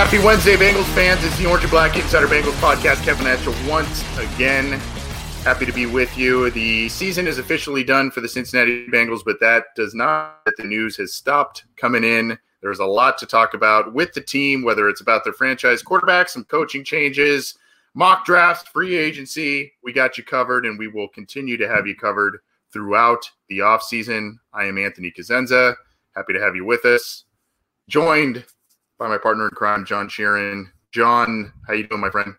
Happy 0.00 0.18
Wednesday, 0.18 0.56
Bengals 0.56 0.90
fans. 0.94 1.22
It's 1.22 1.36
the 1.36 1.44
Orange 1.44 1.64
and 1.64 1.70
Black 1.70 1.94
Insider 1.94 2.26
Bengals 2.26 2.58
podcast. 2.58 3.04
Kevin 3.04 3.26
Atchell 3.26 3.68
once 3.68 4.02
again. 4.16 4.80
Happy 5.44 5.66
to 5.66 5.72
be 5.72 5.84
with 5.84 6.16
you. 6.16 6.50
The 6.52 6.88
season 6.88 7.26
is 7.26 7.36
officially 7.36 7.84
done 7.84 8.10
for 8.10 8.22
the 8.22 8.28
Cincinnati 8.28 8.86
Bengals, 8.86 9.20
but 9.22 9.38
that 9.40 9.66
does 9.76 9.94
not 9.94 10.42
that 10.46 10.56
the 10.56 10.64
news 10.64 10.96
has 10.96 11.12
stopped 11.12 11.66
coming 11.76 12.02
in. 12.02 12.38
There's 12.62 12.78
a 12.78 12.86
lot 12.86 13.18
to 13.18 13.26
talk 13.26 13.52
about 13.52 13.92
with 13.92 14.14
the 14.14 14.22
team, 14.22 14.62
whether 14.62 14.88
it's 14.88 15.02
about 15.02 15.22
their 15.22 15.34
franchise 15.34 15.82
quarterback, 15.82 16.30
some 16.30 16.44
coaching 16.44 16.82
changes, 16.82 17.58
mock 17.92 18.24
drafts, 18.24 18.70
free 18.70 18.96
agency. 18.96 19.70
We 19.84 19.92
got 19.92 20.16
you 20.16 20.24
covered, 20.24 20.64
and 20.64 20.78
we 20.78 20.88
will 20.88 21.08
continue 21.08 21.58
to 21.58 21.68
have 21.68 21.86
you 21.86 21.94
covered 21.94 22.38
throughout 22.72 23.30
the 23.50 23.58
offseason. 23.58 24.36
I 24.54 24.64
am 24.64 24.78
Anthony 24.78 25.12
Cosenza. 25.12 25.74
Happy 26.16 26.32
to 26.32 26.40
have 26.40 26.56
you 26.56 26.64
with 26.64 26.86
us. 26.86 27.24
Joined 27.86 28.46
by 29.00 29.08
my 29.08 29.18
partner 29.18 29.44
in 29.44 29.50
crime, 29.50 29.84
John 29.84 30.08
Sheeran. 30.08 30.66
John, 30.92 31.52
how 31.66 31.72
you 31.72 31.86
doing, 31.88 32.00
my 32.00 32.10
friend? 32.10 32.34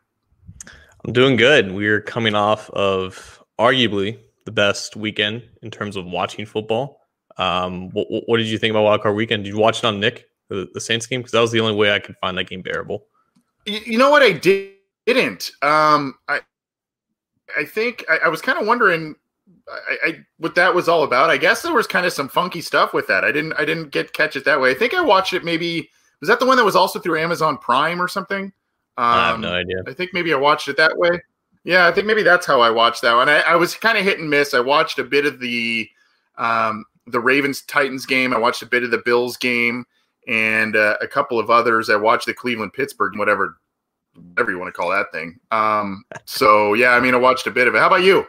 I'm 1.03 1.11
doing 1.11 1.35
good. 1.35 1.71
We're 1.71 1.99
coming 1.99 2.35
off 2.35 2.69
of 2.69 3.43
arguably 3.59 4.19
the 4.45 4.51
best 4.51 4.95
weekend 4.95 5.43
in 5.63 5.71
terms 5.71 5.95
of 5.95 6.05
watching 6.05 6.45
football. 6.45 7.01
Um, 7.37 7.89
what, 7.89 8.07
what, 8.27 8.37
did 8.37 8.47
you 8.47 8.59
think 8.59 8.71
about 8.71 9.01
Wildcard 9.01 9.15
Weekend? 9.15 9.43
Did 9.43 9.53
you 9.53 9.59
watch 9.59 9.79
it 9.79 9.85
on 9.85 9.99
Nick, 9.99 10.27
the, 10.49 10.69
the 10.73 10.79
Saints 10.79 11.07
game? 11.07 11.21
Because 11.21 11.31
that 11.31 11.39
was 11.41 11.51
the 11.51 11.59
only 11.59 11.73
way 11.73 11.91
I 11.91 11.99
could 11.99 12.15
find 12.17 12.37
that 12.37 12.47
game 12.47 12.61
bearable. 12.61 13.07
You, 13.65 13.79
you 13.85 13.97
know 13.97 14.11
what? 14.11 14.21
I 14.21 14.33
did, 14.33 14.73
didn't. 15.07 15.51
Um, 15.63 16.15
I 16.27 16.41
I 17.57 17.65
think 17.65 18.05
I, 18.09 18.19
I 18.25 18.27
was 18.29 18.41
kind 18.41 18.59
of 18.59 18.67
wondering 18.67 19.15
I, 19.67 20.09
I, 20.09 20.19
what 20.37 20.55
that 20.55 20.73
was 20.75 20.87
all 20.87 21.03
about. 21.03 21.29
I 21.29 21.37
guess 21.37 21.63
there 21.63 21.73
was 21.73 21.87
kind 21.87 22.05
of 22.05 22.13
some 22.13 22.29
funky 22.29 22.61
stuff 22.61 22.93
with 22.93 23.07
that. 23.07 23.23
I 23.23 23.31
didn't 23.31 23.53
I 23.53 23.65
didn't 23.65 23.89
get 23.89 24.13
catch 24.13 24.35
it 24.35 24.45
that 24.45 24.61
way. 24.61 24.71
I 24.71 24.73
think 24.73 24.93
I 24.93 25.01
watched 25.01 25.33
it 25.33 25.43
maybe 25.43 25.89
was 26.21 26.29
that 26.29 26.39
the 26.39 26.45
one 26.45 26.57
that 26.57 26.63
was 26.63 26.75
also 26.75 26.99
through 26.99 27.19
Amazon 27.19 27.57
Prime 27.57 28.01
or 28.01 28.07
something? 28.07 28.45
Um, 28.97 29.05
I 29.05 29.27
have 29.27 29.39
no 29.39 29.49
um, 29.49 29.55
idea. 29.55 29.83
I 29.87 29.93
think 29.93 30.13
maybe 30.13 30.33
I 30.33 30.37
watched 30.37 30.67
it 30.67 30.77
that 30.77 30.97
way. 30.97 31.21
Yeah, 31.63 31.87
I 31.87 31.91
think 31.91 32.07
maybe 32.07 32.23
that's 32.23 32.45
how 32.45 32.61
I 32.61 32.69
watched 32.69 33.01
that 33.01 33.15
one. 33.15 33.29
I, 33.29 33.41
I 33.41 33.55
was 33.55 33.75
kind 33.75 33.97
of 33.97 34.03
hit 34.03 34.19
and 34.19 34.29
miss. 34.29 34.53
I 34.53 34.59
watched 34.59 34.99
a 34.99 35.03
bit 35.03 35.25
of 35.25 35.39
the 35.39 35.89
um, 36.37 36.85
the 37.07 37.19
Ravens 37.19 37.61
Titans 37.63 38.05
game. 38.05 38.33
I 38.33 38.39
watched 38.39 38.61
a 38.61 38.65
bit 38.65 38.83
of 38.83 38.91
the 38.91 39.01
Bills 39.03 39.37
game 39.37 39.85
and 40.27 40.75
uh, 40.75 40.97
a 41.01 41.07
couple 41.07 41.39
of 41.39 41.49
others. 41.49 41.89
I 41.89 41.95
watched 41.95 42.25
the 42.25 42.33
Cleveland 42.33 42.73
Pittsburgh, 42.73 43.17
whatever 43.17 43.57
whatever 44.33 44.51
you 44.51 44.59
want 44.59 44.73
to 44.73 44.77
call 44.77 44.89
that 44.89 45.11
thing. 45.11 45.39
Um, 45.51 46.03
so 46.25 46.73
yeah, 46.73 46.91
I 46.91 46.99
mean, 46.99 47.13
I 47.13 47.17
watched 47.17 47.47
a 47.47 47.51
bit 47.51 47.67
of 47.67 47.75
it. 47.75 47.79
How 47.79 47.87
about 47.87 48.03
you? 48.03 48.25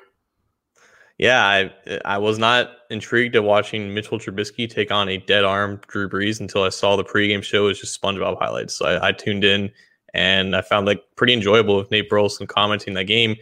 Yeah, 1.19 1.45
I 1.45 1.99
I 2.05 2.19
was 2.19 2.39
not 2.39 2.71
intrigued 2.91 3.37
at 3.37 3.45
watching 3.45 3.95
Mitchell 3.95 4.19
Trubisky 4.19 4.69
take 4.69 4.91
on 4.91 5.09
a 5.09 5.19
dead 5.19 5.45
arm 5.45 5.81
Drew 5.89 6.09
Brees 6.09 6.41
until 6.41 6.65
I 6.65 6.71
saw 6.71 6.97
the 6.97 7.05
pregame 7.05 7.43
show. 7.43 7.65
It 7.65 7.69
was 7.69 7.81
just 7.81 8.01
SpongeBob 8.01 8.39
highlights. 8.39 8.75
So 8.75 8.87
I, 8.87 9.09
I 9.09 9.13
tuned 9.13 9.45
in 9.45 9.71
and 10.15 10.57
I 10.57 10.63
found 10.63 10.87
like 10.87 11.03
pretty 11.17 11.33
enjoyable 11.33 11.77
with 11.77 11.91
Nate 11.91 12.09
Burleson 12.09 12.47
commenting 12.47 12.95
that 12.95 13.05
game, 13.05 13.37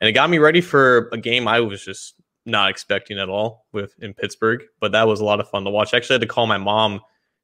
and 0.00 0.08
it 0.08 0.12
got 0.12 0.30
me 0.30 0.38
ready 0.38 0.60
for 0.60 1.08
a 1.12 1.18
game 1.18 1.48
I 1.48 1.60
was 1.60 1.84
just 1.84 2.14
not 2.44 2.70
expecting 2.70 3.18
at 3.18 3.28
all 3.28 3.66
with 3.72 3.94
in 4.00 4.14
Pittsburgh. 4.14 4.62
But 4.80 4.92
that 4.92 5.06
was 5.06 5.20
a 5.20 5.24
lot 5.24 5.40
of 5.40 5.48
fun 5.48 5.64
to 5.64 5.70
watch. 5.70 5.94
I 5.94 5.98
actually 5.98 6.14
had 6.14 6.22
to 6.22 6.26
call 6.26 6.46
my 6.46 6.58
mom 6.58 7.00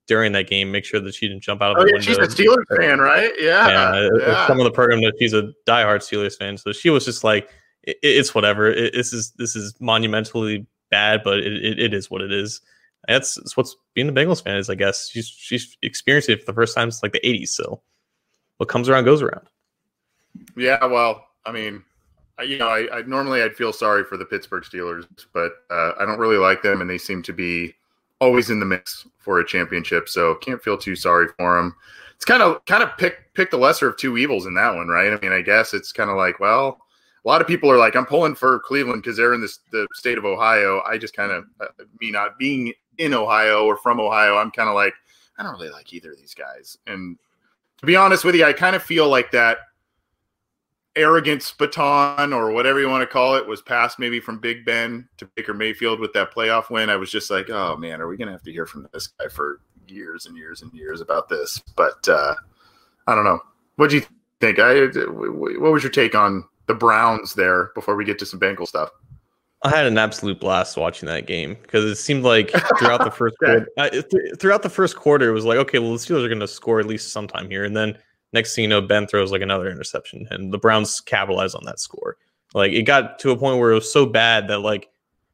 during 0.08 0.32
that 0.32 0.48
game, 0.48 0.72
make 0.72 0.84
sure 0.84 0.98
that 1.00 1.14
she 1.14 1.28
didn't 1.28 1.42
jump 1.42 1.62
out 1.62 1.72
of 1.72 1.76
oh, 1.78 1.82
the 1.82 1.88
yeah, 1.88 1.92
window. 1.94 2.06
She's 2.06 2.18
a 2.18 2.42
Steelers 2.42 2.78
fan, 2.78 2.98
right? 2.98 3.30
Yeah. 3.38 3.68
Yeah. 3.68 4.08
yeah. 4.18 4.46
Some 4.46 4.58
of 4.58 4.64
the 4.64 4.70
program 4.70 5.00
that 5.02 5.12
she's 5.18 5.34
a 5.34 5.52
diehard 5.66 5.98
Steelers 5.98 6.36
fan, 6.36 6.56
so 6.56 6.72
she 6.72 6.90
was 6.90 7.04
just 7.04 7.22
like 7.22 7.48
it, 7.82 7.98
it's 8.02 8.34
whatever. 8.34 8.68
It, 8.70 8.94
this 8.94 9.12
is 9.12 9.32
this 9.32 9.56
is 9.56 9.74
monumentally 9.80 10.66
bad, 10.90 11.22
but 11.24 11.38
it, 11.38 11.78
it, 11.78 11.94
is 11.94 12.10
what 12.10 12.22
it 12.22 12.32
is. 12.32 12.60
That's, 13.06 13.34
that's 13.36 13.56
what's 13.56 13.76
being 13.94 14.08
a 14.08 14.12
Bengals 14.12 14.42
fan 14.42 14.56
is, 14.56 14.68
I 14.68 14.74
guess. 14.74 15.08
She's 15.10 15.28
she's 15.28 15.76
experienced 15.82 16.28
it 16.28 16.40
for 16.40 16.46
the 16.46 16.54
first 16.54 16.74
time 16.74 16.90
since 16.90 17.02
like 17.02 17.12
the 17.12 17.20
'80s. 17.20 17.48
So 17.48 17.80
what 18.58 18.68
comes 18.68 18.88
around 18.88 19.04
goes 19.04 19.22
around. 19.22 19.46
Yeah, 20.56 20.84
well, 20.84 21.26
I 21.46 21.52
mean, 21.52 21.82
you 22.44 22.58
know, 22.58 22.68
I, 22.68 22.98
I, 22.98 23.02
normally 23.02 23.42
I'd 23.42 23.56
feel 23.56 23.72
sorry 23.72 24.04
for 24.04 24.16
the 24.16 24.24
Pittsburgh 24.24 24.62
Steelers, 24.62 25.06
but 25.32 25.52
uh, 25.70 25.92
I 25.98 26.04
don't 26.04 26.18
really 26.18 26.36
like 26.36 26.62
them, 26.62 26.80
and 26.80 26.88
they 26.88 26.98
seem 26.98 27.22
to 27.24 27.32
be 27.32 27.74
always 28.20 28.50
in 28.50 28.60
the 28.60 28.66
mix 28.66 29.06
for 29.18 29.40
a 29.40 29.46
championship. 29.46 30.08
So 30.08 30.34
can't 30.36 30.62
feel 30.62 30.76
too 30.76 30.96
sorry 30.96 31.28
for 31.36 31.56
them. 31.56 31.74
It's 32.14 32.24
kind 32.24 32.42
of 32.42 32.64
kind 32.66 32.82
of 32.82 32.96
pick 32.98 33.32
pick 33.34 33.50
the 33.50 33.56
lesser 33.56 33.88
of 33.88 33.96
two 33.96 34.18
evils 34.18 34.46
in 34.46 34.54
that 34.54 34.74
one, 34.74 34.88
right? 34.88 35.12
I 35.12 35.20
mean, 35.20 35.32
I 35.32 35.40
guess 35.40 35.72
it's 35.72 35.92
kind 35.92 36.10
of 36.10 36.16
like, 36.16 36.40
well, 36.40 36.80
a 37.28 37.30
lot 37.30 37.42
of 37.42 37.46
people 37.46 37.70
are 37.70 37.76
like, 37.76 37.94
I'm 37.94 38.06
pulling 38.06 38.34
for 38.34 38.58
Cleveland 38.60 39.02
because 39.02 39.18
they're 39.18 39.34
in 39.34 39.42
this, 39.42 39.58
the 39.70 39.86
state 39.92 40.16
of 40.16 40.24
Ohio. 40.24 40.80
I 40.88 40.96
just 40.96 41.14
kind 41.14 41.30
of, 41.30 41.44
uh, 41.60 41.66
me 42.00 42.10
not 42.10 42.38
being 42.38 42.72
in 42.96 43.12
Ohio 43.12 43.66
or 43.66 43.76
from 43.76 44.00
Ohio, 44.00 44.38
I'm 44.38 44.50
kind 44.50 44.66
of 44.66 44.74
like, 44.74 44.94
I 45.36 45.42
don't 45.42 45.52
really 45.52 45.68
like 45.68 45.92
either 45.92 46.12
of 46.12 46.16
these 46.18 46.32
guys. 46.32 46.78
And 46.86 47.18
to 47.80 47.86
be 47.86 47.96
honest 47.96 48.24
with 48.24 48.34
you, 48.34 48.46
I 48.46 48.54
kind 48.54 48.74
of 48.74 48.82
feel 48.82 49.10
like 49.10 49.30
that 49.32 49.58
arrogance 50.96 51.52
baton 51.52 52.32
or 52.32 52.50
whatever 52.50 52.80
you 52.80 52.88
want 52.88 53.02
to 53.02 53.06
call 53.06 53.34
it 53.34 53.46
was 53.46 53.60
passed 53.60 53.98
maybe 53.98 54.20
from 54.20 54.38
Big 54.38 54.64
Ben 54.64 55.06
to 55.18 55.26
Baker 55.36 55.52
Mayfield 55.52 56.00
with 56.00 56.14
that 56.14 56.32
playoff 56.32 56.70
win. 56.70 56.88
I 56.88 56.96
was 56.96 57.10
just 57.10 57.30
like, 57.30 57.50
oh 57.50 57.76
man, 57.76 58.00
are 58.00 58.08
we 58.08 58.16
going 58.16 58.28
to 58.28 58.32
have 58.32 58.42
to 58.44 58.52
hear 58.52 58.64
from 58.64 58.88
this 58.94 59.06
guy 59.06 59.28
for 59.28 59.60
years 59.86 60.24
and 60.24 60.34
years 60.34 60.62
and 60.62 60.72
years 60.72 61.02
about 61.02 61.28
this? 61.28 61.58
But 61.76 62.08
uh, 62.08 62.34
I 63.06 63.14
don't 63.14 63.24
know. 63.24 63.40
What 63.76 63.90
do 63.90 63.96
you 63.96 64.06
think? 64.40 64.58
I 64.58 64.86
what 64.86 65.72
was 65.72 65.82
your 65.82 65.92
take 65.92 66.14
on 66.14 66.42
the 66.68 66.74
Browns 66.74 67.34
there 67.34 67.70
before 67.74 67.96
we 67.96 68.04
get 68.04 68.18
to 68.20 68.26
some 68.26 68.38
Bengal 68.38 68.66
stuff. 68.66 68.90
I 69.64 69.70
had 69.70 69.86
an 69.86 69.98
absolute 69.98 70.38
blast 70.38 70.76
watching 70.76 71.08
that 71.08 71.26
game 71.26 71.56
because 71.62 71.84
it 71.84 71.96
seemed 71.96 72.22
like 72.22 72.50
throughout 72.78 73.02
the 73.02 73.10
first 73.10 73.36
quarter, 73.44 73.68
uh, 73.76 73.90
th- 73.90 74.04
throughout 74.38 74.62
the 74.62 74.70
first 74.70 74.94
quarter, 74.94 75.28
it 75.28 75.32
was 75.32 75.44
like, 75.44 75.58
okay, 75.58 75.80
well, 75.80 75.90
the 75.90 75.98
Steelers 75.98 76.24
are 76.24 76.28
going 76.28 76.38
to 76.38 76.46
score 76.46 76.78
at 76.78 76.86
least 76.86 77.12
sometime 77.12 77.50
here, 77.50 77.64
and 77.64 77.76
then 77.76 77.98
next 78.32 78.54
thing 78.54 78.62
you 78.62 78.68
know, 78.68 78.80
Ben 78.80 79.08
throws 79.08 79.32
like 79.32 79.42
another 79.42 79.68
interception, 79.68 80.28
and 80.30 80.52
the 80.52 80.58
Browns 80.58 81.00
capitalize 81.00 81.56
on 81.56 81.64
that 81.64 81.80
score. 81.80 82.16
Like 82.54 82.72
it 82.72 82.82
got 82.82 83.18
to 83.20 83.32
a 83.32 83.36
point 83.36 83.58
where 83.58 83.72
it 83.72 83.74
was 83.74 83.92
so 83.92 84.06
bad 84.06 84.46
that 84.48 84.60
like 84.60 84.88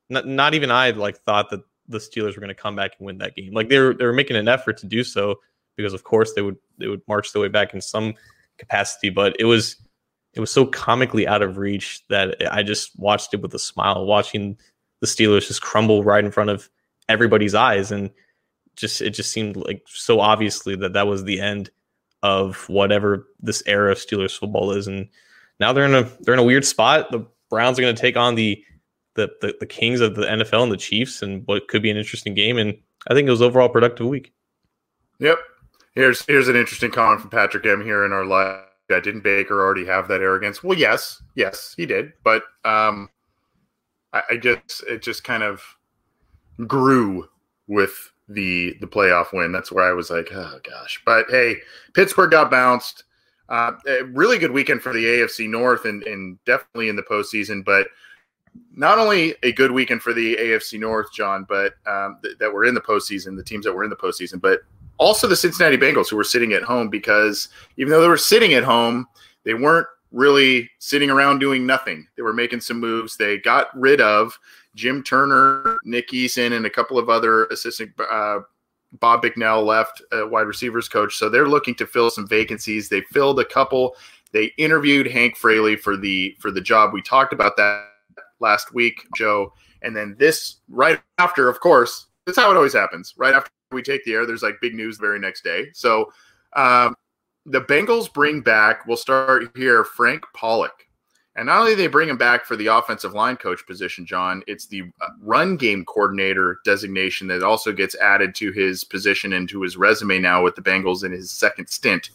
not, 0.09 0.27
not 0.27 0.55
even 0.55 0.71
I 0.71 0.91
like 0.91 1.19
thought 1.19 1.51
that 1.51 1.61
the 1.89 1.99
Steelers 1.99 2.35
were 2.35 2.41
going 2.41 2.49
to 2.49 2.55
come 2.55 2.77
back 2.77 2.93
and 2.99 3.07
win 3.07 3.19
that 3.19 3.37
game. 3.37 3.53
Like 3.53 3.69
they 3.69 3.79
were 3.79 3.95
they 3.95 4.07
were 4.07 4.13
making 4.13 4.37
an 4.37 4.49
effort 4.49 4.79
to 4.79 4.87
do 4.87 5.05
so 5.05 5.37
because 5.77 5.93
of 5.93 6.03
course 6.03 6.33
they 6.33 6.43
would 6.43 6.57
they 6.79 6.89
would 6.89 7.03
march 7.07 7.33
their 7.33 7.43
way 7.43 7.49
back 7.49 7.75
in 7.75 7.81
some 7.81 8.15
capacity, 8.59 9.11
but 9.11 9.37
it 9.39 9.45
was 9.45 9.77
it 10.35 10.41
was 10.41 10.51
so 10.51 10.67
comically 10.67 11.27
out 11.27 11.43
of 11.43 11.59
reach 11.59 12.03
that 12.09 12.37
I 12.51 12.63
just 12.63 12.99
watched 12.99 13.35
it 13.35 13.41
with 13.41 13.55
a 13.55 13.59
smile, 13.59 14.05
watching 14.05 14.59
the 15.01 15.07
Steelers 15.07 15.47
just 15.47 15.63
crumble 15.63 16.03
right 16.03 16.25
in 16.25 16.33
front 16.33 16.51
of 16.51 16.69
everybody's 17.09 17.55
eyes, 17.55 17.93
and 17.93 18.11
just 18.77 19.01
it 19.01 19.11
just 19.11 19.31
seemed 19.31 19.57
like 19.57 19.83
so 19.87 20.21
obviously 20.21 20.75
that 20.77 20.93
that 20.95 21.07
was 21.07 21.25
the 21.25 21.41
end 21.41 21.71
of 22.23 22.69
whatever 22.69 23.29
this 23.41 23.63
era 23.67 23.93
of 23.93 23.99
Steelers 23.99 24.37
football 24.37 24.73
is, 24.73 24.89
and 24.89 25.09
now 25.61 25.73
they're 25.73 25.85
in 25.85 25.95
a 25.95 26.11
they're 26.21 26.35
in 26.35 26.41
a 26.41 26.45
weird 26.45 26.65
spot. 26.65 27.13
The 27.13 27.27
Browns 27.49 27.79
are 27.79 27.83
going 27.83 27.95
to 27.95 28.01
take 28.01 28.17
on 28.17 28.35
the, 28.35 28.63
the 29.15 29.31
the 29.41 29.55
the 29.61 29.67
kings 29.67 30.01
of 30.01 30.17
the 30.17 30.27
NFL 30.27 30.65
and 30.65 30.73
the 30.73 30.77
Chiefs, 30.77 31.23
and 31.23 31.47
what 31.47 31.69
could 31.69 31.83
be 31.83 31.91
an 31.91 31.97
interesting 31.97 32.35
game. 32.35 32.59
And 32.59 32.77
I 33.09 33.15
think 33.15 33.29
it 33.29 33.31
was 33.31 33.43
overall 33.43 33.69
productive 33.69 34.09
week. 34.09 34.33
Yep. 35.21 35.39
Here's 35.93 36.25
here's 36.25 36.49
an 36.49 36.57
interesting 36.57 36.91
comment 36.91 37.21
from 37.21 37.31
Patrick 37.31 37.65
M 37.67 37.85
here 37.85 38.05
in 38.05 38.13
our 38.13 38.25
live 38.25 38.65
didn't 38.89 39.23
Baker 39.23 39.61
already 39.61 39.87
have 39.87 40.09
that 40.09 40.21
arrogance? 40.21 40.63
Well, 40.63 40.79
yes, 40.79 41.23
yes, 41.35 41.75
he 41.77 41.87
did, 41.87 42.13
but 42.23 42.43
um, 42.65 43.09
I, 44.13 44.23
I 44.31 44.37
just 44.37 44.85
it 44.89 45.03
just 45.03 45.25
kind 45.25 45.43
of 45.43 45.63
grew 46.67 47.29
with 47.67 48.13
the 48.29 48.77
the 48.81 48.87
playoff 48.87 49.33
win. 49.33 49.53
That's 49.53 49.73
where 49.73 49.85
I 49.85 49.93
was 49.93 50.11
like, 50.11 50.29
oh 50.33 50.59
gosh. 50.69 51.03
But 51.05 51.27
hey, 51.31 51.57
Pittsburgh 51.95 52.31
got 52.31 52.51
bounced. 52.51 53.05
Uh, 53.47 53.73
a 53.87 54.05
really 54.05 54.39
good 54.39 54.53
weekend 54.53 54.81
for 54.81 54.95
the 54.95 55.05
AFC 55.05 55.49
North 55.51 55.85
and, 55.85 56.03
and 56.05 56.43
definitely 56.47 56.89
in 56.89 56.97
the 56.97 57.03
postseason. 57.03 57.63
But 57.63 57.89
not 58.75 58.99
only 58.99 59.35
a 59.43 59.53
good 59.53 59.71
weekend 59.71 60.01
for 60.03 60.15
the 60.15 60.37
AFC 60.37 60.81
North, 60.81 61.13
John, 61.13 61.45
but 61.47 61.75
um, 61.87 62.19
th- 62.23 62.39
that 62.39 62.53
were 62.53 62.65
in 62.65 62.75
the 62.75 62.81
postseason, 62.81 63.37
the 63.37 63.43
teams 63.43 63.67
that 63.67 63.75
were 63.75 63.85
in 63.85 63.91
the 63.91 63.97
postseason, 63.97 64.41
but 64.41 64.61
also 64.99 65.27
the 65.27 65.37
Cincinnati 65.37 65.77
Bengals 65.77 66.09
who 66.09 66.17
were 66.17 66.25
sitting 66.25 66.53
at 66.53 66.63
home 66.63 66.89
because 66.89 67.49
even 67.77 67.91
though 67.91 68.01
they 68.01 68.09
were 68.09 68.17
sitting 68.17 68.55
at 68.55 68.65
home, 68.65 69.07
they 69.45 69.55
weren't 69.55 69.87
really 70.13 70.71
sitting 70.79 71.11
around 71.11 71.41
doing 71.41 71.67
nothing. 71.67 72.07
They 72.17 72.23
were 72.23 72.33
making 72.33 72.61
some 72.61 72.81
moves. 72.81 73.17
They 73.17 73.39
got 73.39 73.69
rid 73.79 74.01
of 74.01 74.39
Jim 74.75 75.03
Turner, 75.03 75.79
Nick 75.85 76.11
Eason, 76.11 76.57
and 76.57 76.67
a 76.67 76.71
couple 76.71 76.99
of 76.99 77.09
other 77.09 77.47
assistant. 77.47 77.91
Uh, 78.11 78.41
Bob 79.01 79.23
Bicknell 79.23 79.65
left, 79.65 80.03
uh, 80.13 80.27
wide 80.27 80.47
receivers 80.47 80.89
coach, 80.89 81.17
so 81.17 81.29
they're 81.29 81.49
looking 81.49 81.75
to 81.77 81.87
fill 81.87 82.11
some 82.11 82.29
vacancies. 82.29 82.89
They 82.89 83.01
filled 83.13 83.41
a 83.41 83.45
couple. 83.45 83.97
They 84.33 84.53
interviewed 84.57 85.09
Hank 85.09 85.37
Fraley 85.37 85.77
for 85.77 85.97
the 85.97 86.37
for 86.39 86.53
the 86.53 86.61
job. 86.61 86.93
We 86.93 87.03
talked 87.03 87.33
about 87.33 87.57
that 87.57 87.89
last 88.39 88.73
week, 88.73 89.05
Joe, 89.17 89.53
and 89.83 89.97
then 89.97 90.15
this 90.19 90.57
right 90.69 91.01
after, 91.19 91.49
of 91.49 91.59
course, 91.59 92.07
that's 92.25 92.39
how 92.39 92.51
it 92.53 92.57
always 92.57 92.73
happens. 92.73 93.15
Right 93.17 93.35
after 93.35 93.51
we 93.73 93.83
take 93.83 94.05
the 94.05 94.13
air, 94.13 94.27
there's 94.27 94.43
like 94.43 94.61
big 94.61 94.75
news 94.75 94.99
the 94.99 95.03
very 95.03 95.19
next 95.19 95.45
day. 95.45 95.67
So 95.73 96.13
um, 96.55 96.95
the 97.47 97.61
Bengals 97.61 98.13
bring 98.13 98.41
back. 98.41 98.87
We'll 98.87 98.97
start 98.97 99.57
here. 99.57 99.85
Frank 99.85 100.25
Pollock. 100.35 100.87
and 101.37 101.47
not 101.47 101.61
only 101.61 101.75
they 101.75 101.89
bring 101.89 102.09
him 102.09 102.17
back 102.17 102.45
for 102.45 102.57
the 102.57 102.69
offensive 102.69 103.13
line 103.13 103.37
coach 103.37 103.67
position, 103.67 104.07
John, 104.07 104.43
it's 104.47 104.67
the 104.67 104.83
uh, 105.01 105.09
run 105.21 105.57
game 105.57 105.85
coordinator 105.85 106.61
designation 106.65 107.27
that 107.29 107.43
also 107.43 107.73
gets 107.73 107.97
added 107.97 108.35
to 108.37 108.53
his 108.53 108.85
position 108.85 109.33
and 109.33 109.49
to 109.49 109.63
his 109.63 109.77
resume 109.77 110.21
now 110.21 110.43
with 110.43 110.55
the 110.55 110.63
Bengals 110.63 111.05
in 111.05 111.13
his 111.13 111.31
second 111.31 111.69
stint. 111.69 112.11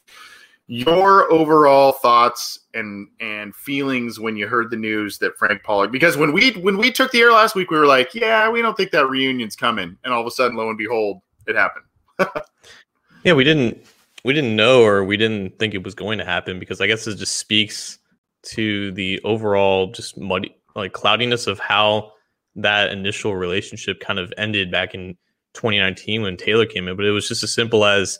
Your 0.71 1.31
overall 1.31 1.91
thoughts 1.93 2.59
and 2.75 3.07
and 3.19 3.55
feelings 3.55 4.19
when 4.19 4.37
you 4.37 4.47
heard 4.47 4.69
the 4.69 4.77
news 4.77 5.17
that 5.17 5.35
Frank 5.35 5.63
Pollock 5.63 5.91
because 5.91 6.15
when 6.15 6.31
we 6.31 6.51
when 6.51 6.77
we 6.77 6.91
took 6.91 7.11
the 7.11 7.21
air 7.21 7.31
last 7.31 7.55
week 7.55 7.71
we 7.71 7.77
were 7.77 7.87
like 7.87 8.13
yeah 8.13 8.47
we 8.47 8.61
don't 8.61 8.77
think 8.77 8.91
that 8.91 9.09
reunion's 9.09 9.55
coming 9.55 9.97
and 10.03 10.13
all 10.13 10.21
of 10.21 10.27
a 10.27 10.31
sudden 10.31 10.55
lo 10.55 10.69
and 10.69 10.77
behold 10.77 11.21
it 11.49 11.55
happened. 11.55 11.85
yeah, 13.23 13.33
we 13.33 13.43
didn't 13.43 13.85
we 14.23 14.33
didn't 14.33 14.55
know 14.55 14.83
or 14.83 15.03
we 15.03 15.17
didn't 15.17 15.57
think 15.59 15.73
it 15.73 15.83
was 15.83 15.95
going 15.95 16.17
to 16.17 16.25
happen 16.25 16.59
because 16.59 16.81
I 16.81 16.87
guess 16.87 17.07
it 17.07 17.15
just 17.15 17.37
speaks 17.37 17.99
to 18.41 18.91
the 18.91 19.19
overall 19.23 19.91
just 19.91 20.17
muddy 20.17 20.55
like 20.75 20.93
cloudiness 20.93 21.47
of 21.47 21.59
how 21.59 22.13
that 22.55 22.91
initial 22.91 23.35
relationship 23.35 23.99
kind 23.99 24.19
of 24.19 24.33
ended 24.37 24.71
back 24.71 24.93
in 24.93 25.17
2019 25.53 26.21
when 26.21 26.37
Taylor 26.37 26.65
came 26.65 26.87
in. 26.87 26.95
But 26.95 27.05
it 27.05 27.11
was 27.11 27.27
just 27.27 27.43
as 27.43 27.53
simple 27.53 27.85
as 27.85 28.19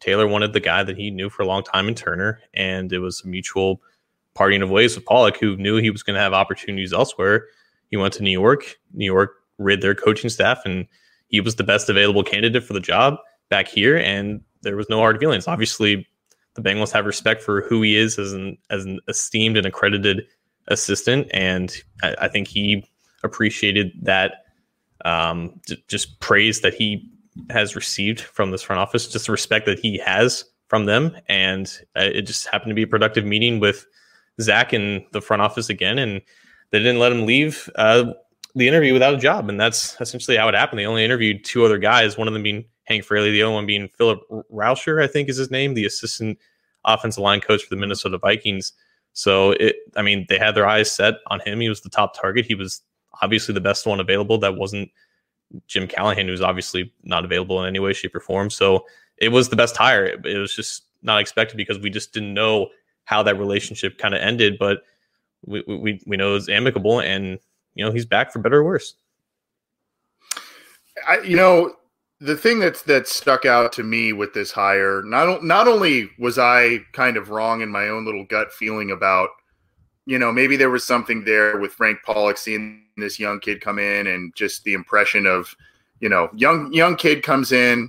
Taylor 0.00 0.26
wanted 0.26 0.52
the 0.52 0.60
guy 0.60 0.82
that 0.82 0.96
he 0.96 1.10
knew 1.10 1.28
for 1.28 1.42
a 1.42 1.46
long 1.46 1.62
time 1.62 1.88
in 1.88 1.94
Turner, 1.94 2.40
and 2.54 2.92
it 2.92 2.98
was 3.00 3.22
a 3.22 3.28
mutual 3.28 3.82
parting 4.34 4.62
of 4.62 4.70
ways 4.70 4.96
with 4.96 5.04
Pollock, 5.04 5.36
who 5.38 5.56
knew 5.56 5.76
he 5.76 5.90
was 5.90 6.02
going 6.02 6.14
to 6.14 6.20
have 6.20 6.32
opportunities 6.32 6.92
elsewhere. 6.92 7.46
He 7.90 7.96
went 7.96 8.14
to 8.14 8.22
New 8.22 8.30
York. 8.30 8.76
New 8.94 9.04
York 9.04 9.34
rid 9.58 9.82
their 9.82 9.94
coaching 9.94 10.30
staff, 10.30 10.62
and 10.64 10.86
he 11.30 11.40
was 11.40 11.56
the 11.56 11.64
best 11.64 11.88
available 11.88 12.22
candidate 12.22 12.64
for 12.64 12.74
the 12.74 12.80
job 12.80 13.16
back 13.48 13.68
here. 13.68 13.96
And 13.96 14.42
there 14.62 14.76
was 14.76 14.90
no 14.90 14.98
hard 14.98 15.18
feelings. 15.18 15.48
Obviously, 15.48 16.06
the 16.54 16.62
Bengals 16.62 16.92
have 16.92 17.06
respect 17.06 17.42
for 17.42 17.62
who 17.62 17.82
he 17.82 17.96
is 17.96 18.18
as 18.18 18.32
an 18.32 18.58
as 18.70 18.84
an 18.84 19.00
esteemed 19.08 19.56
and 19.56 19.66
accredited 19.66 20.26
assistant, 20.68 21.28
and 21.32 21.74
I, 22.02 22.14
I 22.22 22.28
think 22.28 22.48
he 22.48 22.84
appreciated 23.22 23.92
that 24.02 24.44
um, 25.04 25.60
just 25.88 26.20
praise 26.20 26.60
that 26.60 26.74
he 26.74 27.08
has 27.50 27.76
received 27.76 28.20
from 28.20 28.50
this 28.50 28.62
front 28.62 28.80
office, 28.80 29.06
just 29.06 29.26
the 29.26 29.32
respect 29.32 29.66
that 29.66 29.78
he 29.78 29.98
has 29.98 30.44
from 30.68 30.86
them, 30.86 31.16
and 31.28 31.80
uh, 31.96 32.02
it 32.02 32.22
just 32.22 32.46
happened 32.46 32.70
to 32.70 32.74
be 32.74 32.82
a 32.82 32.86
productive 32.86 33.24
meeting 33.24 33.60
with 33.60 33.86
Zac 34.40 34.72
and 34.72 35.04
the 35.12 35.20
front 35.20 35.42
office 35.42 35.68
again, 35.68 35.98
and 35.98 36.20
they 36.70 36.78
didn't 36.78 36.98
let 36.98 37.12
him 37.12 37.26
leave 37.26 37.70
uh, 37.76 38.12
the 38.54 38.68
interview 38.68 38.92
without 38.92 39.14
a 39.14 39.18
job, 39.18 39.48
and 39.48 39.60
that's 39.60 40.00
essentially 40.00 40.36
how 40.36 40.48
it 40.48 40.54
happened. 40.54 40.78
They 40.78 40.86
only 40.86 41.04
interviewed 41.04 41.44
two 41.44 41.64
other 41.64 41.78
guys, 41.78 42.18
one 42.18 42.28
of 42.28 42.34
them 42.34 42.42
being 42.42 42.64
Hank 42.84 43.04
Fraley, 43.04 43.30
the 43.30 43.42
other 43.42 43.52
one 43.52 43.66
being 43.66 43.88
Philip 43.88 44.20
Rauscher, 44.52 45.02
I 45.02 45.06
think 45.06 45.28
is 45.28 45.36
his 45.36 45.50
name, 45.50 45.74
the 45.74 45.86
assistant 45.86 46.38
offensive 46.84 47.22
line 47.22 47.40
coach 47.40 47.62
for 47.62 47.74
the 47.74 47.80
Minnesota 47.80 48.18
Vikings. 48.18 48.72
So 49.12 49.52
it, 49.52 49.76
I 49.96 50.02
mean, 50.02 50.26
they 50.28 50.38
had 50.38 50.54
their 50.54 50.66
eyes 50.66 50.90
set 50.90 51.14
on 51.28 51.40
him. 51.40 51.60
He 51.60 51.68
was 51.68 51.80
the 51.80 51.90
top 51.90 52.20
target. 52.20 52.46
He 52.46 52.54
was 52.54 52.80
obviously 53.22 53.54
the 53.54 53.60
best 53.60 53.86
one 53.86 54.00
available. 54.00 54.38
That 54.38 54.56
wasn't 54.56 54.90
Jim 55.66 55.86
Callahan, 55.86 56.28
who's 56.28 56.40
obviously 56.40 56.92
not 57.02 57.24
available 57.24 57.60
in 57.60 57.68
any 57.68 57.78
way, 57.78 57.92
shape, 57.92 58.14
or 58.14 58.20
form. 58.20 58.50
So 58.50 58.86
it 59.16 59.28
was 59.30 59.48
the 59.48 59.56
best 59.56 59.76
hire. 59.76 60.04
It, 60.04 60.24
it 60.26 60.38
was 60.38 60.54
just 60.54 60.84
not 61.02 61.20
expected 61.20 61.56
because 61.56 61.78
we 61.78 61.90
just 61.90 62.12
didn't 62.12 62.34
know 62.34 62.68
how 63.04 63.22
that 63.22 63.38
relationship 63.38 63.98
kind 63.98 64.14
of 64.14 64.20
ended. 64.20 64.58
But 64.58 64.82
we, 65.44 65.62
we 65.66 66.00
we 66.06 66.16
know 66.16 66.30
it 66.30 66.34
was 66.34 66.48
amicable, 66.48 67.00
and 67.00 67.38
you 67.80 67.86
know 67.86 67.92
he's 67.92 68.04
back 68.04 68.30
for 68.30 68.40
better 68.40 68.58
or 68.58 68.64
worse. 68.64 68.94
I, 71.08 71.20
you 71.20 71.34
know, 71.34 71.76
the 72.20 72.36
thing 72.36 72.58
that's 72.58 72.82
that 72.82 73.08
stuck 73.08 73.46
out 73.46 73.72
to 73.72 73.82
me 73.82 74.12
with 74.12 74.34
this 74.34 74.52
hire, 74.52 75.00
not 75.02 75.42
not 75.42 75.66
only 75.66 76.10
was 76.18 76.38
I 76.38 76.80
kind 76.92 77.16
of 77.16 77.30
wrong 77.30 77.62
in 77.62 77.70
my 77.70 77.88
own 77.88 78.04
little 78.04 78.26
gut 78.26 78.52
feeling 78.52 78.90
about, 78.90 79.30
you 80.04 80.18
know, 80.18 80.30
maybe 80.30 80.58
there 80.58 80.68
was 80.68 80.86
something 80.86 81.24
there 81.24 81.56
with 81.56 81.72
Frank 81.72 82.00
Pollock 82.04 82.36
seeing 82.36 82.84
this 82.98 83.18
young 83.18 83.40
kid 83.40 83.62
come 83.62 83.78
in 83.78 84.08
and 84.08 84.34
just 84.36 84.62
the 84.64 84.74
impression 84.74 85.24
of, 85.24 85.56
you 86.00 86.10
know, 86.10 86.28
young 86.34 86.70
young 86.74 86.96
kid 86.96 87.22
comes 87.22 87.50
in. 87.50 87.88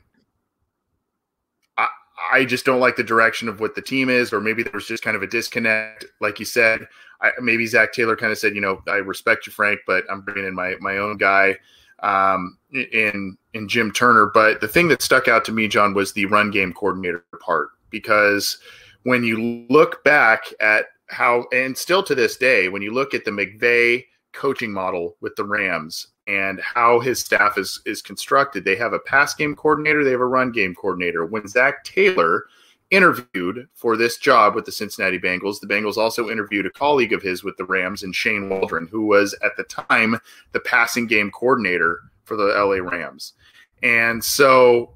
I, 1.77 1.89
I 2.31 2.45
just 2.45 2.63
don't 2.63 2.79
like 2.79 2.95
the 2.95 3.03
direction 3.03 3.49
of 3.49 3.59
what 3.59 3.75
the 3.75 3.81
team 3.81 4.09
is, 4.09 4.31
or 4.31 4.39
maybe 4.39 4.63
there 4.63 4.71
was 4.71 4.87
just 4.87 5.03
kind 5.03 5.17
of 5.17 5.21
a 5.23 5.27
disconnect, 5.27 6.05
like 6.21 6.39
you 6.39 6.45
said. 6.45 6.87
I, 7.21 7.31
maybe 7.39 7.65
Zac 7.67 7.93
Taylor 7.93 8.15
kind 8.15 8.31
of 8.31 8.37
said, 8.37 8.55
you 8.55 8.61
know, 8.61 8.81
I 8.87 8.95
respect 8.95 9.45
you, 9.45 9.53
Frank, 9.53 9.81
but 9.85 10.03
I'm 10.09 10.21
bringing 10.21 10.45
in 10.45 10.55
my 10.55 10.75
my 10.79 10.97
own 10.97 11.17
guy 11.17 11.57
um, 12.01 12.57
in 12.73 13.37
in 13.53 13.67
Jim 13.67 13.91
Turner. 13.91 14.31
But 14.33 14.61
the 14.61 14.67
thing 14.67 14.87
that 14.89 15.01
stuck 15.01 15.27
out 15.27 15.45
to 15.45 15.51
me, 15.51 15.67
John, 15.67 15.93
was 15.93 16.13
the 16.13 16.25
run 16.25 16.51
game 16.51 16.73
coordinator 16.73 17.23
part 17.39 17.69
because 17.89 18.57
when 19.03 19.23
you 19.23 19.65
look 19.69 20.03
back 20.03 20.45
at 20.59 20.85
how, 21.07 21.45
and 21.51 21.77
still 21.77 22.03
to 22.03 22.15
this 22.15 22.37
day, 22.37 22.69
when 22.69 22.81
you 22.81 22.93
look 22.93 23.13
at 23.13 23.25
the 23.25 23.31
McVay 23.31 24.05
coaching 24.33 24.71
model 24.71 25.17
with 25.19 25.35
the 25.35 25.43
Rams 25.43 26.07
and 26.27 26.61
how 26.61 26.99
his 26.99 27.19
staff 27.19 27.57
is 27.57 27.81
is 27.85 28.01
constructed, 28.01 28.63
they 28.63 28.75
have 28.75 28.93
a 28.93 28.99
pass 28.99 29.33
game 29.33 29.55
coordinator, 29.55 30.03
they 30.03 30.11
have 30.11 30.21
a 30.21 30.25
run 30.25 30.51
game 30.51 30.73
coordinator. 30.73 31.25
When 31.25 31.47
Zac 31.47 31.83
Taylor 31.83 32.45
interviewed 32.91 33.67
for 33.73 33.97
this 33.97 34.17
job 34.17 34.53
with 34.53 34.65
the 34.65 34.71
Cincinnati 34.71 35.17
Bengals. 35.17 35.59
The 35.59 35.67
Bengals 35.67 35.97
also 35.97 36.29
interviewed 36.29 36.65
a 36.65 36.71
colleague 36.71 37.13
of 37.13 37.23
his 37.23 37.43
with 37.43 37.57
the 37.57 37.65
Rams 37.65 38.03
and 38.03 38.13
Shane 38.13 38.49
Waldron, 38.49 38.87
who 38.87 39.05
was 39.05 39.33
at 39.43 39.55
the 39.57 39.63
time 39.63 40.19
the 40.51 40.59
passing 40.59 41.07
game 41.07 41.31
coordinator 41.31 42.01
for 42.25 42.35
the 42.35 42.47
LA 42.47 42.75
Rams. 42.75 43.33
And 43.81 44.23
so 44.23 44.93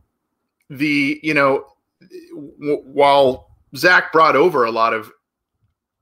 the, 0.70 1.20
you 1.24 1.34
know, 1.34 1.66
w- 2.02 2.84
while 2.84 3.52
Zac 3.76 4.12
brought 4.12 4.36
over 4.36 4.66
a 4.66 4.72
lot 4.72 4.94
of 4.94 5.12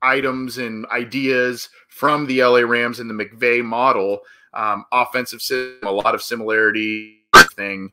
items 0.01 0.57
and 0.57 0.85
ideas 0.87 1.69
from 1.89 2.25
the 2.25 2.43
LA 2.43 2.59
Rams 2.59 2.99
and 2.99 3.09
the 3.09 3.13
McVay 3.13 3.63
model, 3.63 4.19
um, 4.53 4.85
offensive 4.91 5.41
system, 5.41 5.87
a 5.87 5.91
lot 5.91 6.15
of 6.15 6.21
similarity 6.21 7.23
thing. 7.51 7.91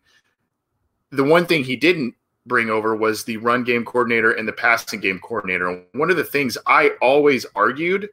The 1.10 1.24
one 1.24 1.46
thing 1.46 1.64
he 1.64 1.76
didn't 1.76 2.14
bring 2.50 2.68
over 2.68 2.96
was 2.96 3.22
the 3.22 3.36
run 3.36 3.62
game 3.62 3.84
coordinator 3.84 4.32
and 4.32 4.46
the 4.46 4.52
passing 4.52 4.98
game 4.98 5.20
coordinator. 5.20 5.84
One 5.92 6.10
of 6.10 6.16
the 6.16 6.24
things 6.24 6.58
I 6.66 6.90
always 7.00 7.46
argued 7.54 8.08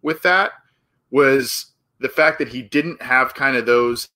with 0.00 0.22
that 0.22 0.52
was 1.10 1.66
the 2.00 2.08
fact 2.08 2.38
that 2.38 2.48
he 2.48 2.62
didn't 2.62 3.02
have 3.02 3.34
kind 3.34 3.54
of 3.54 3.66
those 3.66 4.08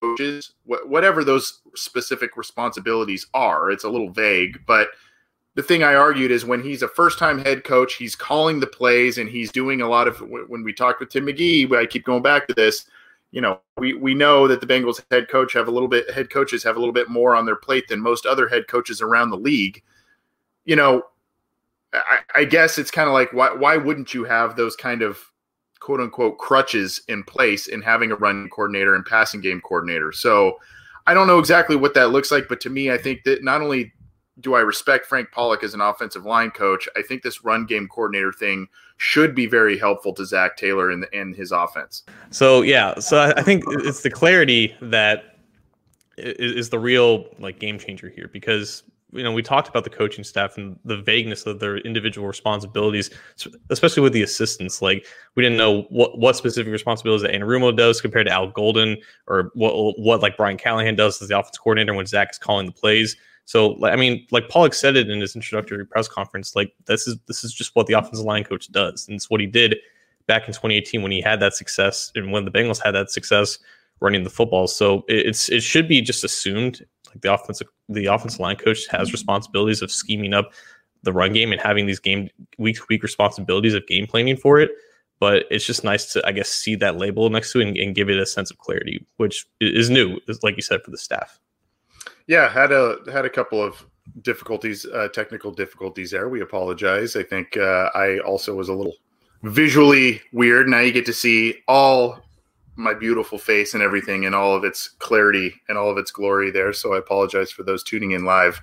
coaches, 0.00 0.54
whatever 0.64 1.24
those 1.24 1.62
specific 1.74 2.36
responsibilities 2.36 3.26
are. 3.34 3.72
It's 3.72 3.82
a 3.82 3.88
little 3.88 4.10
vague, 4.10 4.60
but 4.66 4.90
the 5.56 5.64
thing 5.64 5.82
I 5.82 5.96
argued 5.96 6.30
is 6.30 6.44
when 6.44 6.62
he's 6.62 6.82
a 6.82 6.88
first 6.88 7.18
time 7.18 7.40
head 7.40 7.64
coach, 7.64 7.94
he's 7.94 8.14
calling 8.14 8.60
the 8.60 8.68
plays 8.68 9.18
and 9.18 9.28
he's 9.28 9.50
doing 9.50 9.80
a 9.80 9.88
lot 9.88 10.06
of 10.06 10.20
when 10.20 10.62
we 10.62 10.72
talked 10.72 11.00
with 11.00 11.08
Tim 11.08 11.26
McGee, 11.26 11.74
I 11.74 11.86
keep 11.86 12.04
going 12.04 12.22
back 12.22 12.46
to 12.46 12.54
this 12.54 12.84
you 13.30 13.40
know, 13.40 13.60
we, 13.76 13.92
we 13.94 14.14
know 14.14 14.48
that 14.48 14.60
the 14.60 14.66
Bengals 14.66 15.02
head 15.10 15.28
coach 15.28 15.52
have 15.52 15.68
a 15.68 15.70
little 15.70 15.88
bit 15.88 16.10
head 16.10 16.30
coaches 16.30 16.62
have 16.64 16.76
a 16.76 16.78
little 16.78 16.92
bit 16.92 17.10
more 17.10 17.34
on 17.34 17.44
their 17.44 17.56
plate 17.56 17.88
than 17.88 18.00
most 18.00 18.26
other 18.26 18.48
head 18.48 18.68
coaches 18.68 19.02
around 19.02 19.30
the 19.30 19.36
league. 19.36 19.82
You 20.64 20.76
know, 20.76 21.02
I, 21.92 22.18
I 22.34 22.44
guess 22.44 22.78
it's 22.78 22.90
kind 22.90 23.08
of 23.08 23.14
like 23.14 23.32
why 23.32 23.52
why 23.52 23.76
wouldn't 23.76 24.14
you 24.14 24.24
have 24.24 24.56
those 24.56 24.76
kind 24.76 25.02
of 25.02 25.18
quote 25.80 26.00
unquote 26.00 26.38
crutches 26.38 27.00
in 27.08 27.24
place 27.24 27.66
in 27.66 27.82
having 27.82 28.10
a 28.10 28.16
run 28.16 28.48
coordinator 28.48 28.94
and 28.94 29.04
passing 29.04 29.40
game 29.40 29.60
coordinator? 29.60 30.12
So 30.12 30.58
I 31.06 31.14
don't 31.14 31.26
know 31.26 31.38
exactly 31.38 31.76
what 31.76 31.94
that 31.94 32.10
looks 32.10 32.30
like, 32.30 32.48
but 32.48 32.60
to 32.62 32.70
me, 32.70 32.90
I 32.90 32.98
think 32.98 33.24
that 33.24 33.44
not 33.44 33.60
only 33.60 33.92
do 34.40 34.54
I 34.54 34.60
respect 34.60 35.06
Frank 35.06 35.30
Pollock 35.32 35.62
as 35.62 35.74
an 35.74 35.80
offensive 35.80 36.24
line 36.24 36.50
coach, 36.50 36.88
I 36.96 37.02
think 37.02 37.22
this 37.22 37.44
run 37.44 37.64
game 37.64 37.88
coordinator 37.88 38.32
thing 38.32 38.68
should 38.98 39.34
be 39.34 39.46
very 39.46 39.78
helpful 39.78 40.12
to 40.14 40.24
Zac 40.24 40.56
Taylor 40.56 40.90
and 40.90 41.06
in, 41.12 41.28
in 41.28 41.34
his 41.34 41.52
offense. 41.52 42.02
So 42.30 42.62
yeah, 42.62 42.98
so 42.98 43.32
I 43.36 43.42
think 43.42 43.64
it's 43.68 44.02
the 44.02 44.10
clarity 44.10 44.74
that 44.80 45.36
is 46.18 46.70
the 46.70 46.78
real 46.78 47.26
like 47.38 47.58
game 47.58 47.78
changer 47.78 48.08
here 48.08 48.28
because 48.32 48.82
you 49.12 49.22
know 49.22 49.32
we 49.32 49.42
talked 49.42 49.68
about 49.68 49.84
the 49.84 49.90
coaching 49.90 50.24
staff 50.24 50.56
and 50.56 50.78
the 50.84 50.96
vagueness 50.96 51.46
of 51.46 51.60
their 51.60 51.78
individual 51.78 52.26
responsibilities, 52.26 53.10
especially 53.70 54.02
with 54.02 54.12
the 54.12 54.22
assistants. 54.22 54.82
Like 54.82 55.06
we 55.34 55.42
didn't 55.42 55.58
know 55.58 55.82
what 55.90 56.18
what 56.18 56.36
specific 56.36 56.72
responsibilities 56.72 57.22
that 57.22 57.32
Anarumo 57.32 57.76
does 57.76 58.00
compared 58.00 58.26
to 58.26 58.32
Al 58.32 58.50
Golden, 58.50 58.96
or 59.26 59.50
what 59.54 59.98
what 59.98 60.20
like 60.20 60.36
Brian 60.36 60.56
Callahan 60.56 60.94
does 60.94 61.20
as 61.20 61.28
the 61.28 61.38
offense 61.38 61.58
coordinator 61.58 61.94
when 61.94 62.06
Zac 62.06 62.30
is 62.32 62.38
calling 62.38 62.66
the 62.66 62.72
plays. 62.72 63.16
So 63.46 63.78
I 63.84 63.96
mean, 63.96 64.26
like 64.32 64.48
Pollock 64.48 64.74
said 64.74 64.96
it 64.96 65.08
in 65.08 65.20
his 65.20 65.36
introductory 65.36 65.86
press 65.86 66.08
conference, 66.08 66.54
like 66.54 66.74
this 66.86 67.06
is 67.06 67.16
this 67.26 67.44
is 67.44 67.54
just 67.54 67.74
what 67.74 67.86
the 67.86 67.94
offensive 67.94 68.24
line 68.24 68.44
coach 68.44 68.70
does, 68.70 69.06
and 69.06 69.14
it's 69.14 69.30
what 69.30 69.40
he 69.40 69.46
did 69.46 69.76
back 70.26 70.42
in 70.42 70.52
2018 70.52 71.00
when 71.00 71.12
he 71.12 71.20
had 71.20 71.38
that 71.38 71.54
success 71.54 72.10
and 72.16 72.32
when 72.32 72.44
the 72.44 72.50
Bengals 72.50 72.82
had 72.82 72.90
that 72.96 73.10
success 73.10 73.58
running 74.00 74.24
the 74.24 74.30
football. 74.30 74.66
So 74.66 75.04
it's 75.06 75.48
it 75.48 75.62
should 75.62 75.86
be 75.86 76.00
just 76.00 76.24
assumed 76.24 76.84
like 77.08 77.20
the 77.20 77.32
offensive 77.32 77.68
the 77.88 78.06
offensive 78.06 78.40
line 78.40 78.56
coach 78.56 78.86
has 78.88 79.12
responsibilities 79.12 79.80
of 79.80 79.92
scheming 79.92 80.34
up 80.34 80.52
the 81.04 81.12
run 81.12 81.32
game 81.32 81.52
and 81.52 81.60
having 81.60 81.86
these 81.86 82.00
game 82.00 82.28
week 82.58 82.76
to 82.76 82.82
week 82.88 83.04
responsibilities 83.04 83.74
of 83.74 83.86
game 83.86 84.08
planning 84.08 84.36
for 84.36 84.58
it. 84.58 84.72
But 85.20 85.44
it's 85.52 85.64
just 85.64 85.84
nice 85.84 86.12
to 86.14 86.26
I 86.26 86.32
guess 86.32 86.48
see 86.48 86.74
that 86.74 86.96
label 86.96 87.30
next 87.30 87.52
to 87.52 87.60
it 87.60 87.68
and, 87.68 87.76
and 87.76 87.94
give 87.94 88.10
it 88.10 88.18
a 88.18 88.26
sense 88.26 88.50
of 88.50 88.58
clarity, 88.58 89.06
which 89.18 89.46
is 89.60 89.88
new, 89.88 90.18
like 90.42 90.56
you 90.56 90.62
said, 90.62 90.82
for 90.82 90.90
the 90.90 90.98
staff. 90.98 91.38
Yeah, 92.26 92.48
had 92.48 92.72
a 92.72 92.98
had 93.10 93.24
a 93.24 93.30
couple 93.30 93.62
of 93.62 93.86
difficulties, 94.22 94.84
uh, 94.86 95.08
technical 95.08 95.50
difficulties 95.52 96.10
there. 96.10 96.28
We 96.28 96.40
apologize. 96.40 97.16
I 97.16 97.22
think 97.22 97.56
uh, 97.56 97.90
I 97.94 98.18
also 98.20 98.54
was 98.54 98.68
a 98.68 98.74
little 98.74 98.94
visually 99.42 100.20
weird. 100.32 100.68
Now 100.68 100.80
you 100.80 100.92
get 100.92 101.06
to 101.06 101.12
see 101.12 101.62
all 101.68 102.20
my 102.76 102.92
beautiful 102.92 103.38
face 103.38 103.74
and 103.74 103.82
everything 103.82 104.24
in 104.24 104.34
all 104.34 104.54
of 104.54 104.64
its 104.64 104.88
clarity 104.88 105.54
and 105.68 105.78
all 105.78 105.90
of 105.90 105.98
its 105.98 106.10
glory 106.10 106.50
there. 106.50 106.72
So 106.72 106.94
I 106.94 106.98
apologize 106.98 107.50
for 107.50 107.62
those 107.62 107.82
tuning 107.82 108.10
in 108.10 108.24
live 108.24 108.60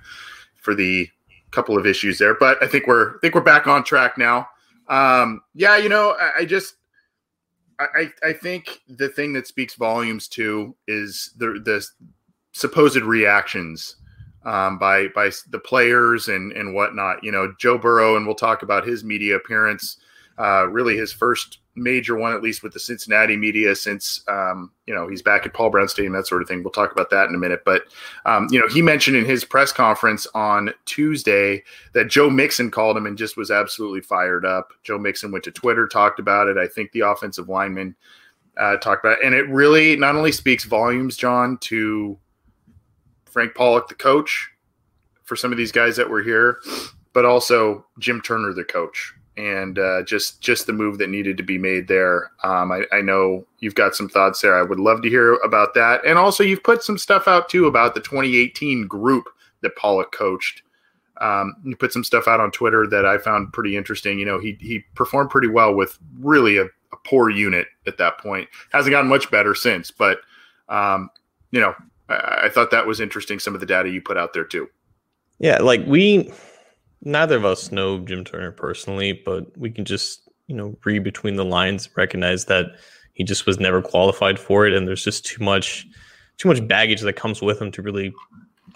for 0.54 0.74
the 0.74 1.08
couple 1.50 1.78
of 1.78 1.86
issues 1.86 2.18
there, 2.18 2.34
but 2.34 2.62
I 2.62 2.66
think 2.66 2.86
we're 2.86 3.16
I 3.16 3.18
think 3.20 3.34
we're 3.34 3.40
back 3.40 3.66
on 3.66 3.84
track 3.84 4.18
now. 4.18 4.48
Um, 4.88 5.40
yeah, 5.54 5.76
you 5.76 5.88
know, 5.88 6.16
I, 6.18 6.40
I 6.40 6.44
just 6.44 6.74
I, 7.78 8.12
I 8.22 8.32
think 8.32 8.82
the 8.88 9.08
thing 9.08 9.32
that 9.32 9.46
speaks 9.46 9.74
volumes 9.74 10.28
to 10.28 10.76
is 10.86 11.32
the 11.38 11.60
the 11.64 11.86
supposed 12.54 13.02
reactions 13.02 13.96
um, 14.44 14.78
by 14.78 15.08
by 15.08 15.30
the 15.50 15.58
players 15.58 16.28
and 16.28 16.52
and 16.52 16.74
whatnot. 16.74 17.22
You 17.22 17.32
know, 17.32 17.52
Joe 17.58 17.76
Burrow, 17.76 18.16
and 18.16 18.24
we'll 18.24 18.34
talk 18.34 18.62
about 18.62 18.86
his 18.86 19.04
media 19.04 19.36
appearance 19.36 19.98
uh, 20.38 20.66
really 20.68 20.96
his 20.96 21.12
first 21.12 21.58
major 21.76 22.16
one, 22.16 22.32
at 22.32 22.42
least 22.42 22.62
with 22.62 22.72
the 22.72 22.80
Cincinnati 22.80 23.36
media, 23.36 23.74
since 23.74 24.22
um, 24.28 24.70
you 24.86 24.94
know 24.94 25.08
he's 25.08 25.22
back 25.22 25.46
at 25.46 25.54
Paul 25.54 25.70
Brown 25.70 25.88
Stadium, 25.88 26.12
that 26.14 26.26
sort 26.26 26.42
of 26.42 26.48
thing. 26.48 26.62
We'll 26.62 26.72
talk 26.72 26.92
about 26.92 27.10
that 27.10 27.28
in 27.28 27.34
a 27.34 27.38
minute. 27.38 27.62
But 27.64 27.84
um, 28.26 28.48
you 28.50 28.60
know, 28.60 28.66
he 28.68 28.82
mentioned 28.82 29.16
in 29.16 29.24
his 29.24 29.44
press 29.44 29.70
conference 29.70 30.26
on 30.34 30.70
Tuesday 30.86 31.62
that 31.92 32.08
Joe 32.08 32.30
Mixon 32.30 32.70
called 32.70 32.96
him 32.96 33.06
and 33.06 33.16
just 33.16 33.36
was 33.36 33.50
absolutely 33.50 34.00
fired 34.00 34.44
up. 34.44 34.72
Joe 34.82 34.98
Mixon 34.98 35.30
went 35.30 35.44
to 35.44 35.52
Twitter, 35.52 35.86
talked 35.86 36.18
about 36.18 36.48
it. 36.48 36.56
I 36.56 36.66
think 36.66 36.90
the 36.92 37.00
offensive 37.00 37.48
lineman 37.48 37.94
uh, 38.56 38.76
talked 38.78 39.04
about 39.04 39.18
it, 39.18 39.24
and 39.24 39.34
it 39.34 39.48
really 39.48 39.96
not 39.96 40.16
only 40.16 40.32
speaks 40.32 40.64
volumes, 40.64 41.16
John, 41.16 41.58
to 41.58 42.18
Frank 43.34 43.54
Pollock, 43.54 43.88
the 43.88 43.94
coach, 43.94 44.48
for 45.24 45.34
some 45.34 45.50
of 45.50 45.58
these 45.58 45.72
guys 45.72 45.96
that 45.96 46.08
were 46.08 46.22
here, 46.22 46.60
but 47.12 47.24
also 47.24 47.84
Jim 47.98 48.20
Turner, 48.20 48.52
the 48.52 48.64
coach 48.64 49.12
and 49.36 49.78
uh, 49.80 50.02
just 50.04 50.40
just 50.40 50.66
the 50.66 50.72
move 50.72 50.98
that 50.98 51.10
needed 51.10 51.36
to 51.36 51.42
be 51.42 51.58
made 51.58 51.88
there. 51.88 52.30
Um, 52.44 52.70
I, 52.70 52.84
I, 52.92 53.00
know 53.00 53.44
you've 53.58 53.74
got 53.74 53.96
some 53.96 54.08
thoughts 54.08 54.40
there. 54.40 54.56
I 54.56 54.62
would 54.62 54.78
love 54.78 55.02
to 55.02 55.08
hear 55.08 55.34
about 55.44 55.74
that, 55.74 56.04
and 56.06 56.16
also 56.16 56.44
you've 56.44 56.62
put 56.62 56.84
some 56.84 56.96
stuff 56.96 57.26
out 57.26 57.48
too 57.48 57.66
about 57.66 57.94
the 57.94 58.00
2018 58.00 58.86
group 58.86 59.24
that 59.62 59.74
Pollock 59.74 60.12
coached. 60.12 60.62
Um, 61.20 61.56
you 61.64 61.74
put 61.74 61.92
some 61.92 62.04
stuff 62.04 62.28
out 62.28 62.38
on 62.38 62.52
Twitter 62.52 62.86
that 62.86 63.04
I 63.04 63.18
found 63.18 63.52
pretty 63.52 63.76
interesting. 63.76 64.20
You 64.20 64.26
know, 64.26 64.38
he 64.38 64.56
he 64.60 64.84
performed 64.94 65.30
pretty 65.30 65.48
well 65.48 65.74
with 65.74 65.98
really 66.20 66.58
a, 66.58 66.66
a 66.66 66.96
poor 67.04 67.28
unit 67.28 67.66
at 67.88 67.98
that 67.98 68.18
point. 68.18 68.48
Hasn't 68.70 68.92
gotten 68.92 69.10
much 69.10 69.32
better 69.32 69.56
since, 69.56 69.90
but 69.90 70.20
um, 70.68 71.10
you 71.50 71.60
know, 71.60 71.74
I, 72.08 72.42
I 72.44 72.48
thought 72.48 72.70
that 72.70 72.86
was 72.86 73.00
interesting. 73.00 73.38
Some 73.38 73.54
of 73.54 73.60
the 73.60 73.66
data 73.66 73.90
you 73.90 74.00
put 74.00 74.16
out 74.16 74.32
there 74.32 74.44
too. 74.44 74.68
Yeah, 75.38 75.58
like 75.58 75.84
we 75.86 76.32
neither 77.04 77.36
of 77.36 77.44
us 77.44 77.70
know 77.70 77.98
Jim 78.00 78.24
Turner 78.24 78.50
personally, 78.50 79.12
but 79.12 79.56
we 79.56 79.70
can 79.70 79.84
just, 79.84 80.28
you 80.46 80.56
know, 80.56 80.76
read 80.84 81.04
between 81.04 81.36
the 81.36 81.44
lines, 81.44 81.88
recognize 81.96 82.46
that 82.46 82.66
he 83.12 83.24
just 83.24 83.46
was 83.46 83.60
never 83.60 83.80
qualified 83.82 84.38
for 84.38 84.66
it. 84.66 84.72
And 84.72 84.88
there's 84.88 85.04
just 85.04 85.24
too 85.24 85.42
much, 85.42 85.86
too 86.38 86.48
much 86.48 86.66
baggage 86.66 87.02
that 87.02 87.12
comes 87.14 87.42
with 87.42 87.60
him 87.60 87.70
to 87.72 87.82
really 87.82 88.12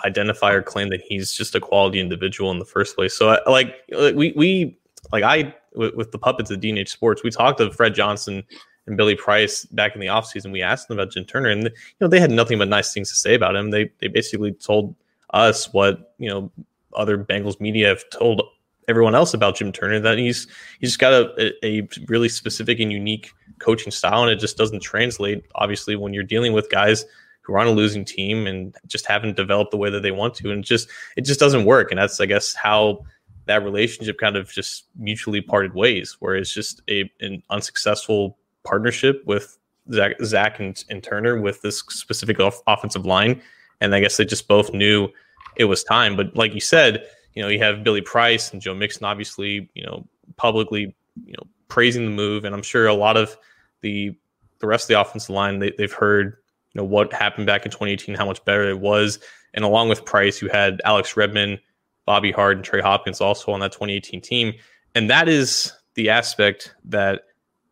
identify 0.04 0.52
or 0.52 0.62
claim 0.62 0.90
that 0.90 1.00
he's 1.00 1.32
just 1.32 1.54
a 1.54 1.60
quality 1.60 1.98
individual 2.00 2.50
in 2.50 2.58
the 2.58 2.64
first 2.64 2.94
place. 2.94 3.16
So 3.16 3.30
I, 3.30 3.50
like 3.50 3.74
we, 4.14 4.32
we, 4.36 4.78
like 5.10 5.24
I, 5.24 5.54
with, 5.74 6.12
the 6.12 6.18
puppets 6.18 6.50
of 6.50 6.60
DNH 6.60 6.88
sports, 6.88 7.24
we 7.24 7.30
talked 7.30 7.58
to 7.58 7.70
Fred 7.72 7.94
Johnson 7.94 8.44
and 8.88 8.96
Billy 8.96 9.14
Price 9.14 9.64
back 9.66 9.94
in 9.94 10.00
the 10.00 10.06
offseason. 10.08 10.52
We 10.52 10.62
asked 10.62 10.88
them 10.88 10.98
about 10.98 11.12
Jim 11.12 11.24
Turner 11.24 11.50
and, 11.50 11.64
you 11.64 11.70
know, 12.00 12.08
they 12.08 12.20
had 12.20 12.30
nothing 12.30 12.58
but 12.58 12.68
nice 12.68 12.92
things 12.92 13.10
to 13.10 13.16
say 13.16 13.34
about 13.34 13.56
him. 13.56 13.70
They, 13.70 13.90
they 14.00 14.08
basically 14.08 14.52
told 14.52 14.94
us 15.30 15.72
what, 15.72 16.14
you 16.18 16.28
know, 16.28 16.50
other 16.94 17.18
Bengals 17.18 17.60
media 17.60 17.88
have 17.88 18.08
told 18.10 18.42
everyone 18.88 19.14
else 19.14 19.34
about 19.34 19.56
Jim 19.56 19.70
Turner 19.70 20.00
that 20.00 20.18
he's 20.18 20.48
he's 20.80 20.96
got 20.96 21.12
a, 21.12 21.54
a 21.64 21.86
really 22.06 22.28
specific 22.28 22.80
and 22.80 22.90
unique 22.90 23.30
coaching 23.58 23.92
style, 23.92 24.22
and 24.22 24.32
it 24.32 24.36
just 24.36 24.56
doesn't 24.56 24.80
translate. 24.80 25.44
Obviously, 25.54 25.94
when 25.94 26.14
you're 26.14 26.24
dealing 26.24 26.52
with 26.52 26.70
guys 26.70 27.04
who 27.42 27.54
are 27.54 27.58
on 27.58 27.66
a 27.66 27.70
losing 27.70 28.04
team 28.04 28.46
and 28.46 28.74
just 28.86 29.06
haven't 29.06 29.36
developed 29.36 29.70
the 29.70 29.76
way 29.76 29.90
that 29.90 30.00
they 30.00 30.10
want 30.10 30.34
to, 30.34 30.50
and 30.50 30.64
just 30.64 30.88
it 31.16 31.22
just 31.22 31.40
doesn't 31.40 31.64
work. 31.64 31.90
And 31.90 31.98
that's 31.98 32.20
I 32.20 32.26
guess 32.26 32.54
how 32.54 33.04
that 33.46 33.62
relationship 33.62 34.18
kind 34.18 34.36
of 34.36 34.50
just 34.50 34.84
mutually 34.96 35.40
parted 35.40 35.74
ways, 35.74 36.16
where 36.20 36.36
it's 36.36 36.52
just 36.52 36.82
a 36.88 37.10
an 37.20 37.42
unsuccessful 37.50 38.38
partnership 38.68 39.22
with 39.26 39.58
Zac, 39.92 40.12
Zac 40.22 40.60
and, 40.60 40.84
and 40.90 41.02
Turner 41.02 41.40
with 41.40 41.62
this 41.62 41.78
specific 41.88 42.38
off- 42.40 42.62
offensive 42.66 43.06
line, 43.06 43.40
and 43.80 43.94
I 43.94 44.00
guess 44.00 44.16
they 44.16 44.24
just 44.24 44.48
both 44.48 44.72
knew 44.72 45.08
it 45.56 45.64
was 45.64 45.82
time. 45.82 46.16
But 46.16 46.36
like 46.36 46.54
you 46.54 46.60
said, 46.60 47.06
you 47.34 47.42
know, 47.42 47.48
you 47.48 47.58
have 47.60 47.84
Billy 47.84 48.00
Price 48.00 48.52
and 48.52 48.60
Joe 48.60 48.74
Mixon, 48.74 49.04
obviously, 49.04 49.68
you 49.74 49.84
know, 49.84 50.06
publicly, 50.36 50.94
you 51.24 51.32
know, 51.32 51.44
praising 51.68 52.04
the 52.04 52.10
move, 52.10 52.44
and 52.44 52.54
I'm 52.54 52.62
sure 52.62 52.86
a 52.86 52.94
lot 52.94 53.16
of 53.16 53.36
the 53.80 54.14
the 54.60 54.66
rest 54.66 54.84
of 54.84 54.88
the 54.88 55.00
offensive 55.00 55.30
line 55.30 55.60
they, 55.60 55.72
they've 55.78 55.92
heard, 55.92 56.36
you 56.74 56.80
know, 56.80 56.84
what 56.84 57.12
happened 57.12 57.46
back 57.46 57.64
in 57.64 57.70
2018, 57.70 58.16
how 58.16 58.26
much 58.26 58.44
better 58.44 58.68
it 58.68 58.80
was, 58.80 59.18
and 59.54 59.64
along 59.64 59.88
with 59.88 60.04
Price, 60.04 60.42
you 60.42 60.48
had 60.48 60.80
Alex 60.84 61.16
Redmond, 61.16 61.60
Bobby 62.06 62.32
Hart, 62.32 62.56
and 62.56 62.64
Trey 62.64 62.80
Hopkins 62.80 63.20
also 63.20 63.52
on 63.52 63.60
that 63.60 63.72
2018 63.72 64.20
team, 64.20 64.52
and 64.94 65.08
that 65.08 65.28
is 65.28 65.72
the 65.94 66.10
aspect 66.10 66.74
that 66.84 67.22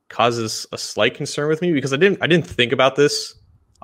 causes 0.09 0.67
a 0.73 0.79
slight 0.79 1.15
concern 1.15 1.49
with 1.49 1.61
me 1.63 1.73
because 1.73 1.93
I 1.93 1.97
didn't 1.97 2.23
I 2.23 2.27
didn't 2.27 2.47
think 2.47 2.73
about 2.73 2.97
this 2.97 3.35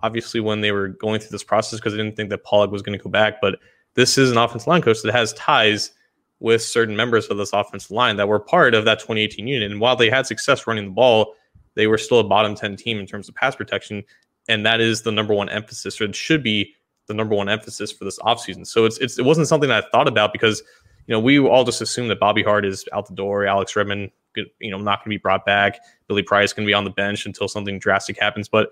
obviously 0.03 0.41
when 0.41 0.61
they 0.61 0.73
were 0.73 0.89
going 0.89 1.21
through 1.21 1.31
this 1.31 1.45
process 1.45 1.79
because 1.79 1.95
I 1.95 1.97
didn't 1.97 2.17
think 2.17 2.31
that 2.31 2.45
Pollock 2.45 2.71
was 2.71 2.83
going 2.83 2.99
to 2.99 3.03
go 3.03 3.11
back, 3.11 3.41
but 3.41 3.59
this 3.95 4.19
is 4.19 4.31
an 4.31 4.37
offensive 4.37 4.67
line 4.67 4.83
coach 4.83 5.03
that 5.03 5.13
has 5.13 5.33
ties 5.35 5.93
with 6.41 6.63
certain 6.63 6.97
members 6.97 7.27
of 7.29 7.37
this 7.37 7.53
offensive 7.53 7.91
line 7.91 8.17
that 8.17 8.27
were 8.27 8.41
part 8.41 8.75
of 8.75 8.85
that 8.85 8.99
2018 8.99 9.47
unit. 9.47 9.71
And 9.71 9.81
while 9.81 9.95
they 9.95 10.11
had 10.11 10.27
success 10.27 10.67
running 10.67 10.87
the 10.87 10.91
ball, 10.91 11.35
they 11.75 11.87
were 11.87 11.99
still 11.99 12.19
a 12.19 12.25
bottom 12.25 12.55
10 12.55 12.77
team 12.77 12.99
in 12.99 13.07
terms 13.07 13.29
of 13.29 13.35
pass 13.35 13.55
protection. 13.55 14.03
And 14.49 14.67
that 14.67 14.81
is 14.81 15.03
the 15.03 15.13
number 15.13 15.35
one 15.35 15.49
emphasis, 15.49 16.01
or 16.01 16.05
it 16.05 16.17
should 16.17 16.43
be 16.43 16.75
the 17.07 17.15
number 17.15 17.37
one 17.37 17.49
emphasis 17.49 17.93
for 17.93 18.05
this 18.05 18.19
offseason. 18.19 18.67
So 18.67 18.85
it's, 18.85 18.99
it's 18.99 19.19
it 19.19 19.25
wasn't 19.25 19.47
something 19.47 19.71
I 19.71 19.83
thought 19.93 20.09
about 20.09 20.33
because 20.33 20.63
you 21.07 21.13
know 21.13 21.21
we 21.21 21.39
all 21.39 21.65
just 21.65 21.81
assumed 21.81 22.11
that 22.11 22.19
Bobby 22.19 22.43
Hart 22.43 22.65
is 22.65 22.85
out 22.93 23.07
the 23.07 23.15
door, 23.15 23.47
Alex 23.47 23.77
Redmond, 23.77 24.11
you 24.37 24.71
know, 24.71 24.79
not 24.79 25.01
going 25.01 25.05
to 25.05 25.19
be 25.19 25.19
brought 25.19 25.45
back, 25.45 25.81
Billy 26.09 26.23
Price 26.23 26.53
going 26.53 26.67
to 26.67 26.71
be 26.71 26.75
on 26.75 26.85
the 26.85 26.91
bench 26.91 27.27
until 27.27 27.49
something 27.49 27.79
drastic 27.79 28.19
happens. 28.19 28.49
But 28.49 28.71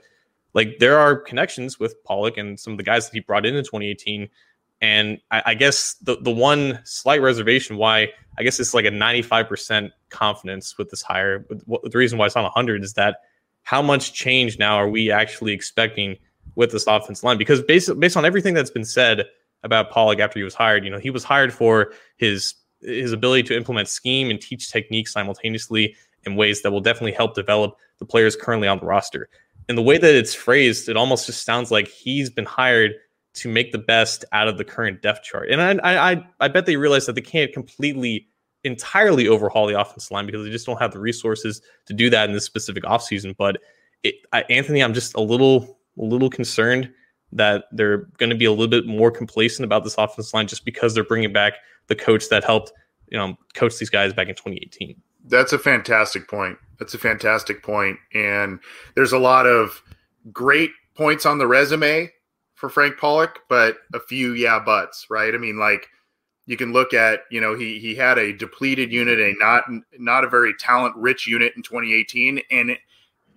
like 0.54 0.78
there 0.78 0.98
are 0.98 1.16
connections 1.16 1.78
with 1.78 2.02
Pollock 2.04 2.36
and 2.36 2.58
some 2.58 2.72
of 2.72 2.76
the 2.76 2.82
guys 2.82 3.06
that 3.06 3.14
he 3.14 3.20
brought 3.20 3.46
in 3.46 3.54
in 3.54 3.64
2018 3.64 4.28
and 4.80 5.20
I, 5.30 5.42
I, 5.46 5.54
guess 5.54 5.94
the 5.94 6.16
the 6.20 6.30
one 6.30 6.80
slight 6.84 7.20
reservation 7.20 7.76
why 7.76 8.08
I 8.38 8.42
guess 8.42 8.58
it's 8.58 8.72
like 8.72 8.86
a 8.86 8.90
95% 8.90 9.90
confidence 10.08 10.78
with 10.78 10.90
this 10.90 11.02
hire. 11.02 11.44
The 11.48 11.90
reason 11.98 12.18
why 12.18 12.26
it's 12.26 12.34
not 12.34 12.44
100 12.44 12.82
is 12.82 12.94
that 12.94 13.18
how 13.62 13.82
much 13.82 14.14
change 14.14 14.58
now 14.58 14.76
are 14.76 14.88
we 14.88 15.10
actually 15.10 15.52
expecting 15.52 16.16
with 16.54 16.72
this 16.72 16.86
offense 16.86 17.22
line? 17.22 17.36
Because 17.36 17.62
based 17.62 17.98
based 18.00 18.16
on 18.16 18.24
everything 18.24 18.54
that's 18.54 18.70
been 18.70 18.84
said 18.84 19.26
about 19.62 19.90
Pollock 19.90 20.18
after 20.18 20.38
he 20.38 20.42
was 20.42 20.54
hired, 20.54 20.84
you 20.84 20.90
know, 20.90 20.98
he 20.98 21.10
was 21.10 21.24
hired 21.24 21.52
for 21.52 21.92
his 22.16 22.54
his 22.82 23.12
ability 23.12 23.42
to 23.44 23.56
implement 23.56 23.88
scheme 23.88 24.30
and 24.30 24.40
teach 24.40 24.70
techniques 24.70 25.12
simultaneously 25.12 25.94
in 26.24 26.36
ways 26.36 26.62
that 26.62 26.70
will 26.70 26.80
definitely 26.80 27.12
help 27.12 27.34
develop 27.34 27.76
the 27.98 28.04
players 28.04 28.36
currently 28.36 28.68
on 28.68 28.78
the 28.78 28.86
roster. 28.86 29.28
And 29.68 29.78
the 29.78 29.82
way 29.82 29.98
that 29.98 30.14
it's 30.14 30.34
phrased, 30.34 30.88
it 30.88 30.96
almost 30.96 31.26
just 31.26 31.44
sounds 31.44 31.70
like 31.70 31.88
he's 31.88 32.30
been 32.30 32.44
hired 32.44 32.92
to 33.34 33.48
make 33.48 33.72
the 33.72 33.78
best 33.78 34.24
out 34.32 34.48
of 34.48 34.58
the 34.58 34.64
current 34.64 35.02
depth 35.02 35.22
chart. 35.22 35.48
And 35.50 35.62
I, 35.62 36.12
I, 36.12 36.26
I 36.40 36.48
bet 36.48 36.66
they 36.66 36.76
realize 36.76 37.06
that 37.06 37.14
they 37.14 37.20
can't 37.20 37.52
completely, 37.52 38.26
entirely 38.64 39.28
overhaul 39.28 39.66
the 39.66 39.80
offensive 39.80 40.10
line 40.10 40.26
because 40.26 40.44
they 40.44 40.50
just 40.50 40.66
don't 40.66 40.80
have 40.80 40.92
the 40.92 40.98
resources 40.98 41.62
to 41.86 41.94
do 41.94 42.10
that 42.10 42.28
in 42.28 42.34
this 42.34 42.44
specific 42.44 42.82
offseason. 42.84 43.36
But 43.36 43.58
it, 44.02 44.16
I, 44.32 44.42
Anthony, 44.50 44.82
I'm 44.82 44.94
just 44.94 45.14
a 45.14 45.20
little, 45.20 45.78
a 45.98 46.02
little 46.02 46.30
concerned 46.30 46.92
that 47.32 47.64
they're 47.72 48.08
going 48.18 48.30
to 48.30 48.36
be 48.36 48.44
a 48.44 48.50
little 48.50 48.68
bit 48.68 48.86
more 48.86 49.10
complacent 49.10 49.64
about 49.64 49.84
this 49.84 49.94
offensive 49.96 50.32
line 50.34 50.46
just 50.46 50.64
because 50.64 50.94
they're 50.94 51.04
bringing 51.04 51.32
back 51.32 51.54
the 51.86 51.94
coach 51.94 52.28
that 52.28 52.44
helped, 52.44 52.72
you 53.08 53.18
know, 53.18 53.36
coach 53.54 53.78
these 53.78 53.90
guys 53.90 54.12
back 54.12 54.28
in 54.28 54.34
2018. 54.34 55.00
That's 55.26 55.52
a 55.52 55.58
fantastic 55.58 56.28
point. 56.28 56.58
That's 56.78 56.94
a 56.94 56.98
fantastic 56.98 57.62
point. 57.62 57.98
And 58.14 58.58
there's 58.94 59.12
a 59.12 59.18
lot 59.18 59.46
of 59.46 59.82
great 60.32 60.70
points 60.96 61.26
on 61.26 61.38
the 61.38 61.46
resume 61.46 62.10
for 62.54 62.68
Frank 62.68 62.98
Pollock, 62.98 63.40
but 63.48 63.78
a 63.94 64.00
few 64.00 64.32
yeah 64.32 64.58
buts, 64.58 65.06
right? 65.08 65.34
I 65.34 65.38
mean, 65.38 65.58
like 65.58 65.88
you 66.46 66.56
can 66.56 66.72
look 66.72 66.92
at, 66.92 67.20
you 67.30 67.40
know, 67.40 67.56
he 67.56 67.78
he 67.78 67.94
had 67.94 68.18
a 68.18 68.32
depleted 68.32 68.92
unit, 68.92 69.18
a 69.18 69.34
not 69.38 69.64
not 69.98 70.24
a 70.24 70.28
very 70.28 70.52
talent 70.54 70.96
rich 70.96 71.26
unit 71.26 71.52
in 71.56 71.62
2018, 71.62 72.40
and 72.50 72.76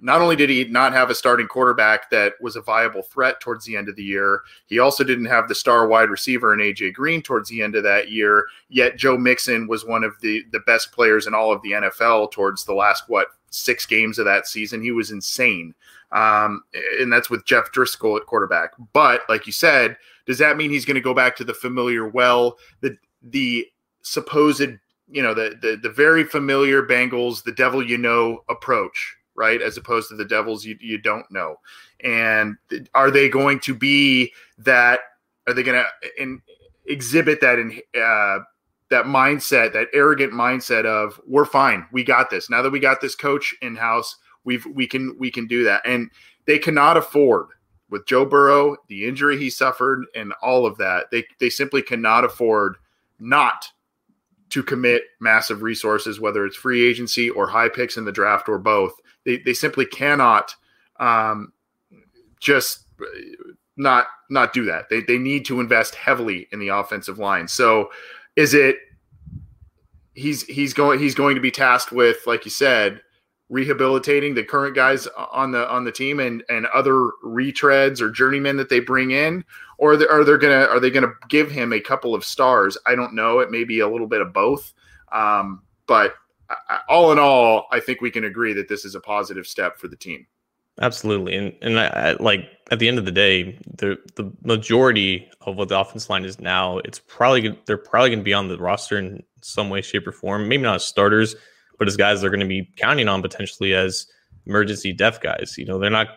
not 0.04 0.22
only 0.22 0.36
did 0.36 0.50
he 0.50 0.66
not 0.66 0.92
have 0.92 1.10
a 1.10 1.16
starting 1.16 1.48
quarterback 1.48 2.10
that 2.10 2.34
was 2.42 2.58
a 2.58 2.62
viable 2.62 3.04
threat 3.04 3.40
towards 3.40 3.64
the 3.64 3.78
end 3.78 3.88
of 3.88 3.96
the 3.96 4.04
year, 4.04 4.42
he 4.66 4.78
also 4.78 5.02
didn't 5.02 5.26
have 5.26 5.48
the 5.48 5.56
star 5.56 5.88
wide 5.88 6.10
receiver 6.10 6.54
in 6.54 6.60
AJ 6.60 6.94
Green 6.94 7.22
towards 7.22 7.50
the 7.50 7.62
end 7.62 7.74
of 7.74 7.84
that 7.84 8.12
year. 8.12 8.46
Yet 8.68 8.98
Joe 8.98 9.18
Mixon 9.18 9.66
was 9.66 9.86
one 9.86 10.04
of 10.04 10.20
the 10.20 10.44
the 10.52 10.60
best 10.60 10.92
players 10.92 11.26
in 11.26 11.34
all 11.34 11.54
of 11.54 11.62
the 11.62 11.72
NFL 11.72 12.32
towards 12.32 12.66
the 12.66 12.74
last 12.74 13.06
what 13.08 13.28
six 13.50 13.86
games 13.86 14.20
of 14.20 14.26
that 14.26 14.46
season. 14.46 14.82
He 14.82 14.92
was 14.92 15.10
insane, 15.10 15.74
um, 16.12 16.64
and 17.00 17.12
that's 17.12 17.30
with 17.30 17.46
Jeff 17.46 17.72
Driskel 17.72 18.20
at 18.20 18.26
quarterback. 18.26 18.72
But 18.92 19.22
like 19.30 19.48
you 19.48 19.54
said, 19.54 19.96
does 20.26 20.38
that 20.40 20.58
mean 20.58 20.70
he's 20.70 20.86
going 20.86 20.96
to 20.96 21.02
go 21.02 21.14
back 21.14 21.38
to 21.38 21.46
the 21.46 21.54
familiar 21.54 22.06
well, 22.06 22.58
the 22.82 22.98
the 23.22 23.68
supposed 24.02 24.68
you 25.10 25.24
know 25.24 25.34
the 25.34 25.58
the 25.62 25.80
the 25.82 25.90
very 25.90 26.26
familiar 26.26 26.86
Bengals, 26.86 27.44
the 27.44 27.54
devil 27.54 27.82
you 27.82 27.98
know 27.98 28.44
approach? 28.50 29.16
Right? 29.36 29.62
As 29.62 29.78
opposed 29.78 30.10
to 30.10 30.16
the 30.16 30.26
Devils 30.26 30.66
you, 30.66 30.78
you 30.80 30.98
don't 30.98 31.30
know. 31.32 31.58
And 32.04 32.58
are 32.94 33.12
they 33.12 33.30
going 33.30 33.60
to 33.62 33.74
be 33.74 34.34
that? 34.60 35.02
Are 35.48 35.54
they 35.54 35.64
going 35.64 35.84
to 35.84 36.42
exhibit 36.86 37.42
that 37.42 37.60
in 37.60 37.80
uh, 38.00 38.40
that 38.90 39.06
mindset, 39.06 39.74
that 39.74 39.88
arrogant 39.94 40.34
mindset 40.34 40.86
of 40.86 41.20
we're 41.26 41.46
fine, 41.46 41.86
we 41.92 42.04
got 42.04 42.30
this. 42.30 42.50
Now 42.50 42.62
that 42.62 42.72
we 42.72 42.80
got 42.80 43.02
this 43.02 43.16
coach 43.16 43.56
in 43.62 43.76
house, 43.76 44.18
we've 44.44 44.66
we 44.68 44.88
can 44.88 45.16
we 45.20 45.32
can 45.32 45.48
do 45.48 45.64
that. 45.64 45.82
And 45.86 46.12
they 46.46 46.60
cannot 46.60 46.98
afford 46.98 47.48
with 47.90 48.06
Joe 48.06 48.26
Burrow, 48.26 48.76
the 48.88 49.08
injury 49.08 49.38
he 49.38 49.50
suffered, 49.50 50.06
and 50.16 50.34
all 50.42 50.66
of 50.66 50.78
that. 50.78 51.12
They 51.12 51.26
they 51.40 51.50
simply 51.50 51.82
cannot 51.82 52.24
afford 52.24 52.78
not 53.20 53.72
to 54.54 54.62
commit 54.62 55.02
massive 55.20 55.64
resources, 55.64 56.20
whether 56.20 56.46
it's 56.46 56.56
free 56.56 56.88
agency 56.88 57.28
or 57.28 57.48
high 57.48 57.70
picks 57.70 57.98
in 57.98 58.06
the 58.06 58.12
draft 58.12 58.48
or 58.48 58.60
both, 58.60 58.94
they, 59.26 59.38
they 59.38 59.54
simply 59.54 59.84
cannot 59.84 60.56
um, 61.00 61.52
just 62.40 62.86
not 63.78 64.06
not 64.30 64.54
do 64.54 64.64
that. 64.66 64.90
They, 64.90 65.02
they 65.02 65.18
need 65.18 65.44
to 65.46 65.60
invest 65.60 65.96
heavily 65.96 66.48
in 66.52 66.60
the 66.60 66.68
offensive 66.68 67.18
line. 67.18 67.48
So 67.48 67.90
is 68.36 68.54
it 68.54 68.78
he's 70.14 70.44
he's 70.44 70.76
going 70.76 71.00
he's 71.00 71.16
going 71.16 71.34
to 71.34 71.42
be 71.42 71.50
tasked 71.50 71.92
with, 71.92 72.18
like 72.28 72.46
you 72.46 72.52
said, 72.52 73.02
rehabilitating 73.50 74.34
the 74.34 74.44
current 74.44 74.76
guys 74.76 75.08
on 75.32 75.52
the 75.52 75.70
on 75.70 75.84
the 75.84 75.92
team 75.92 76.20
and 76.20 76.44
and 76.50 76.66
other 76.68 77.12
retreads 77.24 78.02
or 78.02 78.10
journeymen 78.10 78.58
that 78.58 78.70
they 78.70 78.80
bring 78.80 79.12
in? 79.12 79.44
Or 79.78 79.94
are 79.94 80.24
they, 80.24 80.38
gonna 80.38 80.66
are 80.66 80.80
they 80.80 80.90
gonna 80.90 81.14
give 81.30 81.52
him 81.52 81.74
a 81.74 81.80
couple 81.80 82.16
of 82.16 82.24
stars? 82.24 82.78
I 82.86 82.96
don't 82.96 83.14
know. 83.14 83.40
It 83.40 83.52
may 83.52 83.64
be 83.64 83.80
a 83.80 83.88
little 83.88 84.08
bit 84.08 84.22
of 84.22 84.34
both. 84.34 84.74
Um, 85.12 85.62
but 85.88 86.16
all 86.88 87.12
in 87.12 87.20
all, 87.20 87.68
I 87.72 87.80
think 87.80 88.02
we 88.02 88.12
can 88.12 88.24
agree 88.26 88.54
that 88.54 88.68
this 88.68 88.86
is 88.86 88.96
a 88.96 89.00
positive 89.00 89.48
step 89.48 89.78
for 89.78 89.88
the 89.88 89.96
team. 89.96 90.26
Absolutely, 90.82 91.36
and 91.36 91.54
and 91.62 91.80
I, 91.80 91.86
I, 91.88 92.12
like 92.14 92.50
at 92.72 92.80
the 92.80 92.88
end 92.88 92.98
of 92.98 93.06
the 93.06 93.12
day, 93.12 93.60
the 93.78 93.98
the 94.16 94.32
majority 94.42 95.30
of 95.42 95.56
what 95.56 95.70
the 95.70 95.80
offense 95.80 96.10
line 96.10 96.26
is 96.26 96.40
now, 96.40 96.80
it's 96.80 97.00
probably 97.00 97.56
they're 97.66 97.78
probably 97.78 98.10
going 98.10 98.20
to 98.20 98.24
be 98.24 98.34
on 98.34 98.48
the 98.48 98.58
roster 98.58 98.98
in 98.98 99.22
some 99.42 99.70
way, 99.70 99.82
shape, 99.82 100.08
or 100.08 100.12
form. 100.12 100.48
Maybe 100.48 100.64
not 100.64 100.76
as 100.76 100.86
starters, 100.86 101.36
but 101.78 101.88
as 101.88 101.98
guys 101.98 102.22
they're 102.22 102.30
going 102.30 102.40
to 102.40 102.46
be 102.46 102.70
counting 102.78 103.08
on 103.08 103.22
potentially 103.22 103.74
as 103.74 104.08
emergency 104.46 104.94
depth 104.94 105.22
guys. 105.22 105.56
You 105.58 105.66
know, 105.66 105.80
they're 105.80 105.90
not. 105.90 106.08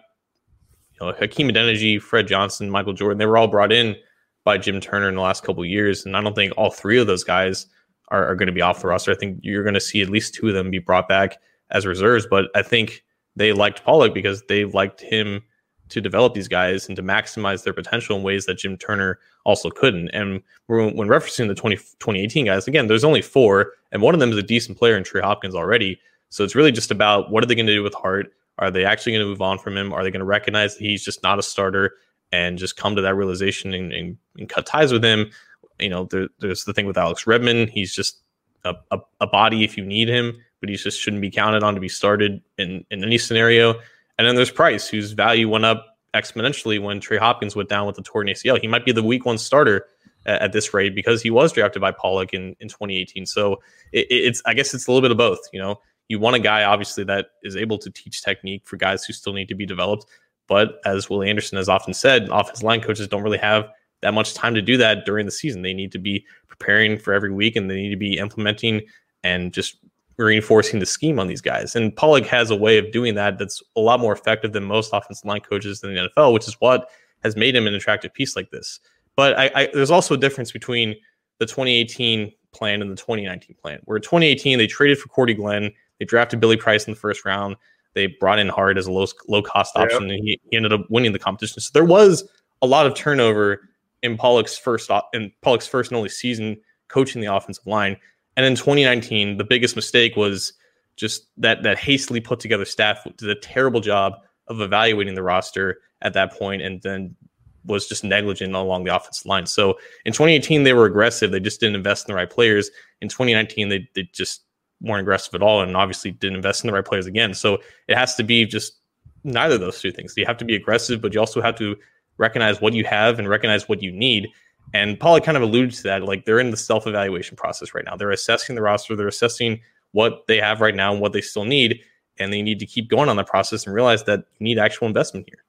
You 0.99 1.07
know, 1.07 1.13
Hakeem 1.13 1.51
Adeniji, 1.51 2.01
Fred 2.01 2.27
Johnson, 2.27 2.71
Michael 2.71 2.95
Jordan, 2.95 3.19
they 3.19 3.27
were 3.27 3.37
all 3.37 3.49
brought 3.49 3.71
in 3.71 3.97
by 4.45 4.57
Jim 4.57 4.81
Turner 4.81 5.11
in 5.11 5.15
the 5.15 5.21
last 5.21 5.43
couple 5.43 5.63
years, 5.63 6.07
and 6.07 6.17
I 6.17 6.23
don't 6.23 6.35
think 6.35 6.55
all 6.57 6.71
three 6.71 6.99
of 6.99 7.07
those 7.07 7.23
guys 7.23 7.67
are, 8.09 8.27
are 8.27 8.35
going 8.35 8.47
to 8.47 8.53
be 8.53 8.63
off 8.63 8.81
the 8.81 8.87
roster. 8.87 9.13
I 9.13 9.17
think 9.17 9.39
you're 9.43 9.63
going 9.63 9.75
to 9.75 9.81
see 9.81 10.01
at 10.01 10.09
least 10.09 10.35
two 10.35 10.49
of 10.49 10.55
them 10.55 10.71
be 10.71 10.79
brought 10.79 11.09
back 11.09 11.39
as 11.71 11.85
reserves. 11.85 12.27
But 12.29 12.47
I 12.55 12.63
think 12.63 13.05
they 13.35 13.53
liked 13.53 13.85
Pollock 13.85 14.15
because 14.15 14.43
they 14.49 14.65
liked 14.65 15.01
him 15.01 15.43
to 15.89 16.01
develop 16.01 16.35
these 16.35 16.49
guys 16.49 16.89
and 16.89 16.97
to 16.97 17.03
maximize 17.03 17.65
their 17.65 17.73
potential 17.73 18.17
in 18.17 18.23
ways 18.23 18.47
that 18.47 18.59
Jim 18.59 18.77
Turner 18.77 19.19
also 19.45 19.71
couldn't. 19.71 20.09
And 20.09 20.43
when, 20.67 20.95
referencing 20.95 21.49
the 21.49 21.55
20, 21.55 21.77
2018 21.77 22.47
guys, 22.47 22.67
again, 22.67 22.89
there's 22.89 23.05
only 23.05 23.23
four, 23.23 23.73
and 23.93 24.03
one 24.03 24.15
of 24.15 24.21
them 24.21 24.31
is 24.31 24.37
a 24.37 24.43
decent 24.43 24.79
player 24.79 24.97
in 24.97 25.05
Trey 25.05 25.21
Hopkins 25.21 25.55
already. 25.55 26.01
So 26.31 26.43
it's 26.45 26.55
really 26.55 26.73
just 26.73 26.91
about 26.91 27.31
what 27.31 27.45
are 27.45 27.47
they 27.47 27.55
going 27.55 27.67
to 27.67 27.75
do 27.75 27.83
with 27.83 27.95
Hart? 27.95 28.33
Are 28.59 28.71
they 28.71 28.85
actually 28.85 29.13
going 29.13 29.25
to 29.25 29.29
move 29.29 29.43
on 29.43 29.59
from 29.59 29.77
him? 29.77 29.93
Are 29.93 30.03
they 30.03 30.11
going 30.11 30.21
to 30.21 30.27
recognize 30.27 30.77
that 30.77 30.83
he's 30.83 31.05
just 31.05 31.23
not 31.23 31.39
a 31.39 31.43
starter 31.43 31.93
and 32.33 32.59
just 32.59 32.77
come 32.77 32.97
to 32.97 33.03
that 33.03 33.15
realization 33.15 33.73
and, 33.75 33.93
and, 33.93 34.17
and 34.37 34.49
cut 34.49 34.67
ties 34.67 34.93
with 34.93 35.05
him? 35.05 35.31
you 35.79 35.89
know, 35.89 36.05
there, 36.05 36.29
there's 36.41 36.65
the 36.65 36.73
thing 36.73 36.87
with 36.87 36.99
Alex 36.99 37.27
Redmond. 37.27 37.71
He's 37.71 37.95
just 37.95 38.21
a, 38.65 38.75
a, 38.91 38.99
a, 39.21 39.27
body 39.27 39.65
if 39.65 39.77
you 39.77 39.85
need 39.85 40.09
him, 40.09 40.37
but 40.61 40.69
he 40.69 40.77
just 40.77 41.01
shouldn't 41.01 41.23
be 41.23 41.31
counted 41.31 41.63
on 41.63 41.75
to 41.75 41.81
be 41.81 41.89
started 41.89 42.43
in, 42.59 42.85
in 42.91 43.05
any 43.05 43.19
scenario. 43.19 43.75
And 44.19 44.27
then 44.27 44.35
there's 44.35 44.51
Price, 44.51 44.89
whose 44.89 45.13
value 45.13 45.49
went 45.49 45.65
up 45.65 45.99
exponentially 46.15 46.83
when 46.83 47.01
Trey 47.01 47.19
Hopkins 47.19 47.55
went 47.55 47.69
down 47.69 47.87
with 47.87 47.97
the 47.97 48.03
torn 48.03 48.27
ACL. 48.27 48.61
He 48.61 48.67
might 48.67 48.85
be 48.85 48.93
the 48.93 49.03
week 49.03 49.27
one 49.27 49.39
starter 49.39 49.87
at, 50.25 50.43
at 50.43 50.53
this 50.53 50.73
rate 50.73 50.95
because 50.95 51.23
he 51.23 51.31
was 51.31 51.53
drafted 51.53 51.81
by 51.81 51.93
Pollock 51.93 52.33
in, 52.33 52.57
in 52.61 52.69
2018. 52.69 53.27
So 53.27 53.55
it, 53.93 54.07
it's, 54.11 54.43
I 54.47 54.55
guess 54.55 54.73
it's 54.75 54.87
a 54.87 54.91
little 54.91 55.03
bit 55.03 55.11
of 55.11 55.19
both. 55.19 55.41
You 55.53 55.61
know, 55.61 55.81
you 56.09 56.19
want 56.19 56.37
a 56.37 56.41
guy 56.41 56.65
obviously 56.65 57.05
that 57.05 57.27
is 57.43 57.57
able 57.57 57.79
to 57.79 57.91
teach 57.91 58.23
technique 58.23 58.67
for 58.67 58.77
guys 58.77 59.05
who 59.05 59.13
still 59.13 59.33
need 59.33 59.49
to 59.49 59.55
be 59.55 59.67
developed. 59.67 60.07
But 60.49 60.81
as 60.85 61.11
Willie 61.11 61.29
Anderson 61.29 61.57
has 61.57 61.69
often 61.69 61.93
said, 61.93 62.29
offensive 62.31 62.63
line 62.63 62.81
coaches 62.81 63.09
don't 63.09 63.23
really 63.23 63.39
have 63.39 63.69
that 64.03 64.15
much 64.15 64.35
time 64.35 64.55
to 64.55 64.63
do 64.63 64.77
that 64.77 65.05
during 65.05 65.27
the 65.27 65.33
season. 65.33 65.63
They 65.63 65.75
need 65.75 65.93
to 65.93 65.99
be 65.99 66.25
preparing 66.49 66.99
for 66.99 67.13
every 67.13 67.33
week 67.33 67.57
and 67.57 67.71
they 67.71 67.77
need 67.77 67.91
to 67.91 67.97
be 67.97 68.19
implementing 68.19 68.83
and 69.25 69.53
just 69.53 69.79
reinforcing 70.19 70.81
the 70.81 70.87
scheme 70.87 71.19
on 71.19 71.27
these 71.27 71.41
guys. 71.41 71.77
And 71.77 71.95
Pollock 71.95 72.27
has 72.27 72.51
a 72.51 72.57
way 72.57 72.79
of 72.79 72.91
doing 72.91 73.15
that 73.17 73.39
that's 73.39 73.63
a 73.77 73.81
lot 73.81 74.01
more 74.01 74.13
effective 74.13 74.53
than 74.53 74.65
most 74.65 74.91
offensive 74.93 75.27
line 75.27 75.41
coaches 75.41 75.83
in 75.83 75.95
the 75.95 76.09
NFL, 76.09 76.33
which 76.33 76.49
is 76.49 76.55
what 76.55 76.89
has 77.23 77.37
made 77.37 77.55
him 77.55 77.67
an 77.67 77.75
attractive 77.75 78.15
piece 78.15 78.37
like 78.37 78.51
this. 78.51 78.81
But 79.15 79.39
I, 79.39 79.51
I, 79.55 79.69
there's 79.73 79.91
also 79.91 80.15
a 80.15 80.19
difference 80.19 80.53
between 80.53 80.95
the 81.39 81.47
2018 81.47 82.33
plan 82.53 82.81
and 82.81 82.91
the 82.91 82.97
2019 82.97 83.57
plan. 83.61 83.81
Where 83.85 83.99
2018 83.99 84.59
they 84.59 84.67
traded 84.67 84.99
for 84.99 85.09
Cordy 85.09 85.35
Glenn, 85.35 85.71
they 85.99 86.05
drafted 86.05 86.41
Billy 86.41 86.57
Price 86.57 86.87
in 86.87 86.95
the 86.95 86.99
first 86.99 87.25
round, 87.25 87.57
they 87.95 88.07
brought 88.07 88.39
in 88.39 88.49
Hart 88.49 88.79
as 88.79 88.87
a 88.87 88.93
low 88.93 89.07
low 89.27 89.43
cost 89.43 89.77
option, 89.77 90.09
yep. 90.09 90.19
and 90.19 90.25
he, 90.25 90.41
he 90.51 90.57
ended 90.57 90.73
up 90.73 90.87
winning 90.91 91.13
the 91.13 91.19
competition. 91.19 91.61
So 91.61 91.71
there 91.73 91.85
was 91.85 92.29
a 92.63 92.67
lot 92.67 92.87
of 92.87 92.95
turnover 92.95 93.69
in 94.03 94.17
Pollock's 94.17 94.57
first 94.57 94.91
in 95.13 95.33
Pollock's 95.43 95.67
first 95.67 95.91
and 95.91 95.97
only 95.97 96.11
season 96.11 96.59
coaching 96.89 97.21
the 97.21 97.35
offensive 97.35 97.67
line. 97.67 97.97
And 98.37 98.45
in 98.45 98.55
2019, 98.55 99.39
the 99.39 99.45
biggest 99.45 99.77
mistake 99.77 100.17
was 100.17 100.53
just 100.97 101.27
that 101.37 101.63
that 101.63 101.79
hastily 101.79 102.21
put 102.21 102.41
together 102.41 102.65
staff 102.65 103.07
did 103.17 103.31
a 103.31 103.35
terrible 103.41 103.81
job 103.81 104.15
of 104.49 104.61
evaluating 104.61 105.15
the 105.15 105.23
roster 105.23 105.79
at 106.03 106.15
that 106.15 106.33
point, 106.33 106.63
and 106.63 106.81
then 106.83 107.17
was 107.65 107.89
just 107.89 108.05
negligent 108.05 108.55
along 108.55 108.85
the 108.85 108.95
offensive 108.95 109.27
line. 109.27 109.47
So 109.47 109.79
in 110.05 110.13
2018, 110.13 110.63
they 110.63 110.73
were 110.73 110.87
aggressive. 110.87 111.31
They 111.31 111.41
just 111.41 111.61
didn't 111.61 111.75
invest 111.75 112.09
in 112.09 112.13
the 112.13 112.17
right 112.17 112.31
players. 112.31 112.71
In 113.01 113.09
2019, 113.09 113.69
they, 113.69 113.89
they 113.95 114.09
just 114.13 114.43
weren't 114.81 115.01
aggressive 115.01 115.35
at 115.35 115.43
all, 115.43 115.63
and 115.63 115.77
obviously 115.77 116.13
didn't 116.13 116.37
invest 116.37 116.63
in 116.63 116.69
the 116.69 116.75
right 116.75 116.85
players 116.85 117.07
again. 117.07 117.35
So 117.35 117.59
it 117.89 117.97
has 117.97 118.15
to 118.17 118.23
be 118.23 118.47
just 118.47 118.79
neither 119.25 119.57
of 119.57 119.61
those 119.61 119.81
two 119.81 119.91
things. 119.91 120.15
You 120.17 120.27
have 120.27 120.39
to 120.39 120.45
be 120.45 120.55
aggressive, 120.55 121.01
but 121.01 121.13
you 121.13 121.21
also 121.21 121.43
have 121.43 121.57
to 121.57 121.77
recognize 122.19 122.61
what 122.61 122.73
you 122.73 122.85
have 122.85 123.19
and 123.19 123.29
recognize 123.29 123.69
what 123.69 123.83
you 123.83 123.93
need. 123.93 124.29
And 124.75 124.99
Pollock 124.99 125.25
kind 125.25 125.37
of 125.37 125.43
alluded 125.43 125.73
to 125.75 125.83
that. 125.85 126.03
Like 126.03 126.25
they're 126.25 126.41
in 126.41 126.51
the 126.51 126.57
self 126.57 126.87
evaluation 126.87 127.37
process 127.37 127.75
right 127.75 127.85
now. 127.85 127.97
They're 127.97 128.11
assessing 128.11 128.57
the 128.57 128.63
roster, 128.63 128.97
they're 128.97 129.09
assessing 129.09 129.61
what 129.93 130.27
they 130.27 130.39
have 130.39 130.61
right 130.61 130.75
now 130.75 130.93
and 130.93 131.01
what 131.01 131.13
they 131.13 131.21
still 131.21 131.45
need. 131.45 131.81
And 132.19 132.33
they 132.33 132.43
need 132.43 132.59
to 132.61 132.67
keep 132.67 132.89
going 132.89 133.09
on 133.09 133.17
that 133.17 133.27
process 133.27 133.67
and 133.67 133.75
realize 133.75 134.05
that 134.05 134.25
you 134.39 134.45
need 134.45 134.59
actual 134.59 134.87
investment 134.87 135.27
here. 135.29 135.45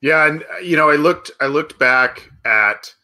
Yeah, 0.00 0.26
and 0.26 0.42
uh, 0.42 0.58
you 0.58 0.76
know, 0.76 0.90
I 0.90 0.96
looked 0.96 1.30
I 1.40 1.46
looked 1.46 1.78
back 1.78 2.30
at 2.44 2.94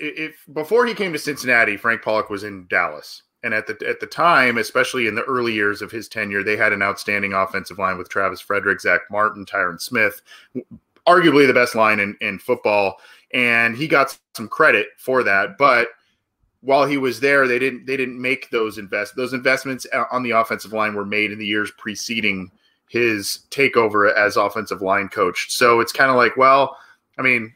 if 0.00 0.44
before 0.52 0.86
he 0.86 0.94
came 0.94 1.12
to 1.12 1.18
Cincinnati, 1.18 1.76
Frank 1.76 2.02
Pollock 2.02 2.30
was 2.30 2.44
in 2.44 2.66
Dallas. 2.68 3.22
And 3.44 3.54
at 3.54 3.68
the 3.68 3.78
at 3.88 4.00
the 4.00 4.06
time, 4.06 4.58
especially 4.58 5.06
in 5.06 5.14
the 5.14 5.22
early 5.22 5.52
years 5.54 5.80
of 5.80 5.92
his 5.92 6.08
tenure, 6.08 6.42
they 6.42 6.56
had 6.56 6.72
an 6.72 6.82
outstanding 6.82 7.32
offensive 7.32 7.78
line 7.78 7.96
with 7.96 8.08
Travis 8.08 8.40
Frederick, 8.40 8.80
Zack 8.80 9.02
Martin, 9.12 9.46
Tyron 9.46 9.80
Smith, 9.80 10.22
arguably 11.06 11.46
the 11.46 11.54
best 11.54 11.76
line 11.76 12.00
in, 12.00 12.16
in 12.20 12.40
football, 12.40 12.96
and 13.32 13.76
he 13.76 13.86
got 13.86 14.16
some 14.34 14.48
credit 14.48 14.88
for 14.98 15.22
that. 15.22 15.58
But 15.58 15.88
while 16.60 16.86
he 16.86 16.98
was 16.98 17.20
there, 17.20 17.46
they 17.46 17.58
didn't 17.58 17.86
they 17.86 17.96
didn't 17.96 18.20
make 18.20 18.50
those 18.50 18.78
invest 18.78 19.16
those 19.16 19.32
investments 19.32 19.86
on 20.10 20.22
the 20.22 20.32
offensive 20.32 20.72
line 20.72 20.94
were 20.94 21.04
made 21.04 21.32
in 21.32 21.38
the 21.38 21.46
years 21.46 21.70
preceding 21.78 22.50
his 22.88 23.40
takeover 23.50 24.12
as 24.14 24.36
offensive 24.36 24.82
line 24.82 25.08
coach. 25.08 25.50
So 25.50 25.80
it's 25.80 25.92
kind 25.92 26.10
of 26.10 26.16
like, 26.16 26.36
well, 26.36 26.76
I 27.18 27.22
mean, 27.22 27.52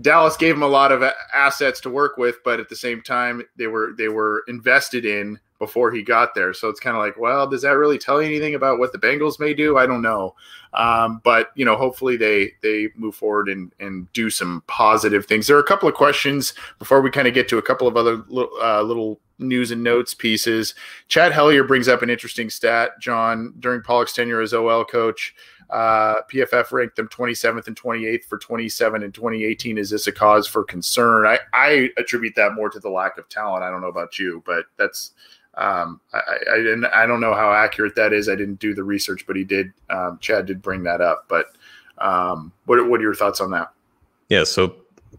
Dallas 0.00 0.36
gave 0.36 0.54
him 0.54 0.62
a 0.62 0.68
lot 0.68 0.92
of 0.92 1.02
assets 1.34 1.80
to 1.80 1.90
work 1.90 2.16
with, 2.16 2.36
but 2.44 2.60
at 2.60 2.68
the 2.68 2.76
same 2.76 3.02
time, 3.02 3.42
they 3.56 3.66
were 3.66 3.94
they 3.96 4.08
were 4.08 4.44
invested 4.46 5.04
in 5.04 5.38
before 5.58 5.90
he 5.90 6.02
got 6.02 6.34
there. 6.34 6.54
So 6.54 6.68
it's 6.68 6.80
kind 6.80 6.96
of 6.96 7.02
like, 7.02 7.18
well, 7.18 7.48
does 7.48 7.62
that 7.62 7.76
really 7.76 7.98
tell 7.98 8.22
you 8.22 8.28
anything 8.28 8.54
about 8.54 8.78
what 8.78 8.92
the 8.92 8.98
Bengals 8.98 9.40
may 9.40 9.54
do? 9.54 9.76
I 9.76 9.86
don't 9.86 10.02
know. 10.02 10.34
Um, 10.74 11.20
but 11.24 11.50
you 11.54 11.64
know, 11.64 11.76
hopefully 11.76 12.16
they 12.16 12.52
they 12.62 12.88
move 12.96 13.14
forward 13.14 13.48
and 13.48 13.72
and 13.80 14.12
do 14.12 14.30
some 14.30 14.62
positive 14.66 15.26
things. 15.26 15.46
There 15.46 15.56
are 15.56 15.60
a 15.60 15.64
couple 15.64 15.88
of 15.88 15.94
questions 15.94 16.54
before 16.78 17.00
we 17.00 17.10
kind 17.10 17.28
of 17.28 17.34
get 17.34 17.48
to 17.48 17.58
a 17.58 17.62
couple 17.62 17.88
of 17.88 17.96
other 17.96 18.22
uh, 18.62 18.82
little 18.82 19.20
news 19.38 19.70
and 19.70 19.82
notes 19.82 20.14
pieces. 20.14 20.74
Chad 21.08 21.32
Hellier 21.32 21.66
brings 21.66 21.88
up 21.88 22.02
an 22.02 22.10
interesting 22.10 22.50
stat, 22.50 22.90
John, 23.00 23.54
during 23.60 23.82
Pollock's 23.82 24.12
tenure 24.12 24.40
as 24.40 24.52
OL 24.52 24.84
coach. 24.84 25.34
Uh, 25.70 26.22
PFF 26.32 26.72
ranked 26.72 26.96
them 26.96 27.08
27th 27.08 27.66
and 27.66 27.76
28th 27.76 28.24
for 28.24 28.38
27 28.38 29.02
and 29.02 29.12
2018. 29.12 29.76
Is 29.76 29.90
this 29.90 30.06
a 30.06 30.12
cause 30.12 30.46
for 30.46 30.64
concern? 30.64 31.26
I, 31.26 31.38
I 31.52 31.90
attribute 31.98 32.34
that 32.36 32.54
more 32.54 32.70
to 32.70 32.80
the 32.80 32.88
lack 32.88 33.18
of 33.18 33.28
talent. 33.28 33.62
I 33.62 33.70
don't 33.70 33.82
know 33.82 33.88
about 33.88 34.18
you, 34.18 34.42
but 34.46 34.64
that's 34.78 35.12
um, 35.58 36.00
I, 36.14 36.20
I, 36.52 36.56
didn't, 36.58 36.84
I 36.86 37.04
don't 37.04 37.20
know 37.20 37.34
how 37.34 37.52
accurate 37.52 37.96
that 37.96 38.12
is. 38.12 38.28
I 38.28 38.36
didn't 38.36 38.60
do 38.60 38.74
the 38.74 38.84
research, 38.84 39.26
but 39.26 39.36
he 39.36 39.44
did. 39.44 39.72
Um, 39.90 40.18
Chad 40.20 40.46
did 40.46 40.62
bring 40.62 40.84
that 40.84 41.00
up. 41.00 41.24
But 41.28 41.46
um, 41.98 42.52
what 42.66 42.88
what 42.88 43.00
are 43.00 43.02
your 43.02 43.14
thoughts 43.14 43.40
on 43.40 43.50
that? 43.50 43.72
Yeah, 44.28 44.44
so 44.44 44.76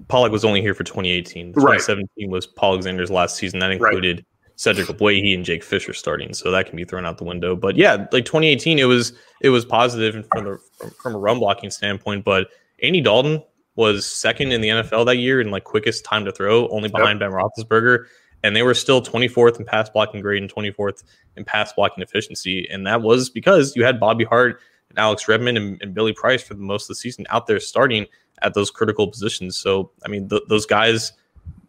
Pollock 0.08 0.32
was 0.32 0.46
only 0.46 0.62
here 0.62 0.74
for 0.74 0.84
2018. 0.84 1.54
2017 1.54 2.08
right. 2.18 2.30
was 2.32 2.48
Paul 2.48 2.74
Alexander's 2.74 3.12
last 3.12 3.36
season. 3.36 3.60
That 3.60 3.72
included 3.72 4.18
right. 4.18 4.26
Cedric 4.56 4.88
Ogbuehi 4.88 5.34
and 5.34 5.44
Jake 5.44 5.64
Fisher 5.64 5.94
starting, 5.94 6.34
so 6.34 6.52
that 6.52 6.68
can 6.68 6.78
be 6.78 6.86
thrown 6.86 7.06
out 7.06 7.18
the 7.18 7.26
window. 7.26 7.56
But 7.56 7.76
yeah, 7.76 8.08
like 8.12 8.26
2018, 8.26 8.80
it 8.80 8.86
was 8.86 9.14
it 9.42 9.50
was 9.50 9.66
positive 9.66 10.26
from 10.32 10.46
the 10.46 10.60
from, 10.78 10.92
from 10.92 11.16
a 11.16 11.18
run 11.18 11.40
blocking 11.40 11.70
standpoint. 11.70 12.24
But 12.24 12.48
Andy 12.82 13.02
Dalton 13.02 13.44
was 13.76 14.06
second 14.06 14.52
in 14.52 14.62
the 14.62 14.70
NFL 14.70 15.06
that 15.06 15.18
year 15.18 15.42
in 15.42 15.52
like 15.52 15.64
quickest 15.64 16.06
time 16.06 16.24
to 16.26 16.32
throw, 16.32 16.68
only 16.70 16.90
behind 16.90 17.20
yep. 17.20 17.32
Ben 17.32 17.40
Roethlisberger, 17.40 18.06
and 18.44 18.56
they 18.56 18.64
were 18.64 18.74
still 18.74 19.02
24th 19.02 19.60
in 19.60 19.66
pass 19.66 19.90
blocking 19.90 20.22
grade 20.22 20.42
and 20.42 20.54
24th 20.54 21.04
in 21.36 21.46
pass 21.46 21.74
blocking 21.74 22.04
efficiency, 22.04 22.68
and 22.70 22.86
that 22.88 23.02
was 23.02 23.30
because 23.30 23.76
you 23.76 23.84
had 23.84 24.00
Bobby 24.00 24.24
Hart 24.24 24.60
and 24.90 24.98
Alex 24.98 25.28
Redmond 25.28 25.58
and, 25.58 25.82
and 25.82 25.94
Billy 25.94 26.14
Price 26.14 26.42
for 26.42 26.54
the 26.54 26.62
most 26.62 26.84
of 26.84 26.90
the 26.90 26.96
season 26.96 27.26
out 27.30 27.48
there 27.48 27.60
starting 27.60 28.06
at 28.42 28.54
those 28.54 28.72
critical 28.72 29.08
positions. 29.08 29.58
So 29.58 29.92
I 30.06 30.10
mean, 30.10 30.30
th- 30.30 30.44
those 30.48 30.66
guys 30.66 31.14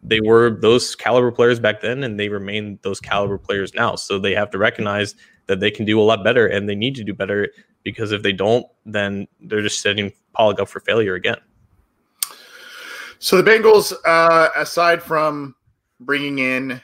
they 0.03 0.19
were 0.19 0.49
those 0.61 0.95
caliber 0.95 1.31
players 1.31 1.59
back 1.59 1.81
then 1.81 2.03
and 2.03 2.19
they 2.19 2.29
remain 2.29 2.79
those 2.81 2.99
caliber 2.99 3.37
players 3.37 3.73
now. 3.73 3.95
So 3.95 4.17
they 4.17 4.33
have 4.33 4.49
to 4.51 4.57
recognize 4.57 5.15
that 5.47 5.59
they 5.59 5.71
can 5.71 5.85
do 5.85 5.99
a 5.99 6.03
lot 6.03 6.23
better 6.23 6.47
and 6.47 6.67
they 6.67 6.75
need 6.75 6.95
to 6.95 7.03
do 7.03 7.13
better 7.13 7.49
because 7.83 8.11
if 8.11 8.23
they 8.23 8.33
don't, 8.33 8.65
then 8.85 9.27
they're 9.41 9.61
just 9.61 9.81
setting 9.81 10.11
Pollock 10.33 10.59
up 10.59 10.69
for 10.69 10.79
failure 10.79 11.15
again. 11.15 11.37
So 13.19 13.39
the 13.39 13.49
Bengals, 13.49 13.93
uh, 14.05 14.49
aside 14.55 15.03
from 15.03 15.55
bringing 16.01 16.39
in 16.39 16.81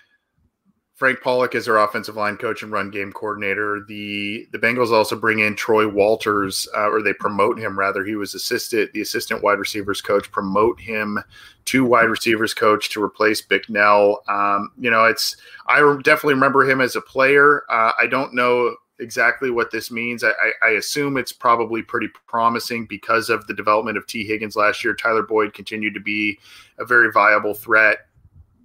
Frank 0.98 1.22
Pollock 1.22 1.54
as 1.54 1.66
their 1.66 1.78
offensive 1.78 2.16
line 2.16 2.38
coach 2.38 2.64
and 2.64 2.72
run 2.72 2.90
game 2.90 3.14
coordinator. 3.14 3.86
The 3.88 4.48
the 4.52 4.58
Bengals 4.58 4.92
also 4.92 5.16
bring 5.16 5.40
in 5.40 5.56
Troy 5.56 5.88
Walters, 5.88 6.68
uh, 6.76 6.90
or 6.90 7.04
they 7.04 7.14
promote 7.14 7.60
him 7.60 7.78
rather. 7.78 8.04
He 8.04 8.16
was 8.16 8.34
assistant, 8.34 8.92
the 8.94 9.02
assistant 9.02 9.44
wide 9.44 9.60
receivers 9.60 10.02
coach, 10.02 10.32
promote 10.32 10.80
him 10.80 11.20
to 11.66 11.86
wide 11.86 12.10
receivers 12.10 12.56
coach 12.56 12.90
to 12.90 13.04
replace 13.04 13.44
Bicknell. 13.44 14.24
Um, 14.28 14.72
you 14.80 14.90
know, 14.90 15.06
it's 15.06 15.38
I 15.68 15.82
definitely 16.04 16.34
remember 16.34 16.68
him 16.68 16.82
as 16.82 16.96
a 16.96 17.02
player. 17.02 17.62
Uh, 17.70 17.92
I 18.00 18.08
don't 18.08 18.34
know 18.34 18.76
exactly 19.00 19.52
what 19.52 19.70
this 19.70 19.92
means. 19.92 20.24
I, 20.24 20.30
I, 20.30 20.52
I, 20.64 20.70
assume 20.72 21.18
it's 21.18 21.32
probably 21.32 21.84
pretty 21.84 22.08
promising 22.26 22.88
because 22.88 23.30
of 23.30 23.46
the 23.46 23.54
development 23.54 23.96
of 23.96 24.08
Tee 24.08 24.26
Higgins 24.26 24.56
last 24.56 24.84
year. 24.84 24.96
Tyler 24.96 25.22
Boyd 25.22 25.54
continued 25.54 25.94
to 25.94 26.00
be 26.00 26.40
a 26.80 26.86
very 26.86 27.12
viable 27.12 27.54
threat. 27.54 28.07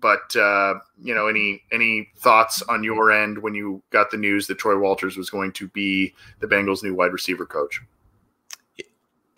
But 0.02 0.34
uh, 0.36 0.74
you 1.00 1.14
know, 1.14 1.28
any 1.28 1.62
any 1.72 2.10
thoughts 2.18 2.60
on 2.62 2.82
your 2.82 3.12
end 3.12 3.38
when 3.38 3.54
you 3.54 3.82
got 3.90 4.10
the 4.10 4.16
news 4.18 4.48
that 4.48 4.58
Troy 4.58 4.78
Walters 4.78 5.16
was 5.16 5.30
going 5.30 5.52
to 5.52 5.68
be 5.68 6.12
the 6.40 6.48
Bengals' 6.48 6.82
new 6.82 6.94
wide 6.94 7.12
receiver 7.12 7.46
coach? 7.46 7.80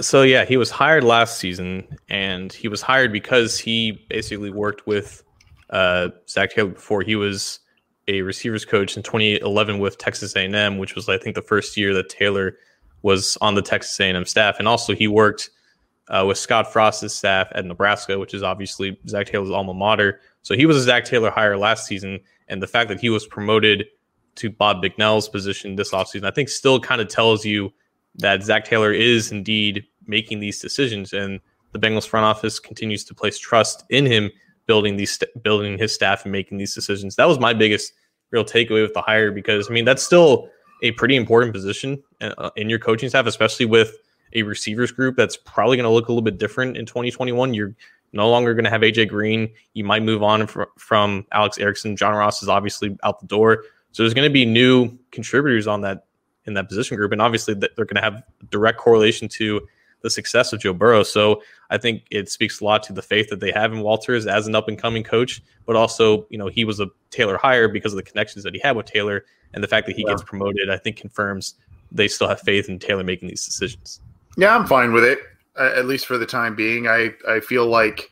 So 0.01 0.23
yeah, 0.23 0.45
he 0.45 0.57
was 0.57 0.71
hired 0.71 1.05
last 1.05 1.39
season, 1.39 1.87
and 2.09 2.53
he 2.53 2.67
was 2.67 2.83
hired 2.83 3.13
because 3.13 3.59
he 3.59 4.05
basically 4.09 4.51
worked 4.51 4.87
with 4.87 5.23
uh, 5.71 6.09
Zac 6.29 6.53
Taylor 6.53 6.71
before. 6.71 7.03
He 7.03 7.15
was 7.15 7.61
a 8.09 8.23
receivers 8.23 8.65
coach 8.65 8.97
in 8.97 9.03
2011 9.03 9.79
with 9.79 9.99
Texas 9.99 10.35
A&M, 10.35 10.79
which 10.79 10.95
was 10.95 11.09
I 11.09 11.19
think 11.19 11.37
the 11.37 11.43
first 11.43 11.77
year 11.77 11.95
that 11.95 12.09
Taylor 12.09 12.57
was 13.03 13.37
on 13.43 13.55
the 13.55 13.63
Texas 13.63 14.01
A&M 14.01 14.25
staff, 14.25 14.57
and 14.59 14.67
also 14.67 14.95
he 14.95 15.07
worked 15.07 15.51
uh, 16.09 16.25
with 16.27 16.39
Scott 16.39 16.73
Frost's 16.73 17.15
staff 17.15 17.49
at 17.53 17.65
Nebraska, 17.65 18.19
which 18.19 18.35
is 18.35 18.43
obviously 18.43 18.99
Zac 19.09 19.27
Taylor's 19.27 19.51
alma 19.51 19.75
mater. 19.75 20.21
So 20.45 20.55
he 20.55 20.67
was 20.67 20.77
a 20.77 20.83
Zac 20.83 21.05
Taylor 21.05 21.31
hire 21.31 21.57
last 21.57 21.87
season, 21.87 22.21
and 22.49 22.63
the 22.63 22.67
fact 22.67 22.89
that 22.91 23.01
he 23.01 23.11
was 23.11 23.27
promoted 23.27 23.87
to 24.37 24.51
Bob 24.51 24.83
Bicknell's 24.83 25.29
position 25.29 25.75
this 25.75 25.91
offseason, 25.91 26.25
I 26.25 26.31
think 26.31 26.49
still 26.49 26.79
kind 26.79 27.01
of 27.01 27.09
tells 27.09 27.45
you 27.45 27.73
that 28.17 28.43
Zac 28.43 28.65
Taylor 28.65 28.93
is 28.93 29.33
indeed 29.33 29.85
making 30.07 30.41
these 30.41 30.61
decisions, 30.61 31.13
and 31.13 31.41
the 31.73 31.79
Bengals 31.79 32.07
front 32.07 32.25
office 32.25 32.61
continues 32.61 33.05
to 33.05 33.15
place 33.15 33.39
trust 33.39 33.85
in 33.91 34.07
him 34.07 34.31
building 34.67 34.97
these 34.97 35.19
building 35.43 35.79
his 35.79 35.93
staff 35.95 36.25
and 36.25 36.33
making 36.33 36.59
these 36.59 36.75
decisions. 36.75 37.17
That 37.17 37.27
was 37.27 37.39
my 37.39 37.53
biggest 37.53 37.93
real 38.31 38.45
takeaway 38.45 38.83
with 38.83 38.95
the 38.95 39.03
hire 39.03 39.33
because 39.33 39.71
I 39.71 39.73
mean 39.73 39.85
that's 39.85 40.03
still 40.03 40.49
a 40.83 40.93
pretty 40.93 41.17
important 41.17 41.55
position 41.55 42.03
uh, 42.21 42.51
in 42.57 42.69
your 42.69 42.79
coaching 42.79 43.09
staff, 43.09 43.27
especially 43.27 43.67
with 43.67 43.97
a 44.35 44.43
receivers 44.43 44.93
group 44.93 45.17
that's 45.17 45.37
probably 45.37 45.77
going 45.77 45.85
to 45.85 45.91
look 45.91 46.09
a 46.09 46.13
little 46.13 46.23
bit 46.23 46.39
different 46.39 46.77
in 46.77 46.85
2021. 46.85 47.55
You're 47.55 47.75
no 48.15 48.31
longer 48.31 48.55
going 48.55 48.65
to 48.65 48.71
have 48.71 48.81
AJ 48.81 49.09
Green. 49.09 49.51
You 49.75 49.85
might 49.85 50.03
move 50.03 50.23
on 50.23 50.47
from, 50.47 50.67
from 50.79 51.27
Alex 51.33 51.59
Erickson. 51.59 51.97
John 51.97 52.15
Ross 52.15 52.43
is 52.43 52.49
obviously 52.49 52.97
out 53.03 53.21
the 53.21 53.27
door. 53.27 53.65
So 53.93 54.03
there's 54.03 54.15
going 54.15 54.29
to 54.29 54.33
be 54.33 54.47
new 54.47 54.97
contributors 55.11 55.67
on 55.67 55.83
that 55.83 56.07
in 56.47 56.55
that 56.55 56.69
position 56.69 56.97
group, 56.97 57.13
and 57.13 57.23
obviously 57.23 57.55
they're 57.55 57.87
going 57.87 57.97
to 57.97 58.03
have 58.03 58.23
direct 58.51 58.79
correlation 58.79 59.29
to 59.29 59.67
the 60.03 60.11
success 60.11 60.53
of 60.53 60.61
Joe 60.61 60.75
Burrow. 60.75 61.03
So 61.03 61.43
I 61.71 61.79
think 61.79 62.03
it 62.11 62.31
speaks 62.31 62.61
a 62.61 62.65
lot 62.65 62.83
to 62.83 62.93
the 62.93 63.01
faith 63.01 63.31
that 63.31 63.41
they 63.41 63.51
have 63.53 63.73
in 63.73 63.81
Walters 63.81 64.27
as 64.27 64.47
an 64.47 64.55
up 64.55 64.69
and 64.69 64.79
coming 64.79 65.03
coach, 65.03 65.43
but 65.65 65.77
also 65.77 66.27
you 66.29 66.39
know 66.39 66.49
he 66.49 66.65
was 66.65 66.81
a 66.81 66.89
Taylor 67.11 67.39
hire 67.39 67.69
because 67.69 67.93
of 67.93 67.97
the 67.97 68.03
connections 68.03 68.45
that 68.45 68.55
he 68.55 68.61
had 68.61 68.77
with 68.77 68.87
Taylor, 68.87 69.25
and 69.55 69.65
the 69.65 69.69
fact 69.69 69.87
that 69.87 69.97
he 69.97 70.03
yeah. 70.03 70.11
gets 70.11 70.23
promoted, 70.23 70.71
I 70.71 70.77
think 70.77 70.97
confirms 70.97 71.55
they 71.91 72.09
still 72.09 72.29
have 72.29 72.41
faith 72.41 72.69
in 72.69 72.79
Taylor 72.79 73.05
making 73.05 73.29
these 73.29 73.45
decisions. 73.45 74.01
Yeah, 74.37 74.55
I'm 74.55 74.67
fine 74.67 74.93
with 74.93 75.05
it, 75.05 75.21
at 75.59 75.87
least 75.87 76.07
for 76.07 76.19
the 76.19 76.27
time 76.27 76.55
being. 76.55 76.89
I 76.89 77.11
I 77.29 77.41
feel 77.41 77.67
like 77.67 78.11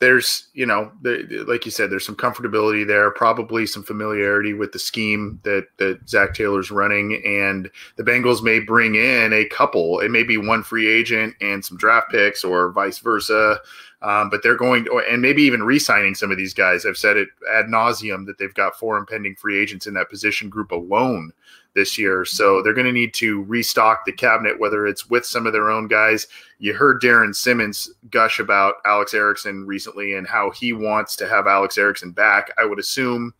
there's 0.00 0.48
you 0.54 0.64
know 0.64 0.90
the, 1.02 1.44
like 1.46 1.64
you 1.66 1.70
said 1.70 1.90
there's 1.90 2.06
some 2.06 2.16
comfortability 2.16 2.86
there 2.86 3.10
probably 3.10 3.66
some 3.66 3.82
familiarity 3.82 4.54
with 4.54 4.72
the 4.72 4.78
scheme 4.78 5.38
that 5.44 5.66
that 5.76 6.00
zac 6.08 6.34
taylor's 6.34 6.70
running 6.70 7.22
and 7.24 7.70
the 7.96 8.02
bengals 8.02 8.42
may 8.42 8.58
bring 8.58 8.94
in 8.94 9.32
a 9.32 9.44
couple 9.46 10.00
it 10.00 10.10
may 10.10 10.22
be 10.22 10.38
one 10.38 10.62
free 10.62 10.88
agent 10.88 11.34
and 11.40 11.64
some 11.64 11.76
draft 11.76 12.10
picks 12.10 12.42
or 12.42 12.72
vice 12.72 12.98
versa 12.98 13.58
um, 14.02 14.30
but 14.30 14.42
they're 14.42 14.56
going 14.56 14.86
to, 14.86 15.02
and 15.10 15.20
maybe 15.20 15.42
even 15.42 15.62
re-signing 15.62 16.14
some 16.14 16.30
of 16.30 16.38
these 16.38 16.54
guys 16.54 16.86
i've 16.86 16.96
said 16.96 17.18
it 17.18 17.28
ad 17.52 17.66
nauseum 17.66 18.24
that 18.24 18.38
they've 18.38 18.54
got 18.54 18.78
four 18.78 18.96
impending 18.96 19.34
free 19.36 19.60
agents 19.60 19.86
in 19.86 19.92
that 19.92 20.08
position 20.08 20.48
group 20.48 20.70
alone 20.70 21.30
this 21.74 21.98
year. 21.98 22.24
So 22.24 22.62
they're 22.62 22.74
going 22.74 22.86
to 22.86 22.92
need 22.92 23.14
to 23.14 23.42
restock 23.44 24.04
the 24.04 24.12
cabinet, 24.12 24.58
whether 24.58 24.86
it's 24.86 25.08
with 25.08 25.24
some 25.24 25.46
of 25.46 25.52
their 25.52 25.70
own 25.70 25.88
guys. 25.88 26.26
You 26.58 26.74
heard 26.74 27.00
Darrin 27.00 27.32
Simmons 27.32 27.90
gush 28.10 28.40
about 28.40 28.74
Alex 28.84 29.14
Erickson 29.14 29.66
recently 29.66 30.14
and 30.14 30.26
how 30.26 30.50
he 30.50 30.72
wants 30.72 31.16
to 31.16 31.28
have 31.28 31.46
Alex 31.46 31.78
Erickson 31.78 32.10
back. 32.10 32.50
I 32.58 32.64
would 32.64 32.78
assume, 32.78 33.32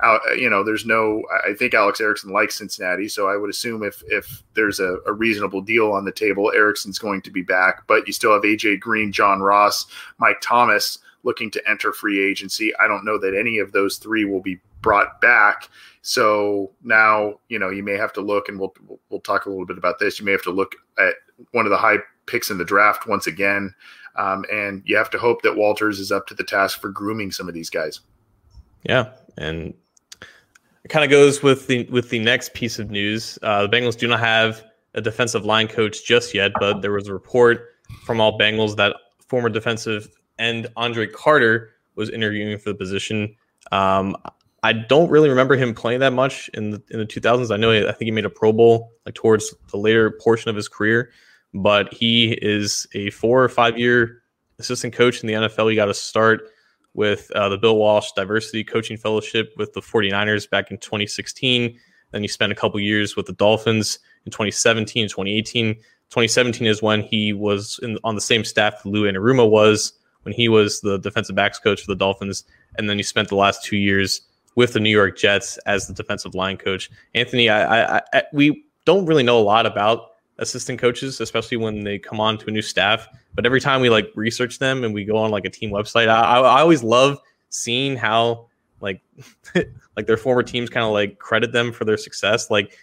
uh, 0.00 0.18
you 0.36 0.48
know, 0.48 0.64
there's 0.64 0.86
no. 0.86 1.22
I 1.46 1.54
think 1.54 1.74
Alex 1.74 2.00
Erickson 2.00 2.32
likes 2.32 2.56
Cincinnati, 2.56 3.08
so 3.08 3.28
I 3.28 3.36
would 3.36 3.50
assume 3.50 3.82
if 3.82 4.02
if 4.06 4.42
there's 4.54 4.80
a, 4.80 4.98
a 5.06 5.12
reasonable 5.12 5.60
deal 5.60 5.92
on 5.92 6.04
the 6.04 6.12
table, 6.12 6.52
Erickson's 6.54 6.98
going 6.98 7.20
to 7.22 7.30
be 7.30 7.42
back. 7.42 7.86
But 7.86 8.06
you 8.06 8.12
still 8.12 8.32
have 8.32 8.42
AJ 8.42 8.80
Green, 8.80 9.12
John 9.12 9.40
Ross, 9.40 9.86
Mike 10.18 10.40
Thomas 10.40 10.98
looking 11.22 11.50
to 11.50 11.68
enter 11.68 11.92
free 11.92 12.20
agency. 12.24 12.72
I 12.76 12.88
don't 12.88 13.04
know 13.04 13.18
that 13.18 13.36
any 13.38 13.58
of 13.58 13.72
those 13.72 13.96
three 13.96 14.24
will 14.24 14.40
be 14.40 14.58
brought 14.80 15.20
back. 15.20 15.68
So 16.02 16.72
now, 16.82 17.40
you 17.48 17.58
know, 17.58 17.70
you 17.70 17.82
may 17.82 17.96
have 17.96 18.12
to 18.14 18.20
look, 18.20 18.48
and 18.48 18.58
we'll 18.58 18.74
we'll 19.10 19.20
talk 19.20 19.46
a 19.46 19.50
little 19.50 19.66
bit 19.66 19.78
about 19.78 19.98
this. 19.98 20.18
You 20.18 20.24
may 20.24 20.32
have 20.32 20.42
to 20.44 20.50
look 20.50 20.74
at 20.98 21.14
one 21.52 21.66
of 21.66 21.70
the 21.70 21.76
high 21.76 21.98
picks 22.26 22.50
in 22.50 22.58
the 22.58 22.64
draft 22.64 23.06
once 23.06 23.26
again, 23.26 23.74
um, 24.16 24.44
and 24.50 24.82
you 24.86 24.96
have 24.96 25.10
to 25.10 25.18
hope 25.18 25.42
that 25.42 25.56
Walters 25.56 25.98
is 25.98 26.12
up 26.12 26.26
to 26.28 26.34
the 26.34 26.44
task 26.44 26.80
for 26.80 26.90
grooming 26.90 27.32
some 27.32 27.48
of 27.48 27.54
these 27.54 27.70
guys. 27.70 28.00
Yeah, 28.84 29.10
and 29.36 29.74
it 30.84 30.88
kind 30.88 31.04
of 31.04 31.10
goes 31.10 31.42
with 31.42 31.66
the 31.66 31.84
with 31.84 32.10
the 32.10 32.20
next 32.20 32.54
piece 32.54 32.78
of 32.78 32.90
news. 32.90 33.38
Uh, 33.42 33.66
the 33.66 33.68
Bengals 33.68 33.98
do 33.98 34.08
not 34.08 34.20
have 34.20 34.62
a 34.94 35.00
defensive 35.00 35.44
line 35.44 35.68
coach 35.68 36.04
just 36.04 36.34
yet, 36.34 36.52
but 36.58 36.80
there 36.80 36.92
was 36.92 37.08
a 37.08 37.12
report 37.12 37.74
from 38.04 38.20
all 38.20 38.38
Bengals 38.38 38.76
that 38.76 38.96
former 39.26 39.48
defensive 39.48 40.08
end 40.38 40.68
Andre 40.76 41.06
Carter 41.06 41.70
was 41.94 42.10
interviewing 42.10 42.58
for 42.58 42.70
the 42.70 42.74
position. 42.74 43.34
Um, 43.72 44.16
I 44.62 44.72
don't 44.72 45.08
really 45.08 45.28
remember 45.28 45.56
him 45.56 45.74
playing 45.74 46.00
that 46.00 46.12
much 46.12 46.48
in 46.54 46.70
the 46.70 46.82
in 46.90 46.98
the 46.98 47.06
2000s. 47.06 47.52
I 47.52 47.56
know 47.56 47.72
I 47.72 47.92
think 47.92 48.06
he 48.06 48.10
made 48.10 48.24
a 48.24 48.30
Pro 48.30 48.52
Bowl 48.52 48.92
like 49.06 49.14
towards 49.14 49.54
the 49.70 49.76
later 49.76 50.10
portion 50.10 50.48
of 50.48 50.56
his 50.56 50.68
career, 50.68 51.10
but 51.54 51.92
he 51.92 52.32
is 52.42 52.86
a 52.94 53.10
four 53.10 53.42
or 53.42 53.48
five 53.48 53.78
year 53.78 54.22
assistant 54.58 54.94
coach 54.94 55.22
in 55.22 55.28
the 55.28 55.34
NFL. 55.34 55.70
He 55.70 55.76
got 55.76 55.86
to 55.86 55.94
start 55.94 56.48
with 56.94 57.30
uh, 57.36 57.48
the 57.48 57.58
Bill 57.58 57.76
Walsh 57.76 58.10
Diversity 58.16 58.64
Coaching 58.64 58.96
Fellowship 58.96 59.52
with 59.56 59.72
the 59.72 59.80
49ers 59.80 60.50
back 60.50 60.70
in 60.70 60.78
2016. 60.78 61.78
Then 62.10 62.22
he 62.22 62.28
spent 62.28 62.50
a 62.50 62.54
couple 62.54 62.80
years 62.80 63.14
with 63.14 63.26
the 63.26 63.34
Dolphins 63.34 64.00
in 64.24 64.32
2017 64.32 65.02
and 65.02 65.10
2018. 65.10 65.74
2017 65.74 66.66
is 66.66 66.82
when 66.82 67.02
he 67.02 67.32
was 67.32 67.78
in, 67.82 67.98
on 68.02 68.14
the 68.14 68.20
same 68.20 68.42
staff 68.42 68.84
Lou 68.84 69.04
Anarumo 69.04 69.48
was 69.48 69.92
when 70.22 70.34
he 70.34 70.48
was 70.48 70.80
the 70.80 70.98
defensive 70.98 71.36
backs 71.36 71.58
coach 71.58 71.82
for 71.82 71.92
the 71.92 71.96
Dolphins. 71.96 72.44
And 72.76 72.88
then 72.88 72.96
he 72.96 73.02
spent 73.02 73.28
the 73.28 73.36
last 73.36 73.64
two 73.64 73.76
years 73.76 74.22
with 74.54 74.72
the 74.72 74.80
New 74.80 74.90
York 74.90 75.16
Jets 75.16 75.56
as 75.58 75.86
the 75.86 75.94
defensive 75.94 76.34
line 76.34 76.56
coach. 76.56 76.90
Anthony, 77.14 77.48
I, 77.48 77.98
I, 77.98 78.02
I 78.12 78.22
we 78.32 78.64
don't 78.84 79.06
really 79.06 79.22
know 79.22 79.38
a 79.38 79.42
lot 79.42 79.66
about 79.66 80.12
assistant 80.38 80.78
coaches, 80.78 81.20
especially 81.20 81.56
when 81.56 81.84
they 81.84 81.98
come 81.98 82.20
on 82.20 82.38
to 82.38 82.46
a 82.46 82.50
new 82.50 82.62
staff. 82.62 83.08
But 83.34 83.46
every 83.46 83.60
time 83.60 83.80
we 83.80 83.90
like 83.90 84.10
research 84.14 84.58
them 84.58 84.84
and 84.84 84.94
we 84.94 85.04
go 85.04 85.16
on 85.16 85.30
like 85.30 85.44
a 85.44 85.50
team 85.50 85.70
website, 85.70 86.08
I, 86.08 86.40
I 86.40 86.60
always 86.60 86.82
love 86.82 87.18
seeing 87.50 87.96
how 87.96 88.46
like 88.80 89.00
like 89.96 90.06
their 90.06 90.16
former 90.16 90.42
teams 90.42 90.70
kind 90.70 90.84
of 90.84 90.92
like 90.92 91.18
credit 91.18 91.52
them 91.52 91.72
for 91.72 91.84
their 91.84 91.96
success. 91.96 92.50
Like, 92.50 92.78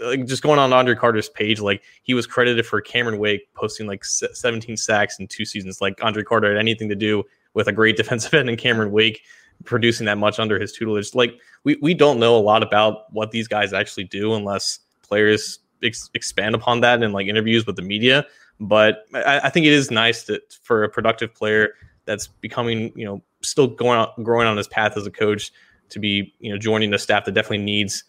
like 0.00 0.26
just 0.26 0.42
going 0.42 0.58
on 0.58 0.72
Andre 0.72 0.94
Carter's 0.94 1.28
page, 1.28 1.60
like 1.60 1.82
he 2.02 2.14
was 2.14 2.26
credited 2.26 2.66
for 2.66 2.80
Cameron 2.80 3.18
Wake 3.18 3.52
posting 3.54 3.86
like 3.86 4.04
17 4.04 4.76
sacks 4.76 5.18
in 5.18 5.26
two 5.26 5.44
seasons. 5.44 5.80
Like 5.80 6.02
Andre 6.02 6.22
Carter 6.22 6.48
had 6.48 6.58
anything 6.58 6.88
to 6.88 6.94
do 6.94 7.24
with 7.54 7.68
a 7.68 7.72
great 7.72 7.96
defensive 7.98 8.34
end 8.34 8.48
and 8.48 8.58
Cameron 8.58 8.92
Wake 8.92 9.22
producing 9.64 10.06
that 10.06 10.18
much 10.18 10.38
under 10.38 10.58
his 10.58 10.72
tutelage. 10.72 11.14
Like 11.14 11.38
we 11.64 11.76
we 11.82 11.94
don't 11.94 12.18
know 12.18 12.36
a 12.36 12.40
lot 12.40 12.62
about 12.62 13.12
what 13.12 13.30
these 13.30 13.48
guys 13.48 13.72
actually 13.72 14.04
do 14.04 14.34
unless 14.34 14.80
players 15.02 15.58
ex- 15.82 16.10
expand 16.14 16.54
upon 16.54 16.80
that 16.82 17.02
in 17.02 17.12
like 17.12 17.26
interviews 17.26 17.66
with 17.66 17.76
the 17.76 17.82
media. 17.82 18.26
But 18.60 19.04
I, 19.14 19.40
I 19.44 19.50
think 19.50 19.66
it 19.66 19.72
is 19.72 19.90
nice 19.90 20.24
that 20.24 20.52
for 20.62 20.84
a 20.84 20.88
productive 20.88 21.34
player 21.34 21.74
that's 22.04 22.26
becoming, 22.26 22.92
you 22.96 23.04
know, 23.04 23.22
still 23.42 23.68
going 23.68 23.98
on, 23.98 24.24
growing 24.24 24.46
on 24.46 24.56
his 24.56 24.68
path 24.68 24.96
as 24.96 25.06
a 25.06 25.10
coach 25.10 25.52
to 25.90 25.98
be, 25.98 26.34
you 26.40 26.52
know, 26.52 26.58
joining 26.58 26.92
a 26.92 26.98
staff 26.98 27.24
that 27.24 27.32
definitely 27.32 27.58
needs 27.58 28.04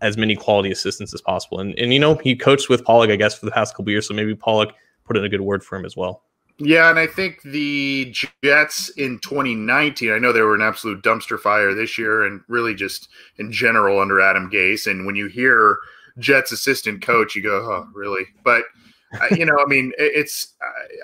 as 0.00 0.16
many 0.16 0.36
quality 0.36 0.70
assistants 0.70 1.14
as 1.14 1.20
possible. 1.20 1.60
And 1.60 1.78
and 1.78 1.92
you 1.92 2.00
know, 2.00 2.14
he 2.16 2.36
coached 2.36 2.68
with 2.68 2.84
Pollock, 2.84 3.10
I 3.10 3.16
guess, 3.16 3.38
for 3.38 3.46
the 3.46 3.52
past 3.52 3.76
couple 3.76 3.90
years, 3.90 4.08
so 4.08 4.14
maybe 4.14 4.34
Pollock 4.34 4.72
put 5.04 5.16
in 5.16 5.24
a 5.24 5.28
good 5.28 5.40
word 5.40 5.64
for 5.64 5.76
him 5.76 5.84
as 5.84 5.96
well. 5.96 6.22
Yeah, 6.60 6.90
and 6.90 6.98
I 6.98 7.06
think 7.06 7.42
the 7.42 8.12
Jets 8.42 8.88
in 8.90 9.20
2019, 9.20 10.10
I 10.10 10.18
know 10.18 10.32
they 10.32 10.42
were 10.42 10.56
an 10.56 10.60
absolute 10.60 11.04
dumpster 11.04 11.38
fire 11.38 11.72
this 11.72 11.96
year 11.96 12.24
and 12.24 12.40
really 12.48 12.74
just 12.74 13.08
in 13.36 13.52
general 13.52 14.00
under 14.00 14.20
Adam 14.20 14.50
Gase. 14.50 14.90
And 14.90 15.06
when 15.06 15.14
you 15.14 15.28
hear 15.28 15.78
Jets 16.18 16.50
assistant 16.50 17.00
coach, 17.00 17.36
you 17.36 17.42
go, 17.42 17.58
oh, 17.58 17.86
really? 17.94 18.24
But 18.42 18.64
uh, 19.20 19.34
you 19.36 19.44
know, 19.44 19.56
I 19.58 19.66
mean, 19.66 19.92
it's. 19.98 20.54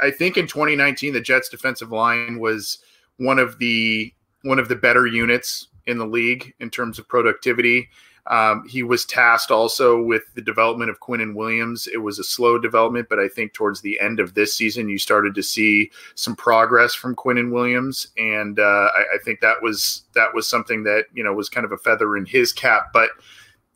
I 0.02 0.10
think 0.10 0.36
in 0.36 0.46
2019, 0.46 1.12
the 1.12 1.20
Jets 1.20 1.48
defensive 1.48 1.90
line 1.92 2.38
was 2.38 2.78
one 3.18 3.38
of 3.38 3.58
the 3.58 4.12
one 4.42 4.58
of 4.58 4.68
the 4.68 4.76
better 4.76 5.06
units 5.06 5.68
in 5.86 5.98
the 5.98 6.06
league 6.06 6.52
in 6.60 6.70
terms 6.70 6.98
of 6.98 7.08
productivity. 7.08 7.88
Um, 8.26 8.66
he 8.66 8.82
was 8.82 9.04
tasked 9.04 9.50
also 9.50 10.00
with 10.00 10.22
the 10.34 10.40
development 10.40 10.90
of 10.90 11.00
Quinnen 11.00 11.34
Williams. 11.34 11.86
It 11.86 11.98
was 11.98 12.18
a 12.18 12.24
slow 12.24 12.58
development, 12.58 13.08
but 13.10 13.18
I 13.18 13.28
think 13.28 13.52
towards 13.52 13.82
the 13.82 14.00
end 14.00 14.18
of 14.18 14.34
this 14.34 14.54
season, 14.54 14.88
you 14.88 14.98
started 14.98 15.34
to 15.34 15.42
see 15.42 15.90
some 16.14 16.34
progress 16.34 16.94
from 16.94 17.14
Quinnen 17.14 17.52
Williams, 17.52 18.08
and 18.16 18.58
uh, 18.58 18.62
I, 18.94 19.04
I, 19.14 19.18
think 19.24 19.40
that 19.40 19.62
was 19.62 20.04
that 20.14 20.32
was 20.32 20.48
something 20.48 20.84
that 20.84 21.04
you 21.12 21.22
know 21.22 21.34
was 21.34 21.50
kind 21.50 21.66
of 21.66 21.72
a 21.72 21.78
feather 21.78 22.16
in 22.16 22.24
his 22.24 22.50
cap. 22.52 22.90
But 22.94 23.10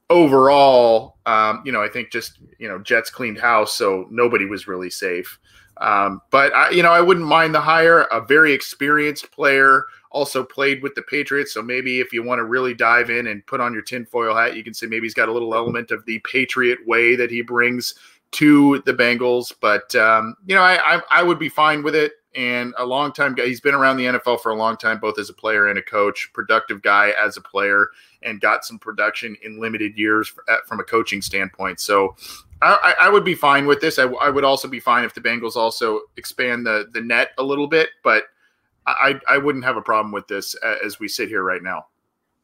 overall, 0.08 1.18
um, 1.26 1.62
you 1.66 1.72
know, 1.72 1.82
I 1.82 1.88
think 1.88 2.10
just 2.10 2.38
you 2.58 2.68
know 2.68 2.78
Jets 2.78 3.10
cleaned 3.10 3.38
house, 3.38 3.74
so 3.74 4.06
nobody 4.10 4.46
was 4.46 4.66
really 4.66 4.90
safe. 4.90 5.38
Um, 5.80 6.22
but 6.30 6.54
I, 6.54 6.70
you 6.70 6.82
know, 6.82 6.92
I 6.92 7.00
wouldn't 7.00 7.26
mind 7.26 7.54
the 7.54 7.60
hire. 7.60 8.02
A 8.02 8.20
very 8.20 8.52
experienced 8.52 9.30
player, 9.30 9.84
also 10.10 10.42
played 10.42 10.82
with 10.82 10.94
the 10.94 11.02
Patriots. 11.02 11.54
So 11.54 11.62
maybe 11.62 12.00
if 12.00 12.12
you 12.12 12.22
want 12.22 12.40
to 12.40 12.44
really 12.44 12.74
dive 12.74 13.10
in 13.10 13.28
and 13.28 13.46
put 13.46 13.60
on 13.60 13.72
your 13.72 13.82
tinfoil 13.82 14.34
hat, 14.34 14.56
you 14.56 14.64
can 14.64 14.74
say 14.74 14.86
maybe 14.86 15.06
he's 15.06 15.14
got 15.14 15.28
a 15.28 15.32
little 15.32 15.54
element 15.54 15.90
of 15.90 16.04
the 16.04 16.18
Patriot 16.20 16.78
way 16.86 17.16
that 17.16 17.30
he 17.30 17.42
brings 17.42 17.94
to 18.32 18.82
the 18.86 18.92
Bengals. 18.92 19.52
But 19.60 19.94
um, 19.94 20.36
you 20.46 20.54
know, 20.54 20.62
I, 20.62 20.96
I 20.96 21.02
I 21.10 21.22
would 21.22 21.38
be 21.38 21.48
fine 21.48 21.82
with 21.82 21.94
it 21.94 22.12
and 22.34 22.74
a 22.78 22.86
long 22.86 23.12
time 23.12 23.34
guy. 23.34 23.46
He's 23.46 23.60
been 23.60 23.74
around 23.74 23.96
the 23.96 24.04
NFL 24.04 24.40
for 24.40 24.52
a 24.52 24.54
long 24.54 24.76
time, 24.76 24.98
both 24.98 25.18
as 25.18 25.28
a 25.28 25.34
player 25.34 25.66
and 25.66 25.78
a 25.78 25.82
coach. 25.82 26.30
Productive 26.32 26.82
guy 26.82 27.12
as 27.20 27.36
a 27.36 27.40
player, 27.40 27.88
and 28.22 28.40
got 28.40 28.64
some 28.64 28.78
production 28.78 29.36
in 29.42 29.60
limited 29.60 29.98
years 29.98 30.32
from 30.66 30.80
a 30.80 30.84
coaching 30.84 31.22
standpoint. 31.22 31.80
So, 31.80 32.16
I, 32.60 32.94
I 33.02 33.08
would 33.08 33.24
be 33.24 33.34
fine 33.34 33.66
with 33.66 33.80
this. 33.80 33.98
I, 33.98 34.04
I, 34.04 34.30
would 34.30 34.44
also 34.44 34.68
be 34.68 34.80
fine 34.80 35.04
if 35.04 35.14
the 35.14 35.20
Bengals 35.20 35.56
also 35.56 36.00
expand 36.16 36.66
the 36.66 36.88
the 36.92 37.00
net 37.00 37.30
a 37.38 37.42
little 37.42 37.68
bit, 37.68 37.90
but 38.02 38.24
I 38.86 39.20
I 39.28 39.38
wouldn't 39.38 39.64
have 39.64 39.76
a 39.76 39.82
problem 39.82 40.12
with 40.12 40.26
this 40.28 40.54
as 40.84 40.98
we 40.98 41.08
sit 41.08 41.28
here 41.28 41.42
right 41.42 41.62
now. 41.62 41.86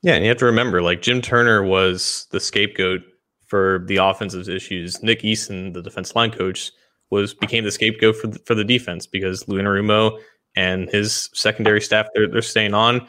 Yeah, 0.02 0.14
and 0.14 0.24
you 0.24 0.28
have 0.28 0.38
to 0.38 0.44
remember, 0.44 0.82
like 0.82 1.02
Jim 1.02 1.22
Turner 1.22 1.62
was 1.62 2.26
the 2.30 2.38
scapegoat 2.38 3.00
for 3.46 3.84
the 3.86 3.96
offensive 3.96 4.48
issues. 4.48 5.02
Nick 5.02 5.22
Eason, 5.22 5.72
the 5.72 5.82
defense 5.82 6.14
line 6.14 6.30
coach 6.30 6.70
was 7.10 7.34
became 7.34 7.64
the 7.64 7.70
scapegoat 7.70 8.16
for 8.16 8.26
the, 8.26 8.38
for 8.40 8.54
the 8.54 8.64
defense 8.64 9.06
because 9.06 9.48
Lou 9.48 9.58
Anarumo 9.58 10.20
and 10.56 10.88
his 10.90 11.30
secondary 11.32 11.80
staff 11.80 12.06
they're, 12.14 12.28
they're 12.28 12.42
staying 12.42 12.74
on, 12.74 13.06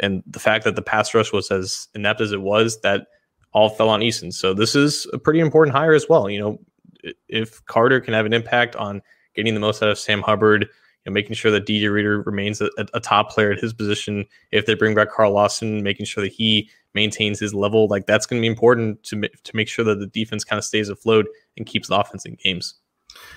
and 0.00 0.22
the 0.26 0.40
fact 0.40 0.64
that 0.64 0.76
the 0.76 0.82
pass 0.82 1.14
rush 1.14 1.32
was 1.32 1.50
as 1.50 1.88
inept 1.94 2.20
as 2.20 2.32
it 2.32 2.42
was 2.42 2.80
that 2.80 3.06
all 3.52 3.68
fell 3.68 3.88
on 3.88 4.00
Eason. 4.00 4.32
So 4.32 4.54
this 4.54 4.74
is 4.74 5.06
a 5.12 5.18
pretty 5.18 5.40
important 5.40 5.76
hire 5.76 5.92
as 5.92 6.08
well. 6.08 6.28
You 6.28 6.40
know, 6.40 7.12
if 7.28 7.64
Carter 7.66 8.00
can 8.00 8.14
have 8.14 8.26
an 8.26 8.32
impact 8.32 8.76
on 8.76 9.02
getting 9.34 9.54
the 9.54 9.60
most 9.60 9.82
out 9.82 9.90
of 9.90 9.98
Sam 9.98 10.22
Hubbard, 10.22 10.62
you 10.62 11.10
know, 11.10 11.12
making 11.12 11.34
sure 11.34 11.50
that 11.50 11.66
DJ 11.66 11.90
Reader 11.92 12.22
remains 12.22 12.60
a, 12.60 12.70
a, 12.78 13.00
top 13.00 13.30
player 13.30 13.50
at 13.50 13.58
his 13.58 13.72
position. 13.72 14.24
If 14.52 14.66
they 14.66 14.74
bring 14.74 14.94
back 14.94 15.10
Carl 15.10 15.32
Lawson, 15.32 15.82
making 15.82 16.06
sure 16.06 16.22
that 16.22 16.32
he 16.32 16.70
maintains 16.94 17.40
his 17.40 17.54
level, 17.54 17.88
like 17.88 18.06
that's 18.06 18.26
going 18.26 18.40
to 18.40 18.44
be 18.44 18.50
important 18.50 19.02
to 19.04 19.20
to 19.20 19.56
make 19.56 19.68
sure 19.68 19.84
that 19.84 19.98
the 19.98 20.06
defense 20.06 20.44
kind 20.44 20.58
of 20.58 20.64
stays 20.64 20.88
afloat 20.88 21.26
and 21.56 21.66
keeps 21.66 21.88
the 21.88 21.98
offense 21.98 22.24
in 22.24 22.36
games. 22.42 22.74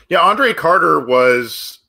Yeah, 0.09 0.19
Andre 0.19 0.53
Carter 0.53 0.99
was 0.99 1.79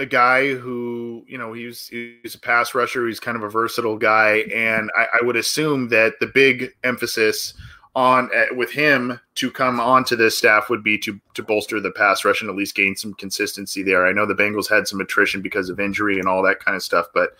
a 0.00 0.06
guy 0.06 0.54
who, 0.54 1.24
you 1.28 1.38
know, 1.38 1.52
he's 1.52 1.88
he's 1.88 2.34
a 2.34 2.40
pass 2.40 2.74
rusher. 2.74 3.06
He's 3.06 3.20
kind 3.20 3.36
of 3.36 3.42
a 3.42 3.48
versatile 3.48 3.98
guy, 3.98 4.44
and 4.52 4.90
I, 4.96 5.06
I 5.20 5.24
would 5.24 5.36
assume 5.36 5.88
that 5.90 6.14
the 6.18 6.26
big 6.26 6.72
emphasis 6.82 7.54
on 7.94 8.30
uh, 8.34 8.54
with 8.54 8.70
him 8.70 9.20
to 9.34 9.50
come 9.50 9.78
onto 9.78 10.16
this 10.16 10.38
staff 10.38 10.70
would 10.70 10.82
be 10.82 10.96
to 10.98 11.20
to 11.34 11.42
bolster 11.42 11.80
the 11.80 11.90
pass 11.90 12.24
rush 12.24 12.40
and 12.40 12.48
at 12.48 12.56
least 12.56 12.74
gain 12.74 12.96
some 12.96 13.14
consistency 13.14 13.82
there. 13.82 14.06
I 14.06 14.12
know 14.12 14.26
the 14.26 14.34
Bengals 14.34 14.68
had 14.68 14.88
some 14.88 15.00
attrition 15.00 15.42
because 15.42 15.68
of 15.68 15.78
injury 15.78 16.18
and 16.18 16.28
all 16.28 16.42
that 16.42 16.64
kind 16.64 16.76
of 16.76 16.82
stuff, 16.82 17.06
but 17.12 17.36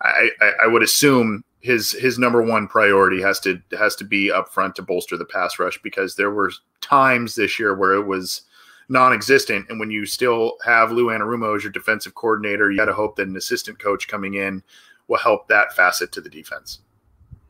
I, 0.00 0.30
I, 0.40 0.52
I 0.64 0.66
would 0.68 0.82
assume 0.82 1.42
his 1.60 1.92
his 1.92 2.18
number 2.18 2.42
one 2.42 2.68
priority 2.68 3.20
has 3.22 3.40
to 3.40 3.60
has 3.76 3.96
to 3.96 4.04
be 4.04 4.30
up 4.30 4.50
front 4.50 4.76
to 4.76 4.82
bolster 4.82 5.16
the 5.16 5.24
pass 5.24 5.58
rush 5.58 5.80
because 5.82 6.14
there 6.14 6.30
were 6.30 6.52
times 6.80 7.34
this 7.34 7.58
year 7.58 7.74
where 7.74 7.94
it 7.94 8.06
was 8.06 8.42
non-existent. 8.88 9.66
And 9.68 9.80
when 9.80 9.90
you 9.90 10.06
still 10.06 10.56
have 10.64 10.92
Lou 10.92 11.06
Anarumo 11.06 11.56
as 11.56 11.62
your 11.62 11.72
defensive 11.72 12.14
coordinator, 12.14 12.70
you 12.70 12.76
got 12.76 12.86
to 12.86 12.92
hope 12.92 13.16
that 13.16 13.28
an 13.28 13.36
assistant 13.36 13.78
coach 13.78 14.08
coming 14.08 14.34
in 14.34 14.62
will 15.08 15.18
help 15.18 15.48
that 15.48 15.74
facet 15.74 16.12
to 16.12 16.20
the 16.20 16.30
defense. 16.30 16.80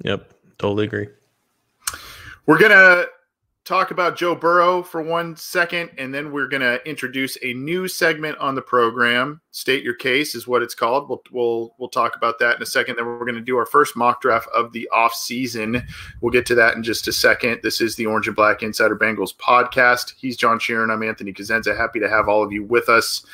Yep, 0.03 0.33
totally 0.59 0.85
agree. 0.85 1.09
We're 2.47 2.59
gonna 2.59 3.07
talk 3.65 3.91
about 3.91 4.17
Joe 4.17 4.35
Burrow 4.35 4.83
for 4.83 5.03
one 5.03 5.37
second, 5.37 5.91
and 5.97 6.13
then 6.13 6.31
we're 6.31 6.49
going 6.49 6.61
to 6.63 6.87
introduce 6.87 7.39
a 7.43 7.55
new 7.55 7.89
segment 7.89 8.37
on 8.39 8.55
the 8.55 8.63
program. 8.63 9.41
State 9.53 9.83
your 9.83 9.95
case 9.95 10.35
is 10.35 10.47
what 10.47 10.63
it's 10.63 10.75
called. 10.75 11.09
We'll 11.09 11.23
we'll 11.33 11.75
we'll 11.79 11.89
talk 11.89 12.15
about 12.17 12.39
that 12.41 12.57
in 12.57 12.63
a 12.63 12.67
second. 12.67 12.97
Then 12.97 13.07
we're 13.07 13.25
going 13.25 13.35
to 13.35 13.41
do 13.41 13.57
our 13.57 13.67
first 13.67 13.97
mock 13.97 14.21
draft 14.21 14.49
of 14.55 14.73
the 14.73 14.89
off 14.91 15.15
season. 15.15 15.87
We'll 16.21 16.33
get 16.33 16.47
to 16.47 16.55
that 16.57 16.77
in 16.77 16.83
just 16.83 17.09
a 17.09 17.13
second. 17.13 17.61
This 17.63 17.81
is 17.81 17.97
the 17.97 18.07
Orange 18.07 18.27
and 18.27 18.37
Black 18.37 18.63
Insider 18.63 18.97
Bengals 18.97 19.35
podcast. 19.35 20.15
He's 20.17 20.37
John 20.37 20.59
Sheeran. 20.59 20.93
I'm 20.93 21.03
Anthony 21.03 21.33
Cosenza. 21.33 21.77
Happy 21.77 22.01
to 22.01 22.09
have 22.09 22.29
all 22.29 22.43
of 22.43 22.53
you 22.53 22.65
with 22.65 22.89
us 22.89 23.25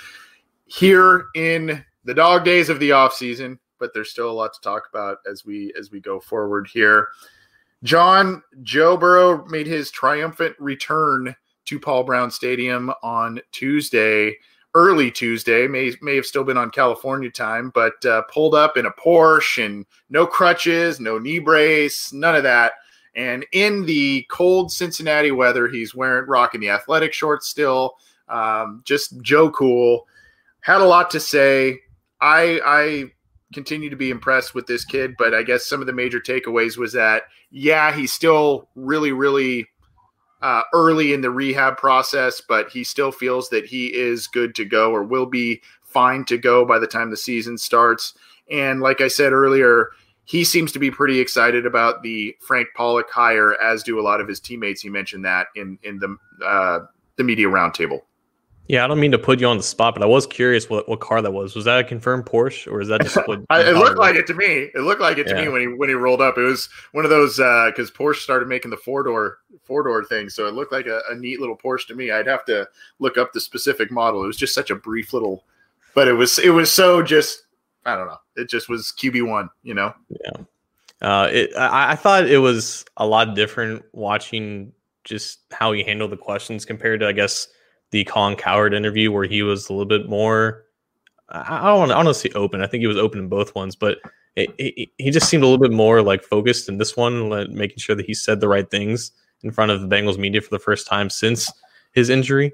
here 0.66 1.26
in 1.34 1.84
the 2.04 2.14
dog 2.14 2.44
days 2.44 2.68
of 2.68 2.78
the 2.78 2.92
off 2.92 3.14
season. 3.14 3.58
But 3.78 3.94
there's 3.94 4.10
still 4.10 4.30
a 4.30 4.32
lot 4.32 4.52
to 4.52 4.60
talk 4.60 4.84
about 4.92 5.18
as 5.28 5.44
we 5.44 5.72
as 5.76 5.90
we 5.90 6.00
go 6.00 6.20
forward 6.20 6.68
here. 6.72 7.08
John 7.82 8.42
Joe 8.62 8.96
Burrow 8.96 9.44
made 9.46 9.66
his 9.66 9.90
triumphant 9.90 10.54
return 10.58 11.34
to 11.66 11.80
Paul 11.80 12.04
Brown 12.04 12.30
Stadium 12.30 12.92
on 13.02 13.40
Tuesday, 13.52 14.36
early 14.74 15.10
Tuesday. 15.10 15.66
May 15.66 15.92
may 16.02 16.16
have 16.16 16.26
still 16.26 16.44
been 16.44 16.58
on 16.58 16.70
California 16.70 17.30
time, 17.30 17.70
but 17.74 18.04
uh, 18.04 18.22
pulled 18.22 18.54
up 18.54 18.76
in 18.76 18.86
a 18.86 18.90
Porsche 18.90 19.64
and 19.64 19.86
no 20.10 20.26
crutches, 20.26 21.00
no 21.00 21.18
knee 21.18 21.38
brace, 21.38 22.12
none 22.12 22.34
of 22.36 22.42
that. 22.42 22.72
And 23.14 23.44
in 23.52 23.84
the 23.86 24.26
cold 24.30 24.70
Cincinnati 24.70 25.32
weather, 25.32 25.66
he's 25.66 25.94
wearing 25.94 26.28
rocking 26.28 26.60
the 26.60 26.70
athletic 26.70 27.12
shorts 27.12 27.48
still. 27.48 27.94
Um, 28.28 28.82
just 28.84 29.20
Joe 29.22 29.50
cool. 29.50 30.06
Had 30.60 30.80
a 30.80 30.86
lot 30.86 31.10
to 31.12 31.20
say. 31.20 31.80
I 32.20 32.60
I 32.64 33.12
continue 33.52 33.90
to 33.90 33.96
be 33.96 34.10
impressed 34.10 34.54
with 34.54 34.66
this 34.66 34.84
kid, 34.84 35.14
but 35.18 35.34
I 35.34 35.42
guess 35.42 35.66
some 35.66 35.80
of 35.80 35.86
the 35.86 35.92
major 35.92 36.20
takeaways 36.20 36.76
was 36.76 36.92
that 36.92 37.24
yeah, 37.50 37.92
he's 37.94 38.12
still 38.12 38.68
really, 38.74 39.12
really 39.12 39.66
uh, 40.42 40.62
early 40.72 41.12
in 41.12 41.20
the 41.20 41.30
rehab 41.30 41.76
process, 41.76 42.40
but 42.40 42.70
he 42.70 42.84
still 42.84 43.12
feels 43.12 43.48
that 43.50 43.66
he 43.66 43.86
is 43.86 44.26
good 44.26 44.54
to 44.54 44.64
go 44.64 44.92
or 44.92 45.02
will 45.02 45.26
be 45.26 45.60
fine 45.82 46.24
to 46.24 46.38
go 46.38 46.64
by 46.64 46.78
the 46.78 46.86
time 46.86 47.10
the 47.10 47.16
season 47.16 47.58
starts. 47.58 48.14
And 48.50 48.80
like 48.80 49.00
I 49.00 49.08
said 49.08 49.32
earlier, 49.32 49.88
he 50.24 50.44
seems 50.44 50.70
to 50.72 50.78
be 50.78 50.90
pretty 50.90 51.18
excited 51.18 51.66
about 51.66 52.02
the 52.02 52.36
Frank 52.40 52.68
Pollock 52.76 53.10
hire, 53.10 53.60
as 53.60 53.82
do 53.82 53.98
a 53.98 54.02
lot 54.02 54.20
of 54.20 54.28
his 54.28 54.38
teammates. 54.38 54.80
He 54.80 54.88
mentioned 54.88 55.24
that 55.24 55.48
in 55.56 55.78
in 55.82 55.98
the 55.98 56.16
uh, 56.44 56.80
the 57.16 57.24
media 57.24 57.48
roundtable. 57.48 58.02
Yeah, 58.70 58.84
I 58.84 58.86
don't 58.86 59.00
mean 59.00 59.10
to 59.10 59.18
put 59.18 59.40
you 59.40 59.48
on 59.48 59.56
the 59.56 59.64
spot, 59.64 59.96
but 59.96 60.02
I 60.04 60.06
was 60.06 60.28
curious 60.28 60.70
what, 60.70 60.88
what 60.88 61.00
car 61.00 61.20
that 61.20 61.32
was. 61.32 61.56
Was 61.56 61.64
that 61.64 61.80
a 61.80 61.82
confirmed 61.82 62.24
Porsche, 62.24 62.70
or 62.70 62.80
is 62.80 62.86
that 62.86 63.00
just 63.00 63.16
what? 63.26 63.40
I, 63.50 63.62
it 63.62 63.74
looked 63.74 63.98
like 63.98 64.14
it 64.14 64.28
to 64.28 64.34
me. 64.34 64.70
It 64.72 64.82
looked 64.82 65.00
like 65.00 65.18
it 65.18 65.26
to 65.26 65.34
yeah. 65.34 65.42
me 65.42 65.48
when 65.48 65.60
he 65.60 65.66
when 65.66 65.88
he 65.88 65.96
rolled 65.96 66.20
up. 66.20 66.38
It 66.38 66.42
was 66.42 66.68
one 66.92 67.04
of 67.04 67.10
those 67.10 67.38
because 67.38 67.90
uh, 67.90 67.94
Porsche 67.94 68.22
started 68.22 68.46
making 68.46 68.70
the 68.70 68.76
four 68.76 69.02
door 69.02 69.38
four 69.64 69.82
door 69.82 70.04
thing, 70.04 70.28
so 70.28 70.46
it 70.46 70.54
looked 70.54 70.70
like 70.70 70.86
a, 70.86 71.00
a, 71.10 71.16
neat 71.16 71.40
little 71.40 71.56
Porsche 71.56 71.88
to 71.88 71.96
me. 71.96 72.12
I'd 72.12 72.28
have 72.28 72.44
to 72.44 72.68
look 73.00 73.18
up 73.18 73.32
the 73.32 73.40
specific 73.40 73.90
model. 73.90 74.22
It 74.22 74.28
was 74.28 74.36
just 74.36 74.54
such 74.54 74.70
a 74.70 74.76
brief 74.76 75.12
little, 75.12 75.42
but 75.92 76.06
it 76.06 76.12
was 76.12 76.38
it 76.38 76.50
was 76.50 76.70
so 76.70 77.02
just 77.02 77.46
I 77.84 77.96
don't 77.96 78.06
know. 78.06 78.20
It 78.36 78.48
just 78.48 78.68
was 78.68 78.94
QB 78.96 79.28
one, 79.28 79.50
you 79.64 79.74
know. 79.74 79.92
Yeah. 80.10 80.42
Uh, 81.02 81.28
it 81.32 81.50
I, 81.56 81.90
I 81.90 81.96
thought 81.96 82.28
it 82.28 82.38
was 82.38 82.84
a 82.98 83.04
lot 83.04 83.34
different 83.34 83.84
watching 83.90 84.70
just 85.02 85.40
how 85.50 85.72
he 85.72 85.82
handled 85.82 86.12
the 86.12 86.16
questions 86.16 86.64
compared 86.64 87.00
to 87.00 87.08
I 87.08 87.12
guess 87.12 87.48
the 87.90 88.04
Colin 88.04 88.36
Cowherd 88.36 88.74
interview 88.74 89.10
where 89.10 89.24
he 89.24 89.42
was 89.42 89.68
a 89.68 89.72
little 89.72 89.86
bit 89.86 90.08
more. 90.08 90.64
I 91.28 91.66
don't 91.66 91.88
want 91.88 92.08
to, 92.08 92.14
say 92.14 92.30
open. 92.34 92.60
I 92.60 92.66
think 92.66 92.80
he 92.80 92.88
was 92.88 92.96
open 92.96 93.20
in 93.20 93.28
both 93.28 93.54
ones, 93.54 93.76
but 93.76 93.98
it, 94.36 94.50
it, 94.58 94.88
he 94.98 95.10
just 95.10 95.28
seemed 95.28 95.44
a 95.44 95.46
little 95.46 95.62
bit 95.62 95.72
more 95.72 96.02
like 96.02 96.24
focused 96.24 96.68
in 96.68 96.78
this 96.78 96.96
one, 96.96 97.28
like 97.28 97.50
making 97.50 97.78
sure 97.78 97.94
that 97.94 98.06
he 98.06 98.14
said 98.14 98.40
the 98.40 98.48
right 98.48 98.68
things 98.68 99.12
in 99.42 99.50
front 99.50 99.70
of 99.70 99.80
the 99.80 99.88
Bengals 99.88 100.18
media 100.18 100.40
for 100.40 100.50
the 100.50 100.58
first 100.58 100.86
time 100.86 101.08
since 101.08 101.50
his 101.92 102.10
injury. 102.10 102.52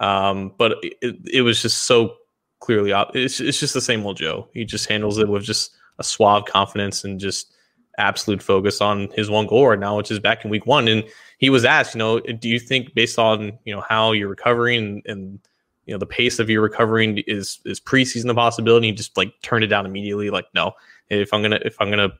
Um, 0.00 0.52
but 0.58 0.76
it, 0.82 1.16
it 1.32 1.42
was 1.42 1.62
just 1.62 1.84
so 1.84 2.16
clearly, 2.60 2.92
op- 2.92 3.14
it's, 3.14 3.40
it's 3.40 3.60
just 3.60 3.74
the 3.74 3.80
same 3.80 4.04
old 4.06 4.16
Joe. 4.16 4.48
He 4.54 4.64
just 4.64 4.88
handles 4.88 5.18
it 5.18 5.28
with 5.28 5.44
just 5.44 5.72
a 5.98 6.04
suave 6.04 6.46
confidence 6.46 7.04
and 7.04 7.20
just 7.20 7.53
absolute 7.98 8.42
focus 8.42 8.80
on 8.80 9.08
his 9.14 9.30
one 9.30 9.46
goal 9.46 9.68
right 9.68 9.78
now, 9.78 9.96
which 9.96 10.10
is 10.10 10.18
back 10.18 10.44
in 10.44 10.50
week 10.50 10.66
one. 10.66 10.88
And 10.88 11.04
he 11.38 11.50
was 11.50 11.64
asked, 11.64 11.94
you 11.94 11.98
know, 11.98 12.20
do 12.20 12.48
you 12.48 12.58
think 12.58 12.94
based 12.94 13.18
on 13.18 13.58
you 13.64 13.74
know 13.74 13.82
how 13.88 14.12
you're 14.12 14.28
recovering 14.28 14.78
and, 14.78 15.02
and 15.06 15.40
you 15.86 15.94
know 15.94 15.98
the 15.98 16.06
pace 16.06 16.38
of 16.38 16.48
your 16.48 16.62
recovering 16.62 17.18
is 17.26 17.60
is 17.64 17.80
preseason 17.80 18.30
a 18.30 18.34
possibility? 18.34 18.88
He 18.88 18.92
just 18.92 19.16
like 19.16 19.32
turned 19.42 19.64
it 19.64 19.68
down 19.68 19.86
immediately. 19.86 20.30
Like, 20.30 20.46
no, 20.54 20.72
if 21.08 21.32
I'm 21.32 21.42
gonna 21.42 21.60
if 21.64 21.76
I'm 21.80 21.90
gonna 21.90 22.12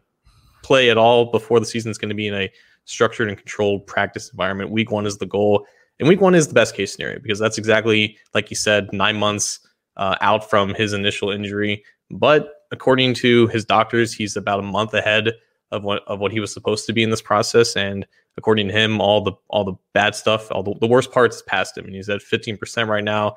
play 0.63 0.91
at 0.91 0.97
all 0.97 1.27
before 1.27 1.61
the 1.61 1.67
season 1.67 1.91
is 1.91 1.99
going 1.99 2.09
to 2.09 2.15
be 2.15 2.27
in 2.27 2.35
a 2.35 2.51
structured 2.87 3.29
and 3.29 3.37
controlled 3.37 3.87
practice 3.87 4.31
environment. 4.31 4.71
Week 4.71 4.91
one 4.91 5.07
is 5.07 5.19
the 5.19 5.27
goal, 5.27 5.67
and 6.01 6.09
week 6.09 6.21
one 6.21 6.35
is 6.35 6.49
the 6.49 6.55
best 6.55 6.75
case 6.75 6.93
scenario 6.93 7.19
because 7.21 7.39
that's 7.39 7.59
exactly 7.59 8.17
like 8.35 8.51
you 8.51 8.57
said, 8.57 8.93
nine 8.93 9.17
months 9.17 9.61
uh, 9.97 10.17
out 10.21 10.49
from 10.49 10.75
his 10.75 10.93
initial 10.93 11.31
injury. 11.31 11.85
But 12.11 12.53
according 12.73 13.15
to 13.15 13.47
his 13.49 13.65
doctors, 13.65 14.13
he's 14.13 14.37
about 14.37 14.61
a 14.61 14.65
month 14.65 14.95
ahead 14.95 15.33
of 15.75 15.83
what 15.83 16.03
of 16.07 16.21
what 16.21 16.33
he 16.33 16.41
was 16.41 16.53
supposed 16.53 16.87
to 16.87 16.93
be 16.93 17.03
in 17.03 17.11
this 17.11 17.23
process. 17.23 17.77
And 17.77 18.07
according 18.37 18.69
to 18.69 18.73
him, 18.73 19.01
all 19.01 19.21
the 19.21 19.33
all 19.49 19.65
the 19.65 19.75
bad 19.93 20.15
stuff, 20.15 20.51
all 20.51 20.63
the, 20.63 20.75
the 20.81 20.87
worst 20.87 21.13
parts 21.13 21.43
passed 21.43 21.77
him, 21.77 21.85
and 21.85 21.95
he's 21.95 22.09
at 22.09 22.21
15% 22.21 22.89
right 22.89 23.05
now. 23.05 23.37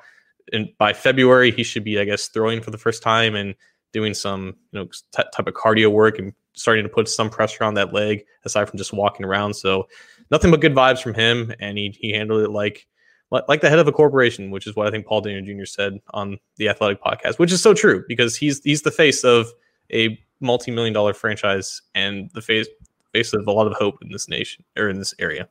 And 0.52 0.68
by 0.78 0.92
February, 0.92 1.50
he 1.50 1.62
should 1.62 1.84
be, 1.84 1.98
I 1.98 2.04
guess, 2.04 2.28
throwing 2.28 2.62
for 2.62 2.70
the 2.70 2.78
first 2.78 3.02
time 3.02 3.34
and 3.34 3.54
doing 3.92 4.14
some 4.14 4.54
you 4.72 4.78
know 4.78 4.86
t- 4.86 5.22
type 5.34 5.46
of 5.46 5.54
cardio 5.54 5.90
work 5.90 6.18
and 6.18 6.32
starting 6.54 6.84
to 6.84 6.88
put 6.88 7.08
some 7.08 7.30
pressure 7.30 7.64
on 7.64 7.74
that 7.74 7.92
leg 7.92 8.24
aside 8.44 8.68
from 8.68 8.78
just 8.78 8.92
walking 8.92 9.26
around. 9.26 9.54
So 9.54 9.88
nothing 10.30 10.50
but 10.50 10.60
good 10.60 10.74
vibes 10.74 11.02
from 11.02 11.14
him, 11.14 11.52
and 11.60 11.76
he 11.76 11.96
he 11.98 12.12
handled 12.12 12.42
it 12.42 12.50
like 12.50 12.86
like 13.30 13.60
the 13.60 13.68
head 13.68 13.78
of 13.78 13.86
a 13.86 13.92
corporation, 13.92 14.50
which 14.50 14.66
is 14.66 14.74
what 14.74 14.86
I 14.86 14.90
think 14.90 15.06
Paul 15.06 15.22
Dehner 15.22 15.44
Jr. 15.44 15.66
said 15.66 15.98
on 16.14 16.38
the 16.56 16.68
Athletic 16.68 17.02
podcast, 17.02 17.38
which 17.38 17.52
is 17.52 17.60
so 17.60 17.74
true 17.74 18.04
because 18.08 18.36
he's 18.36 18.62
he's 18.62 18.82
the 18.82 18.90
face 18.90 19.24
of 19.24 19.48
a 19.92 20.18
multi-million 20.40 20.92
dollar 20.92 21.14
franchise 21.14 21.82
and 21.94 22.30
the 22.34 22.42
face 22.42 22.68
face 23.12 23.32
of 23.32 23.46
a 23.46 23.52
lot 23.52 23.66
of 23.66 23.72
hope 23.74 24.02
in 24.02 24.10
this 24.10 24.28
nation 24.28 24.64
or 24.76 24.88
in 24.88 24.98
this 24.98 25.14
area. 25.18 25.48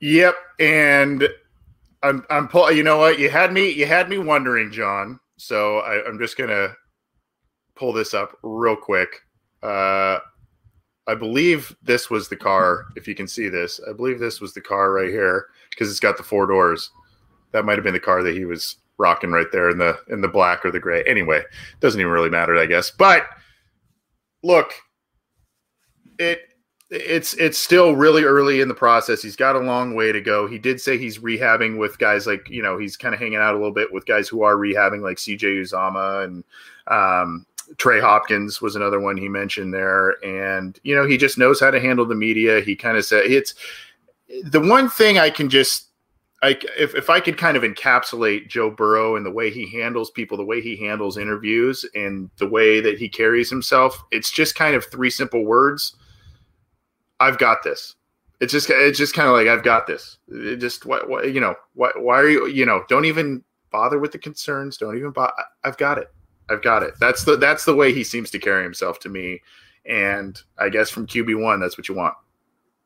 Yep, 0.00 0.34
and 0.58 1.28
I'm 2.02 2.24
I'm 2.30 2.48
pull. 2.48 2.70
You 2.72 2.82
know 2.82 2.98
what? 2.98 3.18
You 3.18 3.30
had 3.30 3.52
me 3.52 3.70
you 3.70 3.86
had 3.86 4.08
me 4.08 4.18
wondering, 4.18 4.72
John. 4.72 5.20
So 5.36 5.78
I, 5.78 6.06
I'm 6.06 6.18
just 6.18 6.36
gonna 6.36 6.74
pull 7.74 7.92
this 7.92 8.14
up 8.14 8.36
real 8.42 8.76
quick. 8.76 9.20
Uh, 9.62 10.18
I 11.06 11.14
believe 11.14 11.74
this 11.82 12.10
was 12.10 12.28
the 12.28 12.36
car. 12.36 12.86
If 12.96 13.06
you 13.06 13.14
can 13.14 13.28
see 13.28 13.48
this, 13.48 13.80
I 13.88 13.92
believe 13.92 14.18
this 14.18 14.40
was 14.40 14.54
the 14.54 14.60
car 14.60 14.92
right 14.92 15.08
here 15.08 15.46
because 15.70 15.90
it's 15.90 16.00
got 16.00 16.16
the 16.16 16.22
four 16.22 16.46
doors. 16.46 16.90
That 17.52 17.64
might 17.64 17.76
have 17.76 17.84
been 17.84 17.92
the 17.92 18.00
car 18.00 18.22
that 18.22 18.36
he 18.36 18.44
was 18.44 18.76
rocking 18.98 19.30
right 19.30 19.50
there 19.52 19.70
in 19.70 19.78
the 19.78 19.98
in 20.08 20.20
the 20.20 20.28
black 20.28 20.64
or 20.64 20.70
the 20.70 20.80
gray. 20.80 21.02
Anyway, 21.04 21.42
doesn't 21.80 22.00
even 22.00 22.12
really 22.12 22.30
matter, 22.30 22.56
I 22.56 22.66
guess. 22.66 22.90
But 22.90 23.26
look, 24.42 24.72
it 26.18 26.42
it's 26.90 27.32
it's 27.34 27.58
still 27.58 27.96
really 27.96 28.22
early 28.22 28.60
in 28.60 28.68
the 28.68 28.74
process. 28.74 29.22
He's 29.22 29.36
got 29.36 29.56
a 29.56 29.60
long 29.60 29.94
way 29.94 30.12
to 30.12 30.20
go. 30.20 30.46
He 30.46 30.58
did 30.58 30.80
say 30.80 30.98
he's 30.98 31.18
rehabbing 31.18 31.78
with 31.78 31.98
guys 31.98 32.26
like 32.26 32.48
you 32.50 32.62
know 32.62 32.76
he's 32.76 32.96
kind 32.96 33.14
of 33.14 33.20
hanging 33.20 33.38
out 33.38 33.54
a 33.54 33.56
little 33.56 33.72
bit 33.72 33.92
with 33.92 34.04
guys 34.04 34.28
who 34.28 34.42
are 34.42 34.56
rehabbing 34.56 35.00
like 35.00 35.16
CJ 35.16 35.62
Uzomah 35.62 36.24
and 36.24 36.44
um, 36.88 37.46
Trey 37.78 37.98
Hopkins 37.98 38.60
was 38.60 38.76
another 38.76 39.00
one 39.00 39.16
he 39.16 39.28
mentioned 39.28 39.72
there. 39.72 40.22
And 40.22 40.78
you 40.82 40.94
know 40.94 41.06
he 41.06 41.16
just 41.16 41.38
knows 41.38 41.60
how 41.60 41.70
to 41.70 41.80
handle 41.80 42.04
the 42.04 42.14
media. 42.14 42.60
He 42.60 42.76
kind 42.76 42.98
of 42.98 43.06
said 43.06 43.24
it's 43.24 43.54
the 44.44 44.60
one 44.60 44.90
thing 44.90 45.18
I 45.18 45.30
can 45.30 45.48
just 45.48 45.86
I, 46.42 46.56
if, 46.76 46.96
if 46.96 47.08
I 47.08 47.20
could 47.20 47.38
kind 47.38 47.56
of 47.56 47.62
encapsulate 47.62 48.48
Joe 48.48 48.68
Burrow 48.68 49.14
and 49.14 49.24
the 49.24 49.30
way 49.30 49.48
he 49.48 49.70
handles 49.70 50.10
people, 50.10 50.36
the 50.36 50.44
way 50.44 50.60
he 50.60 50.76
handles 50.76 51.16
interviews, 51.16 51.84
and 51.94 52.30
the 52.38 52.48
way 52.48 52.80
that 52.80 52.98
he 52.98 53.08
carries 53.08 53.48
himself, 53.48 54.02
it's 54.10 54.30
just 54.30 54.56
kind 54.56 54.74
of 54.74 54.84
three 54.86 55.10
simple 55.10 55.44
words. 55.44 55.94
I've 57.20 57.38
got 57.38 57.62
this. 57.62 57.94
It's 58.40 58.52
just 58.52 58.68
it's 58.70 58.98
just 58.98 59.14
kind 59.14 59.28
of 59.28 59.34
like 59.34 59.46
I've 59.46 59.62
got 59.62 59.86
this. 59.86 60.18
It 60.28 60.56
just 60.56 60.84
what, 60.84 61.08
what 61.08 61.32
you 61.32 61.40
know 61.40 61.54
why 61.74 61.92
why 61.96 62.18
are 62.18 62.28
you 62.28 62.48
you 62.48 62.66
know 62.66 62.82
don't 62.88 63.04
even 63.04 63.44
bother 63.70 64.00
with 64.00 64.10
the 64.10 64.18
concerns. 64.18 64.76
Don't 64.76 64.96
even 64.96 65.12
bother. 65.12 65.32
I've 65.62 65.76
got 65.76 65.98
it. 65.98 66.08
I've 66.50 66.62
got 66.62 66.82
it. 66.82 66.94
That's 66.98 67.22
the 67.22 67.36
that's 67.36 67.64
the 67.64 67.74
way 67.76 67.94
he 67.94 68.02
seems 68.02 68.32
to 68.32 68.40
carry 68.40 68.64
himself 68.64 68.98
to 69.00 69.08
me. 69.08 69.40
And 69.86 70.40
I 70.58 70.70
guess 70.70 70.90
from 70.90 71.06
QB 71.06 71.40
one, 71.40 71.60
that's 71.60 71.78
what 71.78 71.88
you 71.88 71.94
want. 71.94 72.14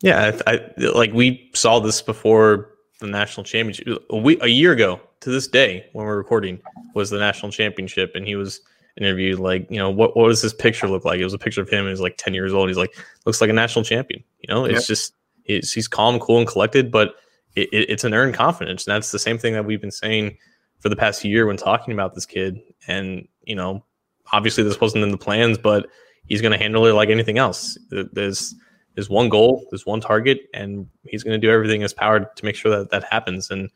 Yeah, 0.02 0.38
I, 0.46 0.52
I 0.52 0.70
like 0.76 1.14
we 1.14 1.50
saw 1.54 1.80
this 1.80 2.02
before 2.02 2.75
the 3.00 3.06
national 3.06 3.44
championship 3.44 4.04
a, 4.10 4.16
week, 4.16 4.42
a 4.42 4.48
year 4.48 4.72
ago 4.72 5.00
to 5.20 5.30
this 5.30 5.46
day 5.46 5.86
when 5.92 6.06
we're 6.06 6.16
recording 6.16 6.60
was 6.94 7.10
the 7.10 7.18
national 7.18 7.52
championship. 7.52 8.12
And 8.14 8.26
he 8.26 8.36
was 8.36 8.60
interviewed 8.98 9.38
like 9.38 9.66
you 9.70 9.76
know 9.76 9.90
what 9.90 10.16
what 10.16 10.28
does 10.28 10.42
this 10.42 10.54
picture 10.54 10.88
look 10.88 11.04
like? 11.04 11.20
It 11.20 11.24
was 11.24 11.34
a 11.34 11.38
picture 11.38 11.60
of 11.60 11.68
him. 11.68 11.86
He's 11.86 12.00
like 12.00 12.16
10 12.16 12.34
years 12.34 12.52
old. 12.52 12.68
He's 12.68 12.78
like 12.78 12.96
looks 13.24 13.40
like 13.40 13.50
a 13.50 13.54
national 13.54 13.84
champion. 13.84 14.22
You 14.40 14.54
know 14.54 14.64
it's 14.64 14.86
just 14.86 15.14
it's, 15.44 15.72
he's 15.72 15.88
calm 15.88 16.18
cool 16.18 16.38
and 16.38 16.46
collected 16.46 16.90
but 16.90 17.16
it, 17.54 17.68
it, 17.72 17.90
it's 17.90 18.04
an 18.04 18.14
earned 18.14 18.34
confidence. 18.34 18.86
And 18.86 18.94
that's 18.94 19.12
the 19.12 19.18
same 19.18 19.38
thing 19.38 19.52
that 19.52 19.64
we've 19.64 19.80
been 19.80 19.90
saying 19.90 20.36
for 20.80 20.88
the 20.88 20.96
past 20.96 21.24
year 21.24 21.46
when 21.46 21.56
talking 21.56 21.94
about 21.94 22.14
this 22.14 22.26
kid. 22.26 22.60
And 22.88 23.28
you 23.44 23.54
know 23.54 23.84
obviously 24.32 24.64
this 24.64 24.80
wasn't 24.80 25.04
in 25.04 25.10
the 25.10 25.18
plans 25.18 25.56
but 25.56 25.86
he's 26.26 26.40
going 26.40 26.52
to 26.52 26.58
handle 26.58 26.86
it 26.86 26.92
like 26.92 27.10
anything 27.10 27.38
else. 27.38 27.78
There's 27.90 28.54
there's 28.96 29.10
one 29.10 29.28
goal, 29.28 29.64
there's 29.70 29.86
one 29.86 30.00
target, 30.00 30.48
and 30.54 30.88
he's 31.04 31.22
going 31.22 31.38
to 31.38 31.46
do 31.46 31.52
everything 31.52 31.76
in 31.76 31.82
his 31.82 31.92
power 31.92 32.20
to 32.20 32.44
make 32.44 32.56
sure 32.56 32.76
that 32.76 32.90
that 32.90 33.04
happens. 33.04 33.50
And 33.50 33.70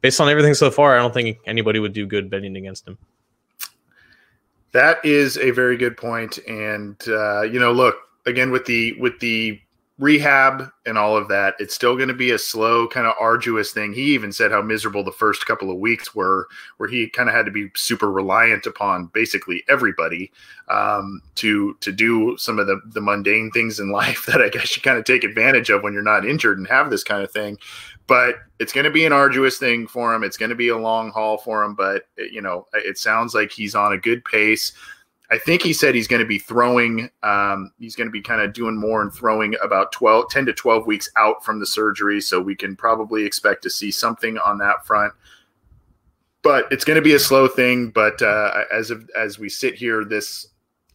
based 0.00 0.20
on 0.20 0.28
everything 0.28 0.54
so 0.54 0.70
far, 0.70 0.96
I 0.96 1.00
don't 1.00 1.12
think 1.12 1.36
anybody 1.46 1.80
would 1.80 1.92
do 1.92 2.06
good 2.06 2.30
betting 2.30 2.56
against 2.56 2.86
him. 2.86 2.96
That 4.70 5.04
is 5.04 5.36
a 5.36 5.50
very 5.50 5.76
good 5.76 5.96
point, 5.96 6.38
and 6.48 6.96
uh, 7.08 7.42
you 7.42 7.58
know, 7.60 7.72
look 7.72 7.96
again 8.24 8.50
with 8.50 8.64
the 8.64 8.94
with 8.98 9.18
the 9.20 9.60
rehab 9.98 10.68
and 10.86 10.96
all 10.96 11.16
of 11.16 11.28
that, 11.28 11.54
it's 11.58 11.74
still 11.74 11.96
going 11.96 12.08
to 12.08 12.14
be 12.14 12.30
a 12.30 12.38
slow, 12.38 12.88
kind 12.88 13.06
of 13.06 13.14
arduous 13.20 13.72
thing. 13.72 13.92
He 13.92 14.14
even 14.14 14.32
said 14.32 14.50
how 14.50 14.62
miserable 14.62 15.04
the 15.04 15.12
first 15.12 15.46
couple 15.46 15.70
of 15.70 15.78
weeks 15.78 16.14
were, 16.14 16.48
where 16.78 16.88
he 16.88 17.08
kind 17.08 17.28
of 17.28 17.34
had 17.34 17.44
to 17.46 17.52
be 17.52 17.70
super 17.74 18.10
reliant 18.10 18.66
upon 18.66 19.06
basically 19.12 19.62
everybody 19.68 20.32
um, 20.68 21.22
to 21.36 21.76
to 21.80 21.92
do 21.92 22.36
some 22.38 22.58
of 22.58 22.66
the 22.66 22.80
the 22.86 23.00
mundane 23.00 23.50
things 23.50 23.78
in 23.78 23.90
life 23.92 24.26
that 24.26 24.40
I 24.40 24.48
guess 24.48 24.76
you 24.76 24.82
kind 24.82 24.98
of 24.98 25.04
take 25.04 25.24
advantage 25.24 25.70
of 25.70 25.82
when 25.82 25.92
you're 25.92 26.02
not 26.02 26.26
injured 26.26 26.58
and 26.58 26.66
have 26.68 26.90
this 26.90 27.04
kind 27.04 27.22
of 27.22 27.30
thing. 27.30 27.58
But 28.06 28.36
it's 28.58 28.72
going 28.72 28.84
to 28.84 28.90
be 28.90 29.04
an 29.04 29.12
arduous 29.12 29.58
thing 29.58 29.86
for 29.86 30.12
him. 30.14 30.24
It's 30.24 30.36
going 30.36 30.50
to 30.50 30.56
be 30.56 30.68
a 30.68 30.76
long 30.76 31.10
haul 31.10 31.38
for 31.38 31.62
him. 31.62 31.74
But 31.74 32.04
you 32.16 32.40
know, 32.40 32.66
it 32.72 32.98
sounds 32.98 33.34
like 33.34 33.52
he's 33.52 33.74
on 33.74 33.92
a 33.92 33.98
good 33.98 34.24
pace. 34.24 34.72
I 35.32 35.38
think 35.38 35.62
he 35.62 35.72
said 35.72 35.94
he's 35.94 36.06
going 36.06 36.20
to 36.20 36.28
be 36.28 36.38
throwing. 36.38 37.08
Um, 37.22 37.72
he's 37.78 37.96
going 37.96 38.06
to 38.06 38.12
be 38.12 38.20
kind 38.20 38.42
of 38.42 38.52
doing 38.52 38.76
more 38.76 39.00
and 39.00 39.10
throwing 39.10 39.56
about 39.62 39.90
12, 39.90 40.28
10 40.28 40.44
to 40.44 40.52
12 40.52 40.86
weeks 40.86 41.08
out 41.16 41.42
from 41.42 41.58
the 41.58 41.64
surgery. 41.64 42.20
So 42.20 42.38
we 42.38 42.54
can 42.54 42.76
probably 42.76 43.24
expect 43.24 43.62
to 43.62 43.70
see 43.70 43.90
something 43.90 44.36
on 44.36 44.58
that 44.58 44.86
front. 44.86 45.14
But 46.42 46.70
it's 46.70 46.84
going 46.84 46.96
to 46.96 47.02
be 47.02 47.14
a 47.14 47.18
slow 47.18 47.48
thing. 47.48 47.88
But 47.88 48.20
uh, 48.20 48.64
as 48.70 48.90
of, 48.90 49.08
as 49.18 49.38
we 49.38 49.48
sit 49.48 49.74
here 49.74 50.04
this 50.04 50.48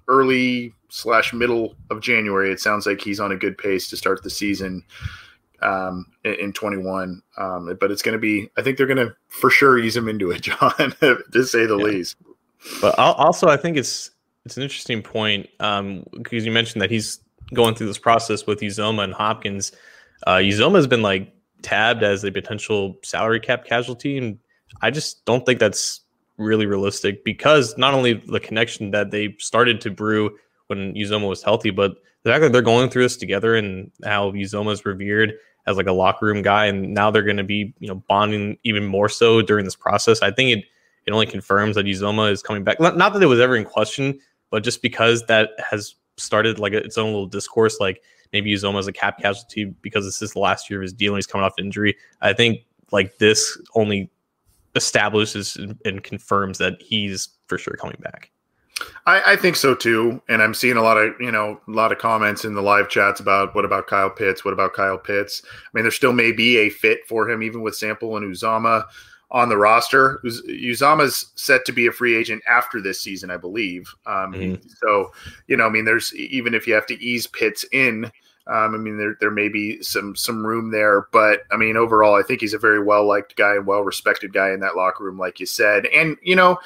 early 0.07 0.71
slash 0.89 1.33
middle 1.33 1.75
of 1.89 1.99
January, 2.01 2.51
it 2.51 2.59
sounds 2.59 2.85
like 2.85 3.01
he's 3.01 3.19
on 3.19 3.31
a 3.31 3.37
good 3.37 3.57
pace 3.57 3.89
to 3.89 3.97
start 3.97 4.21
the 4.21 4.29
season. 4.29 4.83
um, 5.63 6.05
in, 6.23 6.33
in 6.35 6.53
21. 6.53 7.21
Um, 7.37 7.77
but 7.79 7.89
it's 7.89 8.03
going 8.03 8.13
to 8.13 8.19
be, 8.19 8.49
I 8.57 8.61
think 8.61 8.77
they're 8.77 8.85
going 8.85 8.97
to 8.97 9.15
for 9.27 9.49
sure 9.49 9.79
ease 9.79 9.97
him 9.97 10.07
into 10.07 10.29
it, 10.29 10.41
John, 10.43 10.71
to 11.01 11.43
say 11.43 11.65
the 11.65 11.77
yeah. 11.77 11.83
least. 11.83 12.17
But 12.81 12.97
also, 12.99 13.47
I 13.47 13.57
think 13.57 13.77
it's 13.77 14.11
it's 14.47 14.55
an 14.55 14.63
interesting 14.63 15.01
point 15.01 15.49
um, 15.59 16.05
because 16.13 16.45
you 16.45 16.53
mentioned 16.53 16.81
that 16.81 16.89
he's 16.89 17.19
going 17.53 17.75
through 17.75 17.87
this 17.87 17.97
process 17.97 18.47
with 18.47 18.61
Uzomah 18.61 19.03
and 19.03 19.13
Hopkins. 19.13 19.73
Uh, 20.25 20.35
Uzomah 20.35 20.77
has 20.77 20.87
been 20.87 21.01
like 21.01 21.33
tabbed 21.63 22.01
as 22.01 22.23
a 22.23 22.31
potential 22.31 22.95
salary 23.03 23.41
cap 23.41 23.65
casualty, 23.65 24.17
and 24.17 24.39
I 24.81 24.89
just 24.89 25.25
don't 25.25 25.45
think 25.45 25.59
that's 25.59 25.99
really 26.37 26.65
realistic 26.65 27.25
because 27.25 27.77
not 27.77 27.93
only 27.93 28.13
the 28.13 28.39
connection 28.39 28.91
that 28.91 29.11
they 29.11 29.35
started 29.37 29.81
to 29.81 29.91
brew 29.91 30.37
when 30.67 30.93
Uzomah 30.93 31.27
was 31.27 31.43
healthy, 31.43 31.69
but 31.69 31.97
the 32.23 32.31
fact 32.31 32.41
that 32.41 32.53
they're 32.53 32.61
going 32.61 32.89
through 32.89 33.03
this 33.03 33.17
together 33.17 33.53
and 33.55 33.91
how 34.05 34.31
Uzomah 34.31 34.71
is 34.71 34.85
revered 34.85 35.33
as 35.65 35.75
like 35.75 35.87
a 35.87 35.91
locker 35.91 36.25
room 36.25 36.41
guy, 36.41 36.67
and 36.67 36.93
now 36.93 37.11
they're 37.11 37.21
going 37.21 37.35
to 37.35 37.43
be 37.43 37.73
you 37.79 37.89
know 37.89 38.01
bonding 38.07 38.57
even 38.63 38.85
more 38.85 39.09
so 39.09 39.41
during 39.41 39.65
this 39.65 39.75
process. 39.75 40.21
I 40.21 40.31
think 40.31 40.57
it 40.57 40.65
it 41.05 41.11
only 41.11 41.25
confirms 41.25 41.75
that 41.75 41.85
Uzomah 41.85 42.31
is 42.31 42.43
coming 42.43 42.63
back. 42.63 42.79
Not 42.79 42.97
that 42.97 43.23
it 43.23 43.27
was 43.27 43.39
ever 43.39 43.55
in 43.55 43.63
question, 43.63 44.19
but 44.49 44.63
just 44.63 44.81
because 44.81 45.25
that 45.27 45.51
has 45.57 45.95
started 46.17 46.59
like 46.59 46.73
its 46.73 46.97
own 46.97 47.07
little 47.07 47.27
discourse, 47.27 47.79
like 47.79 48.01
maybe 48.33 48.53
Uzomah 48.53 48.79
as 48.79 48.87
a 48.87 48.93
cap 48.93 49.21
casualty 49.21 49.65
because 49.81 50.05
this 50.05 50.21
is 50.21 50.33
the 50.33 50.39
last 50.39 50.69
year 50.69 50.79
of 50.79 50.83
his 50.83 50.93
deal 50.93 51.13
and 51.13 51.17
he's 51.17 51.27
coming 51.27 51.45
off 51.45 51.53
injury. 51.57 51.95
I 52.21 52.33
think 52.33 52.59
like 52.91 53.17
this 53.17 53.57
only 53.75 54.09
establishes 54.75 55.57
and 55.85 56.03
confirms 56.03 56.57
that 56.59 56.81
he's 56.81 57.29
for 57.47 57.57
sure 57.57 57.75
coming 57.75 57.97
back. 57.99 58.31
I, 59.07 59.33
I, 59.33 59.35
think 59.35 59.55
so 59.55 59.73
too, 59.73 60.21
and 60.29 60.39
I'm 60.39 60.53
seeing 60.53 60.77
a 60.77 60.83
lot 60.83 60.97
of 60.97 61.15
you 61.19 61.31
know 61.31 61.59
a 61.67 61.71
lot 61.71 61.91
of 61.91 61.97
comments 61.97 62.45
in 62.45 62.53
the 62.53 62.61
live 62.61 62.89
chats 62.89 63.19
about 63.19 63.55
what 63.55 63.65
about 63.65 63.87
Kyle 63.87 64.09
Pitts? 64.09 64.45
What 64.45 64.53
about 64.53 64.73
Kyle 64.73 64.99
Pitts? 64.99 65.41
I 65.45 65.69
mean, 65.73 65.83
there 65.83 65.91
still 65.91 66.13
may 66.13 66.31
be 66.31 66.57
a 66.57 66.69
fit 66.69 66.99
for 67.07 67.27
him, 67.27 67.41
even 67.41 67.63
with 67.63 67.75
Sample 67.75 68.17
and 68.17 68.31
Uzomah 68.31 68.85
on 69.31 69.49
the 69.49 69.57
roster. 69.57 70.19
Uz- 70.25 70.43
Uzomah's 70.47 71.31
set 71.35 71.65
to 71.65 71.71
be 71.71 71.87
a 71.87 71.91
free 71.91 72.15
agent 72.15 72.41
after 72.47 72.81
this 72.81 73.01
season, 73.01 73.29
I 73.29 73.37
believe. 73.37 73.93
Um, 74.05 74.33
mm-hmm. 74.33 74.67
So 74.81 75.11
you 75.47 75.57
know, 75.57 75.65
I 75.65 75.69
mean, 75.69 75.85
there's 75.85 76.13
even 76.15 76.53
if 76.53 76.67
you 76.67 76.73
have 76.73 76.87
to 76.87 77.01
ease 77.03 77.27
Pitts 77.27 77.65
in. 77.71 78.11
Um, 78.47 78.75
I 78.75 78.77
mean, 78.77 78.97
there 78.97 79.17
there 79.19 79.31
may 79.31 79.49
be 79.49 79.81
some 79.81 80.15
some 80.15 80.45
room 80.45 80.71
there, 80.71 81.07
but 81.11 81.41
I 81.51 81.57
mean, 81.57 81.75
overall, 81.75 82.15
I 82.15 82.23
think 82.23 82.39
he's 82.39 82.53
a 82.53 82.59
very 82.59 82.81
well 82.81 83.05
liked 83.05 83.35
guy 83.35 83.55
and 83.55 83.67
well 83.67 83.81
respected 83.81 84.31
guy 84.31 84.51
in 84.51 84.61
that 84.61 84.77
locker 84.77 85.03
room, 85.03 85.19
like 85.19 85.41
you 85.41 85.45
said. 85.45 85.85
And 85.87 86.15
you 86.21 86.35
know, 86.35 86.57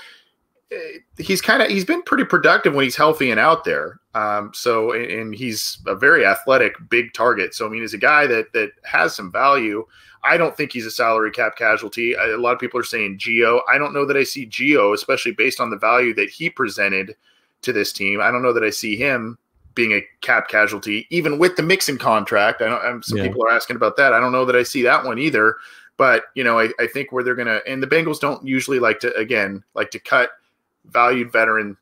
he's 1.18 1.42
kind 1.42 1.62
of 1.62 1.70
he's 1.70 1.86
been 1.86 2.02
pretty 2.04 2.24
productive 2.24 2.74
when 2.74 2.84
he's 2.84 2.96
healthy 2.96 3.32
and 3.32 3.40
out 3.40 3.64
there. 3.64 4.00
Um, 4.14 4.52
so 4.54 4.94
and 4.94 5.34
he's 5.34 5.80
a 5.88 5.96
very 5.96 6.26
athletic, 6.26 6.74
big 6.90 7.14
target. 7.14 7.54
So 7.54 7.66
I 7.66 7.70
mean, 7.70 7.82
he's 7.82 7.94
a 7.94 8.00
guy 8.00 8.28
that 8.28 8.54
that 8.54 8.72
has 8.84 9.16
some 9.16 9.32
value. 9.32 9.86
I 10.24 10.38
don't 10.38 10.56
think 10.56 10.72
he's 10.72 10.86
a 10.86 10.92
salary 10.92 11.32
cap 11.32 11.56
casualty. 11.58 12.14
A 12.14 12.38
lot 12.38 12.54
of 12.54 12.60
people 12.60 12.80
are 12.80 12.84
saying 12.84 13.18
Gio. 13.18 13.62
I 13.72 13.78
don't 13.78 13.94
know 13.94 14.06
that 14.06 14.18
I 14.18 14.24
see 14.24 14.46
Gio, 14.46 14.94
especially 14.94 15.32
based 15.32 15.60
on 15.60 15.72
the 15.72 15.78
value 15.78 16.14
that 16.14 16.30
he 16.30 16.50
presented 16.50 17.16
to 17.64 17.74
this 17.74 17.92
team. 17.92 18.22
I 18.22 18.30
don't 18.32 18.44
know 18.44 18.54
that 18.54 18.64
I 18.64 18.70
see 18.70 18.96
him 18.96 19.38
being 19.74 19.94
a 19.94 20.06
cap 20.22 20.48
casualty, 20.48 21.08
even 21.10 21.40
with 21.40 21.56
the 21.56 21.64
Mixon 21.64 21.98
contract. 21.98 22.62
I 22.62 22.68
know 22.68 22.78
I'm, 22.78 23.02
some 23.02 23.18
yeah. 23.18 23.28
people 23.28 23.44
are 23.44 23.52
asking 23.52 23.78
about 23.78 23.98
that. 23.98 24.14
I 24.14 24.20
don't 24.20 24.32
know 24.32 24.46
that 24.46 24.56
I 24.56 24.64
see 24.64 24.84
that 24.84 25.06
one 25.06 25.18
either. 25.18 25.56
But 25.98 26.26
you 26.36 26.44
know, 26.44 26.60
I, 26.60 26.70
I 26.80 26.88
think 26.88 27.12
where 27.12 27.24
they're 27.24 27.36
gonna 27.36 27.62
and 27.68 27.82
the 27.82 27.88
Bengals 27.88 28.20
don't 28.20 28.46
usually 28.46 28.80
like 28.80 29.00
to 29.02 29.16
again 29.16 29.64
like 29.76 29.92
to 29.92 30.00
cut 30.00 30.32
valued 30.86 31.32
veteran 31.32 31.78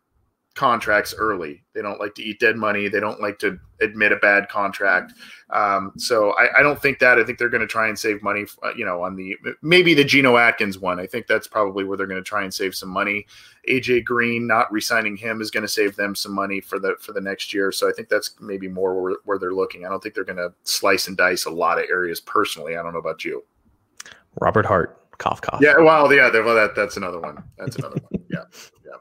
contracts 0.60 1.14
early. 1.18 1.64
They 1.74 1.82
don't 1.82 2.02
like 2.02 2.16
to 2.16 2.22
eat 2.22 2.42
dead 2.42 2.58
money. 2.58 2.90
They 2.90 3.00
don't 3.00 3.22
like 3.22 3.40
to 3.40 3.58
admit 3.80 4.12
a 4.12 4.18
bad 4.18 4.50
contract. 4.50 5.14
Um, 5.52 5.94
so 5.96 6.32
I, 6.32 6.60
I, 6.60 6.64
don't 6.64 6.82
think 6.82 7.00
that. 7.00 7.18
I 7.18 7.24
think 7.24 7.40
they're 7.40 7.48
going 7.48 7.62
to 7.62 7.68
try 7.68 7.88
and 7.88 7.98
save 7.98 8.22
money. 8.22 8.46
Uh, 8.62 8.74
you 8.76 8.84
know, 8.84 9.02
on 9.02 9.16
the 9.16 9.38
maybe 9.62 9.94
the 9.94 10.04
Geno 10.04 10.36
Atkins 10.36 10.78
one. 10.78 11.00
I 11.00 11.08
think 11.08 11.28
that's 11.28 11.48
probably 11.48 11.86
where 11.86 11.96
they're 11.96 12.08
going 12.08 12.22
to 12.22 12.28
try 12.28 12.44
and 12.44 12.54
save 12.54 12.76
some 12.76 12.90
money. 12.90 13.26
AJ 13.70 14.04
Green 14.04 14.48
not 14.48 14.70
resigning 14.70 15.16
him 15.16 15.40
is 15.40 15.50
going 15.50 15.62
to 15.62 15.70
save 15.70 15.96
them 15.96 16.14
some 16.14 16.34
money 16.34 16.60
for 16.60 16.78
the 16.78 16.96
for 17.00 17.14
the 17.14 17.22
next 17.22 17.54
year. 17.54 17.72
So 17.72 17.88
I 17.88 17.94
think 17.94 18.10
that's 18.10 18.36
maybe 18.42 18.68
more 18.68 19.02
where, 19.02 19.16
where 19.24 19.40
they're 19.40 19.54
looking. 19.54 19.86
I 19.86 19.90
don't 19.90 20.04
think 20.04 20.14
they're 20.14 20.26
going 20.26 20.38
to 20.38 20.54
slice 20.64 21.08
and 21.08 21.16
dice 21.16 21.46
a 21.46 21.50
lot 21.50 21.80
of 21.80 21.86
areas 21.90 22.20
personally. 22.20 22.76
I 22.76 22.84
don't 22.84 22.92
know 22.92 23.00
about 23.00 23.24
you. 23.24 23.46
Robert 24.42 24.66
Hart 24.66 24.99
cough 25.20 25.42
cough. 25.42 25.60
Yeah, 25.62 25.78
well, 25.78 26.12
yeah, 26.12 26.32
well, 26.32 26.56
that 26.56 26.76
that's 26.76 26.98
another 26.98 27.20
one. 27.20 27.44
That's 27.58 27.76
another 27.76 27.98
one. 28.10 28.24
Yeah, 28.32 28.44
yeah. 28.86 28.98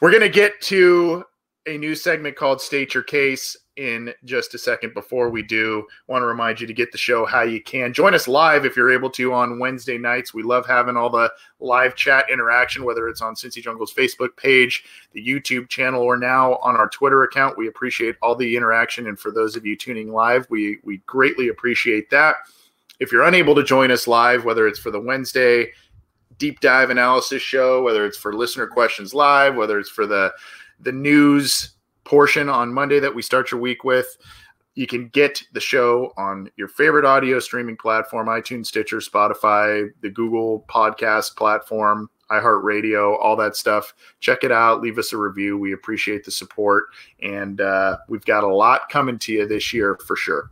We're 0.00 0.10
gonna 0.10 0.30
get 0.30 0.58
to 0.62 1.22
a 1.66 1.76
new 1.76 1.94
segment 1.94 2.34
called 2.34 2.62
"State 2.62 2.94
Your 2.94 3.02
Case" 3.02 3.54
in 3.76 4.12
just 4.24 4.54
a 4.54 4.58
second. 4.58 4.94
Before 4.94 5.28
we 5.28 5.42
do, 5.42 5.86
want 6.06 6.22
to 6.22 6.26
remind 6.26 6.62
you 6.62 6.66
to 6.66 6.72
get 6.72 6.90
the 6.90 6.98
show 6.98 7.26
how 7.26 7.42
you 7.42 7.62
can 7.62 7.92
join 7.92 8.14
us 8.14 8.26
live 8.26 8.64
if 8.64 8.76
you're 8.76 8.90
able 8.90 9.10
to 9.10 9.34
on 9.34 9.58
Wednesday 9.58 9.98
nights. 9.98 10.32
We 10.32 10.42
love 10.42 10.66
having 10.66 10.96
all 10.96 11.10
the 11.10 11.30
live 11.60 11.94
chat 11.94 12.24
interaction, 12.30 12.84
whether 12.84 13.06
it's 13.06 13.20
on 13.20 13.34
Cincy 13.34 13.62
Jungle's 13.62 13.92
Facebook 13.92 14.34
page, 14.38 14.84
the 15.12 15.26
YouTube 15.26 15.68
channel, 15.68 16.00
or 16.00 16.16
now 16.16 16.54
on 16.56 16.76
our 16.76 16.88
Twitter 16.88 17.24
account. 17.24 17.58
We 17.58 17.68
appreciate 17.68 18.16
all 18.22 18.34
the 18.34 18.56
interaction, 18.56 19.08
and 19.08 19.18
for 19.18 19.30
those 19.30 19.56
of 19.56 19.66
you 19.66 19.76
tuning 19.76 20.10
live, 20.10 20.46
we 20.48 20.78
we 20.84 20.98
greatly 21.06 21.48
appreciate 21.48 22.08
that. 22.10 22.36
If 23.00 23.10
you're 23.10 23.24
unable 23.24 23.54
to 23.54 23.64
join 23.64 23.90
us 23.90 24.06
live, 24.06 24.44
whether 24.44 24.68
it's 24.68 24.78
for 24.78 24.90
the 24.90 25.00
Wednesday 25.00 25.72
deep 26.38 26.60
dive 26.60 26.90
analysis 26.90 27.42
show, 27.42 27.82
whether 27.82 28.06
it's 28.06 28.16
for 28.16 28.34
listener 28.34 28.66
questions 28.66 29.12
live, 29.12 29.56
whether 29.56 29.78
it's 29.78 29.90
for 29.90 30.06
the 30.06 30.32
the 30.80 30.92
news 30.92 31.74
portion 32.04 32.48
on 32.48 32.72
Monday 32.72 32.98
that 32.98 33.14
we 33.14 33.22
start 33.22 33.50
your 33.50 33.60
week 33.60 33.84
with, 33.84 34.16
you 34.74 34.86
can 34.86 35.08
get 35.08 35.42
the 35.52 35.60
show 35.60 36.12
on 36.16 36.50
your 36.56 36.68
favorite 36.68 37.04
audio 37.04 37.38
streaming 37.38 37.76
platform, 37.76 38.28
iTunes, 38.28 38.66
Stitcher, 38.66 38.98
Spotify, 38.98 39.90
the 40.00 40.08
Google 40.08 40.64
podcast 40.68 41.36
platform, 41.36 42.08
iHeartRadio, 42.30 43.18
all 43.20 43.36
that 43.36 43.56
stuff. 43.56 43.92
Check 44.20 44.44
it 44.44 44.52
out. 44.52 44.80
Leave 44.80 44.98
us 44.98 45.12
a 45.12 45.16
review. 45.16 45.58
We 45.58 45.72
appreciate 45.72 46.24
the 46.24 46.30
support. 46.30 46.84
And 47.22 47.60
uh, 47.60 47.98
we've 48.08 48.24
got 48.24 48.44
a 48.44 48.48
lot 48.48 48.88
coming 48.88 49.18
to 49.20 49.32
you 49.32 49.46
this 49.46 49.72
year 49.72 49.98
for 50.06 50.16
sure. 50.16 50.50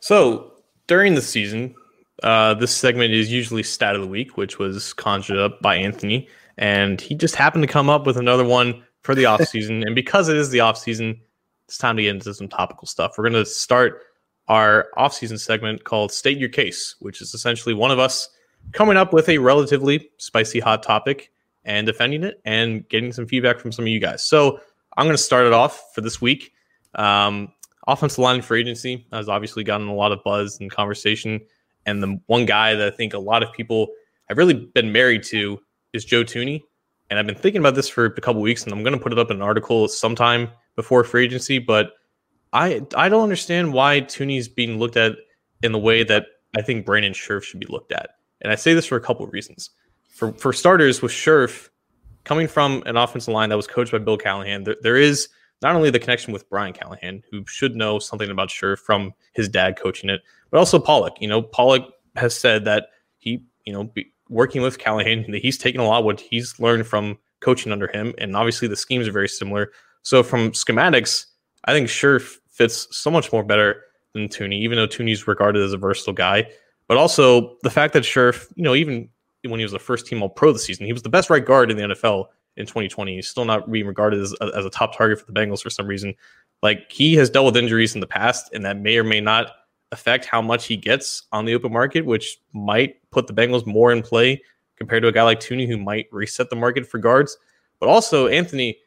So, 0.00 0.51
during 0.92 1.14
the 1.14 1.22
season, 1.22 1.74
uh, 2.22 2.52
this 2.52 2.70
segment 2.70 3.14
is 3.14 3.32
usually 3.32 3.62
stat 3.62 3.94
of 3.94 4.02
the 4.02 4.06
week, 4.06 4.36
which 4.36 4.58
was 4.58 4.92
conjured 4.92 5.38
up 5.38 5.58
by 5.62 5.74
Anthony, 5.74 6.28
and 6.58 7.00
he 7.00 7.14
just 7.14 7.34
happened 7.34 7.62
to 7.62 7.66
come 7.66 7.88
up 7.88 8.04
with 8.04 8.18
another 8.18 8.44
one 8.44 8.82
for 9.00 9.14
the 9.14 9.24
off 9.30 9.42
season. 9.44 9.82
and 9.86 9.94
because 9.94 10.28
it 10.28 10.36
is 10.36 10.50
the 10.50 10.60
off 10.60 10.76
season, 10.76 11.18
it's 11.64 11.78
time 11.78 11.96
to 11.96 12.02
get 12.02 12.14
into 12.14 12.34
some 12.34 12.46
topical 12.46 12.86
stuff. 12.86 13.14
We're 13.16 13.30
going 13.30 13.42
to 13.42 13.46
start 13.46 14.02
our 14.48 14.88
off 14.98 15.14
season 15.14 15.38
segment 15.38 15.84
called 15.84 16.12
"State 16.12 16.36
Your 16.36 16.50
Case," 16.50 16.94
which 16.98 17.22
is 17.22 17.32
essentially 17.32 17.74
one 17.74 17.90
of 17.90 17.98
us 17.98 18.28
coming 18.72 18.98
up 18.98 19.14
with 19.14 19.30
a 19.30 19.38
relatively 19.38 20.10
spicy 20.18 20.60
hot 20.60 20.82
topic 20.82 21.32
and 21.64 21.86
defending 21.86 22.22
it 22.22 22.38
and 22.44 22.86
getting 22.90 23.14
some 23.14 23.26
feedback 23.26 23.60
from 23.60 23.72
some 23.72 23.86
of 23.86 23.88
you 23.88 23.98
guys. 23.98 24.22
So 24.22 24.60
I'm 24.98 25.06
going 25.06 25.16
to 25.16 25.22
start 25.22 25.46
it 25.46 25.54
off 25.54 25.94
for 25.94 26.02
this 26.02 26.20
week. 26.20 26.52
Um, 26.96 27.50
offensive 27.86 28.18
line 28.18 28.42
for 28.42 28.56
agency 28.56 29.06
has 29.12 29.28
obviously 29.28 29.64
gotten 29.64 29.88
a 29.88 29.94
lot 29.94 30.12
of 30.12 30.22
buzz 30.24 30.58
and 30.60 30.70
conversation. 30.70 31.40
And 31.86 32.02
the 32.02 32.20
one 32.26 32.46
guy 32.46 32.74
that 32.74 32.92
I 32.92 32.96
think 32.96 33.14
a 33.14 33.18
lot 33.18 33.42
of 33.42 33.52
people 33.52 33.88
have 34.28 34.38
really 34.38 34.54
been 34.54 34.92
married 34.92 35.22
to 35.24 35.60
is 35.92 36.04
Joe 36.04 36.24
Thuney. 36.24 36.62
And 37.10 37.18
I've 37.18 37.26
been 37.26 37.34
thinking 37.34 37.60
about 37.60 37.74
this 37.74 37.88
for 37.88 38.06
a 38.06 38.20
couple 38.20 38.40
weeks, 38.40 38.64
and 38.64 38.72
I'm 38.72 38.82
going 38.82 38.96
to 38.96 39.02
put 39.02 39.12
it 39.12 39.18
up 39.18 39.30
in 39.30 39.36
an 39.36 39.42
article 39.42 39.88
sometime 39.88 40.48
before 40.76 41.04
free 41.04 41.24
agency. 41.24 41.58
But 41.58 41.92
I 42.52 42.82
I 42.96 43.08
don't 43.08 43.22
understand 43.22 43.72
why 43.72 44.00
Thuney's 44.02 44.48
being 44.48 44.78
looked 44.78 44.96
at 44.96 45.16
in 45.62 45.72
the 45.72 45.78
way 45.78 46.04
that 46.04 46.26
I 46.56 46.62
think 46.62 46.86
Brandon 46.86 47.12
Scherff 47.12 47.44
should 47.44 47.60
be 47.60 47.66
looked 47.66 47.92
at. 47.92 48.10
And 48.40 48.52
I 48.52 48.56
say 48.56 48.74
this 48.74 48.86
for 48.86 48.96
a 48.96 49.00
couple 49.00 49.26
of 49.26 49.32
reasons. 49.32 49.70
For 50.08 50.32
for 50.32 50.52
starters, 50.52 51.02
with 51.02 51.12
Scherff 51.12 51.68
coming 52.24 52.48
from 52.48 52.82
an 52.86 52.96
offensive 52.96 53.34
line 53.34 53.48
that 53.50 53.56
was 53.56 53.66
coached 53.66 53.92
by 53.92 53.98
Bill 53.98 54.16
Callahan, 54.16 54.64
there, 54.64 54.76
there 54.82 54.96
is 54.96 55.28
not 55.62 55.76
only 55.76 55.90
the 55.90 55.98
connection 55.98 56.32
with 56.32 56.48
Brian 56.50 56.72
Callahan, 56.72 57.22
who 57.30 57.44
should 57.46 57.76
know 57.76 57.98
something 57.98 58.30
about 58.30 58.48
Scherff 58.48 58.80
from 58.80 59.14
his 59.32 59.48
dad 59.48 59.78
coaching 59.78 60.10
it, 60.10 60.20
but 60.50 60.58
also 60.58 60.78
Pollock. 60.78 61.20
You 61.20 61.28
know, 61.28 61.42
Pollock 61.42 61.92
has 62.16 62.36
said 62.36 62.64
that 62.64 62.88
he, 63.18 63.44
you 63.64 63.72
know, 63.72 63.84
be, 63.84 64.12
working 64.28 64.62
with 64.62 64.78
Callahan, 64.78 65.30
that 65.30 65.42
he's 65.42 65.58
taken 65.58 65.80
a 65.80 65.86
lot 65.86 66.04
what 66.04 66.20
he's 66.20 66.58
learned 66.58 66.86
from 66.86 67.18
coaching 67.40 67.72
under 67.72 67.86
him, 67.88 68.14
and 68.18 68.36
obviously 68.36 68.68
the 68.68 68.76
schemes 68.76 69.06
are 69.06 69.12
very 69.12 69.28
similar. 69.28 69.70
So 70.02 70.22
from 70.22 70.52
schematics, 70.52 71.26
I 71.64 71.72
think 71.72 71.88
Scherff 71.88 72.38
fits 72.48 72.88
so 72.90 73.10
much 73.10 73.32
more 73.32 73.44
better 73.44 73.82
than 74.14 74.28
Thuney, 74.28 74.60
even 74.60 74.76
though 74.76 74.86
Thuney's 74.86 75.26
regarded 75.26 75.62
as 75.62 75.72
a 75.72 75.78
versatile 75.78 76.12
guy. 76.12 76.48
But 76.88 76.96
also 76.96 77.56
the 77.62 77.70
fact 77.70 77.94
that 77.94 78.02
Scherff, 78.02 78.50
you 78.56 78.62
know, 78.64 78.74
even 78.74 79.08
when 79.46 79.58
he 79.58 79.64
was 79.64 79.72
the 79.72 79.78
first 79.78 80.06
team 80.06 80.22
All 80.22 80.28
Pro 80.28 80.52
this 80.52 80.64
season, 80.64 80.86
he 80.86 80.92
was 80.92 81.02
the 81.02 81.08
best 81.08 81.30
right 81.30 81.44
guard 81.44 81.70
in 81.70 81.76
the 81.76 81.94
NFL 81.94 82.26
in 82.56 82.66
2020. 82.66 83.16
He's 83.16 83.28
still 83.28 83.44
not 83.44 83.70
being 83.70 83.86
regarded 83.86 84.20
as, 84.20 84.34
as 84.54 84.64
a 84.64 84.70
top 84.70 84.96
target 84.96 85.18
for 85.18 85.30
the 85.30 85.32
Bengals 85.32 85.62
for 85.62 85.70
some 85.70 85.86
reason. 85.86 86.14
Like 86.62 86.90
he 86.90 87.14
has 87.14 87.30
dealt 87.30 87.46
with 87.46 87.56
injuries 87.56 87.94
in 87.94 88.00
the 88.00 88.06
past, 88.06 88.52
and 88.52 88.64
that 88.64 88.78
may 88.78 88.96
or 88.98 89.04
may 89.04 89.20
not 89.20 89.52
affect 89.90 90.24
how 90.24 90.40
much 90.40 90.66
he 90.66 90.76
gets 90.76 91.24
on 91.32 91.44
the 91.44 91.54
open 91.54 91.72
market, 91.72 92.04
which 92.06 92.38
might 92.52 92.96
put 93.10 93.26
the 93.26 93.34
Bengals 93.34 93.66
more 93.66 93.92
in 93.92 94.02
play 94.02 94.40
compared 94.76 95.02
to 95.02 95.08
a 95.08 95.12
guy 95.12 95.22
like 95.22 95.40
Thuney 95.40 95.66
who 95.68 95.76
might 95.76 96.06
reset 96.10 96.50
the 96.50 96.56
market 96.56 96.86
for 96.86 96.98
guards. 96.98 97.36
But 97.78 97.88
also, 97.88 98.26
Anthony, 98.28 98.78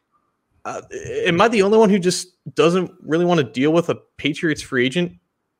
uh, 0.64 0.82
am 0.92 1.40
I 1.40 1.48
the 1.48 1.62
only 1.62 1.78
one 1.78 1.90
who 1.90 1.98
just 1.98 2.28
doesn't 2.54 2.90
really 3.00 3.24
want 3.24 3.38
to 3.38 3.44
deal 3.44 3.72
with 3.72 3.88
a 3.88 3.94
Patriots 4.16 4.62
free 4.62 4.84
agent 4.86 5.12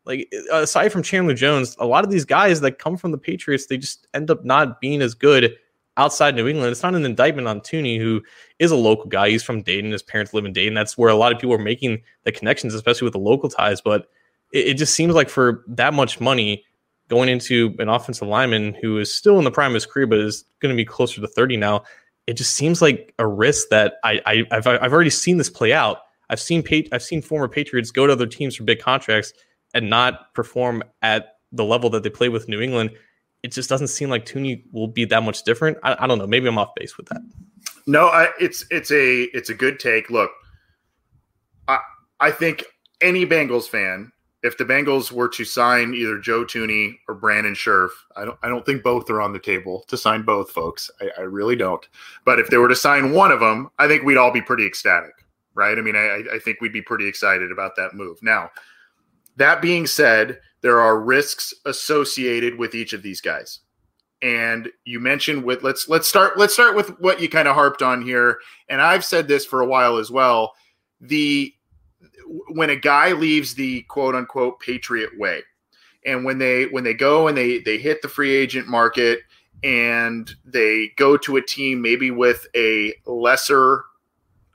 Like 0.04 0.32
aside 0.50 0.90
from 0.90 1.02
Chandler 1.02 1.34
Jones, 1.34 1.76
a 1.78 1.86
lot 1.86 2.02
of 2.02 2.10
these 2.10 2.24
guys 2.24 2.60
that 2.62 2.78
come 2.78 2.96
from 2.96 3.12
the 3.12 3.18
Patriots, 3.18 3.66
they 3.66 3.78
just 3.78 4.08
end 4.14 4.30
up 4.30 4.44
not 4.44 4.80
being 4.80 5.02
as 5.02 5.14
good 5.14 5.56
outside 5.96 6.34
New 6.34 6.48
England. 6.48 6.72
It's 6.72 6.82
not 6.82 6.94
an 6.94 7.04
indictment 7.04 7.48
on 7.48 7.60
Thuney, 7.60 7.98
who 7.98 8.22
is 8.58 8.70
a 8.70 8.76
local 8.76 9.06
guy. 9.06 9.30
He's 9.30 9.42
from 9.42 9.62
Dayton. 9.62 9.92
His 9.92 10.02
parents 10.02 10.34
live 10.34 10.44
in 10.44 10.52
Dayton. 10.52 10.74
That's 10.74 10.98
where 10.98 11.10
a 11.10 11.14
lot 11.14 11.32
of 11.32 11.38
people 11.38 11.54
are 11.54 11.58
making 11.58 12.02
the 12.24 12.32
connections, 12.32 12.74
especially 12.74 13.06
with 13.06 13.12
the 13.12 13.18
local 13.18 13.48
ties. 13.48 13.80
But 13.80 14.08
it, 14.52 14.68
it 14.68 14.74
just 14.74 14.94
seems 14.94 15.14
like 15.14 15.28
for 15.28 15.64
that 15.68 15.94
much 15.94 16.20
money 16.20 16.64
going 17.08 17.28
into 17.28 17.74
an 17.78 17.88
offensive 17.88 18.26
lineman 18.26 18.74
who 18.74 18.98
is 18.98 19.12
still 19.12 19.38
in 19.38 19.44
the 19.44 19.50
prime 19.50 19.70
of 19.70 19.74
his 19.74 19.86
career, 19.86 20.06
but 20.06 20.18
is 20.18 20.44
going 20.60 20.74
to 20.74 20.76
be 20.76 20.84
closer 20.84 21.20
to 21.20 21.28
30 21.28 21.56
now, 21.56 21.84
it 22.26 22.34
just 22.34 22.54
seems 22.54 22.82
like 22.82 23.14
a 23.18 23.26
risk 23.26 23.68
that 23.68 23.94
I, 24.02 24.20
I 24.26 24.44
have 24.50 24.66
I've 24.66 24.92
already 24.92 25.10
seen 25.10 25.36
this 25.36 25.50
play 25.50 25.72
out. 25.72 25.98
I've 26.28 26.40
seen 26.40 26.64
I've 26.92 27.02
seen 27.02 27.22
former 27.22 27.48
Patriots 27.48 27.92
go 27.92 28.06
to 28.06 28.12
other 28.12 28.26
teams 28.26 28.56
for 28.56 28.64
big 28.64 28.80
contracts 28.80 29.32
and 29.74 29.88
not 29.88 30.34
perform 30.34 30.82
at 31.02 31.36
the 31.52 31.64
level 31.64 31.90
that 31.90 32.02
they 32.02 32.10
play 32.10 32.28
with 32.28 32.48
New 32.48 32.60
England. 32.60 32.90
It 33.46 33.52
just 33.52 33.68
doesn't 33.68 33.86
seem 33.86 34.10
like 34.10 34.26
Thuney 34.26 34.64
will 34.72 34.88
be 34.88 35.04
that 35.04 35.22
much 35.22 35.44
different. 35.44 35.78
I, 35.84 35.96
I 36.00 36.06
don't 36.08 36.18
know. 36.18 36.26
Maybe 36.26 36.48
I'm 36.48 36.58
off 36.58 36.74
base 36.74 36.96
with 36.96 37.06
that. 37.06 37.20
No, 37.86 38.08
I, 38.08 38.30
it's 38.40 38.64
it's 38.72 38.90
a 38.90 39.22
it's 39.36 39.50
a 39.50 39.54
good 39.54 39.78
take. 39.78 40.10
Look, 40.10 40.32
I 41.68 41.78
I 42.18 42.32
think 42.32 42.64
any 43.00 43.24
Bengals 43.24 43.68
fan 43.68 44.10
if 44.42 44.56
the 44.58 44.64
Bengals 44.64 45.10
were 45.10 45.28
to 45.28 45.44
sign 45.44 45.94
either 45.94 46.18
Joe 46.18 46.44
Thuney 46.44 46.98
or 47.08 47.14
Brandon 47.14 47.54
Scherff, 47.54 47.90
I 48.16 48.24
don't 48.24 48.38
I 48.42 48.48
don't 48.48 48.66
think 48.66 48.82
both 48.82 49.08
are 49.10 49.20
on 49.20 49.32
the 49.32 49.38
table 49.38 49.84
to 49.88 49.96
sign 49.96 50.22
both 50.22 50.50
folks. 50.50 50.90
I, 51.00 51.10
I, 51.18 51.20
really 51.22 51.56
don't. 51.56 51.86
But 52.24 52.38
if 52.38 52.48
they 52.48 52.56
were 52.56 52.68
to 52.68 52.76
sign 52.76 53.12
one 53.12 53.32
of 53.32 53.40
them, 53.40 53.70
I 53.78 53.88
think 53.88 54.02
we'd 54.02 54.16
all 54.16 54.32
be 54.32 54.42
pretty 54.42 54.66
ecstatic, 54.66 55.12
right? 55.54 55.78
I 55.78 55.82
mean, 55.82 55.96
I, 55.96 56.22
I 56.34 56.38
think 56.38 56.60
we'd 56.60 56.72
be 56.72 56.82
pretty 56.82 57.08
excited 57.08 57.50
about 57.50 57.76
that 57.76 57.94
move. 57.94 58.22
Now, 58.22 58.50
that 59.36 59.62
being 59.62 59.86
said, 59.86 60.40
there 60.66 60.80
are 60.80 60.98
risks 60.98 61.54
associated 61.64 62.58
with 62.58 62.74
each 62.74 62.92
of 62.92 63.00
these 63.00 63.20
guys. 63.20 63.60
And 64.20 64.68
you 64.84 64.98
mentioned 64.98 65.44
with 65.44 65.62
let's 65.62 65.88
let's 65.88 66.08
start 66.08 66.36
let's 66.36 66.54
start 66.54 66.74
with 66.74 66.98
what 66.98 67.20
you 67.20 67.28
kind 67.28 67.46
of 67.46 67.54
harped 67.54 67.82
on 67.82 68.02
here. 68.02 68.40
And 68.68 68.82
I've 68.82 69.04
said 69.04 69.28
this 69.28 69.46
for 69.46 69.60
a 69.60 69.66
while 69.66 69.96
as 69.96 70.10
well. 70.10 70.54
The 71.00 71.54
when 72.48 72.70
a 72.70 72.74
guy 72.74 73.12
leaves 73.12 73.54
the 73.54 73.82
quote 73.82 74.16
unquote 74.16 74.58
patriot 74.58 75.16
way 75.16 75.42
and 76.04 76.24
when 76.24 76.38
they 76.38 76.64
when 76.66 76.82
they 76.82 76.94
go 76.94 77.28
and 77.28 77.38
they 77.38 77.60
they 77.60 77.78
hit 77.78 78.02
the 78.02 78.08
free 78.08 78.34
agent 78.34 78.66
market 78.66 79.20
and 79.62 80.34
they 80.44 80.90
go 80.96 81.16
to 81.16 81.36
a 81.36 81.46
team 81.46 81.80
maybe 81.80 82.10
with 82.10 82.44
a 82.56 82.92
lesser 83.06 83.84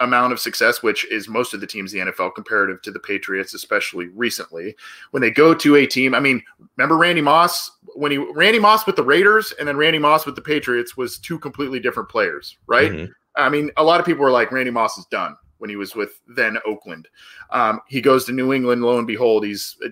amount 0.01 0.33
of 0.33 0.39
success 0.39 0.83
which 0.83 1.09
is 1.11 1.27
most 1.27 1.53
of 1.53 1.61
the 1.61 1.67
teams 1.67 1.93
in 1.93 2.05
the 2.05 2.11
NFL 2.11 2.35
comparative 2.35 2.81
to 2.81 2.91
the 2.91 2.99
Patriots 2.99 3.53
especially 3.53 4.07
recently 4.09 4.75
when 5.11 5.21
they 5.21 5.31
go 5.31 5.53
to 5.53 5.75
a 5.75 5.85
team 5.85 6.13
I 6.13 6.19
mean 6.19 6.43
remember 6.75 6.97
Randy 6.97 7.21
Moss 7.21 7.71
when 7.95 8.11
he 8.11 8.17
Randy 8.17 8.59
Moss 8.59 8.85
with 8.85 8.95
the 8.95 9.03
Raiders 9.03 9.53
and 9.59 9.67
then 9.67 9.77
Randy 9.77 9.99
Moss 9.99 10.25
with 10.25 10.35
the 10.35 10.41
Patriots 10.41 10.97
was 10.97 11.17
two 11.17 11.39
completely 11.39 11.79
different 11.79 12.09
players 12.09 12.57
right 12.67 12.91
mm-hmm. 12.91 13.11
I 13.35 13.49
mean 13.49 13.71
a 13.77 13.83
lot 13.83 13.99
of 13.99 14.05
people 14.05 14.23
were 14.23 14.31
like 14.31 14.51
Randy 14.51 14.71
Moss 14.71 14.97
is 14.97 15.05
done 15.05 15.35
when 15.61 15.69
he 15.69 15.75
was 15.75 15.95
with 15.95 16.19
then 16.27 16.57
Oakland. 16.65 17.07
Um, 17.51 17.81
he 17.87 18.01
goes 18.01 18.25
to 18.25 18.31
New 18.31 18.51
England. 18.51 18.81
Lo 18.81 18.97
and 18.97 19.05
behold, 19.05 19.45
he's 19.45 19.77
uh, 19.85 19.89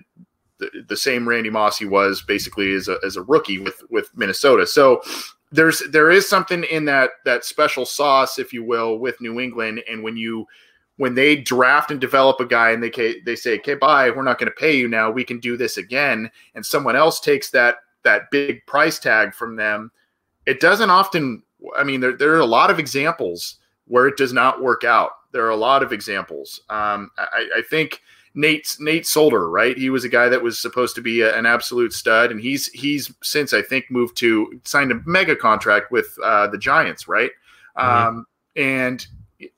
the, 0.58 0.68
the 0.88 0.96
same 0.96 1.26
Randy 1.26 1.48
Moss 1.48 1.78
he 1.78 1.86
was 1.86 2.22
basically 2.22 2.74
as 2.74 2.88
a, 2.88 2.98
as 3.06 3.16
a 3.16 3.22
rookie 3.22 3.58
with 3.58 3.82
with 3.88 4.10
Minnesota. 4.14 4.66
So 4.66 5.00
there's 5.52 5.82
there 5.90 6.10
is 6.10 6.28
something 6.28 6.64
in 6.64 6.84
that 6.86 7.10
that 7.24 7.44
special 7.44 7.84
sauce, 7.84 8.38
if 8.38 8.52
you 8.52 8.64
will, 8.64 8.98
with 8.98 9.20
New 9.20 9.40
England. 9.40 9.82
And 9.88 10.02
when 10.02 10.16
you 10.16 10.46
when 10.96 11.14
they 11.14 11.36
draft 11.36 11.90
and 11.90 12.00
develop 12.00 12.40
a 12.40 12.46
guy 12.46 12.70
and 12.70 12.82
they 12.82 13.20
they 13.24 13.36
say, 13.36 13.56
"Okay, 13.58 13.74
bye, 13.74 14.10
we're 14.10 14.22
not 14.22 14.38
going 14.38 14.50
to 14.50 14.56
pay 14.56 14.76
you 14.76 14.88
now. 14.88 15.10
We 15.10 15.24
can 15.24 15.40
do 15.40 15.56
this 15.56 15.76
again," 15.76 16.30
and 16.54 16.64
someone 16.64 16.96
else 16.96 17.20
takes 17.20 17.50
that 17.50 17.76
that 18.02 18.30
big 18.30 18.64
price 18.66 18.98
tag 18.98 19.34
from 19.34 19.56
them, 19.56 19.90
it 20.46 20.60
doesn't 20.60 20.90
often. 20.90 21.42
I 21.76 21.84
mean, 21.84 22.00
there 22.00 22.16
there 22.16 22.34
are 22.34 22.40
a 22.40 22.46
lot 22.46 22.70
of 22.70 22.78
examples 22.78 23.56
where 23.86 24.06
it 24.06 24.16
does 24.16 24.32
not 24.32 24.62
work 24.62 24.84
out. 24.84 25.10
There 25.32 25.44
are 25.44 25.50
a 25.50 25.56
lot 25.56 25.82
of 25.82 25.92
examples. 25.92 26.60
Um, 26.70 27.10
I, 27.18 27.48
I, 27.58 27.62
think 27.68 28.00
Nate 28.34 28.76
Nate 28.78 29.06
Solder, 29.06 29.48
right? 29.48 29.76
He 29.76 29.90
was 29.90 30.04
a 30.04 30.08
guy 30.08 30.28
that 30.28 30.42
was 30.42 30.58
supposed 30.58 30.94
to 30.94 31.00
be 31.00 31.20
a, 31.20 31.36
an 31.36 31.46
absolute 31.46 31.92
stud, 31.92 32.30
and 32.30 32.40
he's 32.40 32.68
he's 32.68 33.12
since 33.22 33.52
I 33.52 33.62
think 33.62 33.90
moved 33.90 34.16
to 34.18 34.60
signed 34.64 34.92
a 34.92 35.00
mega 35.04 35.34
contract 35.34 35.90
with 35.90 36.16
uh, 36.22 36.46
the 36.46 36.58
Giants, 36.58 37.08
right? 37.08 37.30
Mm-hmm. 37.76 38.08
Um, 38.08 38.26
and 38.56 39.06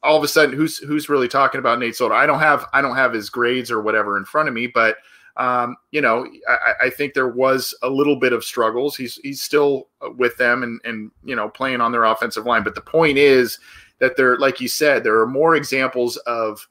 all 0.02 0.16
of 0.16 0.24
a 0.24 0.28
sudden, 0.28 0.54
who's 0.54 0.78
who's 0.78 1.08
really 1.08 1.28
talking 1.28 1.58
about 1.58 1.78
Nate 1.78 1.96
Solder? 1.96 2.14
I 2.14 2.26
don't 2.26 2.38
have 2.38 2.66
I 2.72 2.80
don't 2.80 2.96
have 2.96 3.12
his 3.12 3.28
grades 3.28 3.70
or 3.70 3.82
whatever 3.82 4.16
in 4.16 4.24
front 4.24 4.48
of 4.48 4.54
me, 4.54 4.66
but 4.66 4.96
um, 5.36 5.76
you 5.90 6.00
know, 6.00 6.26
I, 6.48 6.86
I, 6.86 6.90
think 6.90 7.14
there 7.14 7.28
was 7.28 7.74
a 7.82 7.88
little 7.88 8.16
bit 8.16 8.34
of 8.34 8.44
struggles. 8.44 8.94
He's 8.94 9.16
he's 9.22 9.40
still 9.40 9.88
with 10.18 10.36
them 10.36 10.62
and 10.62 10.78
and 10.84 11.10
you 11.24 11.34
know 11.34 11.48
playing 11.48 11.80
on 11.80 11.90
their 11.90 12.04
offensive 12.04 12.44
line. 12.44 12.62
But 12.62 12.74
the 12.74 12.82
point 12.82 13.16
is, 13.16 13.58
that 14.02 14.16
there, 14.16 14.36
like 14.36 14.60
you 14.60 14.66
said, 14.66 15.04
there 15.04 15.20
are 15.20 15.28
more 15.28 15.54
examples 15.54 16.16
of 16.18 16.66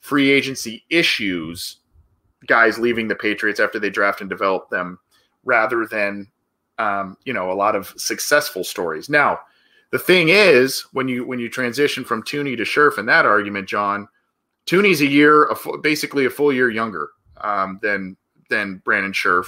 free 0.00 0.30
agency 0.30 0.84
issues, 0.90 1.76
guys 2.46 2.78
leaving 2.78 3.08
the 3.08 3.14
Patriots 3.14 3.60
after 3.60 3.78
they 3.78 3.90
draft 3.90 4.20
and 4.20 4.30
develop 4.30 4.68
them, 4.70 4.98
rather 5.44 5.86
than 5.86 6.30
um, 6.78 7.16
you 7.24 7.32
know 7.32 7.50
a 7.50 7.54
lot 7.54 7.76
of 7.76 7.92
successful 7.96 8.64
stories. 8.64 9.08
Now, 9.08 9.38
the 9.90 9.98
thing 9.98 10.28
is, 10.28 10.84
when 10.92 11.08
you 11.08 11.24
when 11.24 11.38
you 11.38 11.48
transition 11.48 12.04
from 12.04 12.22
Thuney 12.22 12.56
to 12.56 12.64
Scherff 12.64 12.98
in 12.98 13.06
that 13.06 13.26
argument, 13.26 13.68
John, 13.68 14.08
Thuney's 14.66 15.00
a 15.00 15.06
year, 15.06 15.44
a, 15.44 15.78
basically 15.78 16.26
a 16.26 16.30
full 16.30 16.52
year 16.52 16.70
younger 16.70 17.10
um, 17.38 17.78
than 17.82 18.16
than 18.48 18.82
Brandon 18.84 19.12
Scherff, 19.12 19.46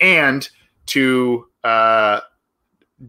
and 0.00 0.48
to 0.86 1.46
uh, 1.62 2.20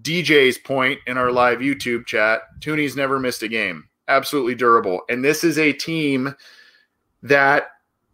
DJ's 0.01 0.57
point 0.57 0.99
in 1.07 1.17
our 1.17 1.31
live 1.31 1.59
YouTube 1.59 2.05
chat, 2.05 2.41
Thuney's 2.59 2.95
never 2.95 3.19
missed 3.19 3.43
a 3.43 3.47
game. 3.47 3.87
Absolutely 4.07 4.55
durable. 4.55 5.01
And 5.09 5.23
this 5.23 5.43
is 5.43 5.57
a 5.57 5.73
team 5.73 6.35
that 7.25 7.67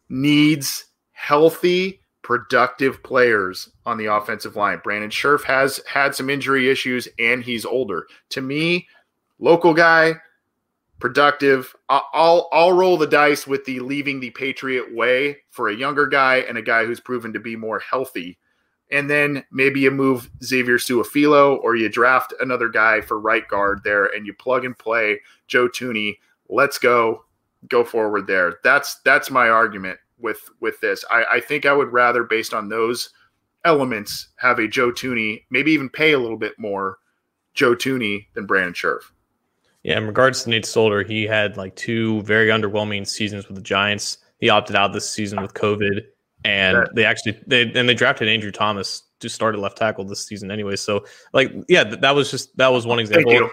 needs 0.10 0.86
healthy, 1.12 2.02
productive 2.22 3.02
players 3.04 3.70
on 3.86 3.98
the 3.98 4.06
offensive 4.06 4.56
line. 4.56 4.82
Brandon 4.84 5.10
Scherff 5.10 5.44
has 5.44 5.82
had 5.88 6.16
some 6.16 6.30
injury 6.30 6.70
issues 6.70 7.08
and 7.20 7.44
he's 7.44 7.66
older. 7.66 8.08
To 8.30 8.42
me, 8.42 8.88
local 9.40 9.74
guy, 9.74 10.16
productive. 11.00 11.76
I'll 11.90 12.50
I'll 12.52 12.74
roll 12.74 12.98
the 12.98 13.08
dice 13.08 13.48
with 13.48 13.66
the 13.66 13.80
leaving 13.80 14.20
the 14.20 14.32
Patriot 14.32 14.94
way 14.94 15.38
for 15.50 15.70
a 15.70 15.76
younger 15.76 16.08
guy 16.08 16.38
and 16.38 16.58
a 16.58 16.62
guy 16.62 16.86
who's 16.86 17.00
proven 17.00 17.34
to 17.34 17.40
be 17.40 17.56
more 17.56 17.80
healthy 17.80 18.38
and 18.92 19.10
then 19.10 19.44
maybe 19.52 19.80
you 19.80 19.90
move 19.90 20.30
Xavier 20.44 20.78
Su'a-Filo 20.78 21.56
or 21.58 21.76
you 21.76 21.88
draft 21.90 22.34
another 22.40 22.68
guy 22.68 23.00
for 23.00 23.20
right 23.20 23.48
guard 23.48 23.82
there 23.84 24.06
and 24.06 24.26
you 24.26 24.34
plug 24.34 24.66
and 24.66 24.78
play 24.78 25.22
Joe 25.48 25.70
Thuney. 25.70 26.18
Let's 26.50 26.78
go, 26.78 27.24
go 27.68 27.84
forward 27.84 28.28
there. 28.28 28.56
That's 28.64 29.00
that's 29.06 29.32
my 29.32 29.50
argument 29.50 30.00
with 30.20 30.40
with 30.60 30.80
this. 30.82 31.04
I, 31.10 31.26
I 31.32 31.40
think 31.40 31.66
I 31.66 31.74
would 31.74 31.92
rather, 31.92 32.24
based 32.24 32.54
on 32.54 32.70
those 32.70 33.10
elements, 33.66 34.30
have 34.38 34.60
a 34.60 34.68
Joe 34.68 34.92
Thuney, 34.92 35.44
maybe 35.50 35.72
even 35.72 35.90
pay 35.90 36.14
a 36.14 36.20
little 36.20 36.38
bit 36.38 36.54
more 36.58 36.98
Joe 37.54 37.76
Thuney 37.76 38.28
than 38.34 38.46
Brandon 38.46 38.74
Scherff. 38.74 39.12
Yeah, 39.84 39.98
in 39.98 40.06
regards 40.06 40.44
to 40.44 40.50
Nate 40.50 40.66
Solder, 40.66 41.04
he 41.04 41.24
had 41.24 41.58
like 41.58 41.76
two 41.76 42.22
very 42.22 42.48
underwhelming 42.48 43.08
seasons 43.08 43.48
with 43.48 43.56
the 43.56 43.64
Giants. 43.64 44.20
He 44.40 44.50
opted 44.50 44.76
out 44.76 44.94
this 44.94 45.10
season 45.10 45.42
with 45.42 45.54
COVID 45.54 46.02
and 46.44 46.78
right. 46.78 46.90
they 46.94 47.06
actually 47.06 47.40
they 47.48 47.64
and 47.74 47.88
they 47.88 47.94
drafted 47.94 48.28
Andrew 48.28 48.52
Thomas 48.52 49.04
to 49.20 49.30
start 49.30 49.54
at 49.54 49.62
left 49.62 49.78
tackle 49.78 50.06
this 50.06 50.26
season 50.26 50.52
anyway. 50.52 50.76
So 50.76 51.06
like 51.34 51.52
yeah, 51.68 51.84
that 51.84 52.16
was 52.16 52.32
just 52.32 52.56
that 52.58 52.70
was 52.70 52.86
one 52.86 53.00
example. 53.00 53.50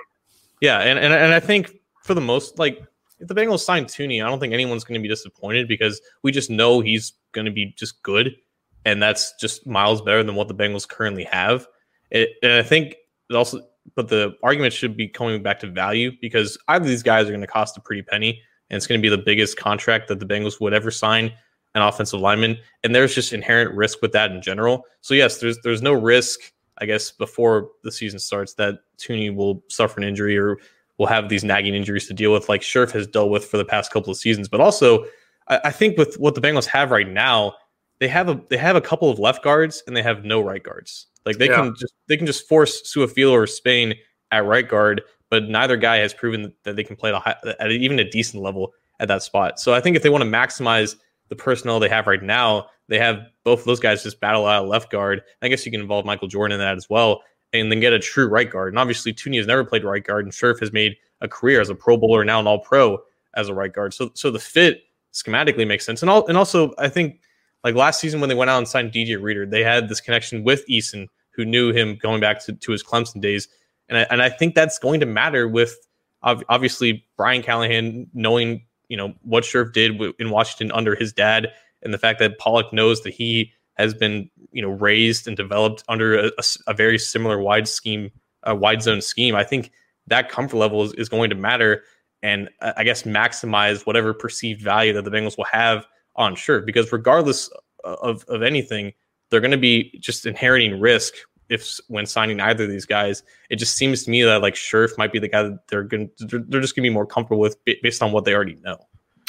Yeah, 0.61 0.80
and, 0.80 0.98
and 0.98 1.12
and 1.12 1.32
I 1.32 1.40
think 1.40 1.72
for 2.04 2.14
the 2.14 2.20
most 2.20 2.59
like 2.59 2.82
if 3.20 3.28
the 3.28 3.34
Bengals 3.34 3.60
sign 3.60 3.84
Thuney, 3.84 4.24
I 4.24 4.28
don't 4.28 4.40
think 4.40 4.52
anyone's 4.52 4.84
going 4.84 5.00
to 5.00 5.02
be 5.02 5.08
disappointed 5.08 5.68
because 5.68 6.00
we 6.22 6.32
just 6.32 6.50
know 6.50 6.80
he's 6.80 7.12
going 7.32 7.46
to 7.46 7.50
be 7.50 7.74
just 7.76 8.02
good, 8.02 8.36
and 8.84 9.02
that's 9.02 9.34
just 9.40 9.66
miles 9.66 10.02
better 10.02 10.22
than 10.22 10.34
what 10.34 10.48
the 10.48 10.54
Bengals 10.54 10.88
currently 10.88 11.24
have. 11.24 11.66
It, 12.10 12.30
and 12.42 12.52
I 12.52 12.62
think 12.62 12.96
it 13.28 13.34
also, 13.34 13.60
but 13.94 14.08
the 14.08 14.34
argument 14.42 14.72
should 14.72 14.96
be 14.96 15.08
coming 15.08 15.42
back 15.42 15.60
to 15.60 15.66
value 15.66 16.12
because 16.20 16.58
either 16.68 16.86
these 16.86 17.02
guys 17.02 17.26
are 17.26 17.30
going 17.30 17.40
to 17.40 17.46
cost 17.46 17.76
a 17.76 17.80
pretty 17.80 18.02
penny, 18.02 18.40
and 18.70 18.76
it's 18.76 18.86
going 18.86 19.00
to 19.00 19.02
be 19.02 19.14
the 19.14 19.22
biggest 19.22 19.56
contract 19.56 20.08
that 20.08 20.20
the 20.20 20.26
Bengals 20.26 20.60
would 20.60 20.74
ever 20.74 20.90
sign 20.90 21.32
an 21.74 21.82
offensive 21.82 22.20
lineman, 22.20 22.58
and 22.82 22.94
there's 22.94 23.14
just 23.14 23.32
inherent 23.32 23.74
risk 23.74 24.00
with 24.00 24.12
that 24.12 24.30
in 24.30 24.40
general. 24.42 24.84
So 25.00 25.14
yes, 25.14 25.38
there's 25.38 25.58
there's 25.62 25.82
no 25.82 25.92
risk, 25.92 26.40
I 26.78 26.86
guess, 26.86 27.10
before 27.10 27.70
the 27.82 27.92
season 27.92 28.18
starts 28.18 28.54
that 28.54 28.76
Thuney 28.98 29.34
will 29.34 29.64
suffer 29.68 30.00
an 30.00 30.06
injury 30.06 30.38
or 30.38 30.58
will 30.99 31.07
have 31.07 31.28
these 31.28 31.44
nagging 31.44 31.74
injuries 31.74 32.07
to 32.09 32.14
deal 32.14 32.32
with, 32.32 32.49
like 32.49 32.61
Scherff 32.61 32.90
has 32.92 33.07
dealt 33.07 33.30
with 33.30 33.44
for 33.44 33.57
the 33.57 33.64
past 33.64 33.92
couple 33.92 34.11
of 34.11 34.16
seasons. 34.16 34.49
But 34.49 34.61
also, 34.61 35.05
I, 35.49 35.61
I 35.64 35.70
think 35.70 35.96
with 35.96 36.18
what 36.18 36.34
the 36.34 36.40
Bengals 36.40 36.66
have 36.66 36.90
right 36.90 37.09
now, 37.09 37.55
they 38.01 38.09
have 38.09 38.28
a 38.28 38.40
they 38.49 38.57
have 38.57 38.76
a 38.76 38.80
couple 38.80 39.11
of 39.11 39.18
left 39.18 39.42
guards 39.42 39.82
and 39.86 39.96
they 39.96 40.03
have 40.03 40.24
no 40.24 40.40
right 40.40 40.62
guards. 40.62 41.07
Like 41.24 41.38
they 41.38 41.49
yeah. 41.49 41.57
can 41.57 41.74
just 41.78 41.94
they 42.09 42.16
can 42.16 42.26
just 42.26 42.49
force 42.49 42.82
Su'a-Filo 42.82 43.32
or 43.32 43.46
Spain 43.46 43.94
at 44.30 44.44
right 44.44 44.68
guard, 44.68 45.03
but 45.30 45.49
neither 45.49 45.76
guy 45.76 45.96
has 45.96 46.14
proven 46.14 46.53
that 46.64 46.76
they 46.76 46.84
can 46.84 46.96
play 46.96 47.12
at, 47.12 47.38
a, 47.44 47.62
at 47.62 47.70
even 47.70 47.99
a 47.99 48.09
decent 48.09 48.42
level 48.42 48.72
at 49.01 49.09
that 49.09 49.22
spot. 49.22 49.59
So 49.59 49.74
I 49.74 49.80
think 49.80 49.96
if 49.96 50.03
they 50.03 50.11
want 50.11 50.22
to 50.22 50.30
maximize 50.30 50.96
the 51.28 51.36
personnel 51.36 51.80
they 51.80 51.88
have 51.88 52.07
right 52.07 52.22
now, 52.22 52.66
they 52.88 52.99
have 52.99 53.20
both 53.44 53.61
of 53.61 53.64
those 53.66 53.80
guys 53.80 54.03
just 54.03 54.20
battle 54.20 54.46
out 54.46 54.68
left 54.68 54.90
guard. 54.90 55.22
I 55.42 55.49
guess 55.49 55.64
you 55.66 55.72
can 55.72 55.80
involve 55.80 56.07
Michael 56.07 56.28
Jordan 56.28 56.55
in 56.55 56.61
that 56.61 56.76
as 56.76 56.88
well, 56.88 57.22
and 57.53 57.70
then 57.72 57.80
get 57.80 57.92
a 57.92 57.99
true 57.99 58.26
right 58.26 58.51
guard. 58.51 58.72
And 58.72 58.78
obviously, 58.78 59.12
Thuney 59.12 59.36
has 59.38 59.46
never 59.46 59.64
played 59.64 59.84
right 59.84 60.05
guard, 60.05 60.24
and 60.24 60.32
Scherff 60.32 60.61
has 60.61 60.72
made 60.72 60.96
a 61.20 61.28
career 61.28 61.61
as 61.61 61.70
a 61.70 61.74
Pro 61.74 61.96
Bowler, 61.96 62.24
now 62.24 62.40
an 62.40 62.46
All 62.46 62.59
Pro 62.59 62.99
as 63.34 63.49
a 63.49 63.55
right 63.55 63.72
guard. 63.72 63.94
So, 63.94 64.11
so 64.14 64.30
the 64.30 64.38
fit 64.38 64.82
schematically 65.12 65.66
makes 65.66 65.84
sense. 65.84 66.03
And 66.03 66.11
all, 66.11 66.26
and 66.26 66.36
also, 66.36 66.72
I 66.78 66.88
think 66.88 67.20
like 67.64 67.74
last 67.74 68.01
season 68.01 68.20
when 68.20 68.28
they 68.28 68.34
went 68.34 68.51
out 68.51 68.59
and 68.59 68.68
signed 68.68 68.92
DJ 68.92 69.20
Reader, 69.20 69.46
they 69.46 69.64
had 69.64 69.88
this 69.88 70.01
connection 70.01 70.44
with 70.44 70.66
Eason, 70.68 71.09
who 71.30 71.44
knew 71.44 71.72
him 71.72 71.96
going 71.96 72.20
back 72.20 72.44
to, 72.44 72.53
to 72.53 72.72
his 72.72 72.82
Clemson 72.82 73.20
days. 73.20 73.49
And 73.88 73.99
I, 73.99 74.07
and 74.11 74.22
I 74.22 74.28
think 74.28 74.55
that's 74.55 74.78
going 74.78 75.01
to 75.01 75.07
matter 75.07 75.49
with 75.49 75.76
obviously 76.22 77.07
Brian 77.16 77.42
Callahan 77.42 78.09
knowing 78.12 78.66
you 78.88 78.96
know 78.96 79.14
what 79.22 79.44
Scherff 79.44 79.72
did 79.72 80.01
in 80.18 80.30
Washington 80.30 80.72
under 80.72 80.94
his 80.94 81.12
dad, 81.12 81.53
and 81.82 81.92
the 81.92 81.99
fact 81.99 82.18
that 82.18 82.38
Pollock 82.38 82.72
knows 82.72 83.03
that 83.03 83.12
he 83.14 83.53
has 83.79 83.95
been 83.95 84.31
you 84.53 84.62
know 84.62 84.68
raised 84.68 85.26
and 85.26 85.37
developed 85.37 85.85
under 85.89 86.26
a, 86.26 86.33
a, 86.66 86.74
very 86.74 86.99
similar 86.99 87.39
wide 87.39 87.68
scheme, 87.68 88.11
a 88.43 88.55
wide 88.55 88.83
zone 88.83 89.01
scheme. 89.01 89.35
I 89.35 89.45
think 89.45 89.70
that 90.07 90.29
comfort 90.29 90.57
level 90.57 90.83
is, 90.83 90.93
is 90.95 91.09
going 91.09 91.31
to 91.31 91.37
matter, 91.37 91.85
and 92.22 92.49
uh, 92.61 92.72
I 92.76 92.85
guess 92.85 93.05
maximize 93.05 93.87
whatever 93.87 94.12
perceived 94.12 94.61
value 94.62 94.93
that 94.95 95.05
the 95.05 95.11
Bengals 95.11 95.37
will 95.37 95.45
have 95.45 95.87
on 96.16 96.35
Scherff, 96.35 96.66
because 96.66 96.93
regardless 96.93 97.51
of 97.85 98.24
of 98.29 98.43
anything, 98.43 98.93
they're 99.31 99.41
going 99.41 99.51
to 99.53 99.57
be 99.57 99.97
just 100.01 100.26
inheriting 100.26 100.81
risk 100.81 101.14
if 101.49 101.79
when 101.89 102.07
signing 102.07 102.41
either 102.41 102.64
of 102.64 102.70
these 102.70 102.85
guys, 102.85 103.22
it 103.51 103.57
just 103.57 103.76
seems 103.76 104.05
to 104.05 104.11
me 104.11 104.22
that 104.22 104.43
like 104.43 104.55
Scherff 104.55 104.97
might 104.99 105.12
be 105.12 105.18
the 105.18 105.29
guy 105.29 105.45
that 105.45 105.66
they're 105.68 105.83
going 105.83 106.11
they're 106.18 106.61
just 106.61 106.76
going 106.76 106.85
to 106.85 106.91
be 106.91 106.91
more 106.91 107.07
comfortable 107.07 107.41
with 107.41 107.57
based 107.83 108.03
on 108.03 108.12
what 108.12 108.24
they 108.24 108.35
already 108.35 108.57
know. 108.57 108.79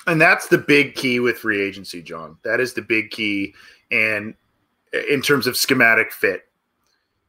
And 0.08 0.20
that's 0.20 0.47
the 0.47 0.58
big 0.58 0.95
key 0.95 1.20
with 1.20 1.39
free 1.39 1.62
agency, 1.62 2.02
John. 2.02 2.38
That 2.43 2.60
is 2.60 2.74
the 2.74 2.82
big 2.82 3.12
key, 3.12 3.54
and 3.91 4.34
in 5.10 5.22
terms 5.22 5.45
of 5.45 5.58
schematic 5.58 6.12
fit, 6.12 6.50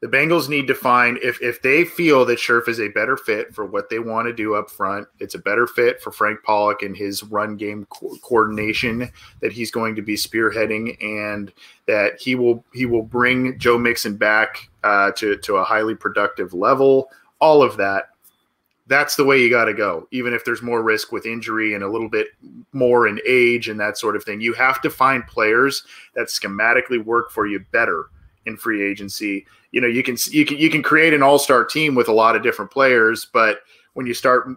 the 0.01 0.09
Bengals 0.09 0.49
need 0.49 0.67
to 0.69 0.75
find 0.75 1.19
if 1.19 1.43
if 1.43 1.61
they 1.61 1.85
feel 1.85 2.25
that 2.25 2.39
Scherff 2.39 2.69
is 2.69 2.81
a 2.81 2.89
better 2.89 3.19
fit 3.19 3.55
for 3.55 3.67
what 3.67 3.91
they 3.91 3.99
want 3.99 4.29
to 4.29 4.33
do 4.33 4.55
up 4.55 4.71
front, 4.71 5.07
it's 5.19 5.35
a 5.35 5.39
better 5.39 5.67
fit 5.67 6.01
for 6.01 6.11
Frank 6.11 6.43
Pollock 6.43 6.83
and 6.83 6.97
his 6.97 7.23
run 7.23 7.57
game 7.57 7.87
co- 7.91 8.17
coordination 8.23 9.11
that 9.41 9.53
he's 9.53 9.71
going 9.71 9.95
to 9.97 10.03
be 10.03 10.15
spearheading, 10.15 10.97
and 11.03 11.53
that 11.87 12.19
he 12.19 12.35
will 12.35 12.65
he 12.73 12.87
will 12.87 13.03
bring 13.03 13.59
Joe 13.59 13.77
Mixon 13.77 14.17
back 14.17 14.71
uh, 14.85 15.11
to 15.17 15.37
to 15.37 15.57
a 15.57 15.65
highly 15.65 15.95
productive 15.95 16.55
level. 16.55 17.11
All 17.39 17.63
of 17.63 17.77
that, 17.77 18.10
that's 18.91 19.17
the 19.17 19.25
way 19.25 19.41
you 19.41 19.49
got 19.49 19.65
to 19.65 19.75
go. 19.75 20.07
Even 20.11 20.35
if 20.35 20.45
there's 20.45 20.61
more 20.61 20.83
risk 20.83 21.13
with 21.13 21.25
injury 21.25 21.73
and 21.75 21.83
a 21.83 21.89
little 21.89 22.11
bit 22.11 22.29
more 22.73 23.07
in 23.09 23.19
age 23.27 23.69
and 23.69 23.81
that 23.81 23.97
sort 23.97 24.17
of 24.17 24.25
thing, 24.25 24.43
you 24.43 24.53
have 24.53 24.83
to 24.83 24.91
find 24.91 25.27
players 25.27 25.85
that 26.15 26.27
schematically 26.27 27.03
work 27.03 27.31
for 27.31 27.47
you 27.47 27.65
better 27.73 28.11
in 28.47 28.57
free 28.57 28.83
agency 28.83 29.47
you 29.73 29.81
know 29.81 29.87
you 29.87 30.03
can 30.03 30.17
you 30.31 30.45
can 30.45 30.57
you 30.57 30.71
can 30.71 30.83
create 30.83 31.15
an 31.15 31.23
all-star 31.23 31.65
team 31.65 31.95
with 31.95 32.09
a 32.09 32.13
lot 32.13 32.37
of 32.37 32.43
different 32.43 32.71
players 32.71 33.29
but 33.33 33.61
when 33.95 34.07
you 34.07 34.15
start 34.15 34.49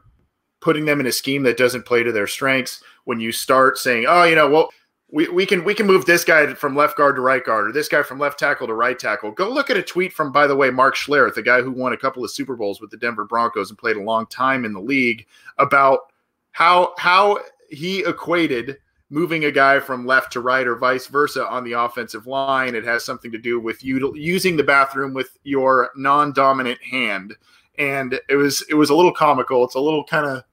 putting 0.61 0.85
them 0.85 0.99
in 0.99 1.05
a 1.05 1.11
scheme 1.11 1.43
that 1.43 1.57
doesn't 1.57 1.85
play 1.85 2.03
to 2.03 2.11
their 2.11 2.27
strengths 2.27 2.81
when 3.05 3.19
you 3.19 3.31
start 3.31 3.77
saying 3.77 4.05
oh 4.07 4.23
you 4.23 4.35
know 4.35 4.49
well 4.49 4.69
we, 5.13 5.29
we 5.29 5.45
can 5.45 5.63
we 5.63 5.75
can 5.75 5.85
move 5.85 6.05
this 6.05 6.23
guy 6.23 6.53
from 6.55 6.75
left 6.75 6.97
guard 6.97 7.15
to 7.15 7.21
right 7.21 7.45
guard 7.45 7.67
or 7.67 7.71
this 7.71 7.87
guy 7.87 8.01
from 8.01 8.17
left 8.17 8.39
tackle 8.39 8.65
to 8.65 8.73
right 8.73 8.97
tackle 8.97 9.31
go 9.31 9.47
look 9.47 9.69
at 9.69 9.77
a 9.77 9.83
tweet 9.83 10.11
from 10.11 10.31
by 10.31 10.47
the 10.47 10.55
way 10.55 10.71
mark 10.71 10.95
schlereth 10.95 11.35
the 11.35 11.41
guy 11.41 11.61
who 11.61 11.71
won 11.71 11.93
a 11.93 11.97
couple 11.97 12.23
of 12.23 12.31
super 12.31 12.55
bowls 12.55 12.81
with 12.81 12.89
the 12.89 12.97
denver 12.97 13.23
broncos 13.23 13.69
and 13.69 13.77
played 13.77 13.95
a 13.95 14.01
long 14.01 14.25
time 14.25 14.65
in 14.65 14.73
the 14.73 14.81
league 14.81 15.25
about 15.59 16.11
how 16.51 16.93
how 16.97 17.37
he 17.69 18.03
equated 18.05 18.77
moving 19.13 19.45
a 19.45 19.51
guy 19.51 19.79
from 19.79 20.07
left 20.07 20.33
to 20.33 20.39
right 20.39 20.65
or 20.65 20.75
vice 20.75 21.05
versa 21.05 21.47
on 21.47 21.63
the 21.63 21.73
offensive 21.73 22.25
line. 22.25 22.73
It 22.73 22.83
has 22.83 23.05
something 23.05 23.31
to 23.31 23.37
do 23.37 23.59
with 23.59 23.83
you 23.83 24.11
using 24.15 24.57
the 24.57 24.63
bathroom 24.63 25.13
with 25.13 25.37
your 25.43 25.91
non-dominant 25.95 26.81
hand. 26.81 27.35
And 27.77 28.19
it 28.27 28.35
was 28.35 28.65
it 28.69 28.73
was 28.73 28.89
a 28.89 28.95
little 28.95 29.13
comical. 29.13 29.63
It's 29.63 29.75
a 29.75 29.79
little 29.79 30.03
kind 30.03 30.25
of 30.25 30.43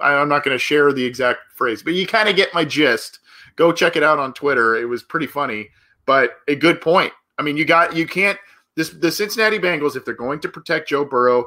I'm 0.00 0.28
not 0.28 0.44
going 0.44 0.54
to 0.54 0.58
share 0.58 0.92
the 0.92 1.04
exact 1.04 1.52
phrase, 1.54 1.82
but 1.82 1.94
you 1.94 2.06
kind 2.06 2.28
of 2.28 2.36
get 2.36 2.54
my 2.54 2.64
gist. 2.64 3.20
Go 3.56 3.72
check 3.72 3.96
it 3.96 4.02
out 4.02 4.18
on 4.18 4.32
Twitter. 4.32 4.76
It 4.76 4.84
was 4.84 5.02
pretty 5.02 5.26
funny, 5.26 5.70
but 6.04 6.36
a 6.48 6.54
good 6.54 6.80
point. 6.80 7.12
I 7.38 7.42
mean, 7.42 7.56
you 7.56 7.64
got 7.64 7.96
you 7.96 8.06
can't 8.06 8.38
this 8.76 8.90
the 8.90 9.10
Cincinnati 9.10 9.58
Bengals 9.58 9.96
if 9.96 10.04
they're 10.04 10.14
going 10.14 10.40
to 10.40 10.48
protect 10.48 10.88
Joe 10.88 11.04
Burrow, 11.04 11.46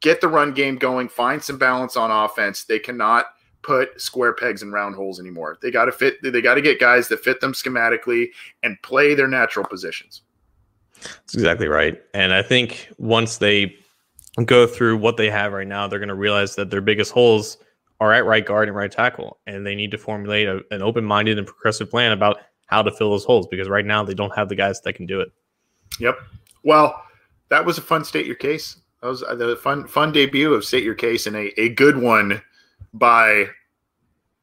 get 0.00 0.20
the 0.20 0.28
run 0.28 0.52
game 0.52 0.76
going, 0.76 1.08
find 1.08 1.42
some 1.42 1.58
balance 1.58 1.96
on 1.96 2.10
offense. 2.10 2.64
They 2.64 2.78
cannot 2.78 3.26
put 3.62 4.00
square 4.00 4.32
pegs 4.32 4.62
in 4.62 4.70
round 4.70 4.94
holes 4.94 5.20
anymore. 5.20 5.58
They 5.60 5.70
got 5.70 5.86
to 5.86 5.92
fit. 5.92 6.16
They 6.22 6.40
got 6.40 6.54
to 6.54 6.62
get 6.62 6.80
guys 6.80 7.08
that 7.08 7.20
fit 7.20 7.40
them 7.40 7.52
schematically 7.52 8.28
and 8.62 8.80
play 8.82 9.14
their 9.14 9.28
natural 9.28 9.66
positions. 9.66 10.22
That's 11.00 11.34
exactly 11.34 11.68
right. 11.68 12.00
And 12.14 12.32
I 12.32 12.42
think 12.42 12.88
once 12.98 13.38
they 13.38 13.76
go 14.44 14.66
through 14.66 14.98
what 14.98 15.16
they 15.16 15.30
have 15.30 15.52
right 15.52 15.66
now, 15.66 15.86
they're 15.86 15.98
going 15.98 16.08
to 16.08 16.14
realize 16.14 16.56
that 16.56 16.70
their 16.70 16.80
biggest 16.80 17.12
holes 17.12 17.58
are 18.00 18.12
at 18.12 18.24
right 18.24 18.46
guard 18.46 18.68
and 18.68 18.76
right 18.76 18.90
tackle, 18.90 19.38
and 19.46 19.66
they 19.66 19.74
need 19.74 19.90
to 19.90 19.98
formulate 19.98 20.46
a, 20.46 20.60
an 20.70 20.82
open-minded 20.82 21.38
and 21.38 21.46
progressive 21.46 21.90
plan 21.90 22.12
about 22.12 22.38
how 22.66 22.82
to 22.82 22.90
fill 22.90 23.10
those 23.10 23.24
holes 23.24 23.46
because 23.48 23.68
right 23.68 23.86
now 23.86 24.04
they 24.04 24.14
don't 24.14 24.34
have 24.36 24.48
the 24.48 24.54
guys 24.54 24.80
that 24.82 24.92
can 24.92 25.06
do 25.06 25.20
it. 25.20 25.28
Yep. 25.98 26.18
Well, 26.62 27.02
that 27.48 27.64
was 27.64 27.78
a 27.78 27.82
fun 27.82 28.04
state 28.04 28.26
your 28.26 28.36
case. 28.36 28.76
That 29.02 29.08
was 29.08 29.22
uh, 29.22 29.34
the 29.34 29.56
fun 29.56 29.86
fun 29.86 30.12
debut 30.12 30.52
of 30.52 30.64
state 30.64 30.84
your 30.84 30.94
case 30.94 31.26
and 31.26 31.36
a, 31.36 31.60
a 31.60 31.70
good 31.70 31.96
one 31.96 32.42
by 32.92 33.46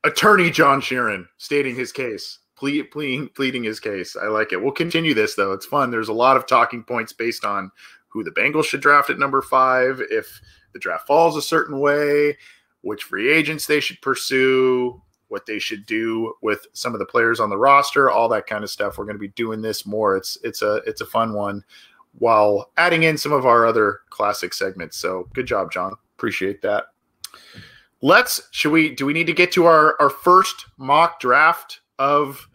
attorney 0.03 0.49
John 0.49 0.81
Sheeran 0.81 1.27
stating 1.37 1.75
his 1.75 1.91
case, 1.91 2.39
ple- 2.55 2.83
pleading, 2.91 3.29
pleading 3.35 3.63
his 3.63 3.79
case. 3.79 4.15
I 4.15 4.27
like 4.27 4.53
it. 4.53 4.61
We'll 4.61 4.71
continue 4.71 5.13
this 5.13 5.35
though. 5.35 5.53
It's 5.53 5.65
fun. 5.65 5.91
There's 5.91 6.09
a 6.09 6.13
lot 6.13 6.37
of 6.37 6.47
talking 6.47 6.83
points 6.83 7.13
based 7.13 7.45
on 7.45 7.71
who 8.07 8.23
the 8.23 8.31
Bengals 8.31 8.65
should 8.65 8.81
draft 8.81 9.09
at 9.09 9.19
number 9.19 9.41
five, 9.41 10.01
if 10.09 10.41
the 10.73 10.79
draft 10.79 11.05
falls 11.05 11.35
a 11.35 11.41
certain 11.41 11.79
way, 11.79 12.37
which 12.85 13.03
free 13.03 13.31
agents 13.31 13.65
they 13.65 13.79
should 13.79 14.01
pursue, 14.01 15.01
what 15.27 15.45
they 15.45 15.59
should 15.59 15.85
do 15.85 16.33
with 16.41 16.65
some 16.73 16.93
of 16.93 16.99
the 16.99 17.05
players 17.05 17.39
on 17.39 17.49
the 17.49 17.57
roster, 17.57 18.09
all 18.09 18.29
that 18.29 18.47
kind 18.47 18.63
of 18.63 18.69
stuff. 18.69 18.97
We're 18.97 19.05
going 19.05 19.15
to 19.15 19.19
be 19.19 19.29
doing 19.29 19.61
this 19.61 19.85
more. 19.85 20.15
It's 20.15 20.37
it's 20.43 20.61
a 20.61 20.75
it's 20.85 21.01
a 21.01 21.05
fun 21.05 21.33
one 21.33 21.63
while 22.17 22.71
adding 22.77 23.03
in 23.03 23.17
some 23.17 23.33
of 23.33 23.45
our 23.45 23.65
other 23.65 23.99
classic 24.09 24.53
segments. 24.53 24.97
So 24.97 25.27
good 25.33 25.45
job, 25.45 25.71
John. 25.71 25.93
Appreciate 26.15 26.61
that 26.61 26.85
let's 28.01 28.41
should 28.51 28.71
we 28.71 28.93
do 28.93 29.05
we 29.05 29.13
need 29.13 29.25
to 29.25 29.33
get 29.33 29.51
to 29.51 29.65
our 29.65 29.95
our 29.99 30.09
first 30.09 30.67
mock 30.77 31.19
draft 31.19 31.81
of 31.97 32.47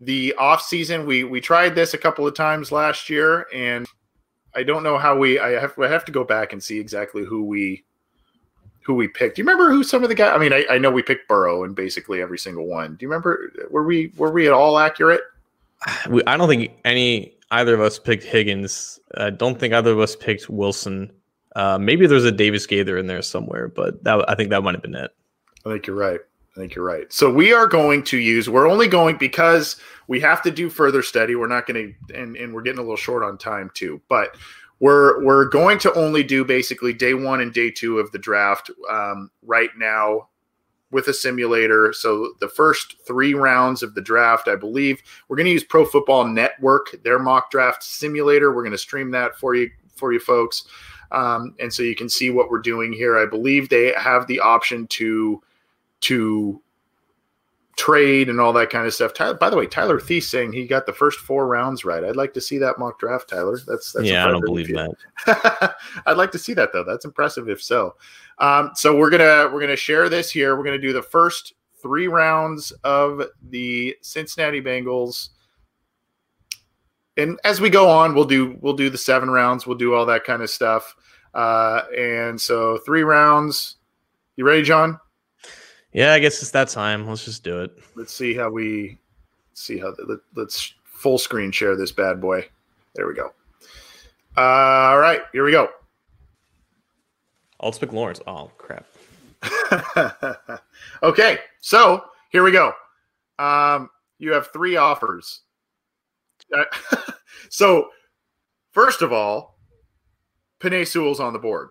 the 0.00 0.34
off 0.38 0.62
season 0.62 1.04
we 1.04 1.24
we 1.24 1.40
tried 1.40 1.74
this 1.74 1.94
a 1.94 1.98
couple 1.98 2.26
of 2.26 2.34
times 2.34 2.72
last 2.72 3.10
year 3.10 3.46
and 3.52 3.86
i 4.54 4.62
don't 4.62 4.82
know 4.82 4.96
how 4.96 5.16
we 5.16 5.38
i 5.38 5.50
have 5.50 5.78
i 5.78 5.88
have 5.88 6.04
to 6.04 6.12
go 6.12 6.24
back 6.24 6.52
and 6.52 6.62
see 6.62 6.78
exactly 6.78 7.24
who 7.24 7.44
we 7.44 7.84
who 8.84 8.94
we 8.94 9.08
picked 9.08 9.36
do 9.36 9.42
you 9.42 9.46
remember 9.46 9.70
who 9.70 9.82
some 9.82 10.02
of 10.02 10.08
the 10.08 10.14
guys 10.14 10.32
i 10.34 10.38
mean 10.38 10.52
I, 10.52 10.64
I 10.70 10.78
know 10.78 10.90
we 10.90 11.02
picked 11.02 11.28
burrow 11.28 11.64
in 11.64 11.74
basically 11.74 12.20
every 12.20 12.38
single 12.38 12.66
one 12.66 12.96
do 12.96 13.04
you 13.04 13.08
remember 13.08 13.52
were 13.70 13.84
we 13.84 14.12
were 14.16 14.30
we 14.30 14.46
at 14.46 14.52
all 14.52 14.78
accurate 14.78 15.22
i 16.26 16.36
don't 16.36 16.48
think 16.48 16.72
any 16.84 17.36
either 17.50 17.74
of 17.74 17.80
us 17.80 17.98
picked 17.98 18.24
higgins 18.24 19.00
i 19.16 19.30
don't 19.30 19.58
think 19.58 19.74
either 19.74 19.92
of 19.92 20.00
us 20.00 20.16
picked 20.16 20.48
wilson 20.48 21.12
uh, 21.56 21.78
maybe 21.78 22.06
there's 22.06 22.24
a 22.24 22.32
Davis 22.32 22.66
Gaither 22.66 22.96
in 22.96 23.06
there 23.06 23.22
somewhere, 23.22 23.68
but 23.68 24.02
that 24.04 24.24
I 24.28 24.34
think 24.34 24.50
that 24.50 24.62
might 24.62 24.74
have 24.74 24.82
been 24.82 24.94
it. 24.94 25.10
I 25.66 25.70
think 25.70 25.86
you're 25.86 25.96
right. 25.96 26.20
I 26.56 26.60
think 26.60 26.74
you're 26.74 26.84
right. 26.84 27.10
So 27.12 27.32
we 27.32 27.52
are 27.52 27.66
going 27.66 28.02
to 28.04 28.18
use. 28.18 28.48
We're 28.48 28.68
only 28.68 28.86
going 28.86 29.16
because 29.16 29.76
we 30.06 30.20
have 30.20 30.42
to 30.42 30.50
do 30.50 30.68
further 30.68 31.02
study. 31.02 31.34
We're 31.34 31.46
not 31.46 31.66
going 31.66 31.94
to, 32.08 32.18
and 32.18 32.36
and 32.36 32.54
we're 32.54 32.62
getting 32.62 32.78
a 32.78 32.82
little 32.82 32.96
short 32.96 33.22
on 33.22 33.38
time 33.38 33.70
too. 33.74 34.00
But 34.08 34.36
we're 34.82 35.24
we're 35.24 35.44
going 35.44 35.78
to 35.78 35.94
only 35.94 36.24
do 36.24 36.44
basically 36.44 36.92
day 36.92 37.14
one 37.14 37.40
and 37.40 37.54
day 37.54 37.70
two 37.70 38.00
of 38.00 38.10
the 38.10 38.18
draft 38.18 38.68
um, 38.90 39.30
right 39.42 39.70
now 39.78 40.28
with 40.90 41.06
a 41.06 41.14
simulator. 41.14 41.92
So 41.92 42.34
the 42.40 42.48
first 42.48 42.96
three 43.06 43.32
rounds 43.32 43.84
of 43.84 43.94
the 43.94 44.00
draft, 44.00 44.48
I 44.48 44.56
believe, 44.56 45.00
we're 45.28 45.36
going 45.36 45.46
to 45.46 45.52
use 45.52 45.62
Pro 45.62 45.86
Football 45.86 46.26
Network, 46.26 46.96
their 47.04 47.20
mock 47.20 47.50
draft 47.52 47.84
simulator. 47.84 48.52
We're 48.52 48.64
going 48.64 48.72
to 48.72 48.78
stream 48.78 49.12
that 49.12 49.36
for 49.36 49.54
you 49.54 49.70
for 49.94 50.12
you 50.12 50.18
folks. 50.18 50.64
Um, 51.12 51.54
and 51.60 51.72
so 51.72 51.84
you 51.84 51.94
can 51.94 52.08
see 52.08 52.30
what 52.30 52.50
we're 52.50 52.58
doing 52.58 52.92
here. 52.92 53.16
I 53.18 53.26
believe 53.26 53.68
they 53.68 53.92
have 53.96 54.26
the 54.26 54.40
option 54.40 54.86
to 54.88 55.40
to 56.00 56.61
trade 57.76 58.28
and 58.28 58.40
all 58.40 58.52
that 58.52 58.70
kind 58.70 58.86
of 58.86 58.94
stuff. 58.94 59.14
Tyler, 59.14 59.34
by 59.34 59.48
the 59.48 59.56
way, 59.56 59.66
Tyler 59.66 59.98
Thies 59.98 60.28
saying 60.28 60.52
he 60.52 60.66
got 60.66 60.86
the 60.86 60.92
first 60.92 61.20
four 61.20 61.46
rounds 61.46 61.84
right. 61.84 62.04
I'd 62.04 62.16
like 62.16 62.34
to 62.34 62.40
see 62.40 62.58
that 62.58 62.78
mock 62.78 62.98
draft, 62.98 63.28
Tyler. 63.28 63.58
That's, 63.66 63.92
that's 63.92 64.06
yeah, 64.06 64.26
I 64.26 64.30
don't 64.30 64.44
believe 64.44 64.68
that. 64.68 65.74
I'd 66.06 66.16
like 66.16 66.32
to 66.32 66.38
see 66.38 66.54
that 66.54 66.72
though. 66.72 66.84
That's 66.84 67.04
impressive 67.04 67.48
if 67.48 67.62
so. 67.62 67.94
Um, 68.38 68.72
so 68.74 68.96
we're 68.96 69.10
gonna 69.10 69.50
we're 69.52 69.60
gonna 69.60 69.76
share 69.76 70.08
this 70.08 70.30
here. 70.30 70.56
We're 70.56 70.64
gonna 70.64 70.78
do 70.78 70.92
the 70.92 71.02
first 71.02 71.54
three 71.80 72.08
rounds 72.08 72.72
of 72.84 73.22
the 73.50 73.96
Cincinnati 74.02 74.60
Bengals 74.60 75.30
and 77.16 77.38
as 77.44 77.60
we 77.60 77.70
go 77.70 77.88
on, 77.88 78.14
we'll 78.14 78.24
do 78.24 78.56
we'll 78.60 78.72
do 78.74 78.90
the 78.90 78.98
seven 78.98 79.30
rounds, 79.30 79.66
we'll 79.66 79.76
do 79.76 79.94
all 79.94 80.06
that 80.06 80.24
kind 80.24 80.42
of 80.42 80.50
stuff. 80.50 80.94
Uh, 81.34 81.82
and 81.96 82.40
so 82.40 82.78
three 82.78 83.02
rounds. 83.02 83.76
You 84.36 84.46
ready, 84.46 84.62
John? 84.62 84.98
Yeah, 85.92 86.14
I 86.14 86.18
guess 86.18 86.40
it's 86.40 86.50
that 86.52 86.68
time. 86.68 87.06
Let's 87.06 87.24
just 87.24 87.44
do 87.44 87.60
it. 87.60 87.78
Let's 87.94 88.14
see 88.14 88.34
how 88.34 88.50
we 88.50 88.98
see 89.54 89.78
how 89.78 89.90
the, 89.92 90.20
let's 90.34 90.72
full 90.84 91.18
screen 91.18 91.50
share 91.50 91.76
this 91.76 91.92
bad 91.92 92.20
boy. 92.20 92.48
There 92.94 93.06
we 93.06 93.14
go. 93.14 93.32
Uh, 94.36 94.40
all 94.40 94.98
right, 94.98 95.20
here 95.32 95.44
we 95.44 95.50
go. 95.50 95.68
Pick 97.78 97.92
Lawrence. 97.92 98.20
Oh 98.26 98.50
crap. 98.58 98.86
okay, 101.02 101.38
so 101.60 102.04
here 102.30 102.42
we 102.42 102.52
go. 102.52 102.72
Um, 103.38 103.90
you 104.18 104.32
have 104.32 104.48
three 104.52 104.76
offers. 104.76 105.42
Uh, 106.56 106.64
so, 107.48 107.88
first 108.72 109.02
of 109.02 109.12
all, 109.12 109.58
Penei 110.60 110.86
Sewell's 110.86 111.20
on 111.20 111.32
the 111.32 111.38
board 111.38 111.70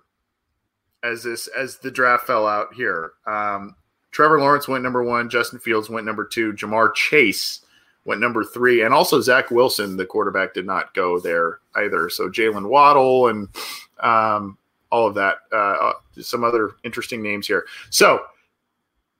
as 1.03 1.23
this 1.23 1.47
as 1.47 1.77
the 1.77 1.91
draft 1.91 2.27
fell 2.27 2.47
out 2.47 2.73
here. 2.73 3.13
Um, 3.25 3.75
Trevor 4.11 4.39
Lawrence 4.39 4.67
went 4.67 4.83
number 4.83 5.03
one. 5.03 5.29
Justin 5.29 5.59
Fields 5.59 5.89
went 5.89 6.05
number 6.05 6.25
two. 6.25 6.53
Ja'Marr 6.53 6.93
Chase 6.93 7.61
went 8.05 8.19
number 8.19 8.43
three, 8.43 8.83
and 8.83 8.93
also 8.93 9.21
Zach 9.21 9.51
Wilson, 9.51 9.95
the 9.95 10.05
quarterback, 10.05 10.53
did 10.53 10.65
not 10.65 10.93
go 10.93 11.19
there 11.19 11.59
either. 11.75 12.09
So 12.09 12.29
Jaylen 12.29 12.67
Waddle 12.67 13.27
and 13.27 13.47
um, 13.99 14.57
all 14.91 15.07
of 15.07 15.15
that. 15.15 15.37
Uh, 15.51 15.55
uh, 15.55 15.93
some 16.19 16.43
other 16.43 16.71
interesting 16.83 17.21
names 17.21 17.47
here. 17.47 17.65
So, 17.89 18.21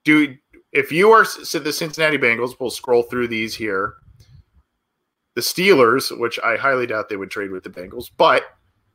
do 0.04 0.36
if 0.72 0.90
you 0.90 1.10
are 1.10 1.24
so 1.24 1.58
the 1.58 1.72
Cincinnati 1.72 2.18
Bengals, 2.18 2.58
we'll 2.58 2.70
scroll 2.70 3.02
through 3.02 3.28
these 3.28 3.54
here. 3.54 3.94
The 5.34 5.40
Steelers, 5.40 6.16
which 6.18 6.38
I 6.40 6.56
highly 6.56 6.86
doubt 6.86 7.08
they 7.08 7.16
would 7.16 7.30
trade 7.30 7.50
with 7.50 7.64
the 7.64 7.70
Bengals, 7.70 8.10
but 8.18 8.42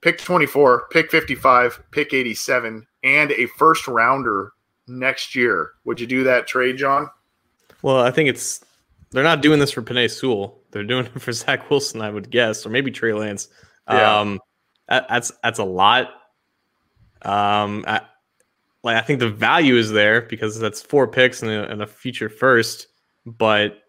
pick 0.02 0.20
24, 0.20 0.88
pick 0.90 1.10
55, 1.10 1.84
pick 1.92 2.14
87, 2.14 2.86
and 3.04 3.32
a 3.32 3.48
first 3.48 3.88
rounder 3.88 4.54
next 4.88 5.36
year. 5.36 5.72
Would 5.86 6.00
you 6.00 6.08
do 6.08 6.24
that 6.24 6.48
trade, 6.48 6.78
John? 6.78 7.10
Well, 7.82 8.00
I 8.00 8.12
think 8.12 8.30
it's 8.30 8.64
they're 9.12 9.24
not 9.24 9.42
doing 9.42 9.60
this 9.60 9.72
for 9.72 9.82
Penei 9.82 10.10
Sewell. 10.10 10.60
They're 10.72 10.84
doing 10.84 11.06
it 11.06 11.22
for 11.22 11.32
Zach 11.34 11.70
Wilson, 11.70 12.02
I 12.02 12.10
would 12.10 12.30
guess, 12.30 12.66
or 12.66 12.70
maybe 12.70 12.92
Trey 12.92 13.14
Lance. 13.14 13.48
Yeah. 13.90 14.20
Um, 14.20 14.40
that, 14.90 15.08
that's 15.10 15.32
that's 15.44 15.60
a 15.60 15.64
lot. 15.64 16.08
Um, 17.24 17.84
I, 17.88 18.02
like 18.84 18.98
I 18.98 19.02
think 19.02 19.20
the 19.20 19.30
value 19.30 19.76
is 19.76 19.92
there 19.92 20.22
because 20.22 20.60
that's 20.60 20.82
four 20.82 21.08
picks 21.08 21.42
and 21.42 21.52
a, 21.52 21.70
and 21.70 21.82
a 21.82 21.88
future 21.88 22.30
first. 22.30 22.88
But 23.26 23.84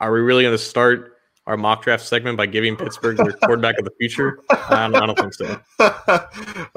are 0.00 0.12
we 0.12 0.20
really 0.20 0.42
going 0.42 0.54
to 0.54 0.58
start 0.58 1.16
our 1.46 1.56
mock 1.56 1.82
draft 1.82 2.04
segment 2.04 2.36
by 2.36 2.46
giving 2.46 2.76
Pittsburgh 2.76 3.16
their 3.16 3.32
quarterback 3.44 3.78
of 3.78 3.84
the 3.84 3.92
future? 3.98 4.38
I 4.50 4.88
don't, 4.88 4.96
I 4.96 5.06
don't 5.06 5.18
think 5.18 5.34
so. 5.34 5.60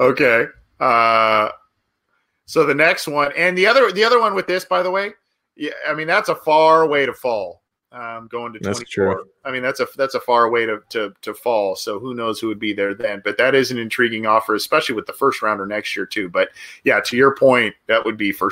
okay. 0.00 0.46
Uh, 0.80 1.50
so 2.46 2.64
the 2.64 2.74
next 2.74 3.08
one, 3.08 3.32
and 3.36 3.56
the 3.56 3.66
other, 3.66 3.92
the 3.92 4.04
other 4.04 4.20
one 4.20 4.34
with 4.34 4.46
this, 4.46 4.64
by 4.64 4.82
the 4.82 4.90
way, 4.90 5.12
yeah, 5.56 5.70
I 5.88 5.94
mean 5.94 6.06
that's 6.06 6.28
a 6.28 6.34
far 6.34 6.86
way 6.86 7.06
to 7.06 7.12
fall 7.12 7.62
um, 7.94 8.26
going 8.26 8.52
to 8.52 8.58
that's 8.58 8.78
24. 8.78 9.14
True. 9.14 9.24
I 9.44 9.52
mean, 9.52 9.62
that's 9.62 9.78
a 9.78 9.86
that's 9.96 10.16
a 10.16 10.20
far 10.20 10.50
way 10.50 10.66
to, 10.66 10.80
to 10.90 11.14
to 11.22 11.32
fall. 11.32 11.76
So 11.76 12.00
who 12.00 12.14
knows 12.14 12.40
who 12.40 12.48
would 12.48 12.58
be 12.58 12.72
there 12.72 12.92
then? 12.92 13.22
But 13.24 13.38
that 13.38 13.54
is 13.54 13.70
an 13.70 13.78
intriguing 13.78 14.26
offer, 14.26 14.56
especially 14.56 14.96
with 14.96 15.06
the 15.06 15.12
first 15.12 15.42
rounder 15.42 15.64
next 15.64 15.94
year 15.94 16.04
too. 16.04 16.28
But 16.28 16.50
yeah, 16.82 17.00
to 17.00 17.16
your 17.16 17.36
point, 17.36 17.74
that 17.86 18.04
would 18.04 18.16
be 18.16 18.32
for 18.32 18.50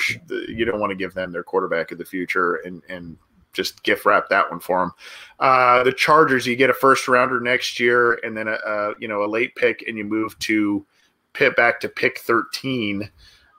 you 0.49 0.65
don't 0.65 0.81
want 0.81 0.91
to 0.91 0.97
give 0.97 1.13
them 1.13 1.33
their 1.33 1.43
quarterback 1.43 1.91
of 1.91 1.99
the 1.99 2.05
future 2.05 2.57
and 2.57 2.83
and 2.89 3.17
just 3.53 3.83
gift 3.83 4.07
wrap 4.07 4.29
that 4.29 4.49
one 4.49 4.61
for 4.61 4.79
them. 4.79 4.93
Uh, 5.41 5.83
the 5.83 5.93
Chargers, 5.93 6.47
you 6.47 6.57
get 6.57 6.71
a 6.71 6.75
first 6.75 7.09
rounder 7.09 7.41
next 7.41 7.81
year, 7.81 8.15
and 8.23 8.37
then 8.37 8.47
a, 8.47 8.59
a 8.65 8.95
you 9.01 9.09
know 9.09 9.25
a 9.25 9.27
late 9.27 9.57
pick, 9.57 9.85
and 9.89 9.99
you 9.99 10.05
move 10.05 10.39
to 10.39 10.87
pit 11.33 11.57
back 11.57 11.81
to 11.81 11.89
pick 11.89 12.21
13. 12.21 13.11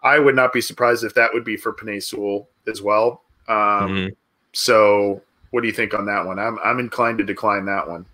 I 0.03 0.19
would 0.19 0.35
not 0.35 0.53
be 0.53 0.61
surprised 0.61 1.03
if 1.03 1.13
that 1.15 1.33
would 1.33 1.43
be 1.43 1.57
for 1.57 1.73
Penei 1.73 2.03
Sewell 2.03 2.49
as 2.67 2.81
well. 2.81 3.23
Um, 3.47 3.55
mm-hmm. 3.57 4.07
So 4.51 5.21
what 5.51 5.61
do 5.61 5.67
you 5.67 5.73
think 5.73 5.93
on 5.93 6.05
that 6.05 6.25
one? 6.25 6.39
I'm 6.39 6.59
I'm 6.63 6.79
inclined 6.79 7.17
to 7.19 7.23
decline 7.23 7.65
that 7.65 7.87
one. 7.87 8.05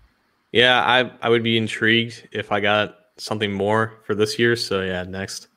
Yeah, 0.52 0.82
I 0.82 1.10
I 1.20 1.28
would 1.28 1.42
be 1.42 1.56
intrigued 1.56 2.28
if 2.32 2.52
I 2.52 2.60
got 2.60 2.96
something 3.16 3.52
more 3.52 3.94
for 4.04 4.14
this 4.14 4.38
year. 4.38 4.56
So 4.56 4.82
yeah, 4.82 5.02
next. 5.04 5.48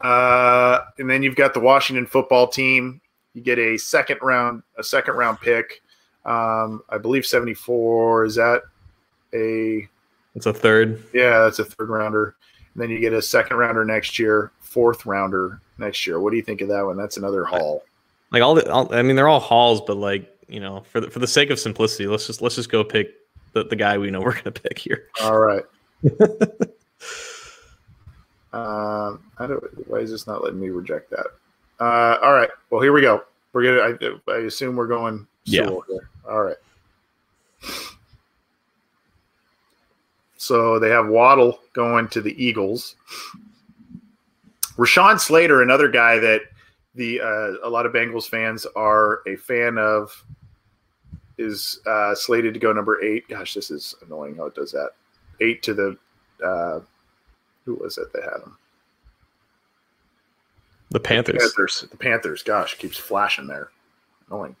Uh, 0.00 0.80
and 0.98 1.08
then 1.08 1.22
you've 1.22 1.36
got 1.36 1.54
the 1.54 1.60
Washington 1.60 2.06
football 2.06 2.48
team. 2.48 3.00
You 3.34 3.42
get 3.42 3.58
a 3.58 3.76
second 3.76 4.18
round, 4.22 4.62
a 4.78 4.82
second 4.82 5.14
round 5.14 5.40
pick. 5.40 5.82
Um, 6.24 6.82
I 6.88 6.98
believe 6.98 7.24
74. 7.24 8.24
Is 8.24 8.34
that 8.34 8.62
a? 9.32 9.88
It's 10.34 10.46
a 10.46 10.52
third. 10.52 11.02
Yeah, 11.14 11.40
that's 11.40 11.58
a 11.58 11.64
third 11.64 11.88
rounder. 11.88 12.36
And 12.76 12.82
then 12.82 12.90
you 12.90 13.00
get 13.00 13.14
a 13.14 13.22
second 13.22 13.56
rounder 13.56 13.84
next 13.84 14.18
year, 14.18 14.52
fourth 14.60 15.06
rounder 15.06 15.60
next 15.78 16.06
year. 16.06 16.20
What 16.20 16.30
do 16.30 16.36
you 16.36 16.42
think 16.42 16.60
of 16.60 16.68
that 16.68 16.84
one? 16.84 16.96
That's 16.96 17.16
another 17.16 17.44
haul 17.44 17.82
like 18.30 18.42
all 18.42 18.54
the 18.54 18.70
all, 18.70 18.92
I 18.94 19.02
mean 19.02 19.16
they're 19.16 19.28
all 19.28 19.40
halls, 19.40 19.80
but 19.80 19.96
like 19.96 20.30
you 20.48 20.60
know 20.60 20.80
for 20.90 21.00
the, 21.00 21.10
for 21.10 21.18
the 21.18 21.26
sake 21.26 21.50
of 21.50 21.58
simplicity, 21.58 22.06
let's 22.06 22.26
just 22.26 22.42
let's 22.42 22.56
just 22.56 22.70
go 22.70 22.84
pick 22.84 23.14
the, 23.52 23.64
the 23.64 23.76
guy 23.76 23.98
we 23.98 24.10
know 24.10 24.20
we're 24.20 24.34
gonna 24.34 24.52
pick 24.52 24.78
here. 24.78 25.08
All 25.22 25.38
right. 25.38 25.64
um, 28.52 29.22
I 29.38 29.46
don't. 29.46 29.88
Why 29.88 29.98
is 29.98 30.10
this 30.10 30.26
not 30.26 30.42
letting 30.42 30.60
me 30.60 30.68
reject 30.70 31.10
that? 31.10 31.26
Uh, 31.78 32.18
all 32.22 32.32
right. 32.32 32.50
Well, 32.70 32.80
here 32.80 32.92
we 32.92 33.02
go. 33.02 33.22
We're 33.52 33.62
gonna. 33.62 33.96
I, 34.28 34.32
I 34.32 34.38
assume 34.38 34.76
we're 34.76 34.86
going. 34.86 35.26
Yeah. 35.44 35.70
Here. 35.88 36.10
All 36.28 36.42
right. 36.42 36.56
So 40.46 40.78
they 40.78 40.90
have 40.90 41.08
Waddle 41.08 41.58
going 41.72 42.08
to 42.08 42.20
the 42.20 42.42
Eagles. 42.42 42.96
Rashawn 44.76 45.18
Slater, 45.18 45.62
another 45.62 45.88
guy 45.88 46.18
that 46.18 46.42
the 46.94 47.20
uh, 47.20 47.66
a 47.66 47.68
lot 47.68 47.86
of 47.86 47.92
Bengals 47.92 48.28
fans 48.28 48.66
are 48.76 49.20
a 49.26 49.36
fan 49.36 49.78
of 49.78 50.24
is 51.38 51.80
uh, 51.86 52.14
slated 52.14 52.54
to 52.54 52.60
go 52.60 52.72
number 52.72 53.02
eight. 53.02 53.28
Gosh, 53.28 53.54
this 53.54 53.70
is 53.70 53.94
annoying 54.04 54.36
how 54.36 54.46
it 54.46 54.54
does 54.54 54.72
that. 54.72 54.90
Eight 55.40 55.62
to 55.64 55.74
the 55.74 55.98
uh, 56.44 56.80
who 57.64 57.74
was 57.74 57.98
it 57.98 58.12
that 58.12 58.22
had 58.22 58.42
him? 58.42 58.56
The 60.90 61.00
Panthers. 61.00 61.34
The 61.34 61.40
Panthers. 61.40 61.86
The 61.90 61.96
Panthers. 61.96 62.42
Gosh, 62.42 62.78
keeps 62.78 62.96
flashing 62.96 63.46
there. 63.46 63.70
Annoying. 64.30 64.56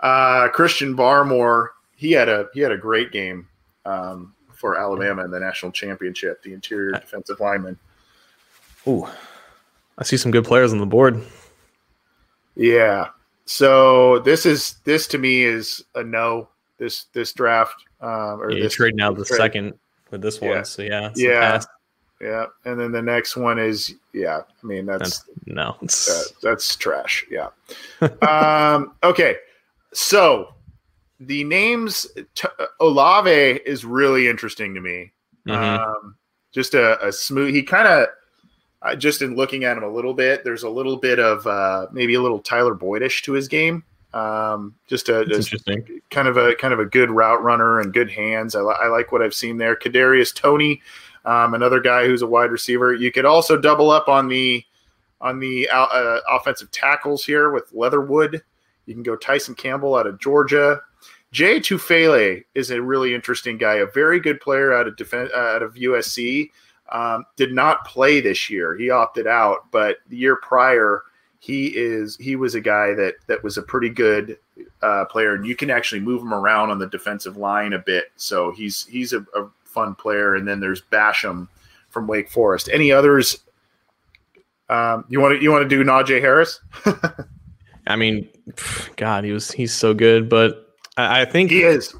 Uh, 0.00 0.48
Christian 0.48 0.96
Barmore. 0.96 1.68
He 1.96 2.12
had 2.12 2.28
a 2.28 2.48
he 2.52 2.60
had 2.60 2.72
a 2.72 2.78
great 2.78 3.12
game 3.12 3.48
um, 3.84 4.34
for 4.62 4.78
Alabama 4.78 5.24
in 5.24 5.32
the 5.32 5.40
national 5.40 5.72
championship. 5.72 6.40
The 6.44 6.52
interior 6.52 6.92
defensive 6.92 7.40
lineman. 7.40 7.76
Ooh, 8.86 9.08
I 9.98 10.04
see 10.04 10.16
some 10.16 10.30
good 10.30 10.44
players 10.44 10.72
on 10.72 10.78
the 10.78 10.86
board. 10.86 11.20
Yeah. 12.54 13.08
So 13.44 14.20
this 14.20 14.46
is 14.46 14.76
this 14.84 15.08
to 15.08 15.18
me 15.18 15.42
is 15.42 15.84
a 15.96 16.04
no. 16.04 16.48
This 16.78 17.06
this 17.12 17.32
draft 17.32 17.74
um, 18.00 18.40
or 18.40 18.52
yeah, 18.52 18.62
this 18.62 18.74
trade 18.74 18.94
now 18.94 19.12
the 19.12 19.24
trade. 19.24 19.36
second 19.36 19.74
with 20.12 20.22
this 20.22 20.40
one. 20.40 20.50
Yeah. 20.50 20.62
So 20.62 20.82
yeah, 20.82 21.10
yeah, 21.16 21.62
yeah. 22.20 22.46
And 22.64 22.78
then 22.78 22.92
the 22.92 23.02
next 23.02 23.36
one 23.36 23.58
is 23.58 23.94
yeah. 24.12 24.42
I 24.62 24.66
mean 24.66 24.86
that's, 24.86 25.24
that's 25.24 25.30
no, 25.46 25.76
that's 26.40 26.76
trash. 26.76 27.26
Yeah. 27.30 27.48
um, 28.22 28.94
okay, 29.02 29.36
so 29.92 30.54
the 31.26 31.44
names 31.44 32.06
t- 32.34 32.48
Olave 32.80 33.30
is 33.30 33.84
really 33.84 34.28
interesting 34.28 34.74
to 34.74 34.80
me. 34.80 35.12
Mm-hmm. 35.46 35.82
Um, 35.82 36.16
just 36.52 36.74
a, 36.74 37.04
a 37.06 37.12
smooth. 37.12 37.54
He 37.54 37.62
kind 37.62 37.88
of 37.88 38.08
uh, 38.82 38.96
just 38.96 39.22
in 39.22 39.36
looking 39.36 39.64
at 39.64 39.76
him 39.76 39.84
a 39.84 39.88
little 39.88 40.14
bit, 40.14 40.44
there's 40.44 40.64
a 40.64 40.68
little 40.68 40.96
bit 40.96 41.18
of 41.18 41.46
uh, 41.46 41.86
maybe 41.92 42.14
a 42.14 42.20
little 42.22 42.40
Tyler 42.40 42.74
Boydish 42.74 43.22
to 43.22 43.32
his 43.32 43.48
game. 43.48 43.84
Um, 44.12 44.74
just 44.86 45.08
a 45.08 45.24
just 45.24 45.54
kind 46.10 46.28
of 46.28 46.36
a 46.36 46.54
kind 46.56 46.74
of 46.74 46.80
a 46.80 46.84
good 46.84 47.10
route 47.10 47.42
runner 47.42 47.80
and 47.80 47.94
good 47.94 48.10
hands. 48.10 48.54
I, 48.54 48.60
li- 48.60 48.76
I 48.78 48.88
like 48.88 49.10
what 49.10 49.22
I've 49.22 49.34
seen 49.34 49.56
there. 49.56 49.74
Kadarius 49.74 50.34
Toney, 50.34 50.82
um, 51.24 51.54
another 51.54 51.80
guy 51.80 52.06
who's 52.06 52.22
a 52.22 52.26
wide 52.26 52.50
receiver. 52.50 52.92
You 52.92 53.10
could 53.10 53.24
also 53.24 53.56
double 53.56 53.90
up 53.90 54.08
on 54.08 54.28
the 54.28 54.64
on 55.20 55.38
the 55.38 55.68
uh, 55.70 56.18
offensive 56.28 56.70
tackles 56.72 57.24
here 57.24 57.50
with 57.50 57.72
Leatherwood. 57.72 58.42
You 58.86 58.94
can 58.94 59.02
go 59.04 59.16
Tyson 59.16 59.54
Campbell 59.54 59.94
out 59.94 60.06
of 60.06 60.20
Georgia. 60.20 60.80
Jay 61.32 61.58
Tufele 61.58 62.44
is 62.54 62.70
a 62.70 62.80
really 62.80 63.14
interesting 63.14 63.58
guy, 63.58 63.76
a 63.76 63.86
very 63.86 64.20
good 64.20 64.40
player 64.40 64.72
out 64.72 64.86
of 64.86 64.96
defense 64.96 65.30
uh, 65.34 65.38
out 65.38 65.62
of 65.62 65.74
USC. 65.74 66.50
Um, 66.90 67.24
did 67.36 67.54
not 67.54 67.86
play 67.86 68.20
this 68.20 68.50
year. 68.50 68.76
He 68.76 68.90
opted 68.90 69.26
out, 69.26 69.70
but 69.70 69.98
the 70.08 70.16
year 70.16 70.36
prior, 70.36 71.02
he 71.38 71.68
is 71.68 72.16
he 72.18 72.36
was 72.36 72.54
a 72.54 72.60
guy 72.60 72.92
that 72.94 73.14
that 73.28 73.42
was 73.42 73.56
a 73.56 73.62
pretty 73.62 73.88
good 73.88 74.36
uh, 74.82 75.06
player, 75.06 75.34
and 75.34 75.46
you 75.46 75.56
can 75.56 75.70
actually 75.70 76.00
move 76.00 76.20
him 76.20 76.34
around 76.34 76.70
on 76.70 76.78
the 76.78 76.86
defensive 76.86 77.38
line 77.38 77.72
a 77.72 77.78
bit. 77.78 78.12
So 78.16 78.52
he's 78.52 78.84
he's 78.86 79.14
a, 79.14 79.20
a 79.34 79.48
fun 79.72 79.94
player. 79.94 80.36
And 80.36 80.46
then 80.46 80.60
there's 80.60 80.82
Basham 80.82 81.48
from 81.88 82.06
Wake 82.06 82.30
Forest. 82.30 82.68
Any 82.72 82.92
others? 82.92 83.38
Um, 84.68 85.04
you 85.08 85.20
want 85.20 85.38
to 85.38 85.42
you 85.42 85.50
want 85.50 85.68
to 85.68 85.68
do 85.68 85.82
Najee 85.82 86.20
Harris? 86.20 86.60
I 87.86 87.96
mean, 87.96 88.28
God, 88.96 89.24
he 89.24 89.32
was 89.32 89.50
he's 89.50 89.74
so 89.74 89.92
good, 89.92 90.28
but 90.28 90.71
I, 90.96 91.22
I 91.22 91.24
think 91.24 91.50
he 91.50 91.62
is. 91.62 91.94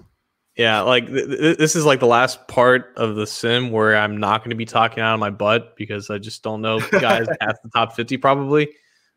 Yeah, 0.56 0.82
like 0.82 1.06
th- 1.06 1.28
th- 1.28 1.58
this 1.58 1.74
is 1.74 1.86
like 1.86 2.00
the 2.00 2.06
last 2.06 2.46
part 2.46 2.92
of 2.96 3.16
the 3.16 3.26
sim 3.26 3.70
where 3.70 3.96
I'm 3.96 4.18
not 4.18 4.40
going 4.40 4.50
to 4.50 4.56
be 4.56 4.66
talking 4.66 5.02
out 5.02 5.14
of 5.14 5.20
my 5.20 5.30
butt 5.30 5.76
because 5.76 6.10
I 6.10 6.18
just 6.18 6.42
don't 6.42 6.60
know 6.60 6.78
guys 6.90 7.26
past 7.40 7.62
the 7.62 7.70
top 7.74 7.96
50 7.96 8.18
probably. 8.18 8.68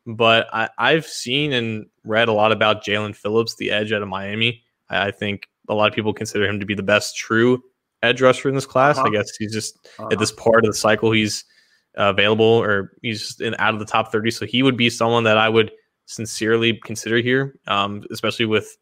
but 0.06 0.48
I, 0.52 0.70
I've 0.78 1.06
seen 1.06 1.52
and 1.52 1.86
read 2.04 2.28
a 2.28 2.32
lot 2.32 2.52
about 2.52 2.84
Jaelan 2.84 3.14
Phillips, 3.14 3.56
the 3.56 3.70
edge 3.70 3.92
out 3.92 4.02
of 4.02 4.08
Miami. 4.08 4.62
I, 4.88 5.08
I, 5.08 5.10
think 5.10 5.48
a 5.68 5.74
lot 5.74 5.88
of 5.88 5.94
people 5.94 6.14
consider 6.14 6.46
him 6.46 6.58
to 6.60 6.66
be 6.66 6.74
the 6.74 6.82
best 6.82 7.16
true 7.16 7.62
edge 8.02 8.22
rusher 8.22 8.48
in 8.48 8.54
this 8.54 8.66
class. 8.66 8.96
Uh-huh. 8.96 9.08
I 9.08 9.10
guess 9.10 9.36
he's 9.36 9.52
just 9.52 9.86
uh-huh. 9.98 10.08
at 10.12 10.18
this 10.18 10.32
part 10.32 10.64
of 10.64 10.70
the 10.70 10.76
cycle 10.76 11.12
he's 11.12 11.44
uh, 11.98 12.04
available 12.04 12.44
or 12.44 12.92
he's 13.02 13.20
just 13.20 13.40
in 13.42 13.54
out 13.58 13.74
of 13.74 13.80
the 13.80 13.86
top 13.86 14.10
30. 14.10 14.30
So 14.30 14.46
he 14.46 14.62
would 14.62 14.76
be 14.76 14.88
someone 14.88 15.24
that 15.24 15.36
I 15.36 15.50
would 15.50 15.70
sincerely 16.06 16.80
consider 16.84 17.18
here, 17.18 17.58
um, 17.66 18.04
especially 18.10 18.46
with 18.46 18.74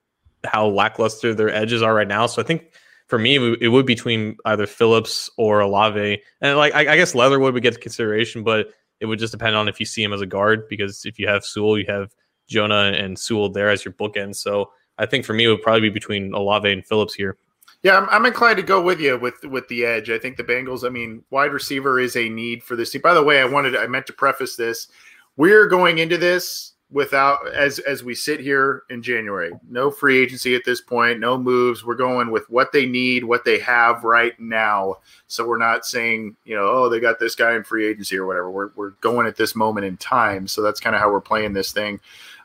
how 0.47 0.67
lackluster 0.67 1.35
their 1.35 1.51
edges 1.51 1.83
are 1.83 1.95
right 1.95 2.09
now. 2.09 2.27
So 2.27 2.43
I 2.43 2.45
think 2.45 2.73
for 3.07 3.19
me, 3.19 3.37
it 3.61 3.69
would 3.69 3.87
be 3.87 3.95
between 3.95 4.37
either 4.45 4.67
Phillips 4.67 5.31
or 5.37 5.61
Olave. 5.61 6.23
And 6.41 6.57
like, 6.57 6.75
I, 6.75 6.93
I 6.93 6.97
guess 6.97 7.15
Leatherwood 7.15 7.55
would 7.55 7.63
get 7.63 7.81
consideration, 7.81 8.43
but 8.43 8.69
it 9.01 9.07
would 9.07 9.19
just 9.19 9.33
depend 9.33 9.57
on 9.57 9.69
if 9.69 9.81
you 9.81 9.87
see 9.87 10.03
him 10.03 10.13
as 10.13 10.21
a 10.21 10.27
guard, 10.27 10.69
because 10.69 11.05
if 11.05 11.19
you 11.19 11.29
have 11.29 11.45
Sewell, 11.45 11.79
you 11.79 11.85
have 11.89 12.15
Jonah 12.49 12.93
and 12.97 13.19
Sewell 13.19 13.51
there 13.51 13.71
as 13.71 13.85
your 13.85 13.93
bookend. 13.93 14.37
So 14.37 14.71
I 14.99 15.07
think 15.07 15.25
for 15.25 15.33
me, 15.33 15.45
it 15.45 15.49
would 15.49 15.63
probably 15.63 15.83
be 15.83 15.91
between 15.91 16.33
Olave 16.35 16.71
and 16.71 16.85
Phillips 16.87 17.15
here. 17.15 17.37
Yeah, 17.83 17.99
I'm, 17.99 18.09
I'm, 18.09 18.25
inclined 18.25 18.57
to 18.57 18.63
go 18.63 18.81
with 18.81 18.99
you 18.99 19.19
with 19.19 19.45
with 19.45 19.69
the 19.69 19.85
edge. 19.85 20.09
I 20.09 20.19
think 20.19 20.39
the 20.39 20.45
Bengals. 20.45 20.87
I 20.87 20.89
mean, 20.89 21.23
wide 21.29 21.53
receiver 21.53 22.01
is 22.01 22.17
a 22.17 22.31
need 22.31 22.63
for 22.63 22.77
this 22.77 22.91
team. 22.91 23.03
By 23.03 23.13
the 23.13 23.23
way, 23.23 23.41
I 23.41 23.45
wanted 23.45 23.77
I 23.77 23.87
meant 23.87 24.07
to 24.07 24.15
preface 24.15 24.57
this. 24.57 24.89
We're 25.37 25.67
going 25.67 25.99
into 25.99 26.17
this 26.17 26.73
without 26.95 27.53
as 27.53 27.81
as 27.81 28.05
we 28.05 28.15
sit 28.15 28.39
here 28.39 28.85
in 28.89 29.03
January. 29.03 29.51
No 29.69 29.91
free 29.91 30.23
agency 30.23 30.55
at 30.55 30.65
this 30.65 30.81
point. 30.81 31.19
No 31.19 31.37
moves. 31.37 31.85
We're 31.85 31.97
going 31.97 32.31
with 32.31 32.49
what 32.49 32.71
they 32.71 32.87
need, 32.87 33.25
what 33.25 33.45
they 33.45 33.59
have 33.59 34.05
right 34.05 34.39
now. 34.39 34.99
So 35.27 35.47
we're 35.47 35.59
not 35.59 35.85
saying 35.85 36.37
you 36.45 36.55
know, 36.55 36.67
oh, 36.67 36.89
they 36.89 37.01
got 37.01 37.19
this 37.19 37.35
guy 37.35 37.57
in 37.57 37.65
free 37.65 37.87
agency 37.87 38.17
or 38.17 38.27
whatever. 38.27 38.51
We're 38.51 38.71
we're 38.77 38.91
going 39.01 39.27
at 39.27 39.37
this 39.37 39.57
moment 39.57 39.87
in 39.87 39.97
time. 39.97 40.47
So 40.47 40.63
that's 40.63 40.81
kind 40.81 40.95
of 40.95 41.03
how 41.03 41.11
we're 41.11 41.21
playing 41.21 41.53
this 41.53 41.73
thing. 41.73 42.01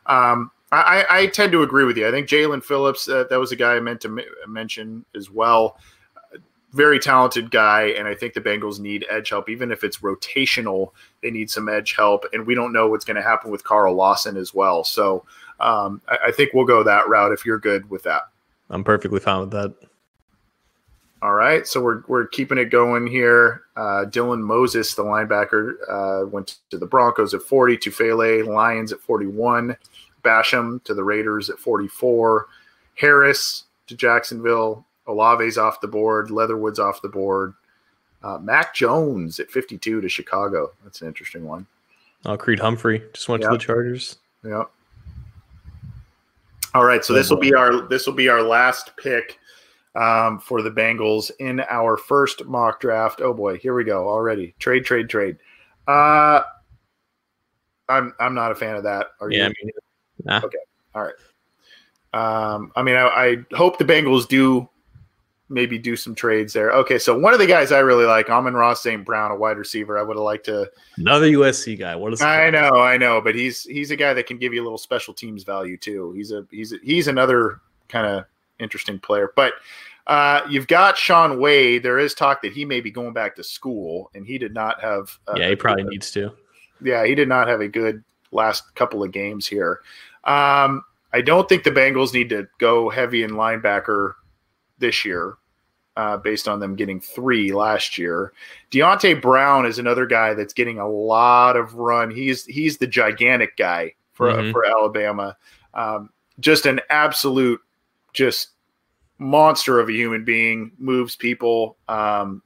Um, 0.06 0.50
I, 0.72 1.04
I 1.10 1.26
tend 1.26 1.50
to 1.52 1.62
agree 1.62 1.84
with 1.84 1.96
you. 1.96 2.06
I 2.06 2.12
think 2.12 2.28
Jaelan 2.28 2.62
Phillips, 2.62 3.08
uh, 3.08 3.24
that 3.28 3.40
was 3.40 3.50
a 3.50 3.56
guy 3.56 3.74
I 3.74 3.80
meant 3.80 4.00
to 4.02 4.08
m- 4.08 4.20
mention 4.46 5.04
as 5.16 5.28
well. 5.28 5.78
Very 6.72 7.00
talented 7.00 7.50
guy, 7.50 7.88
and 7.88 8.06
I 8.06 8.14
think 8.14 8.34
the 8.34 8.40
Bengals 8.40 8.78
need 8.78 9.04
edge 9.10 9.30
help, 9.30 9.48
even 9.48 9.72
if 9.72 9.82
it's 9.82 9.98
rotational. 9.98 10.92
They 11.22 11.30
need 11.30 11.50
some 11.50 11.68
edge 11.68 11.94
help, 11.94 12.24
and 12.32 12.46
we 12.46 12.54
don't 12.54 12.72
know 12.72 12.88
what's 12.88 13.04
going 13.04 13.16
to 13.16 13.22
happen 13.22 13.50
with 13.50 13.64
Carl 13.64 13.94
Lawson 13.94 14.36
as 14.36 14.54
well. 14.54 14.84
So 14.84 15.24
um, 15.58 16.00
I, 16.08 16.18
I 16.26 16.30
think 16.30 16.52
we'll 16.54 16.66
go 16.66 16.84
that 16.84 17.08
route 17.08 17.32
if 17.32 17.44
you're 17.44 17.58
good 17.58 17.90
with 17.90 18.04
that. 18.04 18.22
I'm 18.70 18.84
perfectly 18.84 19.18
fine 19.18 19.40
with 19.40 19.50
that. 19.50 19.74
All 21.22 21.34
right, 21.34 21.66
so 21.66 21.82
we're 21.82 22.02
we're 22.08 22.26
keeping 22.28 22.56
it 22.56 22.66
going 22.66 23.06
here. 23.06 23.64
Uh, 23.76 24.06
Dylan 24.06 24.40
Moses, 24.40 24.94
the 24.94 25.04
linebacker, 25.04 25.74
uh, 25.88 26.26
went 26.26 26.58
to 26.70 26.78
the 26.78 26.86
Broncos 26.86 27.34
at 27.34 27.42
40, 27.42 27.76
to 27.76 27.90
Tufele 27.90 28.46
Lions 28.46 28.90
at 28.90 29.00
41. 29.00 29.76
Basham 30.22 30.82
to 30.84 30.94
the 30.94 31.04
Raiders 31.04 31.50
at 31.50 31.58
44. 31.58 32.46
Harris 32.94 33.64
to 33.86 33.96
Jacksonville. 33.96 34.86
Olave's 35.10 35.58
off 35.58 35.80
the 35.80 35.88
board. 35.88 36.30
Leatherwood's 36.30 36.78
off 36.78 37.02
the 37.02 37.08
board. 37.08 37.54
Uh, 38.22 38.38
Mac 38.38 38.74
Jones 38.74 39.40
at 39.40 39.50
52 39.50 40.00
to 40.00 40.08
Chicago. 40.08 40.72
That's 40.84 41.00
an 41.02 41.08
interesting 41.08 41.44
one. 41.44 41.66
Oh, 42.26 42.36
Creed 42.36 42.58
Humphrey 42.58 43.02
just 43.12 43.28
went 43.28 43.42
yep. 43.42 43.50
to 43.50 43.56
the 43.56 43.62
Chargers. 43.62 44.18
Yep. 44.44 44.70
All 46.74 46.84
right, 46.84 47.04
so 47.04 47.12
this 47.12 47.30
will 47.30 47.38
be 47.38 47.54
our 47.54 47.88
this 47.88 48.06
will 48.06 48.14
be 48.14 48.28
our 48.28 48.42
last 48.42 48.96
pick 48.96 49.38
um, 49.96 50.38
for 50.38 50.62
the 50.62 50.70
Bengals 50.70 51.30
in 51.40 51.60
our 51.68 51.96
first 51.96 52.44
mock 52.44 52.80
draft. 52.80 53.20
Oh 53.20 53.34
boy, 53.34 53.56
here 53.58 53.74
we 53.74 53.82
go 53.82 54.08
already. 54.08 54.54
Trade, 54.60 54.84
trade, 54.84 55.08
trade. 55.08 55.36
Uh, 55.88 56.42
I'm 57.88 58.14
I'm 58.20 58.34
not 58.34 58.52
a 58.52 58.54
fan 58.54 58.76
of 58.76 58.84
that. 58.84 59.08
Are 59.20 59.32
yeah, 59.32 59.48
you? 59.62 59.72
Nah. 60.24 60.40
Okay. 60.44 60.58
All 60.94 61.02
right. 61.02 61.14
Um, 62.12 62.72
I 62.76 62.82
mean, 62.82 62.96
I, 62.96 63.06
I, 63.06 63.36
hope 63.54 63.78
the 63.78 63.84
Bengals 63.84 64.26
do 64.26 64.68
maybe 65.50 65.78
do 65.78 65.96
some 65.96 66.14
trades 66.14 66.52
there. 66.52 66.70
Okay, 66.70 66.98
so 66.98 67.18
one 67.18 67.34
of 67.34 67.40
the 67.40 67.46
guys 67.46 67.72
I 67.72 67.80
really 67.80 68.06
like, 68.06 68.30
Amon-Ra 68.30 68.74
St. 68.74 69.04
Brown, 69.04 69.32
a 69.32 69.36
wide 69.36 69.58
receiver. 69.58 69.98
I 69.98 70.02
would 70.02 70.16
have 70.16 70.24
liked 70.24 70.46
to 70.46 70.70
another 70.96 71.26
USC 71.26 71.78
guy. 71.78 71.96
What 71.96 72.12
is 72.12 72.22
I 72.22 72.50
know, 72.50 72.76
I 72.76 72.96
know, 72.96 73.20
but 73.20 73.34
he's 73.34 73.64
he's 73.64 73.90
a 73.90 73.96
guy 73.96 74.14
that 74.14 74.26
can 74.26 74.38
give 74.38 74.54
you 74.54 74.62
a 74.62 74.64
little 74.64 74.78
special 74.78 75.12
teams 75.12 75.42
value 75.42 75.76
too. 75.76 76.12
He's 76.12 76.32
a 76.32 76.46
he's 76.50 76.72
a, 76.72 76.76
he's 76.82 77.08
another 77.08 77.60
kind 77.88 78.06
of 78.06 78.24
interesting 78.60 78.98
player. 78.98 79.32
But 79.34 79.54
uh, 80.06 80.42
you've 80.48 80.66
got 80.66 80.96
Shaun 80.96 81.40
Wade. 81.40 81.82
There 81.82 81.98
is 81.98 82.14
talk 82.14 82.42
that 82.42 82.52
he 82.52 82.64
may 82.64 82.80
be 82.80 82.90
going 82.90 83.12
back 83.12 83.36
to 83.36 83.44
school, 83.44 84.10
and 84.14 84.26
he 84.26 84.38
did 84.38 84.54
not 84.54 84.80
have. 84.80 85.18
Uh, 85.26 85.34
yeah, 85.36 85.48
he 85.48 85.56
probably 85.56 85.84
needs 85.84 86.10
to. 86.12 86.32
Yeah, 86.82 87.04
he 87.04 87.14
did 87.14 87.28
not 87.28 87.48
have 87.48 87.60
a 87.60 87.68
good 87.68 88.02
last 88.32 88.74
couple 88.74 89.02
of 89.02 89.12
games 89.12 89.46
here. 89.46 89.80
Um, 90.24 90.84
I 91.12 91.20
don't 91.22 91.48
think 91.48 91.64
the 91.64 91.70
Bengals 91.70 92.14
need 92.14 92.28
to 92.30 92.48
go 92.58 92.88
heavy 92.88 93.22
in 93.22 93.30
linebacker 93.32 94.14
this 94.78 95.04
year, 95.04 95.36
uh, 96.00 96.16
based 96.16 96.48
on 96.48 96.60
them 96.60 96.76
getting 96.76 96.98
three 96.98 97.52
last 97.52 97.98
year. 97.98 98.32
Deonte 98.70 99.20
Brown 99.20 99.66
is 99.66 99.78
another 99.78 100.06
guy 100.06 100.32
that's 100.32 100.54
getting 100.54 100.78
a 100.78 100.88
lot 100.88 101.58
of 101.58 101.74
run. 101.74 102.10
He's 102.10 102.46
he's 102.46 102.78
the 102.78 102.86
gigantic 102.86 103.54
guy 103.58 103.92
for 104.14 104.28
mm-hmm. 104.28 104.50
for 104.50 104.64
Alabama. 104.64 105.36
Um, 105.74 106.08
just 106.38 106.64
an 106.64 106.80
absolute, 106.88 107.60
just 108.14 108.48
monster 109.18 109.78
of 109.78 109.90
a 109.90 109.92
human 109.92 110.24
being. 110.24 110.72
Moves 110.78 111.16
people. 111.16 111.76
Um, 111.86 112.40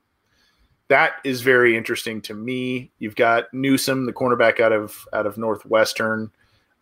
that 0.88 1.12
is 1.22 1.40
very 1.40 1.76
interesting 1.76 2.20
to 2.22 2.34
me. 2.34 2.90
You've 2.98 3.14
got 3.14 3.54
Newsom, 3.54 4.06
the 4.06 4.12
cornerback 4.12 4.58
out 4.58 4.72
of 4.72 5.06
out 5.12 5.26
of 5.26 5.38
Northwestern. 5.38 6.32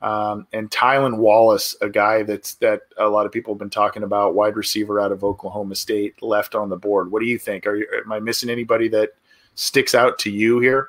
Um, 0.02 0.48
and 0.52 0.68
Tylan 0.70 1.16
Wallace, 1.18 1.76
a 1.80 1.88
guy 1.88 2.24
that's 2.24 2.54
that 2.54 2.82
a 2.98 3.08
lot 3.08 3.24
of 3.24 3.32
people 3.32 3.54
have 3.54 3.58
been 3.58 3.70
talking 3.70 4.02
about, 4.02 4.34
wide 4.34 4.56
receiver 4.56 5.00
out 5.00 5.12
of 5.12 5.22
Oklahoma 5.22 5.76
State, 5.76 6.20
left 6.22 6.54
on 6.54 6.68
the 6.68 6.76
board. 6.76 7.10
What 7.12 7.20
do 7.20 7.26
you 7.26 7.38
think? 7.38 7.66
Are 7.66 7.76
you, 7.76 7.86
am 8.04 8.10
I 8.10 8.18
missing 8.18 8.50
anybody 8.50 8.88
that 8.88 9.10
sticks 9.54 9.94
out 9.94 10.18
to 10.20 10.30
you 10.30 10.58
here? 10.58 10.88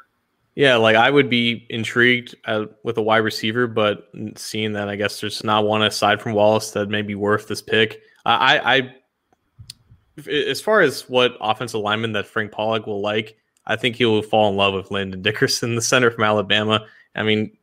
Yeah, 0.56 0.76
like 0.78 0.96
I 0.96 1.10
would 1.10 1.30
be 1.30 1.66
intrigued 1.70 2.36
uh, 2.46 2.66
with 2.84 2.98
a 2.98 3.02
wide 3.02 3.18
receiver, 3.18 3.68
but 3.68 4.10
seeing 4.36 4.74
that 4.74 4.90
I 4.90 4.96
guess 4.96 5.22
there's 5.22 5.44
not 5.44 5.66
one 5.66 5.84
aside 5.84 6.22
from 6.22 6.34
Wallace 6.34 6.72
that 6.72 6.90
may 6.90 7.02
be 7.02 7.16
worth 7.16 7.48
this 7.48 7.62
pick. 7.62 8.02
I, 8.26 8.60
I, 10.18 10.26
as 10.30 10.62
far 10.62 10.82
as 10.82 11.10
what 11.10 11.38
offensive 11.42 11.82
lineman 11.82 12.14
that 12.14 12.28
Frank 12.28 12.52
Pollock 12.52 12.88
will 12.88 13.02
like, 13.02 13.36
I 13.66 13.76
think 13.76 13.96
he 13.96 14.06
will 14.06 14.22
fall 14.22 14.50
in 14.50 14.56
love 14.56 14.74
with 14.74 14.92
Landon 14.92 15.22
Dickerson, 15.22 15.76
the 15.76 15.82
center 15.82 16.12
from 16.12 16.24
Alabama. 16.24 16.86
I 17.16 17.24
mean, 17.24 17.58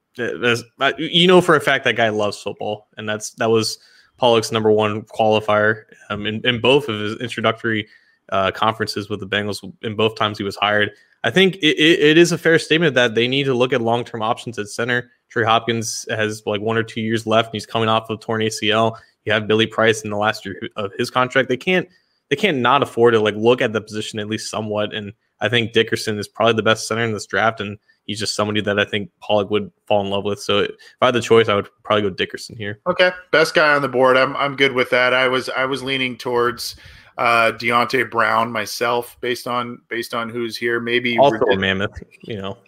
you 0.98 1.26
know 1.26 1.40
for 1.40 1.56
a 1.56 1.60
fact 1.60 1.84
that 1.84 1.96
guy 1.96 2.08
loves 2.08 2.40
football, 2.40 2.88
and 2.96 3.08
that's 3.08 3.30
that 3.34 3.50
was 3.50 3.78
Pollock's 4.16 4.52
number 4.52 4.70
one 4.70 5.02
qualifier 5.02 5.84
um, 6.10 6.26
in, 6.26 6.46
in 6.46 6.60
both 6.60 6.88
of 6.88 7.00
his 7.00 7.20
introductory 7.20 7.88
uh, 8.30 8.50
conferences 8.50 9.08
with 9.08 9.20
the 9.20 9.26
Bengals. 9.26 9.60
In 9.82 9.96
both 9.96 10.16
times 10.16 10.38
he 10.38 10.44
was 10.44 10.56
hired, 10.56 10.90
I 11.22 11.30
think 11.30 11.56
it, 11.56 11.76
it, 11.78 12.00
it 12.00 12.18
is 12.18 12.32
a 12.32 12.38
fair 12.38 12.58
statement 12.58 12.94
that 12.94 13.14
they 13.14 13.28
need 13.28 13.44
to 13.44 13.54
look 13.54 13.72
at 13.72 13.80
long 13.80 14.04
term 14.04 14.22
options 14.22 14.58
at 14.58 14.68
center. 14.68 15.10
Trey 15.28 15.44
Hopkins 15.44 16.06
has 16.10 16.42
like 16.46 16.60
one 16.60 16.76
or 16.76 16.82
two 16.82 17.00
years 17.00 17.26
left, 17.26 17.48
and 17.48 17.54
he's 17.54 17.66
coming 17.66 17.88
off 17.88 18.10
of 18.10 18.20
torn 18.20 18.40
ACL. 18.40 18.96
You 19.24 19.32
have 19.32 19.46
Billy 19.46 19.66
Price 19.66 20.02
in 20.02 20.10
the 20.10 20.16
last 20.16 20.44
year 20.44 20.60
of 20.76 20.92
his 20.98 21.10
contract. 21.10 21.48
They 21.48 21.56
can't 21.56 21.88
they 22.30 22.36
can't 22.36 22.58
not 22.58 22.82
afford 22.82 23.14
to 23.14 23.20
like 23.20 23.34
look 23.34 23.60
at 23.60 23.72
the 23.72 23.80
position 23.80 24.18
at 24.18 24.28
least 24.28 24.50
somewhat. 24.50 24.94
And 24.94 25.12
I 25.40 25.48
think 25.48 25.72
Dickerson 25.72 26.18
is 26.18 26.28
probably 26.28 26.54
the 26.54 26.62
best 26.62 26.88
center 26.88 27.04
in 27.04 27.12
this 27.12 27.26
draft, 27.26 27.60
and 27.60 27.78
he's 28.10 28.18
just 28.18 28.34
somebody 28.34 28.60
that 28.60 28.76
I 28.76 28.84
think 28.84 29.08
Pollock 29.20 29.50
would 29.50 29.70
fall 29.86 30.00
in 30.00 30.10
love 30.10 30.24
with. 30.24 30.40
So 30.40 30.58
if 30.58 30.72
I 31.00 31.06
had 31.06 31.14
the 31.14 31.20
choice, 31.20 31.48
I 31.48 31.54
would 31.54 31.68
probably 31.84 32.02
go 32.02 32.10
Dickerson 32.10 32.56
here. 32.56 32.80
Okay, 32.88 33.12
best 33.30 33.54
guy 33.54 33.72
on 33.72 33.82
the 33.82 33.88
board. 33.88 34.16
I'm 34.16 34.36
I'm 34.36 34.56
good 34.56 34.72
with 34.72 34.90
that. 34.90 35.14
I 35.14 35.28
was 35.28 35.48
I 35.48 35.64
was 35.64 35.84
leaning 35.84 36.18
towards 36.18 36.74
uh 37.18 37.52
Deonte 37.52 38.10
Brown 38.10 38.50
myself 38.50 39.16
based 39.20 39.46
on 39.46 39.80
based 39.86 40.12
on 40.12 40.28
who's 40.28 40.56
here. 40.56 40.80
Maybe 40.80 41.18
also 41.18 41.36
a 41.36 41.56
mammoth, 41.56 42.02
you 42.22 42.36
know. 42.36 42.58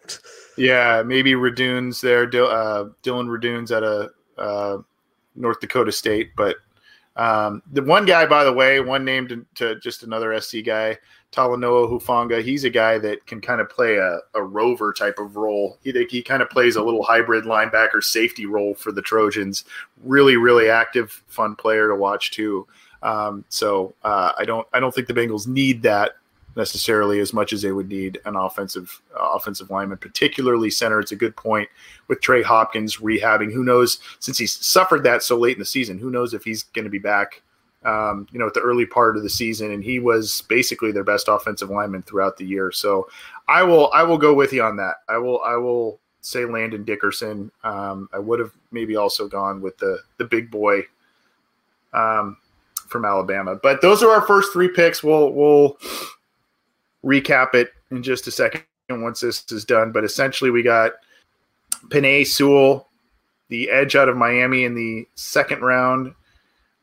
Yeah, 0.57 1.03
maybe 1.05 1.33
Radunz 1.33 2.01
there. 2.01 2.23
Uh, 2.25 2.91
Dillon 3.03 3.27
Radunz 3.27 3.77
at 3.77 3.83
a 3.83 4.11
uh, 4.41 4.79
North 5.35 5.59
Dakota 5.59 5.91
State, 5.91 6.31
but 6.37 6.59
um, 7.17 7.63
the 7.73 7.83
one 7.83 8.07
guy, 8.07 8.27
by 8.27 8.45
the 8.45 8.53
way, 8.53 8.81
one 8.81 9.05
named 9.05 9.29
to, 9.31 9.47
to 9.57 9.81
just 9.81 10.03
another 10.03 10.39
SC 10.41 10.59
guy, 10.65 10.99
Talanoa 11.31 11.91
Hufanga, 11.91 12.43
he's 12.43 12.65
a 12.65 12.71
guy 12.71 12.99
that 12.99 13.27
can 13.27 13.41
kind 13.41 13.61
of 13.61 13.69
play 13.69 13.97
a, 13.97 14.19
a 14.35 14.43
rover 14.43 14.93
type 14.93 15.19
of 15.19 15.37
role. 15.37 15.79
He, 15.83 15.93
he 16.11 16.23
kind 16.23 16.43
of 16.43 16.51
plays 16.51 16.77
a 16.77 16.83
little 16.83 17.03
hybrid 17.03 17.45
linebacker 17.45 18.03
safety 18.03 18.47
role 18.47 18.75
for 18.75 18.93
the 18.93 19.03
Trojans. 19.03 19.65
Really, 20.05 20.37
really 20.37 20.69
active, 20.71 21.23
fun 21.27 21.55
player 21.57 21.89
to 21.89 21.97
watch 21.97 22.31
too. 22.31 22.67
Um, 23.03 23.45
so 23.49 23.95
uh, 24.05 24.33
I 24.39 24.45
don't 24.45 24.67
I 24.73 24.79
don't 24.79 24.95
think 24.95 25.09
the 25.09 25.15
Bengals 25.15 25.49
need 25.49 25.83
that 25.83 26.13
necessarily 26.57 27.21
as 27.21 27.33
much 27.33 27.53
as 27.53 27.63
they 27.63 27.73
would 27.73 27.89
need 27.89 28.21
an 28.25 28.37
offensive 28.37 29.01
uh, 29.19 29.31
offensive 29.33 29.71
lineman, 29.71 29.99
particularly 29.99 30.71
center. 30.71 31.01
It's 31.01 31.13
a 31.13 31.17
good 31.17 31.37
point 31.37 31.69
with 32.09 32.21
Trey 32.21 32.43
Hopkins 32.43 32.99
rehabbing. 32.99 33.53
Who 33.53 33.65
knows 33.65 33.99
since 34.19 34.39
he's 34.39 34.53
suffered 34.53 35.03
that 35.05 35.23
so 35.23 35.37
late 35.37 35.57
in 35.57 35.61
the 35.61 35.65
season? 35.65 35.99
Who 35.99 36.11
knows 36.11 36.35
if 36.35 36.45
he's 36.45 36.65
going 36.65 36.85
to 36.85 36.91
be 36.91 36.99
back? 36.99 37.43
Um, 37.85 38.29
you 38.31 38.39
know, 38.39 38.47
at 38.47 38.55
the 38.55 38.61
early 38.61 38.87
part 38.87 39.17
of 39.17 39.25
the 39.25 39.31
season, 39.31 39.73
and 39.73 39.83
he 39.83 39.99
was 39.99 40.43
basically 40.43 40.93
their 40.93 41.03
best 41.03 41.27
offensive 41.27 41.69
lineman 41.69 42.03
throughout 42.03 42.37
the 42.37 42.45
year. 42.45 42.71
So, 42.71 43.09
I 43.49 43.65
will 43.65 43.91
I 43.93 44.05
will 44.05 44.19
go 44.19 44.35
with 44.35 44.53
you 44.53 44.63
on 44.63 44.77
that. 44.77 44.97
I 45.09 45.19
will 45.19 45.43
I 45.43 45.57
will 45.57 45.99
say 46.21 46.45
Landon 46.45 46.85
Dickerson. 46.85 47.51
Um, 47.65 48.09
I 48.13 48.21
would 48.21 48.39
have 48.39 48.53
maybe 48.71 48.95
also 48.95 49.27
gone 49.27 49.61
with 49.61 49.79
the 49.79 49.99
the 50.19 50.25
big 50.25 50.49
boy 50.49 50.83
um, 51.93 52.37
from 52.89 53.05
Alabama. 53.05 53.57
But 53.61 53.81
those 53.81 54.03
are 54.03 54.11
our 54.11 54.23
first 54.23 54.53
three 54.53 54.69
picks. 54.69 55.03
We'll 55.03 55.33
we'll 55.33 55.77
recap 57.05 57.55
it 57.55 57.73
in 57.91 58.03
just 58.03 58.27
a 58.27 58.31
second 58.31 58.65
once 58.91 59.21
this 59.21 59.45
is 59.51 59.65
done. 59.65 59.93
But 59.93 60.05
essentially, 60.05 60.51
we 60.51 60.63
got 60.63 60.93
Penei 61.89 62.27
Sewell, 62.27 62.89
the 63.49 63.71
edge 63.71 63.97
out 63.97 64.09
of 64.09 64.17
Miami 64.17 64.65
in 64.65 64.75
the 64.75 65.07
second 65.15 65.63
round, 65.63 66.15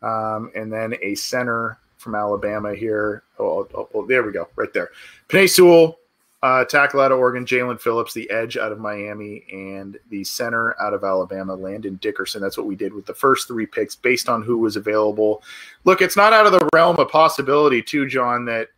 um, 0.02 0.52
and 0.56 0.72
then 0.72 0.96
a 1.02 1.16
center 1.16 1.78
from 1.98 2.16
Alabama 2.16 2.74
here. 2.74 3.24
Oh, 3.38 3.68
oh, 3.76 3.90
oh 3.94 4.06
there 4.06 4.24
we 4.24 4.32
go, 4.32 4.48
right 4.56 4.74
there. 4.74 4.90
Penei 5.28 5.50
Sewell, 5.50 6.00
uh, 6.42 6.64
tackle 6.64 7.02
out 7.02 7.12
of 7.12 7.20
Oregon, 7.20 7.46
Jaelan 7.46 7.82
Phillips, 7.82 8.14
the 8.14 8.30
edge 8.30 8.56
out 8.56 8.72
of 8.72 8.80
Miami, 8.80 9.44
and 9.52 9.98
the 10.10 10.24
center 10.24 10.80
out 10.82 10.94
of 10.94 11.04
Alabama, 11.04 11.54
Landon 11.54 11.98
Dickerson. 12.02 12.42
That's 12.42 12.58
what 12.58 12.66
we 12.66 12.78
did 12.78 12.94
with 12.94 13.06
the 13.06 13.14
first 13.14 13.48
three 13.48 13.66
picks 13.66 13.96
based 13.96 14.30
on 14.30 14.42
who 14.42 14.58
was 14.58 14.78
available. 14.78 15.44
Look, 15.84 16.02
it's 16.02 16.16
not 16.16 16.32
out 16.32 16.46
of 16.46 16.54
the 16.54 16.70
realm 16.74 16.98
of 16.98 17.10
possibility, 17.10 17.82
too, 17.82 18.08
John, 18.08 18.46
that 18.46 18.70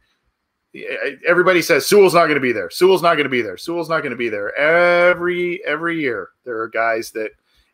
everybody 1.28 1.62
says 1.62 1.86
Sewell's 1.86 2.14
not 2.14 2.26
going 2.26 2.36
to 2.36 2.42
be 2.42 2.52
there. 2.52 2.70
Sewell's 2.70 3.02
not 3.02 3.16
going 3.16 3.26
to 3.26 3.30
be 3.30 3.42
there. 3.42 3.58
Sewell's 3.58 3.90
not 3.90 4.00
going 4.02 4.12
to 4.12 4.18
be 4.18 4.30
there. 4.30 4.56
Every 4.56 5.64
every 5.66 6.00
year 6.00 6.30
there 6.46 6.60
are 6.60 6.70
guys 6.70 7.12
that 7.12 7.32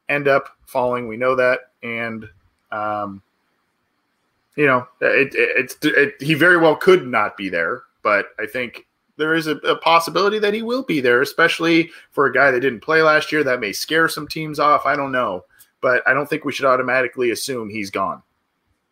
end 0.09 0.27
up 0.27 0.49
falling. 0.65 1.07
We 1.07 1.17
know 1.17 1.35
that, 1.35 1.71
and 1.83 2.27
um, 2.71 3.21
you 4.55 4.65
know, 4.65 4.87
it, 5.01 5.33
it, 5.35 5.75
it, 5.83 6.21
he 6.21 6.33
very 6.33 6.57
well 6.57 6.75
could 6.75 7.07
not 7.07 7.37
be 7.37 7.49
there. 7.49 7.83
But 8.01 8.27
I 8.39 8.45
think 8.45 8.87
there 9.17 9.33
is 9.33 9.47
a, 9.47 9.55
a, 9.57 9.75
possibility 9.77 10.39
that 10.39 10.53
he 10.53 10.61
will 10.61 10.83
be 10.83 10.99
there, 11.01 11.21
especially 11.21 11.91
for 12.11 12.25
a 12.25 12.33
guy 12.33 12.51
that 12.51 12.61
didn't 12.61 12.81
play 12.81 13.01
last 13.01 13.31
year. 13.31 13.43
That 13.43 13.59
may 13.59 13.71
scare 13.71 14.07
some 14.09 14.27
teams 14.27 14.59
off. 14.59 14.85
I 14.85 14.95
don't 14.95 15.11
know, 15.11 15.45
but 15.81 16.07
I 16.07 16.13
don't 16.13 16.29
think 16.29 16.45
we 16.45 16.53
should 16.53 16.65
automatically 16.65 17.31
assume 17.31 17.69
he's 17.69 17.91
gone. 17.91 18.21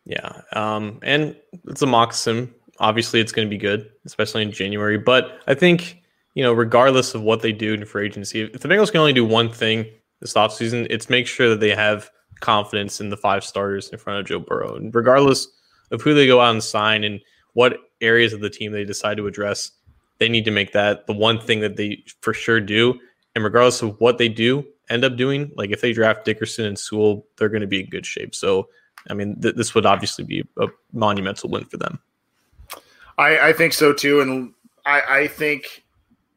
Yeah, 0.04 0.42
um, 0.52 1.00
and 1.02 1.36
it's 1.66 1.82
a 1.82 1.86
mock 1.86 2.12
sim. 2.12 2.54
Obviously, 2.78 3.20
it's 3.20 3.32
going 3.32 3.46
to 3.46 3.50
be 3.50 3.58
good, 3.58 3.90
especially 4.04 4.42
in 4.42 4.52
January. 4.52 4.98
But 4.98 5.40
I 5.46 5.54
think 5.54 6.02
you 6.36 6.42
know, 6.42 6.52
regardless 6.52 7.14
of 7.14 7.22
what 7.22 7.40
they 7.40 7.50
do 7.50 7.72
in 7.72 7.84
free 7.86 8.06
agency, 8.06 8.42
if 8.42 8.60
the 8.60 8.68
Bengals 8.68 8.92
can 8.92 9.00
only 9.00 9.14
do 9.14 9.24
one 9.24 9.50
thing 9.50 9.86
this 10.20 10.34
offseason, 10.34 10.86
it's 10.90 11.08
make 11.08 11.26
sure 11.26 11.48
that 11.48 11.60
they 11.60 11.74
have 11.74 12.10
confidence 12.40 13.00
in 13.00 13.08
the 13.08 13.16
five 13.16 13.42
starters 13.42 13.88
in 13.88 13.98
front 13.98 14.20
of 14.20 14.26
Joe 14.26 14.38
Burrow. 14.38 14.76
And 14.76 14.94
regardless 14.94 15.48
of 15.90 16.02
who 16.02 16.12
they 16.12 16.26
go 16.26 16.42
out 16.42 16.50
and 16.50 16.62
sign 16.62 17.04
and 17.04 17.20
what 17.54 17.78
areas 18.02 18.34
of 18.34 18.40
the 18.40 18.50
team 18.50 18.72
they 18.72 18.84
decide 18.84 19.16
to 19.16 19.26
address, 19.26 19.70
they 20.18 20.28
need 20.28 20.44
to 20.44 20.50
make 20.50 20.72
that 20.72 21.06
the 21.06 21.14
one 21.14 21.40
thing 21.40 21.60
that 21.60 21.76
they 21.76 22.04
for 22.20 22.34
sure 22.34 22.60
do. 22.60 23.00
And 23.34 23.42
regardless 23.42 23.80
of 23.80 23.98
what 23.98 24.18
they 24.18 24.28
do 24.28 24.62
end 24.90 25.04
up 25.04 25.16
doing, 25.16 25.50
like 25.56 25.70
if 25.70 25.80
they 25.80 25.94
draft 25.94 26.26
Dickerson 26.26 26.66
and 26.66 26.78
Sewell, 26.78 27.26
they're 27.38 27.48
going 27.48 27.62
to 27.62 27.66
be 27.66 27.80
in 27.80 27.88
good 27.88 28.04
shape. 28.04 28.34
So, 28.34 28.68
I 29.08 29.14
mean, 29.14 29.40
th- 29.40 29.54
this 29.54 29.74
would 29.74 29.86
obviously 29.86 30.24
be 30.24 30.46
a 30.58 30.66
monumental 30.92 31.48
win 31.48 31.64
for 31.64 31.78
them. 31.78 31.98
I, 33.18 33.48
I 33.48 33.52
think 33.52 33.72
so 33.72 33.92
too. 33.92 34.20
And 34.20 34.52
I, 34.84 35.02
I 35.08 35.26
think, 35.26 35.84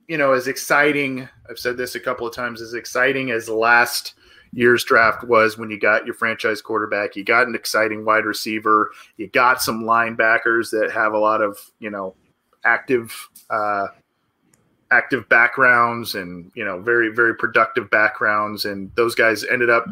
you 0.08 0.18
know, 0.18 0.34
as 0.34 0.48
exciting, 0.48 1.28
I've 1.50 1.60
said 1.60 1.78
this 1.78 1.96
a 1.96 2.00
couple 2.00 2.28
of 2.28 2.34
times, 2.34 2.62
as 2.62 2.74
exciting 2.74 3.32
as 3.32 3.50
last 3.50 4.16
year's 4.52 4.84
draft 4.84 5.24
was 5.24 5.58
when 5.58 5.70
you 5.70 5.80
got 5.80 6.06
your 6.06 6.16
franchise 6.16 6.62
quarterback, 6.62 7.16
you 7.16 7.24
got 7.24 7.48
an 7.48 7.56
exciting 7.56 8.06
wide 8.06 8.26
receiver, 8.26 8.92
you 9.18 9.28
got 9.28 9.62
some 9.62 9.84
linebackers 9.84 10.72
that 10.72 10.92
have 10.92 11.14
a 11.14 11.20
lot 11.20 11.42
of, 11.42 11.60
you 11.80 11.90
know, 11.90 12.16
active 12.64 13.30
uh, 13.50 13.88
active 14.92 15.28
backgrounds 15.30 16.16
and 16.16 16.52
you 16.56 16.66
know 16.66 16.80
very 16.80 17.10
very 17.10 17.36
productive 17.36 17.90
backgrounds 17.90 18.66
and 18.66 18.92
those 18.96 19.14
guys 19.14 19.46
ended 19.46 19.70
up 19.70 19.86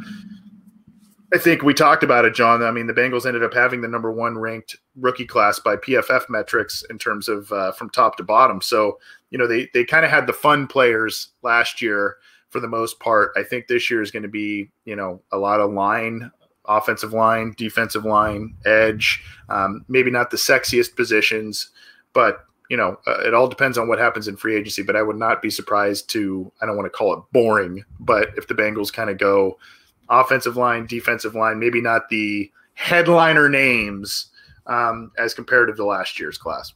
I 1.34 1.38
think 1.38 1.62
we 1.62 1.74
talked 1.74 2.04
about 2.04 2.24
it, 2.24 2.34
John. 2.34 2.64
I 2.64 2.72
mean, 2.72 2.88
the 2.88 2.94
Bengals 2.94 3.26
ended 3.26 3.44
up 3.44 3.54
having 3.54 3.82
the 3.82 3.88
number 3.88 4.12
one 4.12 4.38
ranked 4.38 4.78
rookie 4.96 5.26
class 5.26 5.60
by 5.60 5.76
PFF 5.76 6.30
metrics 6.30 6.84
in 6.90 6.98
terms 6.98 7.28
of 7.28 7.52
uh, 7.52 7.74
from 7.74 7.90
top 7.90 8.16
to 8.18 8.24
bottom. 8.24 8.62
So, 8.62 8.98
you 9.30 9.38
know, 9.38 9.46
they 9.46 9.70
they 9.74 9.84
kind 9.84 10.06
of 10.06 10.12
had 10.12 10.26
the 10.26 10.34
fun 10.34 10.68
players 10.68 11.30
last 11.42 11.82
year 11.82 12.16
for 12.50 12.62
the 12.62 12.68
most 12.68 13.00
part. 13.02 13.34
I 13.36 13.44
think 13.44 13.68
this 13.68 13.90
year 13.92 14.02
is 14.02 14.12
going 14.12 14.24
to 14.24 14.30
be, 14.30 14.70
you 14.86 14.96
know, 14.96 15.22
a 15.34 15.38
lot 15.38 15.60
of 15.60 15.74
line, 15.74 16.32
offensive 16.66 17.12
line, 17.12 17.54
defensive 17.58 18.06
line, 18.06 18.56
edge. 18.66 19.22
Um, 19.50 19.84
maybe 19.90 20.12
not 20.12 20.32
the 20.32 20.38
sexiest 20.38 20.96
positions, 20.96 21.72
but 22.14 22.46
you 22.70 22.78
know, 22.78 22.98
uh, 23.06 23.20
it 23.20 23.34
all 23.34 23.48
depends 23.48 23.78
on 23.78 23.88
what 23.88 24.00
happens 24.00 24.28
in 24.28 24.38
free 24.38 24.56
agency, 24.56 24.82
but 24.82 24.96
I 24.96 25.02
would 25.02 25.16
not 25.16 25.42
be 25.42 25.50
surprised 25.50 26.10
to, 26.10 26.52
I 26.62 26.66
don't 26.66 26.76
want 26.76 26.86
to 26.86 26.98
call 26.98 27.14
it 27.14 27.24
boring, 27.32 27.86
but 28.00 28.30
if 28.36 28.48
the 28.48 28.56
Bengals 28.56 28.92
kind 28.92 29.10
of 29.10 29.18
go 29.18 29.58
offensive 30.10 30.58
line, 30.58 30.86
defensive 30.86 31.36
line, 31.36 31.60
maybe 31.60 31.82
not 31.82 32.10
the 32.10 32.52
headliner 32.74 33.50
names 33.50 34.28
um, 34.68 35.12
as 35.18 35.34
compared 35.34 35.68
to 35.68 35.74
the 35.74 35.86
last 35.86 36.20
year's 36.20 36.38
class. 36.38 36.74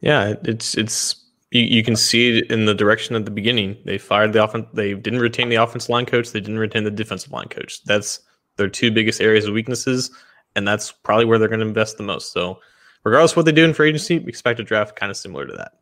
Yeah, 0.00 0.34
it's, 0.44 0.76
it's, 0.76 1.22
you, 1.50 1.62
you 1.62 1.82
can 1.82 1.96
see 1.96 2.38
it 2.38 2.50
in 2.50 2.66
the 2.66 2.74
direction 2.74 3.16
at 3.16 3.24
the 3.24 3.30
beginning. 3.30 3.76
They 3.84 3.98
fired 3.98 4.32
the 4.32 4.42
offense. 4.44 4.66
They 4.72 4.94
didn't 4.94 5.20
retain 5.20 5.48
the 5.48 5.56
offensive 5.56 5.90
line 5.90 6.06
coach. 6.06 6.32
They 6.32 6.40
didn't 6.40 6.58
retain 6.58 6.84
the 6.84 6.90
defensive 6.90 7.32
line 7.32 7.48
coach. 7.48 7.82
That's 7.84 8.20
their 8.56 8.68
two 8.68 8.90
biggest 8.90 9.20
areas 9.20 9.46
of 9.46 9.54
weaknesses, 9.54 10.10
and 10.54 10.66
that's 10.66 10.92
probably 10.92 11.24
where 11.24 11.38
they're 11.38 11.48
going 11.48 11.60
to 11.60 11.66
invest 11.66 11.96
the 11.96 12.02
most. 12.02 12.32
So 12.32 12.58
regardless 13.04 13.32
of 13.32 13.36
what 13.38 13.46
they 13.46 13.52
do 13.52 13.64
in 13.64 13.74
free 13.74 13.90
agency, 13.90 14.16
expect 14.16 14.60
a 14.60 14.64
draft 14.64 14.96
kind 14.96 15.10
of 15.10 15.16
similar 15.16 15.46
to 15.46 15.52
that. 15.54 15.72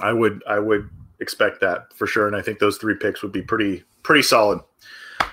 I 0.00 0.12
would 0.12 0.42
I 0.48 0.58
would 0.58 0.88
expect 1.20 1.60
that 1.60 1.92
for 1.94 2.06
sure, 2.06 2.26
and 2.26 2.34
I 2.34 2.42
think 2.42 2.58
those 2.58 2.78
three 2.78 2.94
picks 2.94 3.22
would 3.22 3.32
be 3.32 3.42
pretty 3.42 3.84
pretty 4.02 4.22
solid. 4.22 4.60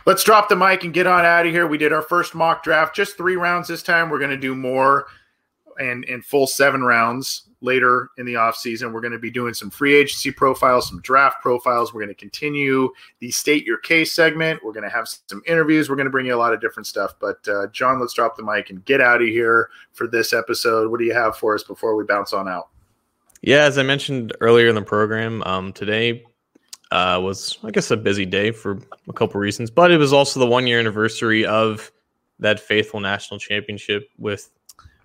Let's 0.08 0.24
drop 0.24 0.48
the 0.48 0.56
mic 0.56 0.86
and 0.86 0.94
get 0.94 1.06
on 1.06 1.26
out 1.26 1.46
of 1.46 1.52
here. 1.52 1.68
We 1.68 1.78
did 1.78 1.92
our 1.92 2.02
first 2.02 2.34
mock 2.34 2.64
draft, 2.64 2.96
just 2.96 3.18
three 3.18 3.36
rounds 3.36 3.68
this 3.68 3.84
time. 3.84 4.10
We're 4.10 4.20
going 4.20 4.32
to 4.32 4.38
do 4.38 4.56
more 4.56 5.08
and 5.82 6.06
in 6.06 6.22
full 6.22 6.48
seven 6.48 6.82
rounds 6.82 7.50
later 7.60 8.08
in 8.18 8.26
the 8.26 8.36
offseason. 8.36 8.94
We're 8.94 9.02
going 9.02 9.12
to 9.12 9.20
be 9.20 9.30
doing 9.30 9.54
some 9.54 9.70
free 9.70 9.94
agency 9.94 10.32
profiles, 10.32 10.88
some 10.88 11.02
draft 11.02 11.42
profiles. 11.42 11.94
We're 11.94 12.00
going 12.00 12.16
to 12.16 12.22
continue 12.22 12.90
the 13.20 13.32
state 13.32 13.66
your 13.66 13.80
case 13.80 14.14
segment. 14.14 14.64
We're 14.64 14.72
going 14.72 14.86
to 14.86 14.90
have 14.90 15.10
some 15.10 15.42
interviews. 15.46 15.90
We're 15.90 15.98
going 15.98 16.06
to 16.06 16.12
bring 16.12 16.28
you 16.28 16.36
a 16.36 16.38
lot 16.38 16.54
of 16.54 16.62
different 16.62 16.88
stuff. 16.88 17.16
But 17.20 17.46
uh, 17.46 17.68
John, 17.74 18.00
let's 18.00 18.14
drop 18.14 18.38
the 18.38 18.44
mic 18.44 18.70
and 18.70 18.86
get 18.86 19.02
out 19.02 19.22
of 19.22 19.28
here 19.28 19.68
for 19.92 20.08
this 20.08 20.32
episode. 20.32 20.90
What 20.90 21.02
do 21.02 21.06
you 21.06 21.14
have 21.14 21.36
for 21.36 21.54
us 21.54 21.64
before 21.64 21.98
we 21.98 22.06
bounce 22.06 22.32
on 22.32 22.48
out? 22.48 22.70
Yeah, 23.42 23.66
as 23.66 23.78
I 23.78 23.84
mentioned 23.84 24.34
earlier 24.40 24.70
in 24.70 24.76
the 24.76 24.82
program, 24.82 25.44
um, 25.44 25.74
today 25.74 26.24
uh, 26.92 27.20
was, 27.22 27.58
I 27.64 27.72
guess, 27.72 27.92
a 27.92 27.98
busy 27.98 28.26
day 28.26 28.52
for 28.52 28.80
a 29.08 29.14
couple 29.14 29.40
reasons, 29.40 29.70
but 29.70 29.92
it 29.92 29.98
was 29.98 30.14
also 30.14 30.40
the 30.40 30.48
one 30.48 30.68
year 30.68 30.80
anniversary 30.80 31.46
of 31.46 31.92
that 32.40 32.60
faithful 32.60 33.00
national 33.00 33.40
championship 33.40 34.10
with 34.18 34.50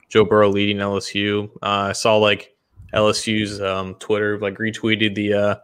Joe 0.09 0.25
Burrow 0.25 0.51
leading 0.51 0.77
LSU. 0.77 1.49
Uh, 1.63 1.89
I 1.89 1.93
saw 1.93 2.17
like 2.17 2.55
LSU's 2.95 3.61
um, 3.61 3.95
Twitter 3.97 4.39
like 4.39 4.59
retweeted 4.59 5.15
the 5.15 5.35
uh, 5.35 5.55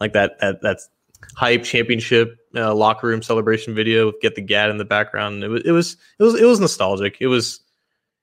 like 0.00 0.12
that 0.12 0.38
that 0.40 0.60
that 0.62 0.80
hype 1.34 1.64
championship 1.64 2.38
uh, 2.54 2.74
locker 2.74 3.06
room 3.06 3.22
celebration 3.22 3.74
video 3.74 4.06
with 4.06 4.20
get 4.20 4.34
the 4.34 4.42
gat 4.42 4.70
in 4.70 4.76
the 4.76 4.84
background. 4.84 5.42
It 5.42 5.48
was 5.48 5.62
it 5.64 5.72
was 5.72 5.96
it 6.18 6.22
was 6.22 6.40
it 6.40 6.44
was 6.44 6.60
nostalgic. 6.60 7.16
It 7.20 7.28
was 7.28 7.60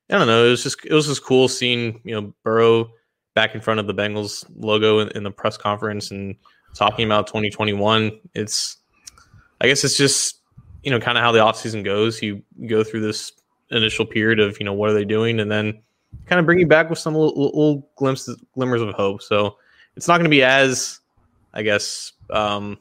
I 0.10 0.18
don't 0.18 0.28
know. 0.28 0.46
It 0.46 0.50
was 0.50 0.64
just 0.64 0.86
it 0.86 0.94
was 0.94 1.08
just 1.08 1.24
cool 1.24 1.48
seeing 1.48 2.00
you 2.04 2.14
know 2.14 2.34
Burrow 2.44 2.92
back 3.34 3.56
in 3.56 3.62
front 3.62 3.80
of 3.80 3.88
the 3.88 3.94
Bengals 3.94 4.46
logo 4.56 5.00
in, 5.00 5.10
in 5.10 5.24
the 5.24 5.32
press 5.32 5.58
conference 5.58 6.12
and 6.12 6.36
talking 6.74 7.06
about 7.06 7.28
2021. 7.28 8.20
It's 8.34 8.78
I 9.60 9.68
guess 9.68 9.84
it's 9.84 9.98
just 9.98 10.42
you 10.84 10.92
know 10.92 11.00
kind 11.00 11.18
of 11.18 11.24
how 11.24 11.32
the 11.32 11.40
offseason 11.40 11.84
goes. 11.84 12.22
You 12.22 12.42
go 12.68 12.84
through 12.84 13.02
this 13.02 13.32
initial 13.72 14.06
period 14.06 14.40
of 14.40 14.60
you 14.60 14.66
know 14.66 14.74
what 14.74 14.90
are 14.90 14.94
they 14.94 15.06
doing, 15.06 15.40
and 15.40 15.52
then 15.52 15.82
kind 16.26 16.40
of 16.40 16.46
bring 16.46 16.60
you 16.60 16.68
back 16.68 16.90
with 16.90 17.00
some 17.00 17.16
little, 17.16 17.34
little 17.36 17.90
glimpses, 17.96 18.42
glimmers 18.54 18.82
of 18.82 18.94
hope. 18.94 19.22
So 19.22 19.58
it's 19.96 20.08
not 20.08 20.18
going 20.18 20.26
to 20.26 20.30
be 20.30 20.44
as, 20.44 21.00
I 21.54 21.62
guess, 21.62 22.14
um, 22.30 22.78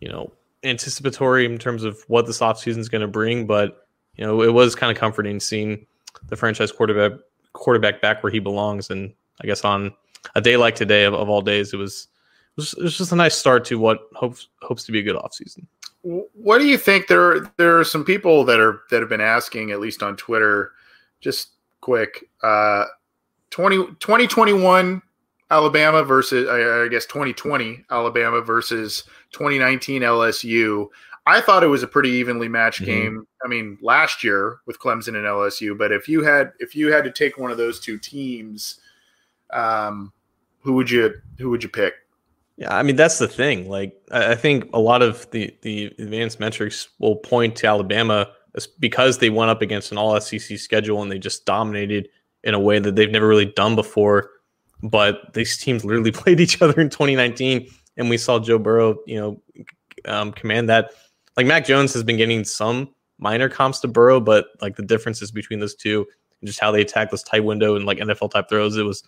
you 0.00 0.08
know, 0.08 0.32
anticipatory 0.64 1.44
in 1.44 1.58
terms 1.58 1.84
of 1.84 2.02
what 2.08 2.26
this 2.26 2.40
offseason 2.40 2.78
is 2.78 2.88
going 2.88 3.02
to 3.02 3.08
bring, 3.08 3.46
but 3.46 3.86
you 4.16 4.24
know, 4.24 4.42
it 4.42 4.52
was 4.52 4.74
kind 4.74 4.90
of 4.94 4.98
comforting 4.98 5.40
seeing 5.40 5.86
the 6.28 6.36
franchise 6.36 6.70
quarterback 6.70 7.18
quarterback 7.52 8.00
back 8.00 8.22
where 8.22 8.32
he 8.32 8.38
belongs. 8.38 8.90
And 8.90 9.12
I 9.42 9.46
guess 9.46 9.64
on 9.64 9.92
a 10.34 10.40
day 10.40 10.56
like 10.56 10.74
today, 10.74 11.04
of, 11.04 11.14
of 11.14 11.28
all 11.28 11.42
days, 11.42 11.72
it 11.72 11.76
was, 11.76 12.08
was 12.56 12.72
it 12.74 12.82
was 12.82 12.96
just 12.96 13.12
a 13.12 13.16
nice 13.16 13.36
start 13.36 13.64
to 13.66 13.78
what 13.78 14.08
hopes 14.14 14.48
hopes 14.60 14.84
to 14.84 14.92
be 14.92 14.98
a 14.98 15.02
good 15.02 15.16
offseason. 15.16 15.66
What 16.02 16.58
do 16.58 16.66
you 16.66 16.78
think? 16.78 17.06
There 17.06 17.50
there 17.56 17.78
are 17.78 17.84
some 17.84 18.04
people 18.04 18.44
that 18.44 18.60
are 18.60 18.82
that 18.90 19.00
have 19.00 19.08
been 19.08 19.20
asking, 19.20 19.70
at 19.70 19.80
least 19.80 20.02
on 20.02 20.16
Twitter, 20.16 20.72
just 21.20 21.50
quick. 21.80 22.28
Uh, 22.42 22.84
20, 23.50 23.76
2021 24.00 25.02
Alabama 25.50 26.02
versus 26.02 26.48
I, 26.48 26.84
I 26.84 26.88
guess 26.88 27.04
2020 27.06 27.84
Alabama 27.90 28.40
versus 28.40 29.04
2019 29.32 30.02
LSU. 30.02 30.88
I 31.26 31.40
thought 31.40 31.62
it 31.62 31.68
was 31.68 31.82
a 31.82 31.86
pretty 31.86 32.08
evenly 32.10 32.48
matched 32.48 32.80
mm-hmm. 32.80 32.90
game. 32.90 33.26
I 33.44 33.48
mean, 33.48 33.78
last 33.80 34.24
year 34.24 34.58
with 34.66 34.80
Clemson 34.80 35.08
and 35.08 35.26
LSU, 35.26 35.76
but 35.76 35.92
if 35.92 36.08
you 36.08 36.24
had 36.24 36.52
if 36.58 36.74
you 36.74 36.90
had 36.90 37.04
to 37.04 37.12
take 37.12 37.38
one 37.38 37.50
of 37.50 37.58
those 37.58 37.78
two 37.78 37.98
teams, 37.98 38.80
um, 39.52 40.12
who 40.60 40.72
would 40.72 40.90
you 40.90 41.14
who 41.38 41.50
would 41.50 41.62
you 41.62 41.68
pick? 41.68 41.94
Yeah, 42.56 42.76
I 42.76 42.82
mean 42.82 42.96
that's 42.96 43.18
the 43.18 43.28
thing. 43.28 43.68
Like 43.68 43.94
I 44.10 44.34
think 44.34 44.68
a 44.72 44.78
lot 44.78 45.02
of 45.02 45.30
the 45.30 45.54
the 45.62 45.86
advanced 45.98 46.38
metrics 46.38 46.88
will 46.98 47.16
point 47.16 47.56
to 47.56 47.66
Alabama 47.66 48.28
because 48.78 49.18
they 49.18 49.30
went 49.30 49.50
up 49.50 49.62
against 49.62 49.92
an 49.92 49.98
all 49.98 50.18
SEC 50.20 50.58
schedule 50.58 51.02
and 51.02 51.10
they 51.10 51.18
just 51.18 51.46
dominated 51.46 52.08
in 52.44 52.54
a 52.54 52.60
way 52.60 52.78
that 52.78 52.96
they've 52.96 53.10
never 53.10 53.26
really 53.26 53.46
done 53.46 53.74
before. 53.74 54.30
But 54.82 55.32
these 55.32 55.56
teams 55.56 55.84
literally 55.84 56.12
played 56.12 56.40
each 56.40 56.60
other 56.60 56.80
in 56.80 56.90
2019, 56.90 57.68
and 57.96 58.10
we 58.10 58.18
saw 58.18 58.38
Joe 58.38 58.58
Burrow, 58.58 58.98
you 59.06 59.18
know, 59.20 59.42
um, 60.04 60.32
command 60.32 60.68
that. 60.68 60.90
Like 61.36 61.46
Mac 61.46 61.64
Jones 61.64 61.94
has 61.94 62.02
been 62.02 62.18
getting 62.18 62.44
some 62.44 62.90
minor 63.18 63.48
comps 63.48 63.80
to 63.80 63.88
Burrow, 63.88 64.20
but 64.20 64.48
like 64.60 64.76
the 64.76 64.82
differences 64.82 65.30
between 65.30 65.60
those 65.60 65.74
two 65.74 66.06
and 66.40 66.46
just 66.46 66.60
how 66.60 66.70
they 66.70 66.82
attack 66.82 67.10
this 67.10 67.22
tight 67.22 67.44
window 67.44 67.74
and 67.76 67.86
like 67.86 67.98
NFL 67.98 68.32
type 68.32 68.50
throws, 68.50 68.76
it 68.76 68.82
was 68.82 69.02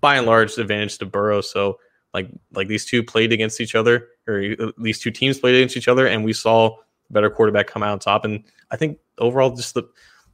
by 0.00 0.16
and 0.16 0.26
large 0.26 0.56
advantage 0.56 0.96
to 0.98 1.06
Burrow. 1.06 1.42
So 1.42 1.78
like 2.14 2.30
like 2.52 2.68
these 2.68 2.84
two 2.84 3.02
played 3.02 3.32
against 3.32 3.60
each 3.60 3.74
other, 3.74 4.08
or 4.26 4.54
uh, 4.58 4.72
these 4.78 4.98
two 4.98 5.10
teams 5.10 5.38
played 5.38 5.56
against 5.56 5.76
each 5.76 5.88
other, 5.88 6.06
and 6.06 6.24
we 6.24 6.32
saw 6.32 6.76
better 7.10 7.30
quarterback 7.30 7.66
come 7.66 7.82
out 7.82 7.92
on 7.92 7.98
top. 7.98 8.24
And 8.24 8.44
I 8.70 8.76
think 8.76 8.98
overall, 9.18 9.54
just 9.54 9.74
the, 9.74 9.84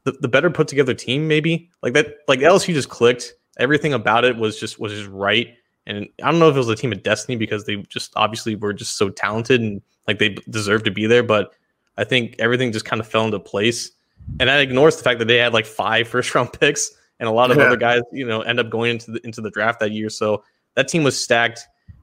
the 0.04 0.12
the, 0.12 0.28
better 0.28 0.50
put 0.50 0.68
together 0.68 0.94
team, 0.94 1.28
maybe 1.28 1.70
like 1.82 1.92
that, 1.94 2.18
like 2.28 2.40
LSU 2.40 2.74
just 2.74 2.88
clicked. 2.88 3.34
Everything 3.58 3.92
about 3.92 4.24
it 4.24 4.36
was 4.36 4.58
just 4.58 4.78
was 4.78 4.92
just 4.92 5.08
right. 5.10 5.54
And 5.86 6.08
I 6.22 6.30
don't 6.30 6.40
know 6.40 6.48
if 6.48 6.54
it 6.54 6.58
was 6.58 6.68
a 6.68 6.76
team 6.76 6.92
of 6.92 7.02
destiny 7.02 7.36
because 7.36 7.64
they 7.64 7.76
just 7.88 8.12
obviously 8.16 8.56
were 8.56 8.72
just 8.72 8.96
so 8.96 9.10
talented 9.10 9.60
and 9.60 9.82
like 10.08 10.18
they 10.18 10.30
deserved 10.50 10.86
to 10.86 10.90
be 10.90 11.06
there. 11.06 11.22
But 11.22 11.52
I 11.96 12.04
think 12.04 12.36
everything 12.38 12.72
just 12.72 12.84
kind 12.84 13.00
of 13.00 13.06
fell 13.06 13.24
into 13.24 13.38
place. 13.38 13.92
And 14.40 14.48
that 14.48 14.60
ignores 14.60 14.96
the 14.96 15.02
fact 15.02 15.18
that 15.18 15.26
they 15.26 15.36
had 15.36 15.52
like 15.52 15.66
five 15.66 16.08
first 16.14 16.34
round 16.34 16.52
picks 16.52 16.90
and 17.20 17.28
a 17.28 17.32
lot 17.32 17.50
of 17.50 17.58
yeah. 17.58 17.64
other 17.64 17.76
guys, 17.76 18.02
you 18.12 18.26
know, 18.26 18.40
end 18.42 18.58
up 18.58 18.70
going 18.70 18.92
into 18.92 19.12
the 19.12 19.20
into 19.24 19.40
the 19.40 19.50
draft 19.50 19.80
that 19.80 19.92
year. 19.92 20.10
So 20.10 20.42
that 20.74 20.88
team 20.88 21.02
was 21.02 21.20
stacked 21.20 21.60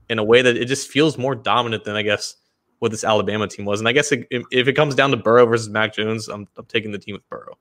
in 0.10 0.20
a 0.20 0.24
way 0.24 0.42
that 0.42 0.58
it 0.58 0.66
just 0.66 0.90
feels 0.90 1.18
more 1.18 1.36
dominant 1.36 1.84
than 1.84 1.96
I 1.96 2.02
guess 2.02 2.36
what 2.80 2.92
this 2.92 3.04
Alabama 3.04 3.48
team 3.48 3.66
was. 3.66 3.80
And 3.80 3.88
I 3.88 3.92
guess 3.92 4.12
it, 4.12 4.28
if 4.30 4.68
it 4.68 4.74
comes 4.74 4.96
down 4.96 5.12
to 5.12 5.18
Burrow 5.18 5.46
versus 5.46 5.70
Mac 5.70 5.94
Jones, 5.94 6.28
I'm, 6.28 6.48
I'm 6.58 6.66
taking 6.66 6.92
the 6.92 6.98
team 6.98 7.14
with 7.14 7.28
Burrow. 7.30 7.58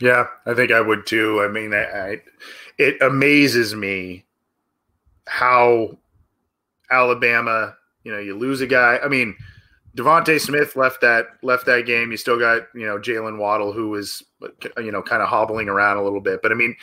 Yeah, 0.00 0.26
I 0.46 0.54
think 0.54 0.70
I 0.70 0.80
would 0.80 1.06
too. 1.06 1.42
I 1.42 1.48
mean, 1.48 1.74
I, 1.74 1.84
I, 1.84 2.16
it 2.78 3.00
amazes 3.02 3.74
me 3.74 4.24
how 5.26 5.98
Alabama, 6.90 7.76
you 8.04 8.12
know, 8.12 8.18
you 8.18 8.36
lose 8.36 8.60
a 8.60 8.66
guy. 8.66 9.00
I 9.02 9.08
mean, 9.08 9.36
DeVonta 9.98 10.40
Smith 10.40 10.76
left 10.76 11.00
that 11.00 11.26
left 11.42 11.66
that 11.66 11.84
game. 11.84 12.12
You 12.12 12.16
still 12.16 12.38
got 12.38 12.68
you 12.72 12.86
know 12.86 12.98
Jaylen 12.98 13.36
Waddle, 13.36 13.72
who 13.72 13.88
was 13.90 14.22
you 14.76 14.92
know 14.92 15.02
kind 15.02 15.22
of 15.22 15.28
hobbling 15.28 15.68
around 15.68 15.96
a 15.96 16.04
little 16.04 16.20
bit. 16.20 16.40
But 16.40 16.52
I 16.52 16.54
mean, 16.54 16.76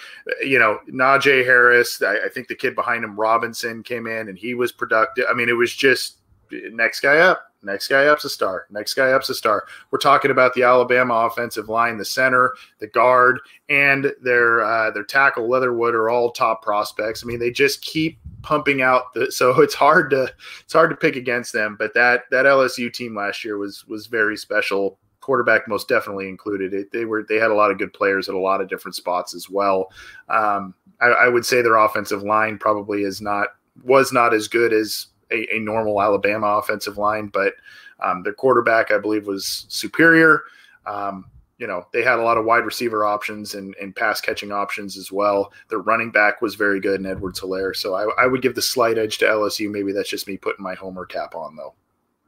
you 0.43 0.59
know 0.59 0.79
Najee 0.91 1.45
Harris. 1.45 2.01
I, 2.01 2.25
I 2.25 2.29
think 2.29 2.49
the 2.49 2.55
kid 2.55 2.75
behind 2.75 3.05
him, 3.05 3.17
Robinson, 3.17 3.83
came 3.83 4.05
in 4.05 4.27
and 4.27 4.37
he 4.37 4.53
was 4.53 4.73
productive. 4.73 5.25
I 5.29 5.33
mean, 5.33 5.47
it 5.47 5.53
was 5.53 5.73
just 5.73 6.17
next 6.51 6.99
guy 6.99 7.19
up, 7.19 7.51
next 7.63 7.87
guy 7.87 8.07
up's 8.07 8.25
a 8.25 8.29
star, 8.29 8.67
next 8.69 8.95
guy 8.95 9.11
up's 9.11 9.29
a 9.29 9.35
star. 9.35 9.65
We're 9.91 9.99
talking 9.99 10.31
about 10.31 10.53
the 10.53 10.63
Alabama 10.63 11.13
offensive 11.13 11.69
line, 11.69 11.97
the 11.97 12.03
center, 12.03 12.53
the 12.79 12.87
guard, 12.87 13.39
and 13.69 14.11
their 14.23 14.61
uh, 14.61 14.91
their 14.91 15.05
tackle 15.05 15.47
Leatherwood 15.47 15.95
are 15.95 16.09
all 16.09 16.31
top 16.31 16.61
prospects. 16.61 17.23
I 17.23 17.27
mean, 17.27 17.39
they 17.39 17.51
just 17.51 17.81
keep 17.81 18.19
pumping 18.45 18.83
out 18.83 19.13
the 19.13 19.31
so 19.31 19.59
it's 19.59 19.73
hard 19.73 20.11
to 20.11 20.31
it's 20.63 20.73
hard 20.73 20.91
to 20.91 20.95
pick 20.95 21.15
against 21.15 21.51
them. 21.51 21.75
But 21.77 21.93
that 21.95 22.23
that 22.31 22.45
LSU 22.45 22.93
team 22.93 23.15
last 23.15 23.43
year 23.43 23.57
was 23.57 23.85
was 23.87 24.07
very 24.07 24.37
special. 24.37 24.99
Quarterback 25.19 25.67
most 25.67 25.87
definitely 25.87 26.29
included. 26.29 26.73
It, 26.73 26.91
they 26.91 27.03
were 27.03 27.25
they 27.27 27.37
had 27.37 27.51
a 27.51 27.55
lot 27.55 27.71
of 27.71 27.79
good 27.79 27.93
players 27.93 28.29
at 28.29 28.35
a 28.35 28.39
lot 28.39 28.61
of 28.61 28.69
different 28.69 28.95
spots 28.95 29.33
as 29.33 29.49
well. 29.49 29.91
Um, 30.29 30.75
I, 31.01 31.07
I 31.07 31.27
would 31.27 31.45
say 31.45 31.61
their 31.61 31.77
offensive 31.77 32.21
line 32.21 32.59
probably 32.59 33.03
is 33.03 33.21
not 33.21 33.47
was 33.83 34.13
not 34.13 34.33
as 34.33 34.47
good 34.47 34.71
as 34.71 35.07
a, 35.31 35.55
a 35.55 35.59
normal 35.59 35.99
Alabama 35.99 36.47
offensive 36.57 36.99
line, 36.99 37.27
but 37.27 37.53
um, 37.99 38.21
their 38.21 38.33
quarterback, 38.33 38.91
I 38.91 38.99
believe, 38.99 39.25
was 39.25 39.65
superior. 39.67 40.43
Um, 40.85 41.25
you 41.57 41.67
know, 41.67 41.85
they 41.93 42.03
had 42.03 42.19
a 42.19 42.23
lot 42.23 42.37
of 42.37 42.45
wide 42.45 42.65
receiver 42.65 43.05
options 43.05 43.55
and, 43.55 43.75
and 43.81 43.95
pass 43.95 44.19
catching 44.19 44.51
options 44.51 44.97
as 44.97 45.11
well. 45.11 45.53
Their 45.69 45.79
running 45.79 46.11
back 46.11 46.41
was 46.41 46.55
very 46.55 46.81
good 46.81 46.99
in 46.99 47.05
Edwards 47.05 47.39
Helaire. 47.39 47.75
So 47.75 47.95
I, 47.95 48.09
I, 48.21 48.27
would 48.27 48.41
give 48.41 48.55
the 48.55 48.61
slight 48.61 48.97
edge 48.97 49.19
to 49.19 49.25
LSU. 49.25 49.71
Maybe 49.71 49.93
that's 49.93 50.09
just 50.09 50.27
me 50.27 50.35
putting 50.35 50.63
my 50.63 50.73
homer 50.73 51.05
cap 51.05 51.33
on 51.33 51.55
though. 51.55 51.73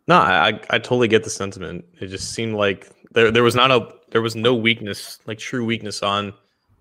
No, 0.07 0.15
I, 0.15 0.59
I 0.69 0.79
totally 0.79 1.09
get 1.09 1.25
the 1.25 1.29
sentiment. 1.29 1.83
It 1.99 2.07
just 2.07 2.31
seemed 2.31 2.55
like 2.55 2.89
there 3.11 3.29
there 3.29 3.43
was 3.43 3.55
not 3.55 3.71
a 3.71 3.89
there 4.11 4.21
was 4.21 4.37
no 4.37 4.55
weakness, 4.55 5.19
like 5.27 5.37
true 5.37 5.65
weakness 5.65 6.01
on 6.01 6.33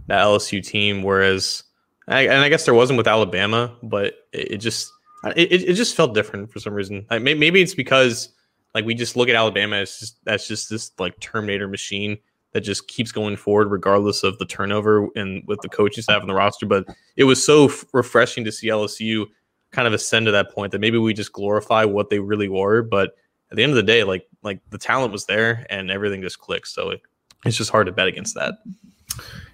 that 0.06 0.22
LSU 0.22 0.64
team. 0.64 1.02
Whereas, 1.02 1.64
and 2.06 2.32
I 2.32 2.48
guess 2.48 2.64
there 2.64 2.74
wasn't 2.74 2.98
with 2.98 3.08
Alabama, 3.08 3.76
but 3.82 4.14
it, 4.32 4.58
just 4.58 4.92
it, 5.24 5.50
it 5.50 5.74
just 5.74 5.96
felt 5.96 6.14
different 6.14 6.52
for 6.52 6.60
some 6.60 6.72
reason. 6.72 7.04
Maybe 7.10 7.60
it's 7.60 7.74
because 7.74 8.28
like 8.76 8.84
we 8.84 8.94
just 8.94 9.16
look 9.16 9.28
at 9.28 9.34
Alabama 9.34 9.76
as 9.76 9.98
just 9.98 10.24
that's 10.24 10.46
just 10.46 10.70
this 10.70 10.92
like 11.00 11.18
Terminator 11.18 11.66
machine 11.66 12.18
that 12.56 12.62
just 12.62 12.88
keeps 12.88 13.12
going 13.12 13.36
forward 13.36 13.70
regardless 13.70 14.22
of 14.22 14.38
the 14.38 14.46
turnover 14.46 15.10
and 15.14 15.42
with 15.46 15.60
the 15.60 15.68
coaching 15.68 16.02
staff 16.02 16.22
and 16.22 16.28
the 16.30 16.32
roster. 16.32 16.64
But 16.64 16.86
it 17.14 17.24
was 17.24 17.44
so 17.44 17.66
f- 17.66 17.84
refreshing 17.92 18.44
to 18.44 18.50
see 18.50 18.68
LSU 18.68 19.26
kind 19.72 19.86
of 19.86 19.92
ascend 19.92 20.24
to 20.24 20.32
that 20.32 20.52
point 20.52 20.72
that 20.72 20.80
maybe 20.80 20.96
we 20.96 21.12
just 21.12 21.34
glorify 21.34 21.84
what 21.84 22.08
they 22.08 22.18
really 22.18 22.48
were. 22.48 22.80
But 22.80 23.14
at 23.50 23.58
the 23.58 23.62
end 23.62 23.72
of 23.72 23.76
the 23.76 23.82
day, 23.82 24.04
like 24.04 24.26
like 24.42 24.60
the 24.70 24.78
talent 24.78 25.12
was 25.12 25.26
there 25.26 25.66
and 25.68 25.90
everything 25.90 26.22
just 26.22 26.38
clicks. 26.38 26.74
So 26.74 26.88
it, 26.88 27.02
it's 27.44 27.58
just 27.58 27.68
hard 27.68 27.88
to 27.88 27.92
bet 27.92 28.08
against 28.08 28.34
that. 28.36 28.54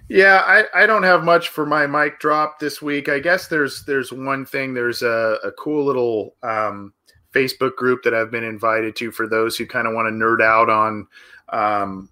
Yeah, 0.07 0.41
I, 0.45 0.83
I 0.83 0.85
don't 0.85 1.03
have 1.03 1.25
much 1.25 1.49
for 1.49 1.65
my 1.65 1.85
mic 1.85 2.21
drop 2.21 2.57
this 2.57 2.81
week. 2.81 3.09
I 3.09 3.19
guess 3.19 3.49
there's 3.49 3.83
there's 3.83 4.13
one 4.13 4.45
thing. 4.45 4.73
There's 4.73 5.01
a, 5.01 5.39
a 5.43 5.51
cool 5.51 5.83
little 5.83 6.37
um, 6.41 6.93
Facebook 7.33 7.75
group 7.75 8.03
that 8.03 8.13
I've 8.13 8.31
been 8.31 8.45
invited 8.45 8.95
to 8.95 9.11
for 9.11 9.27
those 9.27 9.57
who 9.57 9.65
kind 9.65 9.87
of 9.87 9.93
want 9.93 10.07
to 10.07 10.11
nerd 10.11 10.41
out 10.41 10.69
on. 10.69 11.07
Um, 11.49 12.09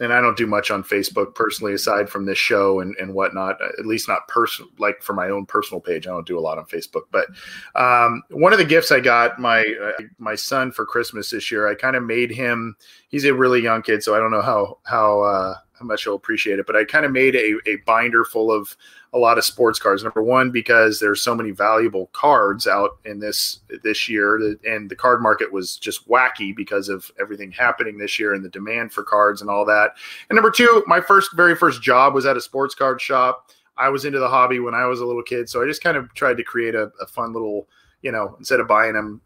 and 0.00 0.12
I 0.12 0.20
don't 0.20 0.36
do 0.36 0.46
much 0.46 0.70
on 0.70 0.82
Facebook 0.82 1.34
personally, 1.34 1.74
aside 1.74 2.08
from 2.08 2.24
this 2.24 2.38
show 2.38 2.80
and, 2.80 2.96
and 2.96 3.14
whatnot. 3.14 3.58
At 3.78 3.86
least 3.86 4.08
not 4.08 4.26
personal, 4.28 4.70
like 4.78 5.02
for 5.02 5.12
my 5.12 5.28
own 5.28 5.46
personal 5.46 5.80
page. 5.80 6.06
I 6.06 6.10
don't 6.10 6.26
do 6.26 6.38
a 6.38 6.40
lot 6.40 6.58
on 6.58 6.64
Facebook. 6.64 7.04
But 7.12 7.28
um, 7.74 8.22
one 8.30 8.52
of 8.52 8.58
the 8.58 8.64
gifts 8.64 8.90
I 8.90 9.00
got 9.00 9.38
my 9.38 9.60
uh, 9.60 10.02
my 10.18 10.34
son 10.34 10.72
for 10.72 10.86
Christmas 10.86 11.30
this 11.30 11.50
year, 11.50 11.68
I 11.68 11.74
kind 11.74 11.96
of 11.96 12.02
made 12.02 12.30
him. 12.30 12.76
He's 13.08 13.24
a 13.26 13.34
really 13.34 13.62
young 13.62 13.82
kid, 13.82 14.02
so 14.02 14.14
I 14.14 14.18
don't 14.18 14.32
know 14.32 14.42
how 14.42 14.78
how. 14.84 15.20
Uh, 15.20 15.54
how 15.80 15.86
much 15.86 16.04
he'll 16.04 16.14
appreciate 16.14 16.58
it. 16.58 16.66
But 16.66 16.76
I 16.76 16.84
kind 16.84 17.04
of 17.04 17.10
made 17.10 17.34
a, 17.34 17.58
a 17.66 17.76
binder 17.86 18.24
full 18.24 18.52
of 18.52 18.76
a 19.12 19.18
lot 19.18 19.38
of 19.38 19.44
sports 19.44 19.78
cards. 19.78 20.04
Number 20.04 20.22
one, 20.22 20.50
because 20.50 21.00
there's 21.00 21.22
so 21.22 21.34
many 21.34 21.50
valuable 21.50 22.06
cards 22.12 22.66
out 22.66 22.98
in 23.04 23.18
this 23.18 23.60
this 23.82 24.08
year, 24.08 24.36
and 24.64 24.88
the 24.88 24.94
card 24.94 25.20
market 25.22 25.52
was 25.52 25.76
just 25.76 26.08
wacky 26.08 26.54
because 26.54 26.88
of 26.88 27.10
everything 27.18 27.50
happening 27.50 27.98
this 27.98 28.18
year 28.18 28.34
and 28.34 28.44
the 28.44 28.50
demand 28.50 28.92
for 28.92 29.02
cards 29.02 29.40
and 29.40 29.50
all 29.50 29.64
that. 29.64 29.92
And 30.28 30.36
number 30.36 30.50
two, 30.50 30.84
my 30.86 31.00
first 31.00 31.34
very 31.34 31.56
first 31.56 31.82
job 31.82 32.14
was 32.14 32.26
at 32.26 32.36
a 32.36 32.40
sports 32.40 32.74
card 32.74 33.00
shop. 33.00 33.50
I 33.76 33.88
was 33.88 34.04
into 34.04 34.18
the 34.18 34.28
hobby 34.28 34.60
when 34.60 34.74
I 34.74 34.84
was 34.84 35.00
a 35.00 35.06
little 35.06 35.22
kid, 35.22 35.48
so 35.48 35.62
I 35.62 35.66
just 35.66 35.82
kind 35.82 35.96
of 35.96 36.12
tried 36.14 36.36
to 36.36 36.44
create 36.44 36.74
a, 36.74 36.92
a 37.00 37.06
fun 37.06 37.32
little, 37.32 37.66
you 38.02 38.12
know, 38.12 38.36
instead 38.38 38.60
of 38.60 38.68
buying 38.68 38.92
them 38.92 39.22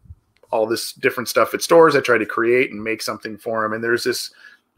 all 0.51 0.65
this 0.65 0.93
different 0.93 1.27
stuff 1.27 1.53
at 1.53 1.61
stores, 1.61 1.95
I 1.95 1.99
tried 1.99 2.19
to 2.19 2.25
create 2.25 2.71
and 2.71 2.81
make 2.81 3.01
something 3.01 3.37
for 3.37 3.61
them. 3.61 3.73
And 3.73 3.83
there's 3.83 4.05
this 4.05 4.31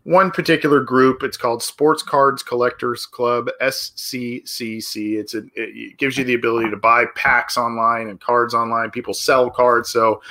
one 0.08 0.32
particular 0.32 0.80
group. 0.80 1.22
It's 1.22 1.36
called 1.36 1.62
Sports 1.62 2.02
Cards 2.02 2.42
Collectors 2.42 3.06
Club 3.06 3.50
(SCCC). 3.62 5.20
It's 5.20 5.36
a, 5.36 5.44
it 5.54 5.98
gives 5.98 6.18
you 6.18 6.24
the 6.24 6.34
ability 6.34 6.70
to 6.70 6.78
buy 6.78 7.06
packs 7.16 7.58
online 7.58 8.08
and 8.08 8.20
cards 8.20 8.54
online. 8.54 8.90
People 8.90 9.14
sell 9.14 9.50
cards, 9.50 9.90
so 9.90 10.22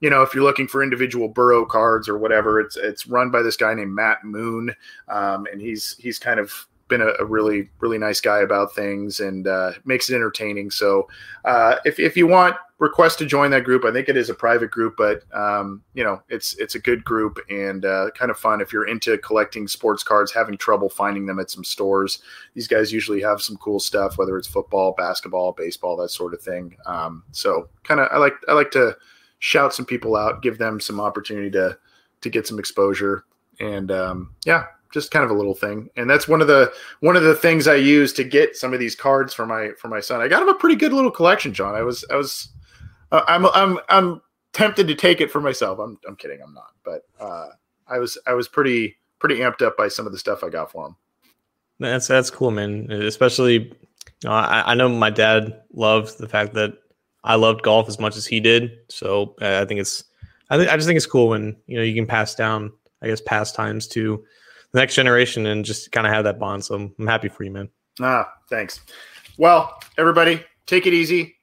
you 0.00 0.08
know 0.08 0.22
if 0.22 0.34
you're 0.34 0.44
looking 0.44 0.66
for 0.66 0.82
individual 0.82 1.28
Burrow 1.28 1.66
cards 1.66 2.08
or 2.08 2.16
whatever, 2.16 2.58
it's 2.58 2.78
it's 2.78 3.06
run 3.06 3.30
by 3.30 3.42
this 3.42 3.56
guy 3.56 3.74
named 3.74 3.92
Matt 3.92 4.24
Moon, 4.24 4.74
um, 5.08 5.46
and 5.52 5.60
he's 5.60 5.94
he's 5.98 6.18
kind 6.18 6.40
of 6.40 6.66
been 6.88 7.02
a, 7.02 7.12
a, 7.20 7.24
really 7.24 7.68
really 7.80 7.98
nice 7.98 8.22
guy 8.22 8.38
about 8.38 8.74
things 8.74 9.20
and 9.20 9.46
uh, 9.46 9.72
makes 9.84 10.08
it 10.08 10.14
entertaining. 10.14 10.70
So 10.70 11.06
uh, 11.44 11.76
if 11.84 12.00
if 12.00 12.16
you 12.16 12.26
want 12.26 12.56
request 12.78 13.18
to 13.18 13.26
join 13.26 13.50
that 13.50 13.64
group, 13.64 13.84
I 13.84 13.92
think 13.92 14.08
it 14.08 14.16
is 14.16 14.30
a 14.30 14.34
private 14.34 14.70
group, 14.70 14.94
but 14.96 15.22
um, 15.34 15.82
you 15.94 16.04
know 16.04 16.22
it's 16.28 16.54
it's 16.54 16.74
a 16.74 16.78
good 16.78 17.04
group 17.04 17.38
and 17.50 17.84
uh, 17.84 18.10
kind 18.14 18.30
of 18.30 18.38
fun 18.38 18.60
if 18.60 18.72
you're 18.72 18.86
into 18.86 19.18
collecting 19.18 19.66
sports 19.66 20.02
cards, 20.02 20.32
having 20.32 20.56
trouble 20.56 20.88
finding 20.88 21.26
them 21.26 21.38
at 21.38 21.50
some 21.50 21.64
stores. 21.64 22.20
These 22.54 22.68
guys 22.68 22.92
usually 22.92 23.20
have 23.20 23.42
some 23.42 23.56
cool 23.56 23.80
stuff, 23.80 24.16
whether 24.16 24.36
it's 24.38 24.48
football, 24.48 24.94
basketball, 24.96 25.52
baseball, 25.52 25.96
that 25.96 26.10
sort 26.10 26.34
of 26.34 26.40
thing. 26.40 26.76
Um, 26.86 27.24
so 27.32 27.68
kind 27.82 28.00
of 28.00 28.08
I 28.12 28.18
like 28.18 28.34
I 28.48 28.52
like 28.52 28.70
to 28.72 28.96
shout 29.40 29.74
some 29.74 29.86
people 29.86 30.16
out, 30.16 30.42
give 30.42 30.58
them 30.58 30.80
some 30.80 31.00
opportunity 31.00 31.50
to 31.50 31.76
to 32.20 32.30
get 32.30 32.46
some 32.46 32.58
exposure. 32.58 33.24
And 33.60 33.90
um, 33.90 34.34
yeah 34.44 34.66
just 34.90 35.10
kind 35.10 35.22
of 35.22 35.30
a 35.30 35.34
little 35.34 35.54
thing. 35.54 35.90
And 35.96 36.08
that's 36.08 36.28
one 36.28 36.40
of 36.40 36.46
the 36.46 36.72
one 37.00 37.14
of 37.14 37.22
the 37.22 37.34
things 37.34 37.68
i 37.68 37.74
use 37.74 38.10
to 38.14 38.24
get 38.24 38.56
some 38.56 38.72
of 38.72 38.80
these 38.80 38.94
cards 38.94 39.34
for 39.34 39.44
my 39.44 39.72
for 39.78 39.88
my 39.88 40.00
son. 40.00 40.22
I 40.22 40.28
got 40.28 40.40
him 40.42 40.48
a 40.48 40.54
pretty 40.54 40.76
good 40.76 40.94
little 40.94 41.10
collection 41.10 41.52
john. 41.52 41.74
I 41.74 41.82
was 41.82 42.06
i 42.10 42.16
was 42.16 42.48
uh, 43.12 43.22
i'm 43.26 43.46
i'm 43.46 43.78
i'm 43.88 44.20
tempted 44.52 44.88
to 44.88 44.94
take 44.94 45.20
it 45.20 45.30
for 45.30 45.40
myself 45.40 45.78
i'm, 45.78 45.98
I'm 46.06 46.16
kidding 46.16 46.40
i'm 46.42 46.54
not 46.54 46.72
but 46.84 47.02
uh, 47.20 47.48
i 47.86 47.98
was 47.98 48.18
i 48.26 48.32
was 48.32 48.48
pretty 48.48 48.96
pretty 49.18 49.36
amped 49.36 49.62
up 49.62 49.76
by 49.76 49.88
some 49.88 50.06
of 50.06 50.12
the 50.12 50.18
stuff 50.18 50.42
i 50.42 50.48
got 50.48 50.70
for 50.70 50.86
him 50.86 50.96
that's 51.78 52.06
that's 52.06 52.30
cool 52.30 52.50
man 52.50 52.90
especially 52.90 53.72
you 54.22 54.28
know, 54.28 54.34
I, 54.34 54.72
I 54.72 54.74
know 54.74 54.88
my 54.88 55.10
dad 55.10 55.60
loves 55.72 56.16
the 56.16 56.28
fact 56.28 56.54
that 56.54 56.74
I 57.24 57.36
loved 57.36 57.62
golf 57.62 57.88
as 57.88 57.98
much 57.98 58.16
as 58.16 58.26
he 58.26 58.40
did. 58.40 58.72
So 58.88 59.36
uh, 59.40 59.60
I 59.62 59.64
think 59.64 59.80
it's 59.80 60.04
I 60.50 60.56
think 60.56 60.70
I 60.70 60.76
just 60.76 60.86
think 60.86 60.96
it's 60.96 61.06
cool 61.06 61.28
when 61.28 61.56
you 61.66 61.76
know 61.76 61.82
you 61.82 61.94
can 61.94 62.06
pass 62.06 62.34
down 62.34 62.72
I 63.02 63.08
guess 63.08 63.20
pastimes 63.20 63.86
to 63.88 64.24
the 64.72 64.80
next 64.80 64.94
generation 64.94 65.46
and 65.46 65.64
just 65.64 65.92
kind 65.92 66.06
of 66.06 66.12
have 66.12 66.24
that 66.24 66.38
bond. 66.38 66.64
So 66.64 66.74
I'm, 66.74 66.94
I'm 66.98 67.06
happy 67.06 67.28
for 67.28 67.44
you, 67.44 67.50
man. 67.50 67.68
Ah, 68.00 68.32
thanks. 68.48 68.80
Well, 69.36 69.78
everybody, 69.96 70.44
take 70.66 70.86
it 70.86 70.92
easy. 70.92 71.37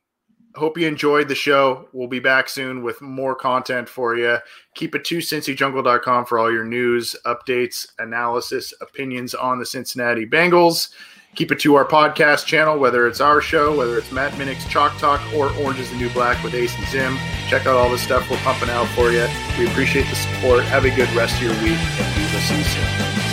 Hope 0.56 0.78
you 0.78 0.88
enjoyed 0.88 1.28
the 1.28 1.36
show. 1.36 1.90
We'll 1.92 2.08
be 2.08 2.20
back 2.20 2.48
soon 2.48 2.82
with 2.82 3.02
more 3.02 3.36
content 3.36 3.90
for 3.90 4.16
you. 4.16 4.38
Keep 4.74 4.96
it 4.96 5.04
to 5.06 5.18
cincyjungle.com 5.18 6.26
for 6.26 6.40
all 6.40 6.52
your 6.52 6.64
news, 6.64 7.16
updates, 7.26 7.88
analysis, 8.00 8.74
opinions 8.82 9.34
on 9.34 9.60
the 9.60 9.66
Cincinnati 9.66 10.26
Bengals. 10.26 10.90
Keep 11.36 11.52
it 11.52 11.60
to 11.60 11.76
our 11.76 11.84
podcast 11.84 12.46
channel, 12.46 12.80
whether 12.80 13.06
it's 13.08 13.20
our 13.20 13.42
show, 13.42 13.76
whether 13.76 13.98
it's 13.98 14.12
Matt 14.14 14.32
Minnick's 14.34 14.66
Chalk 14.68 14.98
Talk, 14.98 15.22
or 15.34 15.52
Orange 15.58 15.80
is 15.80 15.90
the 15.90 15.98
New 15.98 16.10
Black 16.12 16.42
with 16.42 16.54
Ace 16.54 16.74
and 16.78 16.88
Zim. 16.88 17.18
Check 17.50 17.68
out 17.68 17.76
all 17.76 17.90
the 17.90 17.98
stuff 17.98 18.30
we're 18.32 18.38
pumping 18.38 18.70
out 18.70 18.88
for 18.90 19.12
you. 19.12 19.28
We 19.60 19.68
appreciate 19.68 20.10
the 20.10 20.16
support. 20.16 20.64
Have 20.64 20.86
a 20.86 20.96
good 20.96 21.12
rest 21.12 21.36
of 21.36 21.44
your 21.44 21.54
week, 21.56 21.78
and 21.78 22.16
we 22.16 22.24
will 22.34 22.42
see 22.42 22.58
you 22.58 22.64
soon. 22.64 23.25